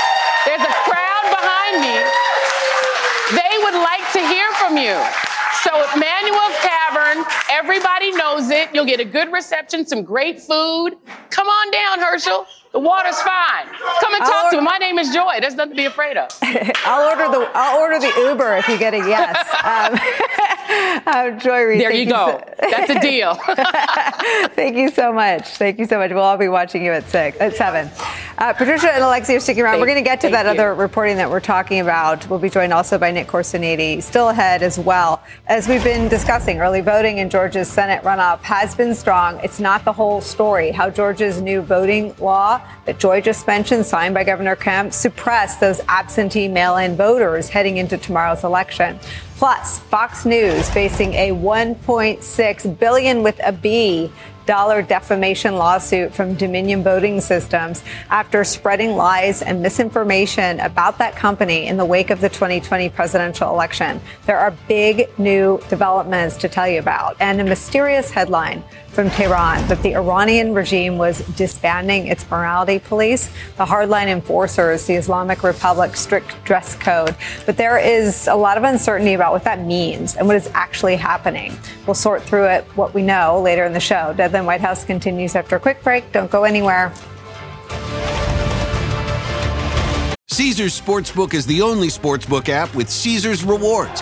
There's 0.46 0.62
a 0.62 0.74
crowd 0.90 1.30
behind 1.30 1.82
me. 1.82 2.51
They 3.32 3.58
would 3.64 3.76
like 3.76 4.12
to 4.14 4.20
hear 4.28 4.52
from 4.54 4.78
you. 4.78 4.96
So 5.64 5.72
at 5.72 5.98
Manuel's 5.98 6.58
Tavern, 6.60 7.24
everybody 7.50 8.12
knows 8.12 8.50
it. 8.50 8.70
You'll 8.74 8.86
get 8.86 9.00
a 9.00 9.06
good 9.06 9.32
reception, 9.32 9.86
some 9.86 10.04
great 10.04 10.42
food. 10.42 10.96
Come 11.30 11.48
on 11.48 11.72
down, 11.72 12.00
Herschel. 12.00 12.46
The 12.72 12.80
water's 12.80 13.22
fine. 13.22 13.66
Come 14.00 14.14
and 14.14 14.24
talk 14.24 14.52
to 14.52 14.58
me. 14.58 14.64
My 14.64 14.78
name 14.78 14.98
is 14.98 15.14
Joy. 15.14 15.40
There's 15.42 15.56
nothing 15.56 15.72
to 15.74 15.76
be 15.76 15.86
afraid 15.86 16.16
of. 16.16 16.30
I'll 16.86 17.10
order 17.10 17.28
the 17.30 17.50
I'll 17.54 17.80
order 17.82 18.00
the 18.00 18.14
Uber 18.30 18.56
if 18.56 18.68
you 18.70 18.78
get 18.78 18.94
a 18.94 18.98
yes. 18.98 19.48
Um, 20.72 21.04
uh, 21.06 21.32
Joy 21.40 21.64
Reid, 21.64 21.82
There 21.82 21.92
thank 21.92 22.08
you 22.08 22.14
go. 22.14 22.42
so- 22.42 22.70
That's 22.70 22.90
a 22.90 23.00
deal. 23.02 23.36
Thank 24.56 24.78
you 24.78 24.90
so 24.90 25.12
much. 25.12 25.48
Thank 25.58 25.80
you 25.80 25.86
so 25.86 25.98
much. 25.98 26.12
We'll 26.12 26.24
all 26.24 26.38
be 26.38 26.48
watching 26.48 26.84
you 26.84 26.92
at 26.92 27.10
six, 27.10 27.38
at 27.42 27.56
seven. 27.56 27.90
Uh, 28.38 28.54
Patricia 28.54 28.92
and 28.92 29.04
Alexia 29.04 29.38
are 29.38 29.40
sticking 29.40 29.64
around. 29.64 29.80
we're 29.80 29.86
going 29.86 29.98
to 29.98 30.10
get 30.10 30.22
to 30.22 30.30
that 30.30 30.46
other 30.46 30.74
reporting 30.74 31.18
that 31.18 31.30
we're 31.30 31.40
talking 31.42 31.80
about. 31.82 32.28
We'll 32.30 32.40
be 32.40 32.50
joined 32.50 32.74
also 32.74 32.98
by 32.98 33.12
Nick 33.12 33.28
Corasaniti, 33.28 34.02
still 34.02 34.30
ahead 34.30 34.64
as 34.64 34.80
well. 34.80 35.22
As 35.48 35.68
we've 35.68 35.84
been 35.84 36.08
discussing, 36.08 36.60
early 36.60 36.82
voting 36.82 37.18
in 37.20 37.30
Georgia's 37.30 37.68
Senate 37.68 38.02
runoff 38.04 38.40
has 38.42 38.74
been 38.74 38.96
strong. 38.96 39.40
It's 39.44 39.60
not 39.60 39.84
the 39.86 39.94
whole 39.94 40.22
story. 40.22 40.72
How 40.72 40.90
Georgia's 40.90 41.42
new 41.42 41.62
voting 41.62 42.16
law 42.18 42.61
that 42.86 43.00
Joy 43.00 43.22
just 43.22 43.48
mentioned, 43.48 43.86
signed 43.86 44.14
by 44.14 44.24
Governor 44.24 44.56
Kemp, 44.56 44.94
suppressed 44.94 45.60
those 45.60 45.82
absentee 45.88 46.48
mail-in 46.48 46.96
voters 46.96 47.50
heading 47.50 47.78
into 47.78 47.98
tomorrow's 47.98 48.44
election. 48.44 49.00
Plus, 49.38 49.80
Fox 49.80 50.26
News 50.26 50.70
facing 50.70 51.14
a 51.14 51.32
1.6 51.32 52.80
billion 52.80 53.24
with 53.24 53.40
a 53.44 53.52
B 53.52 54.12
dollar 54.46 54.82
defamation 54.82 55.56
lawsuit 55.56 56.14
from 56.14 56.36
Dominion 56.36 56.84
Voting 56.84 57.22
Systems 57.22 57.84
after 58.10 58.44
spreading 58.44 58.96
lies 58.96 59.42
and 59.42 59.62
misinformation 59.62 60.60
about 60.60 60.98
that 60.98 61.16
company 61.16 61.68
in 61.68 61.78
the 61.78 61.86
wake 61.86 62.10
of 62.10 62.22
the 62.22 62.30
2020 62.30 62.90
presidential 62.90 63.50
election. 63.50 64.02
There 64.26 64.38
are 64.38 64.52
big 64.68 65.08
new 65.18 65.62
developments 65.70 66.38
to 66.38 66.50
tell 66.50 66.68
you 66.68 66.80
about 66.80 67.18
and 67.20 67.40
a 67.40 67.44
mysterious 67.44 68.12
headline 68.12 68.64
from 68.92 69.10
Tehran 69.10 69.68
that 69.68 69.82
the 69.84 69.96
Iranian 69.96 70.54
regime 70.54 70.98
was 70.98 71.20
disbanding 71.36 72.08
its 72.08 72.30
morality 72.30 72.80
police, 72.80 73.28
the 73.56 73.66
hardline 73.66 74.08
enforcers, 74.08 74.86
the 74.86 74.96
Islamic 74.96 75.44
Republic's 75.44 76.00
strict 76.00 76.44
dress 76.44 76.76
code. 76.76 77.16
But 77.46 77.58
there 77.58 77.78
is 77.78 78.28
a 78.28 78.36
lot 78.36 78.58
of 78.58 78.64
uncertainty 78.64 79.14
about 79.14 79.32
what 79.32 79.44
that 79.46 79.66
means 79.66 80.18
and 80.18 80.28
what 80.28 80.36
is 80.36 80.50
actually 80.54 80.98
happening. 80.98 81.58
We'll 81.88 81.94
sort 81.94 82.22
through 82.22 82.46
it, 82.46 82.66
what 82.76 82.94
we 82.94 83.02
know 83.02 83.42
later 83.42 83.66
in 83.66 83.74
the 83.74 83.80
show. 83.80 84.14
Deadline 84.14 84.46
White 84.46 84.62
House 84.62 84.84
continues 84.84 85.36
after 85.36 85.56
a 85.56 85.60
quick 85.60 85.82
break. 85.84 86.12
Don't 86.12 86.30
go 86.30 86.44
anywhere. 86.44 86.94
Caesars 90.28 90.80
Sportsbook 90.80 91.34
is 91.34 91.46
the 91.46 91.62
only 91.62 91.88
sportsbook 91.88 92.50
app 92.50 92.74
with 92.74 92.90
Caesars 92.90 93.44
rewards. 93.44 94.02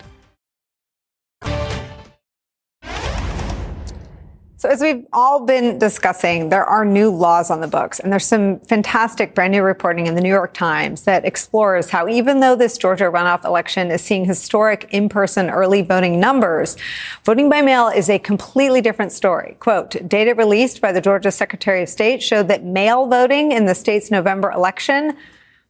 So, 4.61 4.69
as 4.69 4.79
we've 4.79 5.07
all 5.11 5.43
been 5.43 5.79
discussing, 5.79 6.49
there 6.49 6.63
are 6.63 6.85
new 6.85 7.09
laws 7.09 7.49
on 7.49 7.61
the 7.61 7.67
books, 7.67 7.99
and 7.99 8.11
there's 8.11 8.27
some 8.27 8.59
fantastic 8.59 9.33
brand 9.33 9.53
new 9.53 9.63
reporting 9.63 10.05
in 10.05 10.13
the 10.13 10.21
New 10.21 10.29
York 10.29 10.53
Times 10.53 11.01
that 11.05 11.25
explores 11.25 11.89
how, 11.89 12.07
even 12.07 12.41
though 12.41 12.55
this 12.55 12.77
Georgia 12.77 13.05
runoff 13.05 13.43
election 13.43 13.89
is 13.89 14.03
seeing 14.03 14.23
historic 14.23 14.87
in 14.91 15.09
person 15.09 15.49
early 15.49 15.81
voting 15.81 16.19
numbers, 16.19 16.77
voting 17.25 17.49
by 17.49 17.63
mail 17.63 17.87
is 17.87 18.07
a 18.07 18.19
completely 18.19 18.81
different 18.81 19.11
story. 19.11 19.57
Quote 19.59 20.07
Data 20.07 20.35
released 20.35 20.79
by 20.79 20.91
the 20.91 21.01
Georgia 21.01 21.31
Secretary 21.31 21.81
of 21.81 21.89
State 21.89 22.21
showed 22.21 22.47
that 22.49 22.63
mail 22.63 23.07
voting 23.07 23.53
in 23.53 23.65
the 23.65 23.73
state's 23.73 24.11
November 24.11 24.51
election 24.51 25.17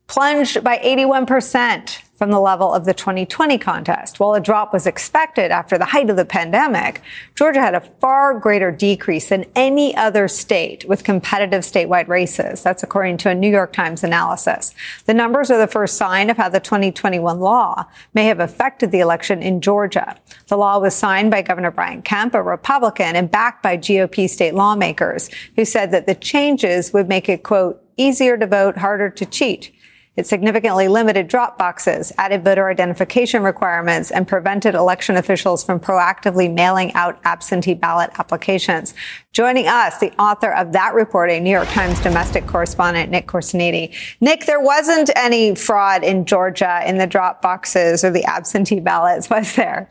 plunged 0.07 0.64
by 0.64 0.78
81% 0.80 2.02
from 2.22 2.30
the 2.30 2.40
level 2.40 2.72
of 2.72 2.86
the 2.86 2.94
2020 2.94 3.57
contest. 3.57 4.19
While 4.19 4.36
a 4.36 4.40
drop 4.40 4.73
was 4.73 4.86
expected 4.86 5.49
after 5.49 5.80
the 5.80 5.86
height 5.86 6.07
of 6.07 6.18
the 6.18 6.23
pandemic, 6.23 7.02
Georgia 7.34 7.61
had 7.61 7.73
a 7.73 7.82
far 7.99 8.38
greater 8.38 8.72
decrease 8.72 9.30
than 9.30 9.48
any 9.56 9.95
other 9.95 10.28
state 10.28 10.86
with 10.88 11.03
competitive 11.03 11.64
statewide 11.64 12.07
races. 12.07 12.61
That's 12.61 12.84
according 12.84 13.18
to 13.18 13.32
a 13.32 13.34
New 13.34 13.49
York 13.49 13.73
Times 13.73 14.03
analysis. 14.03 14.76
The 15.07 15.15
numbers 15.15 15.49
are 15.49 15.57
the 15.57 15.65
first 15.65 15.98
sign 15.98 16.30
of 16.30 16.38
how 16.38 16.48
the 16.48 16.60
2021 16.60 17.40
law 17.40 17.88
may 18.14 18.26
have 18.26 18.40
affected 18.40 18.91
the 18.91 18.99
election 18.99 19.41
in 19.41 19.60
Georgia. 19.60 20.15
The 20.45 20.57
law 20.57 20.78
was 20.78 20.94
signed 20.94 21.32
by 21.32 21.41
Governor 21.41 21.72
Brian 21.72 22.03
Kemp, 22.03 22.36
a 22.36 22.44
Republican, 22.44 23.15
and 23.15 23.32
backed 23.32 23.64
by 23.64 23.78
GOP 23.78 24.30
state 24.30 24.53
lawmakers 24.53 25.32
who 25.56 25.65
said 25.65 25.90
that 25.90 26.06
the 26.06 26.14
changes 26.14 26.94
would 26.94 27.10
make 27.10 27.30
it, 27.30 27.41
quote, 27.41 27.84
easier 27.98 28.38
to 28.38 28.45
vote, 28.45 28.78
harder 28.78 29.10
to 29.10 29.26
cheat. 29.26 29.73
It 30.18 30.28
significantly 30.28 30.90
limited 30.90 31.30
drop 31.30 31.58
boxes, 31.58 32.12
added 32.18 32.44
voter 32.44 32.70
identification 32.70 33.44
requirements, 33.44 34.12
and 34.12 34.28
prevented 34.28 34.76
election 34.76 35.16
officials 35.16 35.64
from 35.64 35.80
proactively 35.80 36.54
mailing 36.54 36.94
out 36.96 37.18
absentee 37.24 37.76
ballot 37.76 38.12
applications. 38.20 38.94
Joining 39.32 39.68
us, 39.68 40.00
the 40.00 40.12
author 40.22 40.52
of 40.52 40.74
that 40.74 40.94
reporting, 40.94 41.44
New 41.44 41.50
York 41.50 41.70
Times 41.70 41.98
domestic 42.02 42.46
correspondent 42.46 43.10
Nick 43.10 43.26
Corasaniti. 43.26 43.96
Nick, 44.20 44.46
there 44.48 44.60
wasn't 44.60 45.10
any 45.16 45.56
fraud 45.56 46.04
in 46.04 46.26
Georgia 46.26 46.82
in 46.86 46.98
the 46.98 47.08
drop 47.08 47.42
boxes 47.42 48.04
or 48.04 48.12
the 48.12 48.26
absentee 48.26 48.82
ballots, 48.82 49.30
was 49.30 49.56
there? 49.56 49.90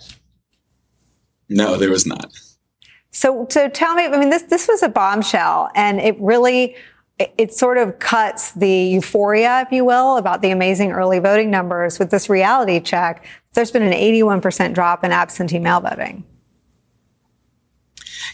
No, 1.49 1.77
there 1.79 1.91
was 1.91 2.07
not. 2.07 2.31
So, 3.11 3.47
so 3.51 3.69
tell 3.69 3.95
me, 3.95 4.05
I 4.05 4.19
mean, 4.19 4.31
this, 4.31 4.43
this 4.43 4.69
was 4.69 4.83
a 4.83 4.89
bombshell 4.89 5.71
and 5.75 5.99
it 5.99 6.17
really, 6.21 6.77
it, 7.21 7.53
sort 7.55 7.77
of 7.79 7.99
cuts 7.99 8.53
the 8.53 8.71
euphoria, 8.71 9.61
if 9.61 9.73
you 9.73 9.85
will, 9.85 10.17
about 10.17 10.41
the 10.43 10.51
amazing 10.51 10.93
early 10.93 11.19
voting 11.19 11.51
numbers 11.51 11.99
with 11.99 12.11
this 12.11 12.29
reality 12.31 12.81
check. 12.81 13.25
There's 13.53 13.71
been 13.71 13.83
an 13.83 13.93
81% 13.93 14.75
drop 14.75 15.05
in 15.05 15.13
absentee 15.13 15.59
mail 15.59 15.81
voting. 15.81 16.25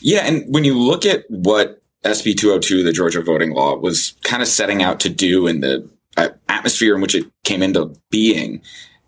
Yeah, 0.01 0.21
and 0.21 0.45
when 0.53 0.65
you 0.65 0.79
look 0.79 1.05
at 1.05 1.25
what 1.29 1.83
SB 2.05 2.37
202, 2.37 2.83
the 2.83 2.93
Georgia 2.93 3.23
voting 3.23 3.53
law, 3.53 3.77
was 3.77 4.15
kind 4.23 4.43
of 4.43 4.49
setting 4.49 4.83
out 4.83 5.01
to 5.01 5.09
do 5.09 5.47
in 5.47 5.61
the 5.61 5.89
uh, 6.17 6.29
atmosphere 6.49 6.95
in 6.95 7.01
which 7.01 7.15
it 7.15 7.25
came 7.45 7.63
into 7.63 7.95
being, 8.11 8.63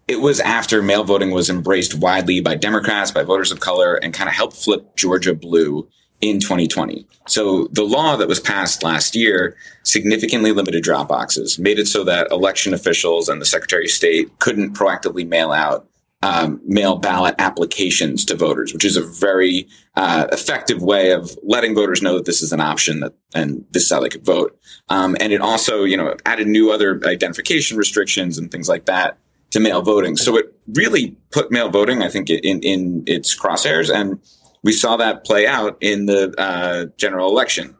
it 0.08 0.20
was 0.20 0.40
after 0.40 0.82
mail 0.82 1.04
voting 1.04 1.30
was 1.30 1.50
embraced 1.50 1.94
widely 1.94 2.40
by 2.40 2.54
Democrats, 2.54 3.10
by 3.10 3.22
voters 3.22 3.52
of 3.52 3.60
color, 3.60 3.94
and 3.96 4.14
kind 4.14 4.28
of 4.28 4.34
helped 4.34 4.56
flip 4.56 4.96
Georgia 4.96 5.34
blue 5.34 5.86
in 6.20 6.40
2020. 6.40 7.06
So 7.26 7.68
the 7.72 7.84
law 7.84 8.16
that 8.16 8.28
was 8.28 8.40
passed 8.40 8.82
last 8.82 9.14
year 9.14 9.56
significantly 9.82 10.52
limited 10.52 10.82
drop 10.82 11.08
boxes, 11.08 11.58
made 11.58 11.78
it 11.78 11.86
so 11.86 12.04
that 12.04 12.30
election 12.30 12.74
officials 12.74 13.28
and 13.28 13.40
the 13.40 13.46
Secretary 13.46 13.84
of 13.84 13.90
State 13.90 14.38
couldn't 14.38 14.74
proactively 14.74 15.26
mail 15.26 15.52
out 15.52 15.88
um, 16.22 16.60
mail 16.66 16.96
ballot 16.96 17.36
applications 17.38 18.24
to 18.24 18.34
voters, 18.34 18.72
which 18.72 18.84
is 18.84 18.96
a 18.96 19.02
very 19.02 19.68
uh, 19.94 20.26
effective 20.32 20.82
way 20.82 21.12
of 21.12 21.38
letting 21.44 21.74
voters 21.74 22.02
know 22.02 22.14
that 22.16 22.24
this 22.24 22.42
is 22.42 22.52
an 22.52 22.60
option 22.60 23.00
that, 23.00 23.14
and 23.34 23.64
this 23.70 23.84
is 23.84 23.90
how 23.90 24.00
they 24.00 24.08
could 24.08 24.24
vote. 24.24 24.58
Um, 24.88 25.16
and 25.20 25.32
it 25.32 25.40
also, 25.40 25.84
you 25.84 25.96
know, 25.96 26.16
added 26.26 26.48
new 26.48 26.72
other 26.72 27.00
identification 27.04 27.76
restrictions 27.76 28.36
and 28.36 28.50
things 28.50 28.68
like 28.68 28.86
that 28.86 29.16
to 29.50 29.60
mail 29.60 29.80
voting. 29.80 30.16
So 30.16 30.36
it 30.36 30.52
really 30.74 31.16
put 31.30 31.52
mail 31.52 31.70
voting, 31.70 32.02
I 32.02 32.08
think, 32.08 32.30
in 32.30 32.60
in 32.60 33.04
its 33.06 33.38
crosshairs, 33.38 33.94
and 33.94 34.18
we 34.62 34.72
saw 34.72 34.96
that 34.96 35.24
play 35.24 35.46
out 35.46 35.76
in 35.80 36.06
the 36.06 36.34
uh, 36.38 36.86
general 36.96 37.28
election. 37.30 37.74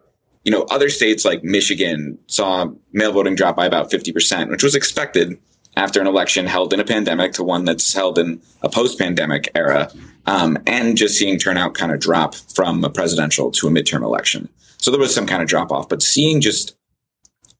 You 0.45 0.53
know, 0.53 0.63
other 0.71 0.89
states 0.89 1.25
like 1.25 1.45
Michigan 1.45 2.19
saw 2.27 2.71
mail 2.93 3.13
voting 3.13 3.35
drop 3.35 3.57
by 3.57 3.67
about 3.67 3.91
fifty 3.91 4.13
percent, 4.13 4.51
which 4.51 4.63
was 4.63 4.75
expected 4.75 5.39
after 5.77 6.01
an 6.01 6.07
election 6.07 6.47
held 6.47 6.73
in 6.73 6.81
a 6.81 6.85
pandemic 6.85 7.33
to 7.33 7.45
one 7.45 7.65
that's 7.65 7.95
held 7.95 8.19
in 8.19 8.41
a 8.63 8.69
post-pandemic 8.69 9.49
era, 9.55 9.91
um, 10.27 10.59
and 10.67 10.97
just 10.97 11.17
seeing 11.17 11.39
turnout 11.39 11.75
kind 11.75 11.93
of 11.93 12.01
drop 12.01 12.35
from 12.35 12.83
a 12.83 12.91
presidential 12.91 13.51
to 13.53 13.69
a 13.69 13.71
midterm 13.71 14.03
election. 14.03 14.49
So 14.79 14.91
there 14.91 14.99
was 14.99 15.15
some 15.15 15.27
kind 15.27 15.41
of 15.43 15.49
drop 15.49 15.71
off, 15.71 15.89
but 15.89 16.03
seeing 16.03 16.41
just 16.41 16.77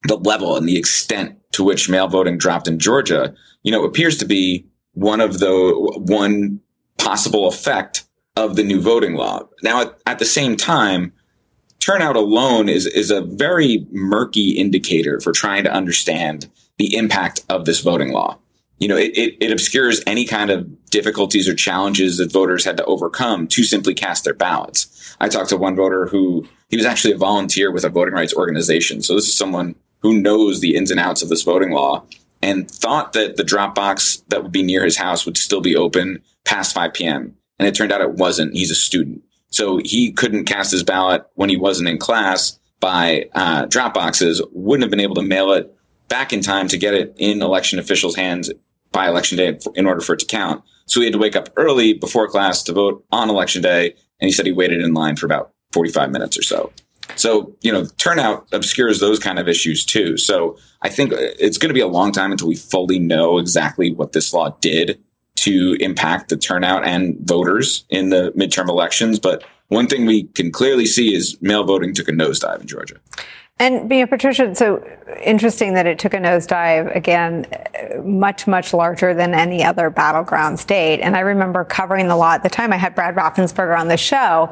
the 0.03 0.17
level 0.17 0.57
and 0.57 0.67
the 0.67 0.77
extent 0.77 1.37
to 1.51 1.63
which 1.63 1.89
mail 1.89 2.07
voting 2.07 2.37
dropped 2.37 2.67
in 2.67 2.79
Georgia, 2.79 3.33
you 3.63 3.71
know, 3.71 3.83
appears 3.83 4.17
to 4.17 4.25
be 4.25 4.65
one 4.93 5.21
of 5.21 5.39
the 5.39 5.73
one 6.05 6.59
possible 6.97 7.47
effect 7.47 8.05
of 8.39 8.55
the 8.55 8.63
new 8.63 8.79
voting 8.79 9.15
law. 9.15 9.47
Now, 9.61 9.81
at, 9.81 9.99
at 10.05 10.19
the 10.19 10.25
same 10.25 10.55
time, 10.55 11.11
turnout 11.79 12.15
alone 12.15 12.69
is 12.69 12.85
is 12.87 13.11
a 13.11 13.21
very 13.21 13.85
murky 13.91 14.51
indicator 14.51 15.19
for 15.19 15.33
trying 15.33 15.65
to 15.65 15.73
understand 15.73 16.49
the 16.77 16.95
impact 16.95 17.41
of 17.49 17.65
this 17.65 17.81
voting 17.81 18.11
law. 18.13 18.39
You 18.79 18.87
know, 18.87 18.95
it, 18.95 19.11
it, 19.17 19.35
it, 19.41 19.51
obscures 19.51 20.01
any 20.07 20.23
kind 20.23 20.49
of 20.49 20.89
difficulties 20.89 21.49
or 21.49 21.53
challenges 21.53 22.17
that 22.17 22.31
voters 22.31 22.63
had 22.63 22.77
to 22.77 22.85
overcome 22.85 23.45
to 23.47 23.65
simply 23.65 23.93
cast 23.93 24.23
their 24.23 24.33
ballots. 24.33 25.17
I 25.19 25.27
talked 25.27 25.49
to 25.49 25.57
one 25.57 25.75
voter 25.75 26.07
who 26.07 26.47
he 26.69 26.77
was 26.77 26.85
actually 26.85 27.13
a 27.13 27.17
volunteer 27.17 27.71
with 27.71 27.83
a 27.83 27.89
voting 27.89 28.13
rights 28.13 28.33
organization. 28.33 29.01
So 29.01 29.15
this 29.15 29.27
is 29.27 29.35
someone 29.35 29.75
who 30.01 30.21
knows 30.21 30.61
the 30.61 30.77
ins 30.77 30.91
and 30.91 30.99
outs 30.99 31.21
of 31.21 31.27
this 31.27 31.43
voting 31.43 31.71
law 31.71 32.05
and 32.41 32.71
thought 32.71 33.11
that 33.11 33.35
the 33.35 33.43
drop 33.43 33.75
box 33.75 34.23
that 34.29 34.43
would 34.43 34.53
be 34.53 34.63
near 34.63 34.85
his 34.85 34.95
house 34.95 35.25
would 35.25 35.35
still 35.35 35.59
be 35.59 35.75
open 35.75 36.21
past 36.45 36.73
5 36.73 36.93
p.m. 36.93 37.35
And 37.59 37.67
it 37.67 37.75
turned 37.75 37.91
out 37.91 38.01
it 38.01 38.13
wasn't. 38.13 38.55
He's 38.55 38.71
a 38.71 38.75
student. 38.75 39.21
So 39.49 39.81
he 39.83 40.11
couldn't 40.11 40.45
cast 40.45 40.71
his 40.71 40.83
ballot 40.83 41.25
when 41.35 41.49
he 41.49 41.57
wasn't 41.57 41.89
in 41.89 41.97
class 41.97 42.57
by 42.79 43.29
uh, 43.33 43.65
drop 43.65 43.93
boxes, 43.93 44.41
wouldn't 44.51 44.83
have 44.83 44.91
been 44.91 44.99
able 44.99 45.15
to 45.15 45.21
mail 45.21 45.51
it 45.51 45.75
back 46.07 46.31
in 46.33 46.41
time 46.41 46.67
to 46.69 46.77
get 46.77 46.93
it 46.93 47.13
in 47.17 47.41
election 47.41 47.77
officials' 47.79 48.15
hands 48.15 48.51
by 48.91 49.07
election 49.07 49.37
day 49.37 49.59
in 49.75 49.85
order 49.85 50.01
for 50.01 50.13
it 50.13 50.19
to 50.19 50.25
count. 50.25 50.63
So 50.85 50.99
he 50.99 51.05
had 51.05 51.13
to 51.13 51.19
wake 51.19 51.35
up 51.35 51.49
early 51.55 51.93
before 51.93 52.27
class 52.27 52.63
to 52.63 52.73
vote 52.73 53.05
on 53.11 53.29
election 53.29 53.61
day. 53.61 53.95
And 54.19 54.27
he 54.27 54.31
said 54.31 54.45
he 54.45 54.51
waited 54.51 54.81
in 54.81 54.93
line 54.93 55.15
for 55.15 55.25
about 55.25 55.51
45 55.73 56.09
minutes 56.09 56.37
or 56.37 56.41
so. 56.41 56.71
So, 57.15 57.55
you 57.61 57.71
know, 57.71 57.85
turnout 57.97 58.47
obscures 58.51 58.99
those 58.99 59.19
kind 59.19 59.39
of 59.39 59.47
issues 59.47 59.85
too. 59.85 60.17
So 60.17 60.57
I 60.81 60.89
think 60.89 61.11
it's 61.13 61.57
going 61.57 61.69
to 61.69 61.73
be 61.73 61.79
a 61.79 61.87
long 61.87 62.11
time 62.11 62.31
until 62.31 62.47
we 62.47 62.55
fully 62.55 62.99
know 62.99 63.37
exactly 63.37 63.93
what 63.93 64.13
this 64.13 64.33
law 64.33 64.55
did 64.61 65.03
to 65.39 65.77
impact 65.79 66.29
the 66.29 66.37
turnout 66.37 66.85
and 66.85 67.17
voters 67.21 67.85
in 67.89 68.09
the 68.09 68.31
midterm 68.35 68.69
elections. 68.69 69.19
But 69.19 69.43
one 69.69 69.87
thing 69.87 70.05
we 70.05 70.23
can 70.23 70.51
clearly 70.51 70.85
see 70.85 71.13
is 71.13 71.39
mail 71.41 71.63
voting 71.63 71.93
took 71.93 72.07
a 72.09 72.11
nosedive 72.11 72.61
in 72.61 72.67
Georgia. 72.67 72.95
And 73.61 73.91
you 73.91 73.99
know, 73.99 74.07
Patricia, 74.07 74.55
so 74.55 74.81
interesting 75.21 75.73
that 75.73 75.85
it 75.85 75.99
took 75.99 76.13
a 76.13 76.17
nosedive 76.17 76.95
again, 76.95 77.45
much 78.03 78.47
much 78.47 78.73
larger 78.73 79.13
than 79.13 79.33
any 79.33 79.63
other 79.63 79.89
battleground 79.89 80.59
state. 80.59 81.01
And 81.01 81.17
I 81.17 81.19
remember 81.19 81.65
covering 81.65 82.07
the 82.07 82.15
law 82.15 82.33
at 82.33 82.43
the 82.43 82.49
time. 82.49 82.71
I 82.71 82.77
had 82.77 82.95
Brad 82.95 83.15
Raffensperger 83.15 83.77
on 83.77 83.89
the 83.89 83.97
show, 83.97 84.51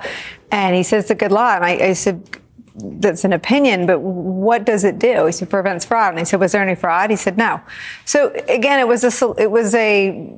and 0.51 0.75
he 0.75 0.83
says 0.83 1.05
it's 1.05 1.11
a 1.11 1.15
good 1.15 1.31
law, 1.31 1.55
and 1.55 1.65
I, 1.65 1.71
I 1.71 1.93
said. 1.93 2.41
That's 2.79 3.23
an 3.23 3.33
opinion, 3.33 3.87
but 3.87 4.01
what 4.01 4.63
does 4.63 4.83
it 4.83 4.99
do? 4.99 5.25
He 5.25 5.31
said 5.31 5.49
prevents 5.49 5.83
fraud, 5.83 6.11
and 6.11 6.19
I 6.19 6.23
said, 6.23 6.39
"Was 6.39 6.51
there 6.51 6.61
any 6.61 6.75
fraud?" 6.75 7.09
He 7.09 7.15
said, 7.15 7.35
"No." 7.35 7.59
So 8.05 8.31
again, 8.47 8.79
it 8.79 8.87
was 8.87 9.03
a 9.03 9.33
it 9.41 9.49
was 9.49 9.73
a 9.73 10.29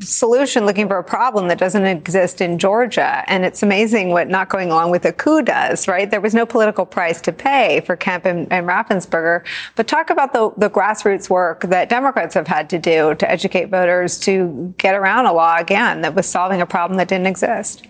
solution 0.00 0.64
looking 0.64 0.88
for 0.88 0.98
a 0.98 1.04
problem 1.04 1.48
that 1.48 1.58
doesn't 1.58 1.84
exist 1.84 2.40
in 2.40 2.58
Georgia. 2.58 3.24
And 3.26 3.44
it's 3.44 3.62
amazing 3.62 4.10
what 4.10 4.28
not 4.28 4.48
going 4.48 4.70
along 4.70 4.90
with 4.90 5.04
a 5.04 5.12
coup 5.12 5.42
does, 5.42 5.88
right? 5.88 6.10
There 6.10 6.20
was 6.20 6.34
no 6.34 6.46
political 6.46 6.86
price 6.86 7.20
to 7.22 7.32
pay 7.32 7.80
for 7.80 7.96
Kemp 7.96 8.24
and, 8.24 8.50
and 8.52 8.66
Raffensperger. 8.66 9.44
But 9.76 9.88
talk 9.88 10.10
about 10.10 10.32
the, 10.32 10.52
the 10.56 10.70
grassroots 10.70 11.28
work 11.28 11.62
that 11.62 11.88
Democrats 11.88 12.34
have 12.34 12.46
had 12.46 12.70
to 12.70 12.78
do 12.78 13.14
to 13.16 13.30
educate 13.30 13.66
voters 13.66 14.18
to 14.20 14.74
get 14.78 14.94
around 14.94 15.26
a 15.26 15.32
law 15.32 15.56
again 15.56 16.02
that 16.02 16.14
was 16.14 16.26
solving 16.26 16.60
a 16.60 16.66
problem 16.66 16.96
that 16.98 17.08
didn't 17.08 17.26
exist. 17.26 17.86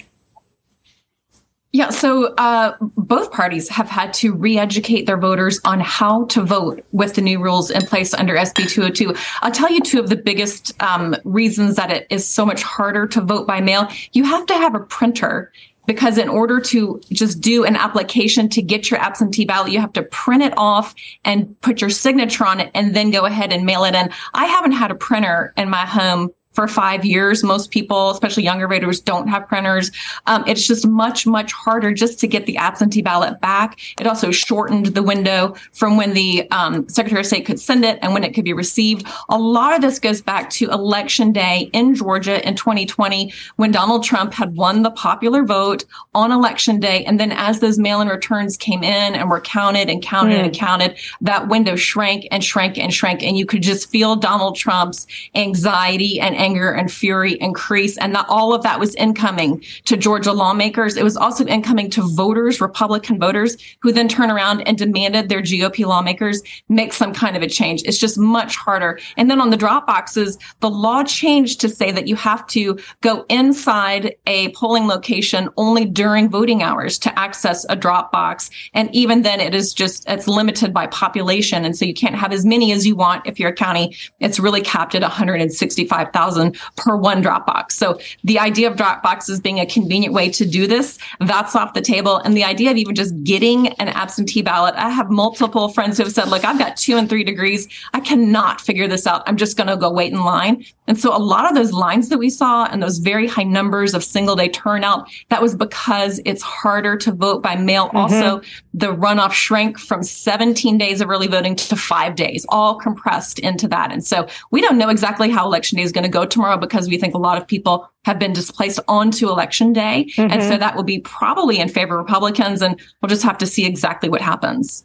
Yeah, 1.73 1.91
so 1.91 2.35
uh, 2.39 2.77
both 2.81 3.31
parties 3.31 3.69
have 3.69 3.91
had 3.91 4.15
to 4.15 4.33
re-educate 4.33 5.05
their 5.05 5.19
voters 5.19 5.61
on 5.65 5.81
how 5.81 6.25
to 6.27 6.43
vote 6.43 6.83
with 6.93 7.15
the 7.15 7.21
new 7.21 7.43
rules 7.43 7.71
in 7.71 7.83
place 7.83 8.15
under 8.15 8.35
SB 8.37 8.71
202. 8.71 9.15
I'll 9.43 9.53
tell 9.53 9.71
you 9.71 9.81
two 9.81 10.01
of 10.01 10.09
the 10.09 10.17
biggest 10.17 10.73
um, 10.83 11.15
reasons 11.25 11.77
that 11.77 11.91
it 11.91 12.07
is 12.09 12.27
so 12.27 12.47
much 12.47 12.63
harder 12.63 13.07
to 13.09 13.21
vote 13.21 13.47
by 13.47 13.61
mail. 13.61 13.87
You 14.13 14.25
have 14.25 14.47
to 14.47 14.55
have 14.55 14.75
a 14.75 14.81
printer 14.81 15.53
because 15.87 16.17
in 16.17 16.29
order 16.31 16.61
to 16.61 17.01
just 17.11 17.41
do 17.41 17.65
an 17.65 17.77
application 17.77 18.49
to 18.51 18.63
get 18.63 18.91
your 18.91 19.01
absentee 19.01 19.45
ballot, 19.45 19.73
you 19.73 19.81
have 19.81 19.93
to 19.95 20.03
print 20.03 20.43
it 20.43 20.55
off 20.57 20.95
and 21.25 21.59
put 21.61 21.83
your 21.83 21.91
signature 21.91 22.47
on 22.47 22.61
it 22.61 22.71
and 22.75 22.97
then 22.97 23.11
go 23.11 23.27
ahead 23.27 23.53
and 23.53 23.67
mail 23.67 23.85
it 23.85 23.95
in. 23.95 24.11
I 24.33 24.47
haven't 24.47 24.73
had 24.73 24.91
a 24.91 24.95
printer 24.95 25.53
in 25.57 25.69
my 25.69 25.85
home 25.85 26.31
for 26.53 26.67
five 26.67 27.05
years. 27.05 27.45
Most 27.45 27.71
people, 27.71 28.11
especially 28.11 28.43
younger 28.43 28.67
voters, 28.67 29.01
don't 29.01 29.29
have 29.29 29.47
printers. 29.47 29.91
Um, 30.27 30.45
it's 30.47 30.67
just 30.67 30.87
much, 30.87 31.27
much 31.27 31.53
harder 31.53 31.93
just 31.93 32.19
to 32.21 32.27
get 32.27 32.47
the 32.47 32.57
absentee 32.57 33.03
ballot 33.03 33.41
back. 33.41 33.79
It 33.99 34.07
also 34.07 34.31
shortened 34.31 34.87
the 34.87 35.03
window 35.03 35.55
from 35.73 35.97
when 35.97 36.15
the 36.15 36.51
um, 36.51 36.89
Secretary 36.89 37.21
of 37.21 37.27
State 37.27 37.47
could 37.47 37.61
send 37.61 37.85
it 37.85 37.99
and 38.03 38.15
when 38.15 38.25
it 38.25 38.35
could 38.35 38.45
be 38.45 38.53
received. 38.53 39.07
A 39.29 39.39
lot 39.39 39.75
of 39.75 39.83
this 39.83 39.99
goes 39.99 40.21
back 40.21 40.51
to 40.51 40.71
Election 40.71 41.33
Day 41.33 41.71
in 41.73 41.95
Georgia 41.95 42.47
in 42.47 42.57
2020 42.57 43.33
when 43.57 43.71
Donald 43.71 44.05
Trump 44.05 44.33
had 44.33 44.57
won 44.57 44.83
the 44.83 44.91
popular 44.91 45.45
vote 45.45 45.85
on 46.15 46.33
Election 46.33 46.81
Day. 46.81 47.05
And 47.05 47.21
then 47.21 47.33
as 47.33 47.61
those 47.61 47.79
mail 47.79 48.01
in 48.01 48.09
returns 48.09 48.57
came 48.57 48.83
in 48.83 49.15
and 49.15 49.31
were 49.31 49.41
counted 49.41 49.89
and 49.91 50.03
counted 50.03 50.41
mm. 50.41 50.45
and 50.45 50.55
counted, 50.55 50.97
that 51.21 51.49
window 51.49 51.77
shrank 51.77 52.27
and 52.31 52.43
shrank 52.43 52.79
and 52.79 52.93
shrank. 52.93 53.23
And 53.23 53.37
you 53.37 53.47
could 53.47 53.63
just 53.63 53.91
feel 53.91 54.17
Donald 54.17 54.57
Trump's 54.57 55.07
anxiety 55.35 56.19
and 56.21 56.38
anger 56.39 56.71
and 56.71 56.91
fury 56.91 57.35
increase. 57.35 57.99
And 57.99 58.15
that 58.15 58.27
all 58.29 58.55
of 58.55 58.63
that 58.63 58.81
was 58.81 58.95
incoming 58.95 59.63
to 59.85 59.97
Georgia 59.97 60.33
lawmakers. 60.33 60.97
It 60.97 61.05
was 61.05 61.17
also 61.17 61.45
incoming 61.47 61.91
to 61.91 62.03
voters, 62.03 62.61
Republican 62.61 63.19
voters, 63.19 63.57
who 63.81 63.93
then 63.93 64.09
turn 64.09 64.31
around 64.31 64.63
and 64.63 64.79
demanded 64.79 65.29
their 65.29 65.43
GOP 65.43 65.85
lawmakers 65.85 66.43
make 66.69 66.93
some 66.93 67.13
kind 67.13 67.37
of 67.37 67.43
a 67.43 67.49
change. 67.49 67.83
It's 67.85 67.99
just 67.99 68.19
much 68.19 68.57
harder. 68.57 68.99
And 69.17 69.31
then 69.31 69.41
on 69.41 69.51
the 69.51 69.57
drop 69.57 69.87
boxes, 69.87 70.39
the 70.61 70.71
law 70.71 71.03
changed 71.05 71.61
to 71.61 71.69
say 71.69 71.91
that 71.91 72.07
you 72.07 72.17
have 72.17 72.47
to 72.49 72.79
go 73.01 73.25
inside 73.29 74.15
a 74.27 74.51
polling 74.51 74.87
location 74.87 75.49
only 75.57 75.85
during 75.85 76.31
voting 76.31 76.63
hours 76.63 76.99
to 77.01 77.19
access 77.19 77.67
a 77.69 77.77
drop 77.77 78.13
box. 78.13 78.51
And 78.75 78.95
even 78.95 79.23
then 79.23 79.41
it 79.41 79.55
is 79.55 79.75
just, 79.75 80.09
it's 80.09 80.29
limited 80.29 80.73
by 80.73 80.87
population. 80.87 81.65
And 81.65 81.77
so 81.77 81.85
you 81.85 81.95
can't 81.95 82.15
have 82.15 82.33
as 82.33 82.45
many 82.47 82.73
as 82.73 82.87
you 82.87 82.95
want 82.97 83.27
if 83.27 83.41
you're 83.41 83.51
a 83.51 83.55
county. 83.55 83.97
It's 84.21 84.39
really 84.39 84.61
capped 84.61 84.95
at 84.95 85.03
165,000 85.03 86.28
per 86.77 86.97
one 86.97 87.23
Dropbox. 87.23 87.73
So 87.73 87.99
the 88.25 88.39
idea 88.39 88.71
of 88.71 88.77
Dropboxes 88.77 89.43
being 89.43 89.61
a 89.61 89.67
convenient 89.67 90.15
way 90.15 90.31
to 90.31 90.47
do 90.47 90.67
this, 90.67 90.99
that's 91.21 91.55
off 91.55 91.75
the 91.75 91.81
table. 91.81 92.17
And 92.19 92.37
the 92.37 92.45
idea 92.45 92.71
of 92.71 92.77
even 92.77 92.95
just 92.95 93.23
getting 93.25 93.69
an 93.69 93.89
absentee 93.89 94.43
ballot, 94.43 94.75
I 94.77 94.91
have 94.91 95.11
multiple 95.11 95.69
friends 95.69 95.99
who 95.99 96.05
have 96.05 96.13
said, 96.13 96.29
look, 96.29 96.45
I've 96.45 96.59
got 96.59 96.77
two 96.77 96.97
and 96.97 97.09
three 97.09 97.25
degrees. 97.25 97.69
I 97.95 98.01
cannot 98.01 98.61
figure 98.61 98.89
this 98.89 99.07
out. 99.07 99.23
I'm 99.27 99.37
just 99.37 99.57
going 99.57 99.69
to 99.69 99.77
go 99.77 99.91
wait 99.91 100.13
in 100.13 100.23
line. 100.25 100.65
And 100.87 100.99
so 100.99 101.15
a 101.15 101.19
lot 101.19 101.49
of 101.49 101.55
those 101.55 101.73
lines 101.73 102.09
that 102.09 102.19
we 102.19 102.31
saw 102.31 102.65
and 102.65 102.83
those 102.83 102.99
very 102.99 103.27
high 103.27 103.43
numbers 103.43 103.95
of 103.95 104.03
single 104.03 104.37
day 104.37 104.49
turnout, 104.49 105.09
that 105.29 105.43
was 105.43 105.55
because 105.55 106.21
it's 106.25 106.43
harder 106.43 106.97
to 106.97 107.13
vote 107.13 107.43
by 107.43 107.57
mail. 107.57 107.89
Mm-hmm. 107.89 107.97
Also, 107.97 108.41
the 108.73 108.95
runoff 108.95 109.33
shrank 109.33 109.79
from 109.79 110.03
17 110.03 110.79
days 110.79 111.01
of 111.01 111.11
early 111.11 111.27
voting 111.27 111.57
to 111.57 111.77
five 111.77 112.15
days, 112.15 112.47
all 112.49 112.77
compressed 112.77 113.39
into 113.39 113.69
that. 113.69 113.93
And 113.93 114.05
so 114.05 114.27
we 114.51 114.61
don't 114.63 114.79
know 114.79 114.89
exactly 114.89 115.29
how 115.31 115.45
election 115.45 115.77
day 115.77 115.83
is 115.83 115.93
going 115.93 116.05
to 116.05 116.11
go 116.11 116.18
tomorrow 116.25 116.57
because 116.57 116.89
we 116.89 116.99
think 116.99 117.15
a 117.15 117.19
lot 117.19 117.39
of 117.39 117.47
people 117.47 117.89
have 118.05 118.19
been 118.19 118.33
displaced 118.33 118.81
onto 118.89 119.29
election 119.29 119.73
day. 119.73 120.07
Mm-hmm. 120.17 120.33
And 120.33 120.43
so 120.43 120.57
that 120.57 120.77
will 120.77 120.83
be 120.83 121.01
probably 121.01 121.59
in 121.59 121.69
favor 121.69 121.99
of 121.99 122.05
Republicans. 122.05 122.63
And 122.63 122.81
we'll 123.01 123.09
just 123.09 123.23
have 123.23 123.39
to 123.39 123.47
see 123.47 123.67
exactly 123.67 124.09
what 124.09 124.21
happens. 124.21 124.85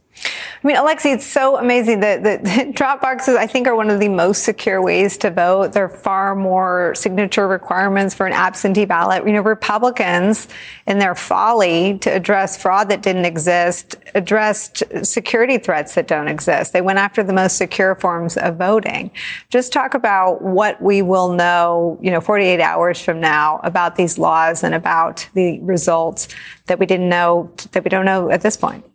I 0.64 0.68
mean, 0.68 0.78
Alexi, 0.78 1.14
it's 1.14 1.26
so 1.26 1.58
amazing 1.58 2.00
that, 2.00 2.24
that 2.24 2.72
drop 2.74 3.02
boxes, 3.02 3.36
I 3.36 3.48
think, 3.48 3.68
are 3.68 3.76
one 3.76 3.90
of 3.90 4.00
the 4.00 4.08
most 4.08 4.44
secure 4.44 4.82
ways 4.82 5.18
to 5.18 5.30
vote. 5.30 5.74
There 5.74 5.84
are 5.84 5.90
far 5.90 6.36
more 6.36 6.96
signature 6.96 7.50
requirements 7.50 8.16
for 8.16 8.26
an 8.26 8.32
absentee 8.32 8.86
ballot. 8.86 9.28
You 9.28 9.34
know, 9.34 9.42
Republicans, 9.42 10.48
in 10.88 11.00
their 11.00 11.16
folly 11.16 11.98
to 12.00 12.10
address 12.10 12.62
fraud 12.62 12.90
that 12.90 13.02
didn't 13.02 13.26
exist, 13.26 13.96
addressed 14.16 14.84
security 15.04 15.58
threats 15.58 15.96
that 15.96 16.08
don't 16.08 16.30
exist. 16.30 16.72
They 16.72 16.82
went 16.82 17.00
after 17.00 17.24
the 17.24 17.34
most 17.34 17.58
secure 17.58 17.96
forms 17.96 18.38
of 18.38 18.56
voting. 18.56 19.12
Just 19.50 19.74
talk 19.74 19.94
about 19.94 20.42
what 20.42 20.82
we 20.82 21.02
will 21.02 21.34
know, 21.34 22.00
you 22.02 22.10
know, 22.10 22.22
48 22.22 22.62
hours 22.62 23.02
from 23.02 23.20
now 23.20 23.60
about 23.64 23.98
these 23.98 24.18
laws 24.18 24.64
and 24.64 24.74
about 24.74 25.28
the 25.34 25.60
results 25.60 26.30
that 26.68 26.80
we 26.80 26.86
didn't 26.86 27.10
know, 27.10 27.52
that 27.74 27.84
we 27.84 27.90
don't 27.90 28.06
know 28.06 28.30
at 28.30 28.42
this 28.42 28.56
point. 28.56 28.86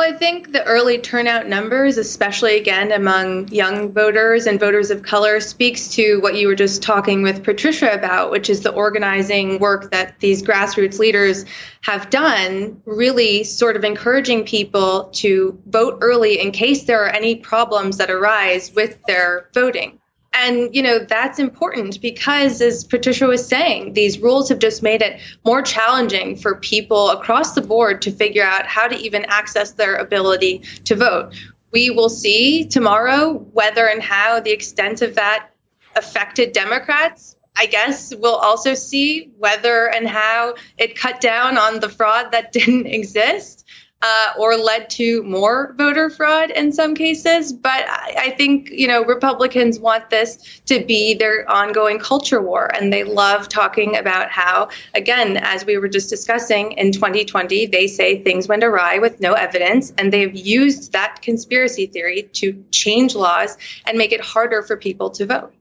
Well, 0.00 0.14
I 0.14 0.16
think 0.16 0.52
the 0.52 0.64
early 0.64 0.96
turnout 0.96 1.46
numbers, 1.46 1.98
especially 1.98 2.56
again 2.56 2.90
among 2.90 3.48
young 3.48 3.92
voters 3.92 4.46
and 4.46 4.58
voters 4.58 4.90
of 4.90 5.02
color, 5.02 5.40
speaks 5.40 5.88
to 5.88 6.20
what 6.22 6.36
you 6.36 6.48
were 6.48 6.54
just 6.54 6.82
talking 6.82 7.20
with 7.20 7.44
Patricia 7.44 7.92
about, 7.92 8.30
which 8.30 8.48
is 8.48 8.62
the 8.62 8.72
organizing 8.72 9.58
work 9.58 9.90
that 9.90 10.18
these 10.18 10.42
grassroots 10.42 10.98
leaders 10.98 11.44
have 11.82 12.08
done, 12.08 12.80
really 12.86 13.44
sort 13.44 13.76
of 13.76 13.84
encouraging 13.84 14.44
people 14.44 15.10
to 15.16 15.60
vote 15.66 15.98
early 16.00 16.40
in 16.40 16.50
case 16.50 16.84
there 16.84 17.04
are 17.04 17.10
any 17.10 17.34
problems 17.34 17.98
that 17.98 18.10
arise 18.10 18.72
with 18.74 19.02
their 19.06 19.50
voting. 19.52 19.99
And, 20.32 20.74
you 20.74 20.82
know, 20.82 21.00
that's 21.00 21.38
important 21.38 22.00
because, 22.00 22.60
as 22.60 22.84
Patricia 22.84 23.26
was 23.26 23.46
saying, 23.46 23.94
these 23.94 24.20
rules 24.20 24.48
have 24.48 24.60
just 24.60 24.82
made 24.82 25.02
it 25.02 25.20
more 25.44 25.60
challenging 25.60 26.36
for 26.36 26.54
people 26.54 27.10
across 27.10 27.54
the 27.54 27.60
board 27.60 28.02
to 28.02 28.12
figure 28.12 28.44
out 28.44 28.66
how 28.66 28.86
to 28.86 28.96
even 28.96 29.24
access 29.26 29.72
their 29.72 29.96
ability 29.96 30.58
to 30.84 30.94
vote. 30.94 31.32
We 31.72 31.90
will 31.90 32.08
see 32.08 32.64
tomorrow 32.64 33.34
whether 33.52 33.86
and 33.86 34.02
how 34.02 34.40
the 34.40 34.52
extent 34.52 35.02
of 35.02 35.16
that 35.16 35.50
affected 35.96 36.52
Democrats. 36.52 37.36
I 37.56 37.66
guess 37.66 38.14
we'll 38.14 38.36
also 38.36 38.74
see 38.74 39.32
whether 39.36 39.88
and 39.88 40.08
how 40.08 40.54
it 40.78 40.96
cut 40.96 41.20
down 41.20 41.58
on 41.58 41.80
the 41.80 41.88
fraud 41.88 42.32
that 42.32 42.52
didn't 42.52 42.86
exist 42.86 43.66
uh, 44.02 44.32
or 44.38 44.56
led 44.56 44.88
to 44.88 45.22
more 45.24 45.74
voter 45.76 46.08
fraud 46.08 46.50
in 46.50 46.72
some 46.72 46.94
cases. 46.94 47.52
But 47.52 47.84
I, 47.88 48.14
I, 48.18 48.30
think, 48.30 48.70
you 48.70 48.86
know, 48.86 49.04
Republicans 49.04 49.78
want 49.78 50.08
this 50.10 50.60
to 50.66 50.84
be 50.84 51.14
their 51.14 51.48
ongoing 51.50 51.98
culture 51.98 52.40
war. 52.40 52.70
And 52.74 52.92
they 52.92 53.04
love 53.04 53.48
talking 53.48 53.96
about 53.96 54.30
how, 54.30 54.70
again, 54.94 55.36
as 55.36 55.66
we 55.66 55.76
were 55.76 55.88
just 55.88 56.08
discussing 56.08 56.72
in 56.72 56.92
2020, 56.92 57.66
they 57.66 57.86
say 57.86 58.22
things 58.22 58.48
went 58.48 58.64
awry 58.64 58.98
with 58.98 59.20
no 59.20 59.34
evidence. 59.34 59.92
And 59.98 60.12
they've 60.12 60.34
used 60.34 60.92
that 60.92 61.20
conspiracy 61.20 61.86
theory 61.86 62.22
to 62.34 62.64
change 62.70 63.14
laws 63.14 63.58
and 63.86 63.98
make 63.98 64.12
it 64.12 64.20
harder 64.20 64.62
for 64.62 64.76
people 64.76 65.10
to 65.10 65.26
vote. 65.26 65.52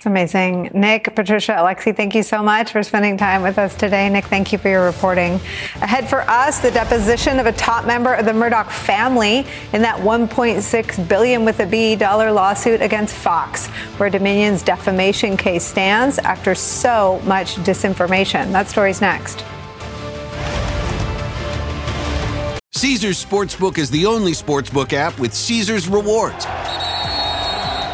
It's 0.00 0.06
amazing. 0.06 0.70
Nick, 0.72 1.14
Patricia, 1.14 1.52
Alexi, 1.52 1.94
thank 1.94 2.14
you 2.14 2.22
so 2.22 2.42
much 2.42 2.72
for 2.72 2.82
spending 2.82 3.18
time 3.18 3.42
with 3.42 3.58
us 3.58 3.74
today. 3.74 4.08
Nick, 4.08 4.24
thank 4.24 4.50
you 4.50 4.56
for 4.56 4.70
your 4.70 4.86
reporting. 4.86 5.34
Ahead 5.82 6.08
for 6.08 6.22
us, 6.22 6.58
the 6.58 6.70
deposition 6.70 7.38
of 7.38 7.44
a 7.44 7.52
top 7.52 7.84
member 7.84 8.14
of 8.14 8.24
the 8.24 8.32
Murdoch 8.32 8.70
family 8.70 9.44
in 9.74 9.82
that 9.82 9.98
1.6 9.98 11.06
billion 11.06 11.44
with 11.44 11.60
a 11.60 11.66
B 11.66 11.96
dollar 11.96 12.32
lawsuit 12.32 12.80
against 12.80 13.14
Fox, 13.14 13.66
where 13.98 14.08
Dominion's 14.08 14.62
defamation 14.62 15.36
case 15.36 15.64
stands 15.64 16.18
after 16.20 16.54
so 16.54 17.20
much 17.26 17.56
disinformation. 17.56 18.52
That 18.52 18.68
story's 18.68 19.02
next. 19.02 19.44
Caesars 22.72 23.22
Sportsbook 23.22 23.76
is 23.76 23.90
the 23.90 24.06
only 24.06 24.32
sportsbook 24.32 24.94
app 24.94 25.18
with 25.18 25.34
Caesars 25.34 25.88
rewards. 25.88 26.46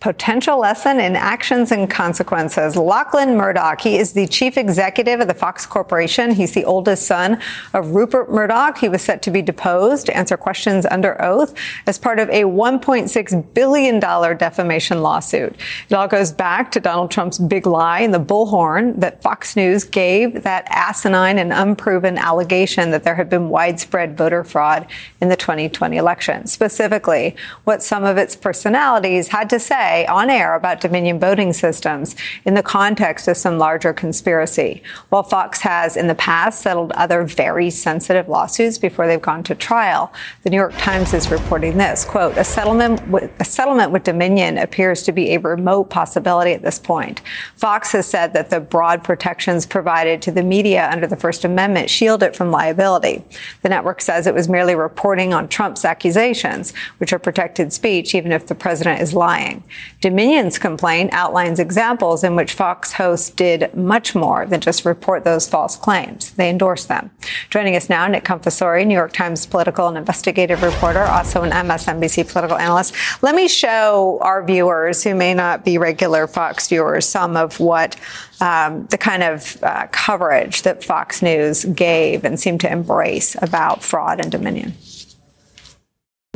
Potential 0.00 0.60
lesson 0.60 1.00
in 1.00 1.16
actions 1.16 1.72
and 1.72 1.90
consequences. 1.90 2.76
Lachlan 2.76 3.36
Murdoch, 3.36 3.80
he 3.80 3.98
is 3.98 4.12
the 4.12 4.28
chief 4.28 4.56
executive 4.56 5.18
of 5.18 5.26
the 5.26 5.34
Fox 5.34 5.66
Corporation. 5.66 6.30
He's 6.30 6.54
the 6.54 6.64
oldest 6.64 7.04
son 7.04 7.40
of 7.74 7.90
Rupert 7.96 8.30
Murdoch. 8.30 8.78
He 8.78 8.88
was 8.88 9.02
set 9.02 9.22
to 9.22 9.32
be 9.32 9.42
deposed 9.42 10.06
to 10.06 10.16
answer 10.16 10.36
questions 10.36 10.86
under 10.86 11.20
oath 11.20 11.52
as 11.88 11.98
part 11.98 12.20
of 12.20 12.30
a 12.30 12.44
$1.6 12.44 13.54
billion 13.54 13.98
defamation 13.98 15.02
lawsuit. 15.02 15.56
It 15.90 15.94
all 15.94 16.06
goes 16.06 16.30
back 16.30 16.70
to 16.72 16.80
Donald 16.80 17.10
Trump's 17.10 17.40
big 17.40 17.66
lie 17.66 17.98
and 17.98 18.14
the 18.14 18.20
bullhorn 18.20 19.00
that 19.00 19.20
Fox 19.20 19.56
News 19.56 19.82
gave 19.82 20.44
that 20.44 20.68
asinine 20.70 21.38
and 21.38 21.52
unproven 21.52 22.18
allegation 22.18 22.92
that 22.92 23.02
there 23.02 23.16
had 23.16 23.28
been 23.28 23.48
widespread 23.48 24.16
voter 24.16 24.44
fraud 24.44 24.86
in 25.20 25.28
the 25.28 25.34
2020 25.34 25.96
election. 25.96 26.46
Specifically, 26.46 27.34
what 27.64 27.82
some 27.82 28.04
of 28.04 28.16
its 28.16 28.36
personalities 28.36 29.26
had 29.26 29.50
to 29.50 29.58
say 29.58 29.87
say 29.88 30.06
on 30.06 30.28
air 30.28 30.54
about 30.54 30.80
Dominion 30.80 31.18
voting 31.18 31.52
systems 31.52 32.14
in 32.44 32.54
the 32.54 32.62
context 32.62 33.26
of 33.26 33.36
some 33.36 33.58
larger 33.58 33.92
conspiracy. 33.92 34.82
While 35.08 35.22
Fox 35.22 35.60
has 35.60 35.96
in 35.96 36.08
the 36.08 36.14
past 36.14 36.60
settled 36.60 36.92
other 36.92 37.24
very 37.24 37.70
sensitive 37.70 38.28
lawsuits 38.28 38.78
before 38.78 39.06
they've 39.06 39.20
gone 39.20 39.42
to 39.44 39.54
trial, 39.54 40.12
the 40.42 40.50
New 40.50 40.56
York 40.56 40.74
Times 40.76 41.14
is 41.14 41.30
reporting 41.30 41.78
this 41.78 42.04
quote, 42.04 42.36
a 42.36 42.44
settlement 42.44 43.06
with, 43.08 43.30
a 43.40 43.44
settlement 43.44 43.92
with 43.92 44.04
Dominion 44.04 44.58
appears 44.58 45.02
to 45.04 45.12
be 45.12 45.34
a 45.34 45.40
remote 45.40 45.90
possibility 45.90 46.52
at 46.52 46.62
this 46.62 46.78
point. 46.78 47.22
Fox 47.56 47.92
has 47.92 48.06
said 48.06 48.32
that 48.34 48.50
the 48.50 48.60
broad 48.60 49.02
protections 49.02 49.64
provided 49.64 50.20
to 50.22 50.30
the 50.30 50.42
media 50.42 50.88
under 50.92 51.06
the 51.06 51.16
First 51.16 51.44
Amendment 51.44 51.88
shield 51.88 52.22
it 52.22 52.36
from 52.36 52.50
liability. 52.50 53.24
The 53.62 53.68
network 53.68 54.00
says 54.02 54.26
it 54.26 54.34
was 54.34 54.48
merely 54.48 54.74
reporting 54.74 55.32
on 55.32 55.48
Trump's 55.48 55.84
accusations, 55.84 56.74
which 56.98 57.12
are 57.12 57.18
protected 57.18 57.72
speech 57.72 58.14
even 58.14 58.32
if 58.32 58.46
the 58.46 58.54
president 58.54 59.00
is 59.00 59.14
lying. 59.14 59.62
Dominion's 60.00 60.58
complaint 60.58 61.10
outlines 61.12 61.58
examples 61.58 62.22
in 62.22 62.36
which 62.36 62.52
Fox 62.52 62.92
hosts 62.92 63.30
did 63.30 63.74
much 63.74 64.14
more 64.14 64.46
than 64.46 64.60
just 64.60 64.84
report 64.84 65.24
those 65.24 65.48
false 65.48 65.76
claims. 65.76 66.30
They 66.32 66.50
endorsed 66.50 66.88
them. 66.88 67.10
Joining 67.50 67.74
us 67.74 67.88
now, 67.88 68.06
Nick 68.06 68.24
Confessore, 68.24 68.84
New 68.84 68.94
York 68.94 69.12
Times 69.12 69.46
political 69.46 69.88
and 69.88 69.98
investigative 69.98 70.62
reporter, 70.62 71.02
also 71.02 71.42
an 71.42 71.50
MSNBC 71.50 72.30
political 72.30 72.56
analyst. 72.56 72.94
Let 73.22 73.34
me 73.34 73.48
show 73.48 74.18
our 74.22 74.44
viewers 74.44 75.02
who 75.02 75.14
may 75.14 75.34
not 75.34 75.64
be 75.64 75.78
regular 75.78 76.26
Fox 76.26 76.68
viewers 76.68 77.06
some 77.06 77.36
of 77.36 77.58
what 77.60 77.96
um, 78.40 78.86
the 78.86 78.98
kind 78.98 79.22
of 79.22 79.62
uh, 79.62 79.86
coverage 79.90 80.62
that 80.62 80.84
Fox 80.84 81.22
News 81.22 81.64
gave 81.64 82.24
and 82.24 82.38
seemed 82.38 82.60
to 82.60 82.70
embrace 82.70 83.36
about 83.42 83.82
fraud 83.82 84.20
and 84.20 84.30
Dominion. 84.30 84.74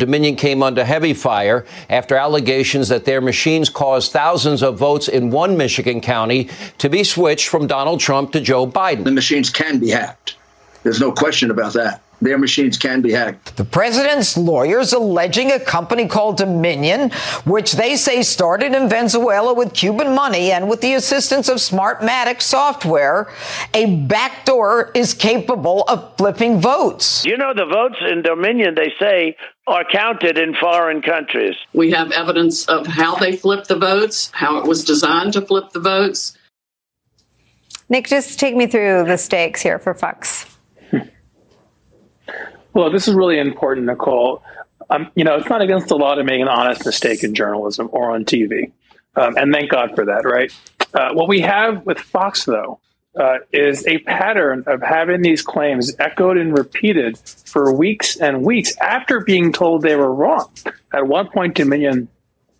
Dominion 0.02 0.34
came 0.34 0.64
under 0.64 0.84
heavy 0.84 1.14
fire 1.14 1.64
after 1.88 2.16
allegations 2.16 2.88
that 2.88 3.04
their 3.04 3.20
machines 3.20 3.70
caused 3.70 4.10
thousands 4.10 4.60
of 4.60 4.76
votes 4.76 5.06
in 5.06 5.30
one 5.30 5.56
Michigan 5.56 6.00
county 6.00 6.50
to 6.78 6.88
be 6.88 7.04
switched 7.04 7.46
from 7.46 7.68
Donald 7.68 8.00
Trump 8.00 8.32
to 8.32 8.40
Joe 8.40 8.66
Biden. 8.66 9.04
The 9.04 9.12
machines 9.12 9.48
can 9.48 9.78
be 9.78 9.90
hacked. 9.90 10.34
There's 10.82 10.98
no 10.98 11.12
question 11.12 11.52
about 11.52 11.74
that 11.74 12.01
their 12.22 12.38
machines 12.38 12.78
can 12.78 13.02
be 13.02 13.12
hacked. 13.12 13.56
The 13.56 13.64
president's 13.64 14.36
lawyers 14.36 14.92
alleging 14.92 15.50
a 15.50 15.58
company 15.58 16.06
called 16.06 16.36
Dominion, 16.36 17.10
which 17.44 17.72
they 17.72 17.96
say 17.96 18.22
started 18.22 18.74
in 18.74 18.88
Venezuela 18.88 19.52
with 19.52 19.74
Cuban 19.74 20.14
money 20.14 20.52
and 20.52 20.68
with 20.68 20.80
the 20.80 20.94
assistance 20.94 21.48
of 21.48 21.58
Smartmatic 21.58 22.40
software, 22.40 23.30
a 23.74 23.96
backdoor 23.96 24.92
is 24.94 25.14
capable 25.14 25.82
of 25.88 26.16
flipping 26.16 26.60
votes. 26.60 27.24
You 27.24 27.36
know, 27.36 27.52
the 27.54 27.66
votes 27.66 27.96
in 28.08 28.22
Dominion, 28.22 28.74
they 28.76 28.92
say, 28.98 29.36
are 29.66 29.84
counted 29.90 30.38
in 30.38 30.54
foreign 30.54 31.02
countries. 31.02 31.56
We 31.72 31.90
have 31.90 32.12
evidence 32.12 32.66
of 32.66 32.86
how 32.86 33.16
they 33.16 33.36
flipped 33.36 33.68
the 33.68 33.76
votes, 33.76 34.30
how 34.32 34.58
it 34.58 34.66
was 34.66 34.84
designed 34.84 35.32
to 35.34 35.42
flip 35.42 35.70
the 35.70 35.80
votes. 35.80 36.36
Nick, 37.88 38.06
just 38.06 38.38
take 38.38 38.56
me 38.56 38.66
through 38.66 39.04
the 39.04 39.18
stakes 39.18 39.60
here 39.60 39.78
for 39.78 39.92
Fox. 39.92 40.51
Well, 42.74 42.90
this 42.90 43.08
is 43.08 43.14
really 43.14 43.38
important, 43.38 43.86
Nicolle. 43.86 44.42
Um, 44.90 45.10
you 45.14 45.24
know, 45.24 45.36
it's 45.36 45.48
not 45.48 45.62
against 45.62 45.88
the 45.88 45.96
law 45.96 46.14
to 46.14 46.24
make 46.24 46.40
an 46.40 46.48
honest 46.48 46.84
mistake 46.84 47.22
in 47.22 47.34
journalism 47.34 47.88
or 47.92 48.10
on 48.10 48.24
TV. 48.24 48.72
Um, 49.14 49.36
and 49.36 49.52
thank 49.52 49.70
God 49.70 49.94
for 49.94 50.06
that, 50.06 50.24
right? 50.24 50.52
Uh, 50.94 51.12
what 51.12 51.28
we 51.28 51.40
have 51.40 51.84
with 51.84 51.98
Fox, 51.98 52.44
though, 52.44 52.80
uh, 53.18 53.38
is 53.52 53.86
a 53.86 53.98
pattern 53.98 54.64
of 54.66 54.80
having 54.80 55.20
these 55.20 55.42
claims 55.42 55.94
echoed 55.98 56.38
and 56.38 56.56
repeated 56.56 57.18
for 57.18 57.74
weeks 57.74 58.16
and 58.16 58.42
weeks 58.42 58.76
after 58.78 59.20
being 59.20 59.52
told 59.52 59.82
they 59.82 59.96
were 59.96 60.14
wrong. 60.14 60.50
At 60.94 61.06
one 61.06 61.28
point, 61.28 61.54
Dominion 61.54 62.08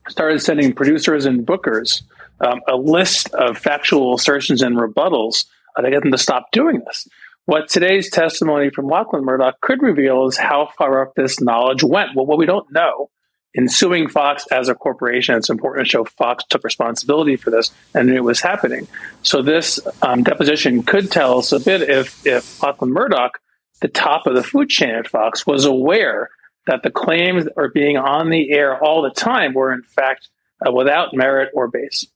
started 0.09 0.41
sending 0.41 0.75
producers 0.75 1.25
and 1.25 1.47
bookers 1.47 2.03
um, 2.41 2.61
a 2.69 2.77
list 2.77 3.33
of 3.35 3.57
factual 3.57 4.15
assertions 4.15 4.63
and 4.63 4.77
rebuttals 4.77 5.47
uh, 5.77 5.83
to 5.83 5.91
get 5.91 6.03
them 6.03 6.13
to 6.13 6.19
stop 6.19 6.51
doing 6.53 6.83
this. 6.87 7.09
What 7.45 7.69
today's 7.69 8.09
testimony 8.09 8.71
from 8.71 8.87
Lachlan 8.87 9.25
Murdoch 9.25 9.61
could 9.61 9.83
reveal 9.83 10.29
is 10.29 10.37
how 10.37 10.69
far 10.79 11.03
up 11.03 11.15
this 11.17 11.41
knowledge 11.41 11.83
went. 11.83 12.15
Well, 12.15 12.25
what 12.25 12.39
we 12.39 12.47
don't 12.47 12.71
know 12.71 13.11
in 13.53 13.69
suing 13.69 14.09
Fox 14.09 14.47
as 14.53 14.69
a 14.69 14.77
corporation, 14.77 15.35
it's 15.35 15.51
important 15.51 15.87
to 15.87 15.91
show 15.91 16.05
Fox 16.05 16.45
took 16.49 16.63
responsibility 16.63 17.35
for 17.35 17.51
this 17.51 17.73
and 17.95 18.11
it 18.11 18.21
was 18.21 18.41
happening. 18.41 18.87
So 19.23 19.43
this 19.43 19.81
um, 20.03 20.23
deposition 20.23 20.85
could 20.85 21.11
tell 21.11 21.39
us 21.39 21.51
a 21.51 21.59
bit 21.59 21.83
if 21.83 22.25
if 22.25 22.63
Lachlan 22.63 22.93
Murdoch, 22.93 23.41
the 23.81 23.89
top 23.89 24.29
of 24.29 24.37
the 24.37 24.45
food 24.45 24.69
chain 24.69 24.95
at 24.95 25.09
Fox, 25.09 25.45
was 25.45 25.65
aware 25.65 26.31
that 26.69 26.85
the 26.85 26.91
claims 26.93 27.45
that 27.45 27.55
are 27.57 27.71
being 27.71 27.97
on 27.97 28.31
the 28.31 28.53
air 28.53 28.83
all 28.83 29.03
the 29.03 29.11
time 29.11 29.53
were 29.53 29.73
in 29.73 29.83
fact 29.83 30.29
uh, 30.65 30.71
without 30.71 31.13
merit 31.13 31.51
or 31.55 31.67
base. 31.67 32.07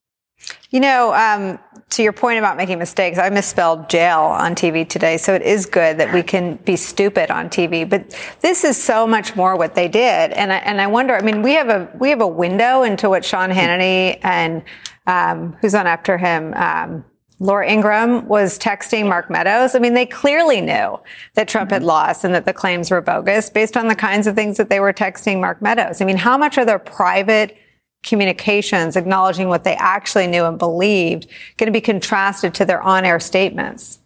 You 0.70 0.80
know, 0.80 1.12
um, 1.14 1.58
to 1.90 2.02
your 2.02 2.12
point 2.12 2.38
about 2.38 2.56
making 2.56 2.78
mistakes, 2.78 3.16
I 3.16 3.30
misspelled 3.30 3.88
jail 3.88 4.20
on 4.20 4.54
TV 4.54 4.88
today, 4.88 5.16
so 5.18 5.34
it 5.34 5.42
is 5.42 5.66
good 5.66 5.98
that 5.98 6.12
we 6.12 6.22
can 6.22 6.56
be 6.56 6.74
stupid 6.76 7.30
on 7.30 7.48
TV. 7.48 7.88
But 7.88 8.14
this 8.40 8.64
is 8.64 8.82
so 8.82 9.06
much 9.06 9.36
more 9.36 9.56
what 9.56 9.74
they 9.74 9.86
did, 9.86 10.32
and 10.32 10.52
I, 10.52 10.56
and 10.56 10.80
I 10.80 10.88
wonder. 10.88 11.14
I 11.14 11.22
mean, 11.22 11.42
we 11.42 11.52
have 11.52 11.68
a 11.68 11.88
we 11.98 12.10
have 12.10 12.20
a 12.20 12.26
window 12.26 12.82
into 12.82 13.08
what 13.08 13.24
Sean 13.24 13.50
Hannity 13.50 14.18
and 14.22 14.64
um, 15.06 15.56
who's 15.60 15.74
on 15.74 15.86
after 15.86 16.18
him. 16.18 16.54
Um, 16.54 17.04
Laura 17.38 17.70
Ingraham 17.70 18.26
was 18.26 18.58
texting 18.58 19.08
Mark 19.08 19.30
Meadows. 19.30 19.74
I 19.74 19.78
mean, 19.78 19.94
they 19.94 20.06
clearly 20.06 20.62
knew 20.62 20.98
that 21.34 21.48
Trump 21.48 21.70
had 21.70 21.82
lost 21.82 22.24
and 22.24 22.34
that 22.34 22.46
the 22.46 22.54
claims 22.54 22.90
were 22.90 23.02
bogus 23.02 23.50
based 23.50 23.76
on 23.76 23.88
the 23.88 23.94
kinds 23.94 24.26
of 24.26 24.34
things 24.34 24.56
that 24.56 24.70
they 24.70 24.80
were 24.80 24.92
texting 24.92 25.40
Mark 25.40 25.60
Meadows. 25.60 26.00
I 26.00 26.06
mean, 26.06 26.16
how 26.16 26.38
much 26.38 26.56
are 26.56 26.64
their 26.64 26.78
private 26.78 27.56
communications 28.02 28.96
acknowledging 28.96 29.48
what 29.48 29.64
they 29.64 29.74
actually 29.74 30.26
knew 30.26 30.44
and 30.44 30.58
believed 30.58 31.26
going 31.56 31.66
to 31.66 31.72
be 31.72 31.80
contrasted 31.80 32.54
to 32.54 32.64
their 32.64 32.82
on-air 32.82 33.20
statements? 33.20 33.98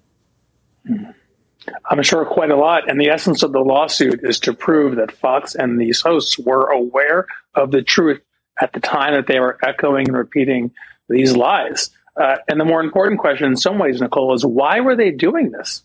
I'm 1.91 2.03
sure 2.03 2.25
quite 2.25 2.51
a 2.51 2.57
lot. 2.57 2.89
And 2.89 3.01
the 3.01 3.11
essence 3.11 3.43
of 3.43 3.53
the 3.53 3.61
lawsuit 3.61 4.21
is 4.23 4.41
to 4.41 4.55
prove 4.55 4.97
that 4.97 5.13
Fox 5.13 5.55
and 5.55 5.81
these 5.81 6.01
hosts 6.01 6.39
were 6.39 6.71
aware 6.71 7.27
of 7.55 7.71
the 7.71 7.83
truth 7.83 8.21
at 8.61 8.73
the 8.73 8.81
time 8.81 9.15
that 9.15 9.27
they 9.27 9.41
were 9.41 9.59
echoing 9.63 10.09
and 10.09 10.17
repeating 10.17 10.73
these 11.09 11.37
lies. 11.37 11.91
Uh, 12.17 12.37
and 12.49 12.61
the 12.61 12.65
more 12.65 12.83
important 12.83 13.21
question, 13.21 13.47
in 13.47 13.57
some 13.57 13.79
ways, 13.79 14.01
Nicolle, 14.01 14.35
is 14.35 14.45
why 14.45 14.81
were 14.81 14.97
they 14.97 15.11
doing 15.11 15.51
this? 15.51 15.83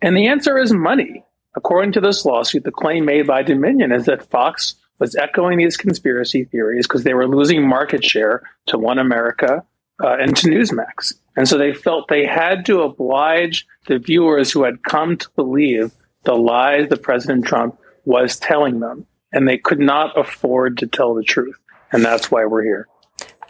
And 0.00 0.16
the 0.16 0.28
answer 0.28 0.58
is 0.58 0.72
money. 0.72 1.24
According 1.54 1.92
to 1.92 2.00
this 2.00 2.24
lawsuit, 2.24 2.64
the 2.64 2.70
claim 2.70 3.04
made 3.04 3.26
by 3.26 3.42
Dominion 3.42 3.92
is 3.92 4.06
that 4.06 4.28
Fox 4.30 4.74
was 5.02 5.16
echoing 5.16 5.58
these 5.58 5.76
conspiracy 5.76 6.44
theories 6.44 6.86
because 6.86 7.02
they 7.02 7.12
were 7.12 7.26
losing 7.26 7.66
market 7.66 8.04
share 8.04 8.40
to 8.66 8.78
One 8.78 9.00
America 9.00 9.64
uh, 10.00 10.16
and 10.20 10.36
to 10.36 10.46
Newsmax. 10.46 11.14
And 11.36 11.48
so 11.48 11.58
they 11.58 11.74
felt 11.74 12.06
they 12.06 12.24
had 12.24 12.64
to 12.66 12.82
oblige 12.82 13.66
the 13.88 13.98
viewers 13.98 14.52
who 14.52 14.62
had 14.62 14.84
come 14.84 15.16
to 15.16 15.28
believe 15.34 15.90
the 16.22 16.34
lies 16.34 16.88
that 16.88 17.02
President 17.02 17.44
Trump 17.44 17.76
was 18.04 18.38
telling 18.38 18.78
them. 18.78 19.04
And 19.32 19.48
they 19.48 19.58
could 19.58 19.80
not 19.80 20.16
afford 20.16 20.78
to 20.78 20.86
tell 20.86 21.14
the 21.14 21.24
truth. 21.24 21.58
And 21.90 22.04
that's 22.04 22.30
why 22.30 22.44
we're 22.44 22.62
here. 22.62 22.86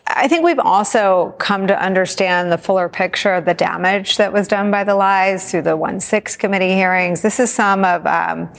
I 0.07 0.29
think 0.29 0.45
we've 0.45 0.59
also 0.59 1.35
come 1.39 1.67
to 1.67 1.79
understand 1.79 2.51
the 2.51 2.57
fuller 2.57 2.89
picture 2.89 3.35
of 3.35 3.45
the 3.45 3.53
damage 3.53 4.17
that 4.17 4.33
was 4.33 4.49
done 4.49 4.71
by 4.71 4.85
the 4.85 4.95
lies 4.95 5.51
through 5.51 5.63
the 5.63 5.77
1 5.77 6.01
6 6.01 6.35
committee 6.37 6.73
hearings. 6.73 7.21
This 7.21 7.39
is 7.39 7.53
some 7.53 7.85
of 7.85 8.07
um, 8.07 8.51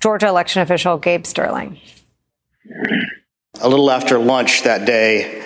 Georgia 0.00 0.28
election 0.28 0.62
official 0.62 0.96
Gabe 0.96 1.26
Sterling. 1.26 1.78
A 3.62 3.68
little 3.68 3.90
after 3.90 4.18
lunch 4.18 4.64
that 4.64 4.84
day, 4.84 5.42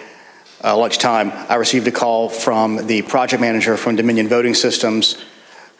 uh, 0.64 0.76
lunchtime, 0.76 1.30
I 1.48 1.54
received 1.54 1.86
a 1.86 1.92
call 1.92 2.28
from 2.28 2.88
the 2.88 3.02
project 3.02 3.40
manager 3.40 3.76
from 3.76 3.94
Dominion 3.94 4.26
Voting 4.26 4.54
Systems 4.54 5.22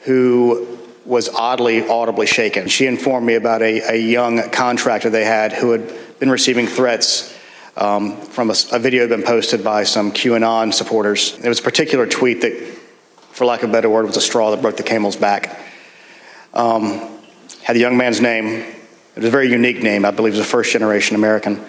who 0.02 0.78
was 1.04 1.28
oddly 1.28 1.88
audibly 1.88 2.26
shaken. 2.26 2.68
She 2.68 2.86
informed 2.86 3.26
me 3.26 3.34
about 3.34 3.62
a, 3.62 3.94
a 3.94 3.96
young 3.96 4.48
contractor 4.50 5.10
they 5.10 5.24
had 5.24 5.52
who 5.52 5.72
had 5.72 5.92
been 6.20 6.30
receiving 6.30 6.68
threats 6.68 7.36
um, 7.76 8.16
from 8.20 8.50
a, 8.50 8.54
a, 8.70 8.78
video 8.78 9.00
had 9.00 9.10
been 9.10 9.24
posted 9.24 9.64
by 9.64 9.82
some 9.82 10.12
QAnon 10.12 10.72
supporters. 10.72 11.36
It 11.42 11.48
was 11.48 11.58
a 11.58 11.62
particular 11.64 12.06
tweet 12.06 12.42
that, 12.42 12.52
for 13.32 13.44
lack 13.44 13.64
of 13.64 13.70
a 13.70 13.72
better 13.72 13.90
word, 13.90 14.06
was 14.06 14.16
a 14.16 14.20
straw 14.20 14.52
that 14.52 14.62
broke 14.62 14.76
the 14.76 14.84
camel's 14.84 15.16
back. 15.16 15.58
Um, 16.52 17.18
had 17.64 17.74
the 17.74 17.80
young 17.80 17.96
man's 17.96 18.20
name, 18.20 18.64
it 19.14 19.20
was 19.20 19.26
a 19.26 19.30
very 19.30 19.48
unique 19.48 19.82
name. 19.82 20.04
I 20.04 20.10
believe 20.10 20.34
it 20.34 20.38
was 20.38 20.46
a 20.46 20.50
first 20.50 20.72
generation 20.72 21.14
American. 21.14 21.64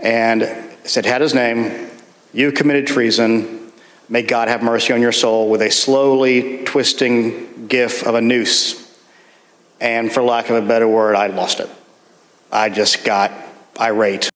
And 0.00 0.42
said, 0.84 1.06
had 1.06 1.22
his 1.22 1.32
name, 1.32 1.90
you 2.32 2.52
committed 2.52 2.86
treason. 2.86 3.72
May 4.08 4.22
God 4.22 4.48
have 4.48 4.62
mercy 4.62 4.92
on 4.92 5.00
your 5.00 5.12
soul 5.12 5.48
with 5.48 5.62
a 5.62 5.70
slowly 5.70 6.62
twisting 6.64 7.68
gif 7.68 8.06
of 8.06 8.14
a 8.14 8.20
noose. 8.20 8.80
And 9.80 10.12
for 10.12 10.22
lack 10.22 10.50
of 10.50 10.62
a 10.62 10.66
better 10.66 10.86
word, 10.86 11.16
I 11.16 11.28
lost 11.28 11.60
it. 11.60 11.70
I 12.52 12.68
just 12.68 13.04
got 13.04 13.32
irate. 13.80 14.28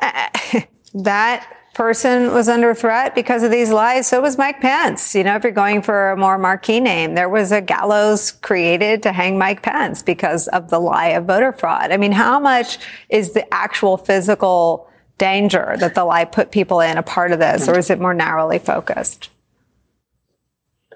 Uh, 0.00 0.28
that 0.94 1.46
person 1.74 2.32
was 2.32 2.48
under 2.48 2.74
threat 2.74 3.14
because 3.14 3.42
of 3.42 3.50
these 3.50 3.70
lies. 3.70 4.06
So 4.06 4.22
was 4.22 4.38
Mike 4.38 4.60
Pence. 4.60 5.14
You 5.14 5.24
know, 5.24 5.34
if 5.36 5.42
you're 5.42 5.52
going 5.52 5.82
for 5.82 6.12
a 6.12 6.16
more 6.16 6.38
marquee 6.38 6.80
name, 6.80 7.14
there 7.14 7.28
was 7.28 7.52
a 7.52 7.60
gallows 7.60 8.32
created 8.32 9.02
to 9.02 9.12
hang 9.12 9.36
Mike 9.36 9.62
Pence 9.62 10.02
because 10.02 10.48
of 10.48 10.70
the 10.70 10.78
lie 10.78 11.08
of 11.08 11.24
voter 11.24 11.52
fraud. 11.52 11.90
I 11.90 11.96
mean, 11.96 12.12
how 12.12 12.38
much 12.38 12.78
is 13.08 13.32
the 13.32 13.52
actual 13.52 13.96
physical 13.96 14.88
danger 15.18 15.74
that 15.78 15.94
the 15.94 16.04
lie 16.04 16.24
put 16.24 16.50
people 16.50 16.80
in 16.80 16.96
a 16.96 17.02
part 17.02 17.32
of 17.32 17.38
this, 17.38 17.68
or 17.68 17.78
is 17.78 17.90
it 17.90 18.00
more 18.00 18.14
narrowly 18.14 18.58
focused? 18.58 19.30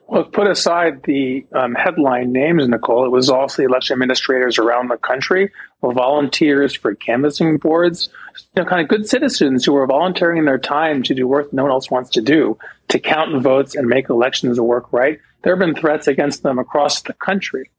Well, 0.08 0.24
put 0.24 0.48
aside 0.48 1.02
the 1.02 1.44
um, 1.52 1.74
headline 1.74 2.32
names, 2.32 2.66
Nicolle, 2.66 3.04
it 3.04 3.10
was 3.10 3.28
also 3.28 3.60
the 3.60 3.68
election 3.68 3.92
administrators 3.92 4.58
around 4.58 4.88
the 4.88 4.96
country, 4.96 5.52
volunteers 5.82 6.74
for 6.74 6.94
canvassing 6.94 7.58
boards, 7.58 8.08
you 8.56 8.62
know, 8.62 8.66
kind 8.66 8.80
of 8.80 8.88
good 8.88 9.06
citizens 9.06 9.66
who 9.66 9.74
were 9.74 9.86
volunteering 9.86 10.46
their 10.46 10.58
time 10.58 11.02
to 11.02 11.14
do 11.14 11.28
work 11.28 11.52
no 11.52 11.64
one 11.64 11.72
else 11.72 11.90
wants 11.90 12.08
to 12.10 12.22
do, 12.22 12.56
to 12.88 12.98
count 12.98 13.42
votes 13.42 13.74
and 13.74 13.86
make 13.86 14.08
elections 14.08 14.58
work 14.58 14.90
right. 14.94 15.20
There 15.42 15.54
have 15.54 15.60
been 15.60 15.74
threats 15.74 16.06
against 16.06 16.42
them 16.42 16.58
across 16.58 17.02
the 17.02 17.12
country. 17.12 17.70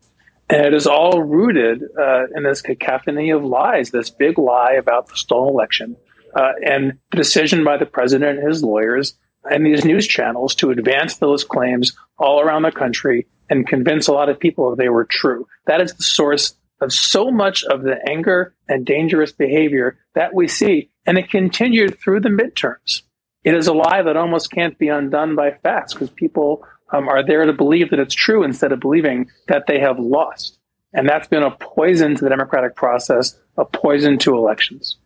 And 0.51 0.63
it 0.67 0.75
is 0.75 0.85
all 0.85 1.23
rooted 1.23 1.81
uh, 1.99 2.25
in 2.35 2.43
this 2.43 2.61
cacophony 2.61 3.31
of 3.31 3.43
lies, 3.43 3.89
this 3.89 4.11
big 4.11 4.37
lie 4.37 4.73
about 4.73 5.07
the 5.07 5.17
stolen 5.17 5.49
election, 5.49 5.97
uh, 6.35 6.51
and 6.63 6.99
the 7.09 7.17
decision 7.17 7.63
by 7.63 7.77
the 7.77 7.87
president 7.87 8.37
and 8.37 8.47
his 8.47 8.63
lawyers 8.63 9.15
and 9.43 9.65
these 9.65 9.85
news 9.85 10.07
channels 10.07 10.55
to 10.55 10.71
advance 10.71 11.17
those 11.17 11.43
claims 11.43 11.97
all 12.17 12.41
around 12.41 12.63
the 12.63 12.71
country 12.71 13.27
and 13.49 13.67
convince 13.67 14.07
a 14.07 14.13
lot 14.13 14.29
of 14.29 14.39
people 14.39 14.75
they 14.75 14.89
were 14.89 15.05
true. 15.05 15.47
That 15.65 15.81
is 15.81 15.93
the 15.93 16.03
source 16.03 16.55
of 16.81 16.93
so 16.93 17.31
much 17.31 17.63
of 17.63 17.83
the 17.83 17.97
anger 18.07 18.53
and 18.67 18.85
dangerous 18.85 19.31
behavior 19.31 19.97
that 20.15 20.33
we 20.33 20.47
see. 20.47 20.89
And 21.05 21.17
it 21.17 21.29
continued 21.29 21.99
through 21.99 22.21
the 22.21 22.29
midterms. 22.29 23.01
It 23.43 23.55
is 23.55 23.67
a 23.67 23.73
lie 23.73 24.01
that 24.01 24.17
almost 24.17 24.51
can't 24.51 24.77
be 24.77 24.89
undone 24.89 25.35
by 25.35 25.51
facts 25.51 25.93
because 25.93 26.09
people 26.09 26.65
um, 26.91 27.07
are 27.07 27.25
there 27.25 27.45
to 27.45 27.53
believe 27.53 27.89
that 27.89 27.99
it's 27.99 28.13
true 28.13 28.43
instead 28.43 28.71
of 28.71 28.79
believing 28.79 29.29
that 29.47 29.65
they 29.67 29.79
have 29.79 29.99
lost. 29.99 30.57
And 30.93 31.07
that's 31.07 31.27
been 31.27 31.43
a 31.43 31.51
poison 31.51 32.15
to 32.15 32.23
the 32.23 32.29
democratic 32.29 32.75
process, 32.75 33.37
a 33.57 33.65
poison 33.65 34.17
to 34.19 34.35
elections. 34.35 34.97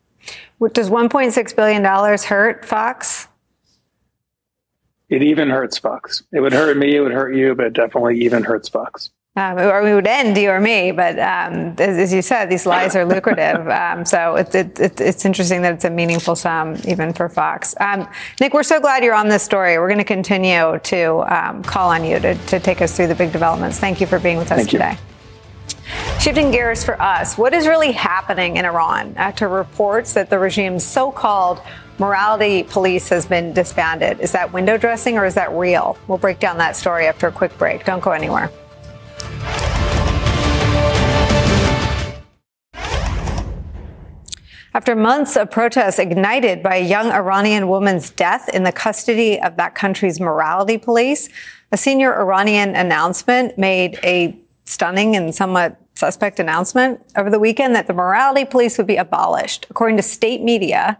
Does 0.71 0.89
$1.6 0.89 1.55
billion 1.55 1.83
hurt 1.83 2.65
Fox? 2.65 3.27
It 5.13 5.21
even 5.21 5.51
hurts 5.51 5.77
Fox. 5.77 6.23
It 6.31 6.39
would 6.39 6.53
hurt 6.53 6.75
me, 6.75 6.95
it 6.95 6.99
would 6.99 7.11
hurt 7.11 7.35
you, 7.35 7.53
but 7.53 7.67
it 7.67 7.73
definitely 7.73 8.19
even 8.21 8.43
hurts 8.43 8.67
Fox. 8.67 9.11
Um, 9.35 9.59
or 9.59 9.83
we 9.83 9.93
would 9.93 10.07
end 10.07 10.35
you 10.35 10.49
or 10.49 10.59
me, 10.59 10.91
but 10.91 11.19
um, 11.19 11.75
as, 11.77 11.97
as, 11.99 12.13
you 12.13 12.23
said, 12.23 12.49
these 12.49 12.65
lies 12.65 12.95
are 12.95 13.05
lucrative. 13.05 13.67
Um, 13.73 14.05
so 14.05 14.35
it, 14.37 14.55
it, 14.55 14.79
it, 14.79 15.01
it's 15.01 15.23
interesting 15.23 15.61
that 15.61 15.73
it's 15.75 15.85
a 15.85 15.89
meaningful 15.91 16.35
sum 16.35 16.77
even 16.87 17.13
for 17.13 17.29
Fox. 17.29 17.75
Um, 17.79 18.07
Nick, 18.39 18.55
we're 18.55 18.63
so 18.63 18.79
glad 18.79 19.03
you're 19.03 19.13
on 19.13 19.29
this 19.29 19.43
story. 19.43 19.77
We're 19.77 19.87
going 19.87 19.99
to 19.99 20.03
continue 20.03 20.79
to 20.79 21.35
um, 21.35 21.61
call 21.61 21.89
on 21.89 22.03
you 22.03 22.19
to, 22.19 22.33
to, 22.33 22.59
take 22.59 22.81
us 22.81 22.95
through 22.95 23.07
the 23.07 23.15
big 23.15 23.31
developments. 23.31 23.77
Thank 23.79 24.01
you 24.01 24.07
for 24.07 24.17
being 24.17 24.37
with 24.37 24.51
us 24.51 24.59
Thank 24.59 24.69
today. 24.71 24.97
You. 24.97 26.19
Shifting 26.19 26.49
gears 26.49 26.83
for 26.83 26.99
us, 26.99 27.37
what 27.37 27.53
is 27.53 27.67
really 27.67 27.91
happening 27.91 28.57
in 28.57 28.65
Iran 28.65 29.13
after 29.15 29.47
reports 29.47 30.13
that 30.13 30.31
the 30.31 30.39
regime's 30.39 30.83
so 30.83 31.11
called 31.11 31.61
morality 31.99 32.63
police 32.63 33.09
has 33.09 33.25
been 33.25 33.53
disbanded? 33.53 34.19
Is 34.19 34.31
that 34.31 34.51
window 34.53 34.77
dressing 34.77 35.17
or 35.17 35.25
is 35.25 35.35
that 35.35 35.51
real? 35.51 35.97
We'll 36.07 36.17
break 36.17 36.39
down 36.39 36.57
that 36.57 36.75
story 36.75 37.05
after 37.05 37.27
a 37.27 37.31
quick 37.31 37.57
break. 37.57 37.85
Don't 37.85 38.01
go 38.01 38.11
anywhere. 38.11 38.51
After 44.75 44.95
months 44.95 45.37
of 45.37 45.51
protests 45.51 45.99
ignited 45.99 46.63
by 46.63 46.77
a 46.77 46.83
young 46.83 47.11
Iranian 47.11 47.67
woman's 47.67 48.09
death 48.09 48.49
in 48.49 48.63
the 48.63 48.71
custody 48.71 49.39
of 49.39 49.55
that 49.57 49.75
country's 49.75 50.19
morality 50.19 50.79
police, 50.79 51.29
a 51.71 51.77
senior 51.77 52.19
Iranian 52.19 52.75
announcement 52.75 53.55
made 53.55 53.99
a 54.03 54.35
stunning 54.65 55.15
and 55.15 55.33
somewhat 55.35 55.79
suspect 55.93 56.39
announcement 56.39 56.99
over 57.15 57.29
the 57.29 57.37
weekend 57.37 57.75
that 57.75 57.85
the 57.85 57.93
morality 57.93 58.45
police 58.45 58.79
would 58.79 58.87
be 58.87 58.95
abolished. 58.95 59.67
According 59.69 59.97
to 59.97 60.03
state 60.03 60.41
media, 60.41 60.99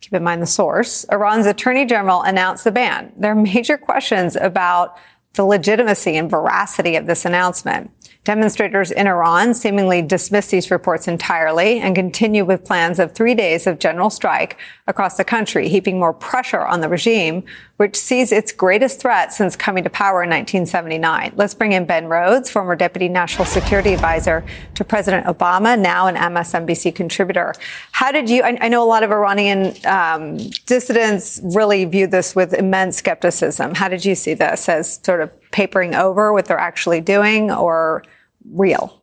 keep 0.00 0.12
in 0.12 0.22
mind 0.22 0.42
the 0.42 0.46
source, 0.46 1.04
Iran's 1.10 1.46
attorney 1.46 1.84
general 1.86 2.22
announced 2.22 2.64
the 2.64 2.72
ban. 2.72 3.12
There 3.16 3.32
are 3.32 3.34
major 3.34 3.76
questions 3.78 4.36
about 4.36 4.98
the 5.36 5.44
legitimacy 5.44 6.16
and 6.16 6.30
veracity 6.30 6.96
of 6.96 7.06
this 7.06 7.24
announcement. 7.24 7.90
Demonstrators 8.26 8.90
in 8.90 9.06
Iran 9.06 9.54
seemingly 9.54 10.02
dismiss 10.02 10.48
these 10.48 10.68
reports 10.72 11.06
entirely 11.06 11.78
and 11.78 11.94
continue 11.94 12.44
with 12.44 12.64
plans 12.64 12.98
of 12.98 13.14
three 13.14 13.36
days 13.36 13.68
of 13.68 13.78
general 13.78 14.10
strike 14.10 14.58
across 14.88 15.16
the 15.16 15.22
country, 15.22 15.68
heaping 15.68 16.00
more 16.00 16.12
pressure 16.12 16.66
on 16.66 16.80
the 16.80 16.88
regime, 16.88 17.44
which 17.76 17.94
sees 17.94 18.32
its 18.32 18.50
greatest 18.50 19.00
threat 19.00 19.32
since 19.32 19.54
coming 19.54 19.84
to 19.84 19.90
power 19.90 20.24
in 20.24 20.30
1979. 20.30 21.34
Let's 21.36 21.54
bring 21.54 21.70
in 21.70 21.84
Ben 21.84 22.06
Rhodes, 22.06 22.50
former 22.50 22.74
deputy 22.74 23.08
national 23.08 23.44
security 23.44 23.94
advisor 23.94 24.44
to 24.74 24.82
President 24.82 25.26
Obama, 25.26 25.78
now 25.78 26.08
an 26.08 26.16
MSNBC 26.16 26.96
contributor. 26.96 27.54
How 27.92 28.10
did 28.10 28.28
you? 28.28 28.42
I, 28.42 28.58
I 28.60 28.68
know 28.68 28.82
a 28.82 28.88
lot 28.88 29.04
of 29.04 29.12
Iranian 29.12 29.72
um, 29.84 30.38
dissidents 30.66 31.40
really 31.44 31.84
view 31.84 32.08
this 32.08 32.34
with 32.34 32.54
immense 32.54 32.96
skepticism. 32.96 33.76
How 33.76 33.88
did 33.88 34.04
you 34.04 34.16
see 34.16 34.34
this 34.34 34.68
as 34.68 34.98
sort 35.04 35.20
of 35.20 35.25
papering 35.56 35.94
over 35.94 36.34
what 36.34 36.44
they're 36.44 36.58
actually 36.58 37.00
doing, 37.00 37.50
or 37.50 38.04
real? 38.52 39.02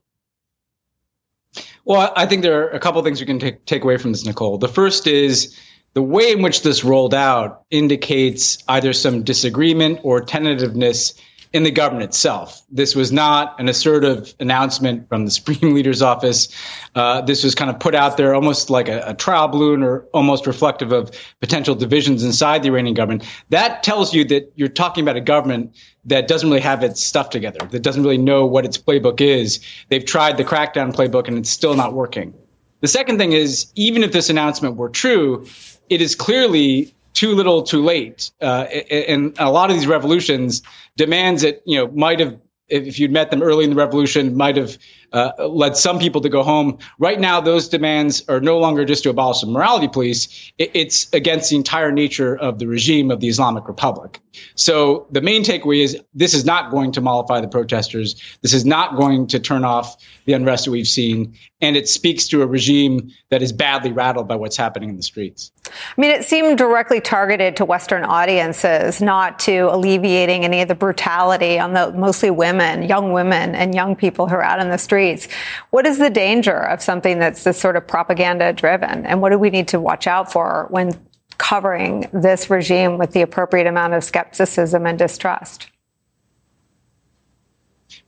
Well, 1.86 2.14
I 2.16 2.28
think 2.28 2.44
there 2.44 2.62
are 2.62 2.70
a 2.70 2.80
couple 2.80 3.02
things 3.04 3.20
we 3.20 3.26
can 3.26 3.40
take, 3.40 3.66
take 3.66 3.84
away 3.84 3.98
from 3.98 4.12
this, 4.12 4.24
Nicolle. 4.24 4.60
The 4.60 4.68
first 4.68 5.08
is 5.08 5.60
the 5.96 6.04
way 6.04 6.32
in 6.32 6.44
which 6.44 6.62
this 6.62 6.84
rolled 6.84 7.16
out 7.16 7.64
indicates 7.72 8.64
either 8.68 8.94
some 8.94 9.24
disagreement 9.24 10.00
or 10.04 10.22
tentativeness 10.22 11.16
in 11.54 11.62
the 11.62 11.72
government 11.72 12.04
itself. 12.04 12.64
This 12.72 12.96
was 12.96 13.12
not 13.12 13.60
an 13.60 13.70
assertive 13.70 14.34
announcement 14.40 15.08
from 15.08 15.26
the 15.26 15.32
Supreme 15.32 15.74
Leader's 15.76 16.02
office. 16.02 16.50
Uh, 16.96 17.22
this 17.22 17.44
was 17.44 17.54
kind 17.54 17.70
of 17.70 17.80
put 17.80 17.94
out 17.94 18.18
there 18.18 18.34
almost 18.34 18.72
like 18.72 18.90
a, 18.90 19.04
a, 19.06 19.14
trial 19.14 19.48
balloon 19.48 19.84
or 19.84 20.00
almost 20.14 20.48
reflective 20.48 20.92
of 20.92 21.12
potential 21.42 21.76
divisions 21.76 22.24
inside 22.24 22.64
the 22.64 22.70
Iranian 22.70 22.96
government. 22.96 23.24
That 23.50 23.84
tells 23.84 24.16
you 24.16 24.26
that 24.26 24.52
you're 24.56 24.68
talking 24.68 25.04
about 25.04 25.16
a 25.16 25.22
government 25.22 25.76
that 26.06 26.28
doesn't 26.28 26.50
really 26.50 26.62
have 26.62 26.84
its 26.84 27.06
stuff 27.06 27.30
together, 27.30 27.66
that 27.68 27.84
doesn't 27.84 28.02
really 28.02 28.18
know 28.18 28.46
what 28.46 28.66
its 28.66 28.78
playbook 28.78 29.22
is. 29.22 29.64
They've 29.90 30.04
tried 30.04 30.38
the 30.38 30.44
crackdown 30.44 30.92
playbook 30.92 31.28
and 31.28 31.38
it's 31.38 31.52
still 31.52 31.76
not 31.76 31.94
working. 31.94 32.34
The 32.82 32.88
second 32.88 33.20
thing 33.20 33.32
is, 33.32 33.72
even 33.76 34.04
if 34.04 34.12
this 34.12 34.30
announcement 34.30 34.76
were 34.76 34.90
true, 34.90 35.48
it 35.90 36.02
is 36.02 36.16
clearly 36.16 36.94
too 37.14 37.36
little, 37.36 37.64
too 37.64 37.84
late. 37.84 38.32
Uh, 38.42 38.64
and 38.92 39.36
a 39.40 39.52
lot 39.52 39.70
of 39.70 39.76
these 39.76 39.88
revolutions 39.88 40.62
demands 40.96 41.42
that 41.44 41.62
you 41.66 41.78
know 41.78 41.88
might 41.88 42.20
have 42.20 42.40
if 42.68 43.00
you'd 43.00 43.12
met 43.12 43.30
them 43.30 43.44
early 43.44 43.64
in 43.64 43.70
the 43.70 43.76
revolution, 43.76 44.36
might 44.36 44.58
have 44.58 44.78
uh, 45.14 45.48
led 45.48 45.78
some 45.78 46.00
people 46.00 46.22
to 46.22 46.30
go 46.30 46.44
home. 46.44 46.78
Right 47.00 47.20
now, 47.20 47.40
those 47.40 47.70
demands 47.70 48.28
are 48.28 48.42
no 48.42 48.58
longer 48.58 48.84
just 48.84 49.04
to 49.04 49.10
abolish 49.10 49.42
the 49.42 49.48
morality 49.48 49.88
police. 49.88 50.52
It's 50.58 51.12
against 51.14 51.52
the 51.52 51.56
entire 51.56 51.92
nature 51.92 52.36
of 52.36 52.60
the 52.60 52.68
regime 52.68 53.12
of 53.12 53.20
the 53.20 53.28
Islamic 53.28 53.68
Republic. 53.68 54.20
So 54.56 55.08
the 55.12 55.22
main 55.22 55.44
takeaway 55.44 55.84
is 55.84 56.00
this 56.14 56.34
is 56.34 56.46
not 56.46 56.72
going 56.72 56.92
to 56.94 57.02
mollify 57.02 57.42
the 57.42 57.48
protesters. 57.48 58.16
This 58.42 58.54
is 58.54 58.66
not 58.66 58.96
going 58.96 59.28
to 59.28 59.40
turn 59.40 59.64
off 59.64 59.96
the 60.26 60.34
unrest 60.34 60.66
that 60.66 60.72
we've 60.72 60.88
seen. 60.88 61.36
And 61.62 61.78
it 61.78 61.88
speaks 61.88 62.28
to 62.30 62.42
a 62.42 62.48
regime 62.48 63.12
that 63.30 63.42
is 63.42 63.54
badly 63.54 63.92
rattled 63.92 64.28
by 64.28 64.36
what's 64.36 64.58
happening 64.58 64.90
in 64.90 64.98
the 64.98 65.04
streets. 65.04 65.52
I 65.68 66.02
mean, 66.02 66.12
it 66.12 66.24
seemed 66.24 66.58
directly 66.58 67.00
targeted 67.00 67.56
to 67.58 67.66
Western 67.66 68.04
audiences, 68.04 69.02
not 69.02 69.40
to 69.40 69.70
alleviating 69.72 70.44
any 70.44 70.62
of 70.62 70.68
the 70.68 70.76
brutality 70.76 71.60
on 71.60 71.74
the 71.74 71.92
mostly 71.94 72.30
women, 72.32 72.84
young 72.84 73.14
women, 73.14 73.56
and 73.56 73.74
young 73.74 73.96
people 73.96 74.28
who 74.28 74.36
are 74.36 74.44
out 74.44 74.60
in 74.60 74.70
the 74.70 74.78
streets. 75.04 75.28
What 75.72 75.86
is 75.86 75.98
the 75.98 76.10
danger 76.10 76.58
of 76.58 76.82
something 76.82 77.20
that's 77.20 77.44
this 77.44 77.60
sort 77.60 77.76
of 77.76 77.86
propaganda 77.88 78.54
driven? 78.54 79.06
And 79.06 79.22
what 79.22 79.32
do 79.32 79.38
we 79.38 79.50
need 79.50 79.68
to 79.70 79.80
watch 79.80 80.08
out 80.08 80.32
for 80.32 80.68
when 80.70 80.94
covering 81.38 82.10
this 82.14 82.50
regime 82.50 82.98
with 82.98 83.12
the 83.12 83.22
appropriate 83.22 83.68
amount 83.68 83.94
of 83.94 84.04
skepticism 84.04 84.86
and 84.86 84.98
distrust? 84.98 85.68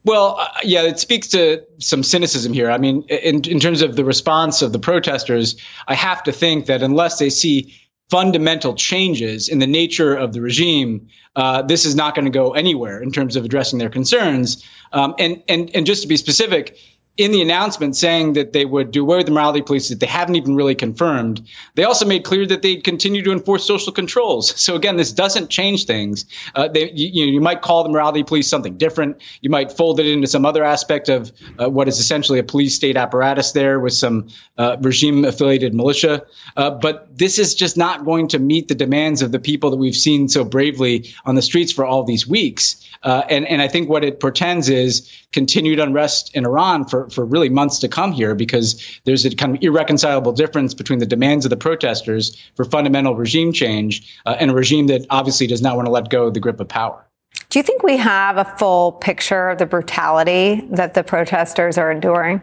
Well, 0.04 0.38
uh, 0.40 0.48
yeah, 0.64 0.84
it 0.84 1.00
speaks 1.00 1.28
to 1.30 1.64
some 1.80 2.04
cynicism 2.04 2.54
here. 2.54 2.70
I 2.70 2.78
mean, 2.78 3.04
in, 3.10 3.44
in 3.50 3.60
terms 3.60 3.82
of 3.82 3.96
the 3.96 4.06
response 4.06 4.62
of 4.62 4.72
the 4.72 4.80
protesters, 4.80 5.56
I 5.88 5.96
have 5.96 6.22
to 6.24 6.32
think 6.32 6.68
that 6.68 6.84
unless 6.84 7.18
they 7.18 7.32
see 7.32 7.74
fundamental 8.10 8.76
changes 8.76 9.50
in 9.50 9.60
the 9.60 9.68
nature 9.68 10.16
of 10.16 10.34
the 10.34 10.42
regime, 10.42 11.08
uh, 11.36 11.62
this 11.62 11.86
is 11.86 11.96
not 11.96 12.16
going 12.16 12.26
to 12.26 12.32
go 12.32 12.54
anywhere 12.54 13.02
in 13.02 13.12
terms 13.12 13.36
of 13.36 13.44
addressing 13.44 13.80
their 13.80 13.90
concerns. 13.90 14.64
Um, 14.94 15.16
and 15.18 15.42
and 15.48 15.70
and 15.76 15.86
just 15.86 16.02
to 16.04 16.08
be 16.08 16.18
specific, 16.18 16.78
in 17.18 17.32
the 17.32 17.42
announcement 17.42 17.96
saying 17.96 18.34
that 18.34 18.52
they 18.52 18.66
would 18.66 18.92
do 18.92 19.02
away 19.02 19.18
with 19.18 19.26
the 19.26 19.32
morality 19.32 19.62
police 19.62 19.88
that 19.88 20.02
they 20.02 20.06
haven't 20.06 20.36
even 20.36 20.54
really 20.56 20.76
confirmed. 20.76 21.42
They 21.76 21.86
also 21.86 22.06
made 22.06 22.26
clear 22.26 22.46
that 22.48 22.62
they'd 22.62 22.84
continue 22.84 23.24
to 23.24 23.32
enforce 23.32 23.66
social 23.66 23.94
controls. 23.94 24.60
So 24.60 24.76
again, 24.76 24.98
this 24.98 25.14
doesn't 25.14 25.50
change 25.50 25.86
things. 25.86 26.26
Uh, 26.56 26.68
they, 26.68 26.92
you, 26.92 27.26
you, 27.26 27.40
might 27.40 27.62
call 27.62 27.84
the 27.84 27.90
morality 27.90 28.24
police 28.24 28.50
something 28.50 28.78
different. 28.78 29.22
You 29.42 29.50
might 29.50 29.72
fold 29.72 30.00
it 30.00 30.08
into 30.08 30.28
some 30.28 30.46
other 30.46 30.64
aspect 30.64 31.08
of 31.08 31.32
uh, 31.58 31.70
what 31.70 31.88
is 31.88 32.00
essentially 32.00 32.40
a 32.40 32.44
police 32.44 32.76
state 32.76 32.98
apparatus 32.98 33.54
there 33.54 33.80
with 33.80 33.94
some 33.94 34.28
uh, 34.58 34.76
regime 34.82 35.24
affiliated 35.24 35.74
militia. 35.74 36.26
Uh, 36.58 36.72
but 36.72 37.18
this 37.18 37.40
is 37.40 37.56
just 37.56 37.78
not 37.78 38.04
going 38.04 38.28
to 38.30 38.40
meet 38.40 38.68
the 38.68 38.76
demands 38.76 39.22
of 39.22 39.32
the 39.32 39.40
people 39.40 39.70
that 39.70 39.78
we've 39.78 39.96
seen 39.96 40.28
so 40.28 40.44
bravely 40.44 41.10
on 41.26 41.36
the 41.36 41.42
streets 41.42 41.72
for 41.72 41.86
all 41.86 42.04
these 42.04 42.28
weeks. 42.28 42.86
Uh, 43.04 43.24
and, 43.30 43.48
and 43.48 43.62
I 43.62 43.68
think 43.68 43.88
what 43.88 44.04
it 44.04 44.20
portends 44.20 44.68
is 44.68 45.10
continued 45.32 45.80
unrest 45.80 46.36
in 46.36 46.46
Iran 46.46 46.86
for, 46.86 47.05
for 47.12 47.26
really 47.26 47.50
months 47.50 47.80
to 47.80 47.88
come 47.88 48.12
here 48.12 48.36
because 48.36 49.00
there's 49.06 49.26
a 49.26 49.36
kind 49.36 49.56
of 49.56 49.64
irreconcilable 49.64 50.32
difference 50.32 50.74
between 50.74 51.00
the 51.00 51.06
demands 51.06 51.46
of 51.46 51.50
the 51.50 51.58
protesters 51.58 52.36
for 52.56 52.66
fundamental 52.66 53.16
regime 53.16 53.52
change 53.54 54.20
uh, 54.26 54.36
and 54.40 54.52
a 54.52 54.54
regime 54.54 54.88
that 54.88 55.06
obviously 55.10 55.48
does 55.48 55.62
not 55.62 55.76
want 55.76 55.86
to 55.86 55.92
let 55.92 56.10
go 56.10 56.28
of 56.28 56.34
the 56.34 56.40
grip 56.40 56.60
of 56.60 56.68
power. 56.68 57.06
Do 57.50 57.60
you 57.60 57.64
think 57.64 57.84
we 57.84 57.98
have 57.98 58.38
a 58.38 58.46
full 58.58 58.94
picture 58.94 59.50
of 59.50 59.58
the 59.58 59.66
brutality 59.66 60.68
that 60.72 60.94
the 60.94 61.04
protesters 61.04 61.78
are 61.78 61.92
enduring? 61.92 62.42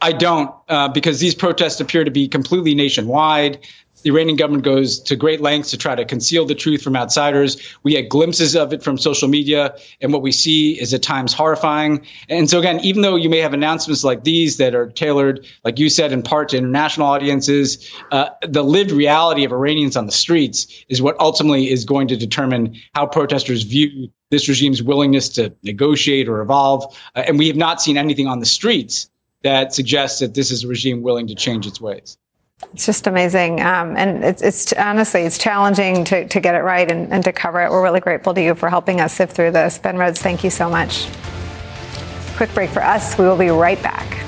I 0.00 0.12
don't, 0.12 0.54
uh, 0.68 0.88
because 0.88 1.18
these 1.18 1.34
protests 1.34 1.80
appear 1.80 2.04
to 2.04 2.10
be 2.10 2.28
completely 2.28 2.74
nationwide. 2.74 3.66
The 4.04 4.10
Iranian 4.10 4.36
government 4.36 4.64
goes 4.64 5.00
to 5.00 5.16
great 5.16 5.40
lengths 5.40 5.70
to 5.70 5.78
try 5.78 5.94
to 5.94 6.04
conceal 6.04 6.44
the 6.44 6.54
truth 6.54 6.82
from 6.82 6.94
outsiders. 6.94 7.56
We 7.84 7.92
get 7.92 8.10
glimpses 8.10 8.54
of 8.54 8.70
it 8.74 8.82
from 8.82 8.98
social 8.98 9.28
media, 9.28 9.74
and 10.02 10.12
what 10.12 10.20
we 10.20 10.30
see 10.30 10.78
is 10.78 10.92
at 10.92 11.02
times 11.02 11.32
horrifying. 11.32 12.04
And 12.28 12.50
so, 12.50 12.58
again, 12.58 12.80
even 12.80 13.00
though 13.00 13.16
you 13.16 13.30
may 13.30 13.38
have 13.38 13.54
announcements 13.54 14.04
like 14.04 14.24
these 14.24 14.58
that 14.58 14.74
are 14.74 14.90
tailored, 14.90 15.46
like 15.64 15.78
you 15.78 15.88
said, 15.88 16.12
in 16.12 16.22
part 16.22 16.50
to 16.50 16.58
international 16.58 17.06
audiences, 17.06 17.90
uh, 18.10 18.28
the 18.42 18.62
lived 18.62 18.90
reality 18.90 19.42
of 19.42 19.52
Iranians 19.52 19.96
on 19.96 20.04
the 20.04 20.12
streets 20.12 20.84
is 20.90 21.00
what 21.00 21.18
ultimately 21.18 21.70
is 21.70 21.86
going 21.86 22.06
to 22.08 22.16
determine 22.16 22.76
how 22.94 23.06
protesters 23.06 23.62
view 23.62 24.10
this 24.28 24.50
regime's 24.50 24.82
willingness 24.82 25.30
to 25.30 25.50
negotiate 25.62 26.28
or 26.28 26.42
evolve. 26.42 26.94
Uh, 27.14 27.22
and 27.26 27.38
we 27.38 27.46
have 27.46 27.56
not 27.56 27.80
seen 27.80 27.96
anything 27.96 28.26
on 28.26 28.40
the 28.40 28.46
streets 28.46 29.08
that 29.44 29.72
suggests 29.72 30.20
that 30.20 30.34
this 30.34 30.50
is 30.50 30.64
a 30.64 30.68
regime 30.68 31.00
willing 31.00 31.26
to 31.28 31.34
change 31.34 31.66
its 31.66 31.80
ways. 31.80 32.18
It's 32.72 32.86
just 32.86 33.06
amazing. 33.06 33.60
Um, 33.60 33.96
and 33.96 34.24
it's, 34.24 34.42
it's, 34.42 34.72
honestly, 34.72 35.22
it's 35.22 35.38
challenging 35.38 36.04
to, 36.04 36.26
to 36.28 36.40
get 36.40 36.54
it 36.54 36.62
right 36.62 36.90
and, 36.90 37.12
and 37.12 37.22
to 37.24 37.32
cover 37.32 37.60
it. 37.60 37.70
We're 37.70 37.82
really 37.82 38.00
grateful 38.00 38.34
to 38.34 38.42
you 38.42 38.54
for 38.54 38.68
helping 38.68 39.00
us 39.00 39.12
sift 39.12 39.34
through 39.34 39.52
this. 39.52 39.78
Ben 39.78 39.96
Rhodes, 39.96 40.20
thank 40.20 40.42
you 40.42 40.50
so 40.50 40.68
much. 40.68 41.08
Quick 42.36 42.52
break 42.54 42.70
for 42.70 42.82
us. 42.82 43.16
We 43.16 43.26
will 43.26 43.36
be 43.36 43.50
right 43.50 43.80
back. 43.82 44.23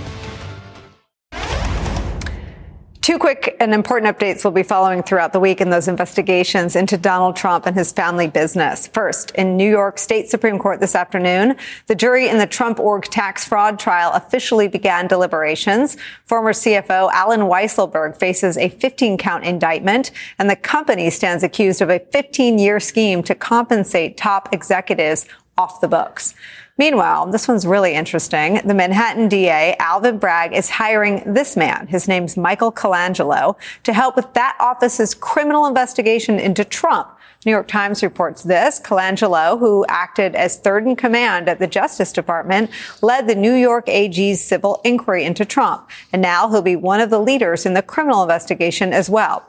Two 3.06 3.20
quick 3.20 3.54
and 3.60 3.72
important 3.72 4.18
updates 4.18 4.42
we'll 4.42 4.52
be 4.52 4.64
following 4.64 5.00
throughout 5.00 5.32
the 5.32 5.38
week 5.38 5.60
in 5.60 5.70
those 5.70 5.86
investigations 5.86 6.74
into 6.74 6.98
Donald 6.98 7.36
Trump 7.36 7.64
and 7.64 7.76
his 7.76 7.92
family 7.92 8.26
business. 8.26 8.88
First, 8.88 9.30
in 9.36 9.56
New 9.56 9.70
York 9.70 9.96
State 9.96 10.28
Supreme 10.28 10.58
Court 10.58 10.80
this 10.80 10.96
afternoon, 10.96 11.54
the 11.86 11.94
jury 11.94 12.28
in 12.28 12.38
the 12.38 12.48
Trump 12.48 12.80
org 12.80 13.04
tax 13.04 13.44
fraud 13.44 13.78
trial 13.78 14.10
officially 14.14 14.66
began 14.66 15.06
deliberations. 15.06 15.96
Former 16.24 16.52
CFO 16.52 17.08
Allen 17.12 17.42
Weisselberg 17.42 18.16
faces 18.16 18.58
a 18.58 18.70
15 18.70 19.18
count 19.18 19.44
indictment 19.44 20.10
and 20.40 20.50
the 20.50 20.56
company 20.56 21.08
stands 21.08 21.44
accused 21.44 21.80
of 21.80 21.90
a 21.90 22.00
15 22.10 22.58
year 22.58 22.80
scheme 22.80 23.22
to 23.22 23.36
compensate 23.36 24.16
top 24.16 24.48
executives 24.52 25.26
off 25.56 25.80
the 25.80 25.86
books. 25.86 26.34
Meanwhile, 26.78 27.30
this 27.30 27.48
one's 27.48 27.66
really 27.66 27.94
interesting. 27.94 28.60
The 28.64 28.74
Manhattan 28.74 29.28
DA, 29.28 29.76
Alvin 29.78 30.18
Bragg, 30.18 30.52
is 30.52 30.68
hiring 30.68 31.32
this 31.32 31.56
man. 31.56 31.86
His 31.86 32.06
name's 32.06 32.36
Michael 32.36 32.72
Colangelo 32.72 33.56
to 33.84 33.92
help 33.92 34.16
with 34.16 34.32
that 34.34 34.56
office's 34.60 35.14
criminal 35.14 35.66
investigation 35.66 36.38
into 36.38 36.64
Trump 36.64 37.16
New 37.46 37.52
York 37.52 37.68
Times 37.68 38.02
reports 38.02 38.42
this. 38.42 38.80
Colangelo, 38.80 39.58
who 39.58 39.86
acted 39.88 40.34
as 40.34 40.58
third 40.58 40.84
in 40.84 40.96
command 40.96 41.48
at 41.48 41.60
the 41.60 41.68
Justice 41.68 42.12
Department, 42.12 42.70
led 43.02 43.28
the 43.28 43.36
New 43.36 43.54
York 43.54 43.88
AG's 43.88 44.42
civil 44.42 44.80
inquiry 44.84 45.24
into 45.24 45.44
Trump. 45.44 45.88
And 46.12 46.20
now 46.20 46.48
he'll 46.48 46.60
be 46.60 46.74
one 46.74 47.00
of 47.00 47.10
the 47.10 47.20
leaders 47.20 47.64
in 47.64 47.74
the 47.74 47.82
criminal 47.82 48.22
investigation 48.22 48.92
as 48.92 49.08
well. 49.08 49.44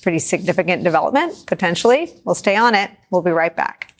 Pretty 0.00 0.18
significant 0.18 0.82
development, 0.82 1.44
potentially. 1.46 2.14
We'll 2.24 2.34
stay 2.34 2.56
on 2.56 2.74
it. 2.74 2.90
We'll 3.10 3.22
be 3.22 3.30
right 3.30 3.54
back. 3.54 3.91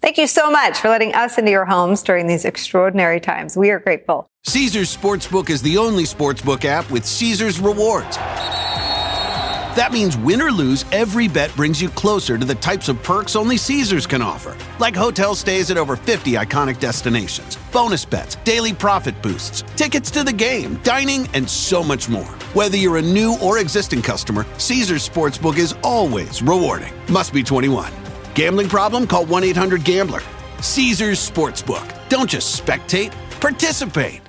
Thank 0.00 0.18
you 0.18 0.26
so 0.26 0.50
much 0.50 0.78
for 0.78 0.88
letting 0.88 1.14
us 1.14 1.38
into 1.38 1.50
your 1.50 1.64
homes 1.64 2.02
during 2.02 2.26
these 2.26 2.44
extraordinary 2.44 3.20
times. 3.20 3.56
We 3.56 3.70
are 3.70 3.78
grateful. 3.78 4.28
Caesars 4.44 4.94
Sportsbook 4.94 5.50
is 5.50 5.62
the 5.62 5.78
only 5.78 6.04
sportsbook 6.04 6.64
app 6.64 6.88
with 6.90 7.04
Caesars 7.04 7.58
rewards. 7.58 8.16
That 9.76 9.92
means 9.92 10.16
win 10.16 10.40
or 10.40 10.50
lose, 10.50 10.86
every 10.90 11.28
bet 11.28 11.54
brings 11.54 11.82
you 11.82 11.90
closer 11.90 12.38
to 12.38 12.44
the 12.46 12.54
types 12.54 12.88
of 12.88 13.02
perks 13.02 13.36
only 13.36 13.58
Caesars 13.58 14.06
can 14.06 14.22
offer, 14.22 14.56
like 14.78 14.96
hotel 14.96 15.34
stays 15.34 15.70
at 15.70 15.76
over 15.76 15.96
50 15.96 16.32
iconic 16.32 16.80
destinations, 16.80 17.58
bonus 17.72 18.04
bets, 18.04 18.36
daily 18.36 18.72
profit 18.72 19.20
boosts, 19.20 19.62
tickets 19.76 20.10
to 20.12 20.24
the 20.24 20.32
game, 20.32 20.76
dining, 20.82 21.28
and 21.34 21.48
so 21.48 21.82
much 21.82 22.08
more. 22.08 22.24
Whether 22.54 22.78
you're 22.78 22.96
a 22.96 23.02
new 23.02 23.36
or 23.42 23.58
existing 23.58 24.00
customer, 24.00 24.46
Caesars 24.56 25.06
Sportsbook 25.06 25.58
is 25.58 25.74
always 25.82 26.40
rewarding. 26.40 26.94
Must 27.10 27.34
be 27.34 27.42
21. 27.42 27.92
Gambling 28.36 28.68
problem? 28.68 29.06
Call 29.06 29.24
1 29.24 29.44
800 29.44 29.82
Gambler. 29.82 30.20
Caesars 30.60 31.18
Sportsbook. 31.30 31.90
Don't 32.10 32.28
just 32.28 32.62
spectate, 32.62 33.10
participate. 33.40 34.20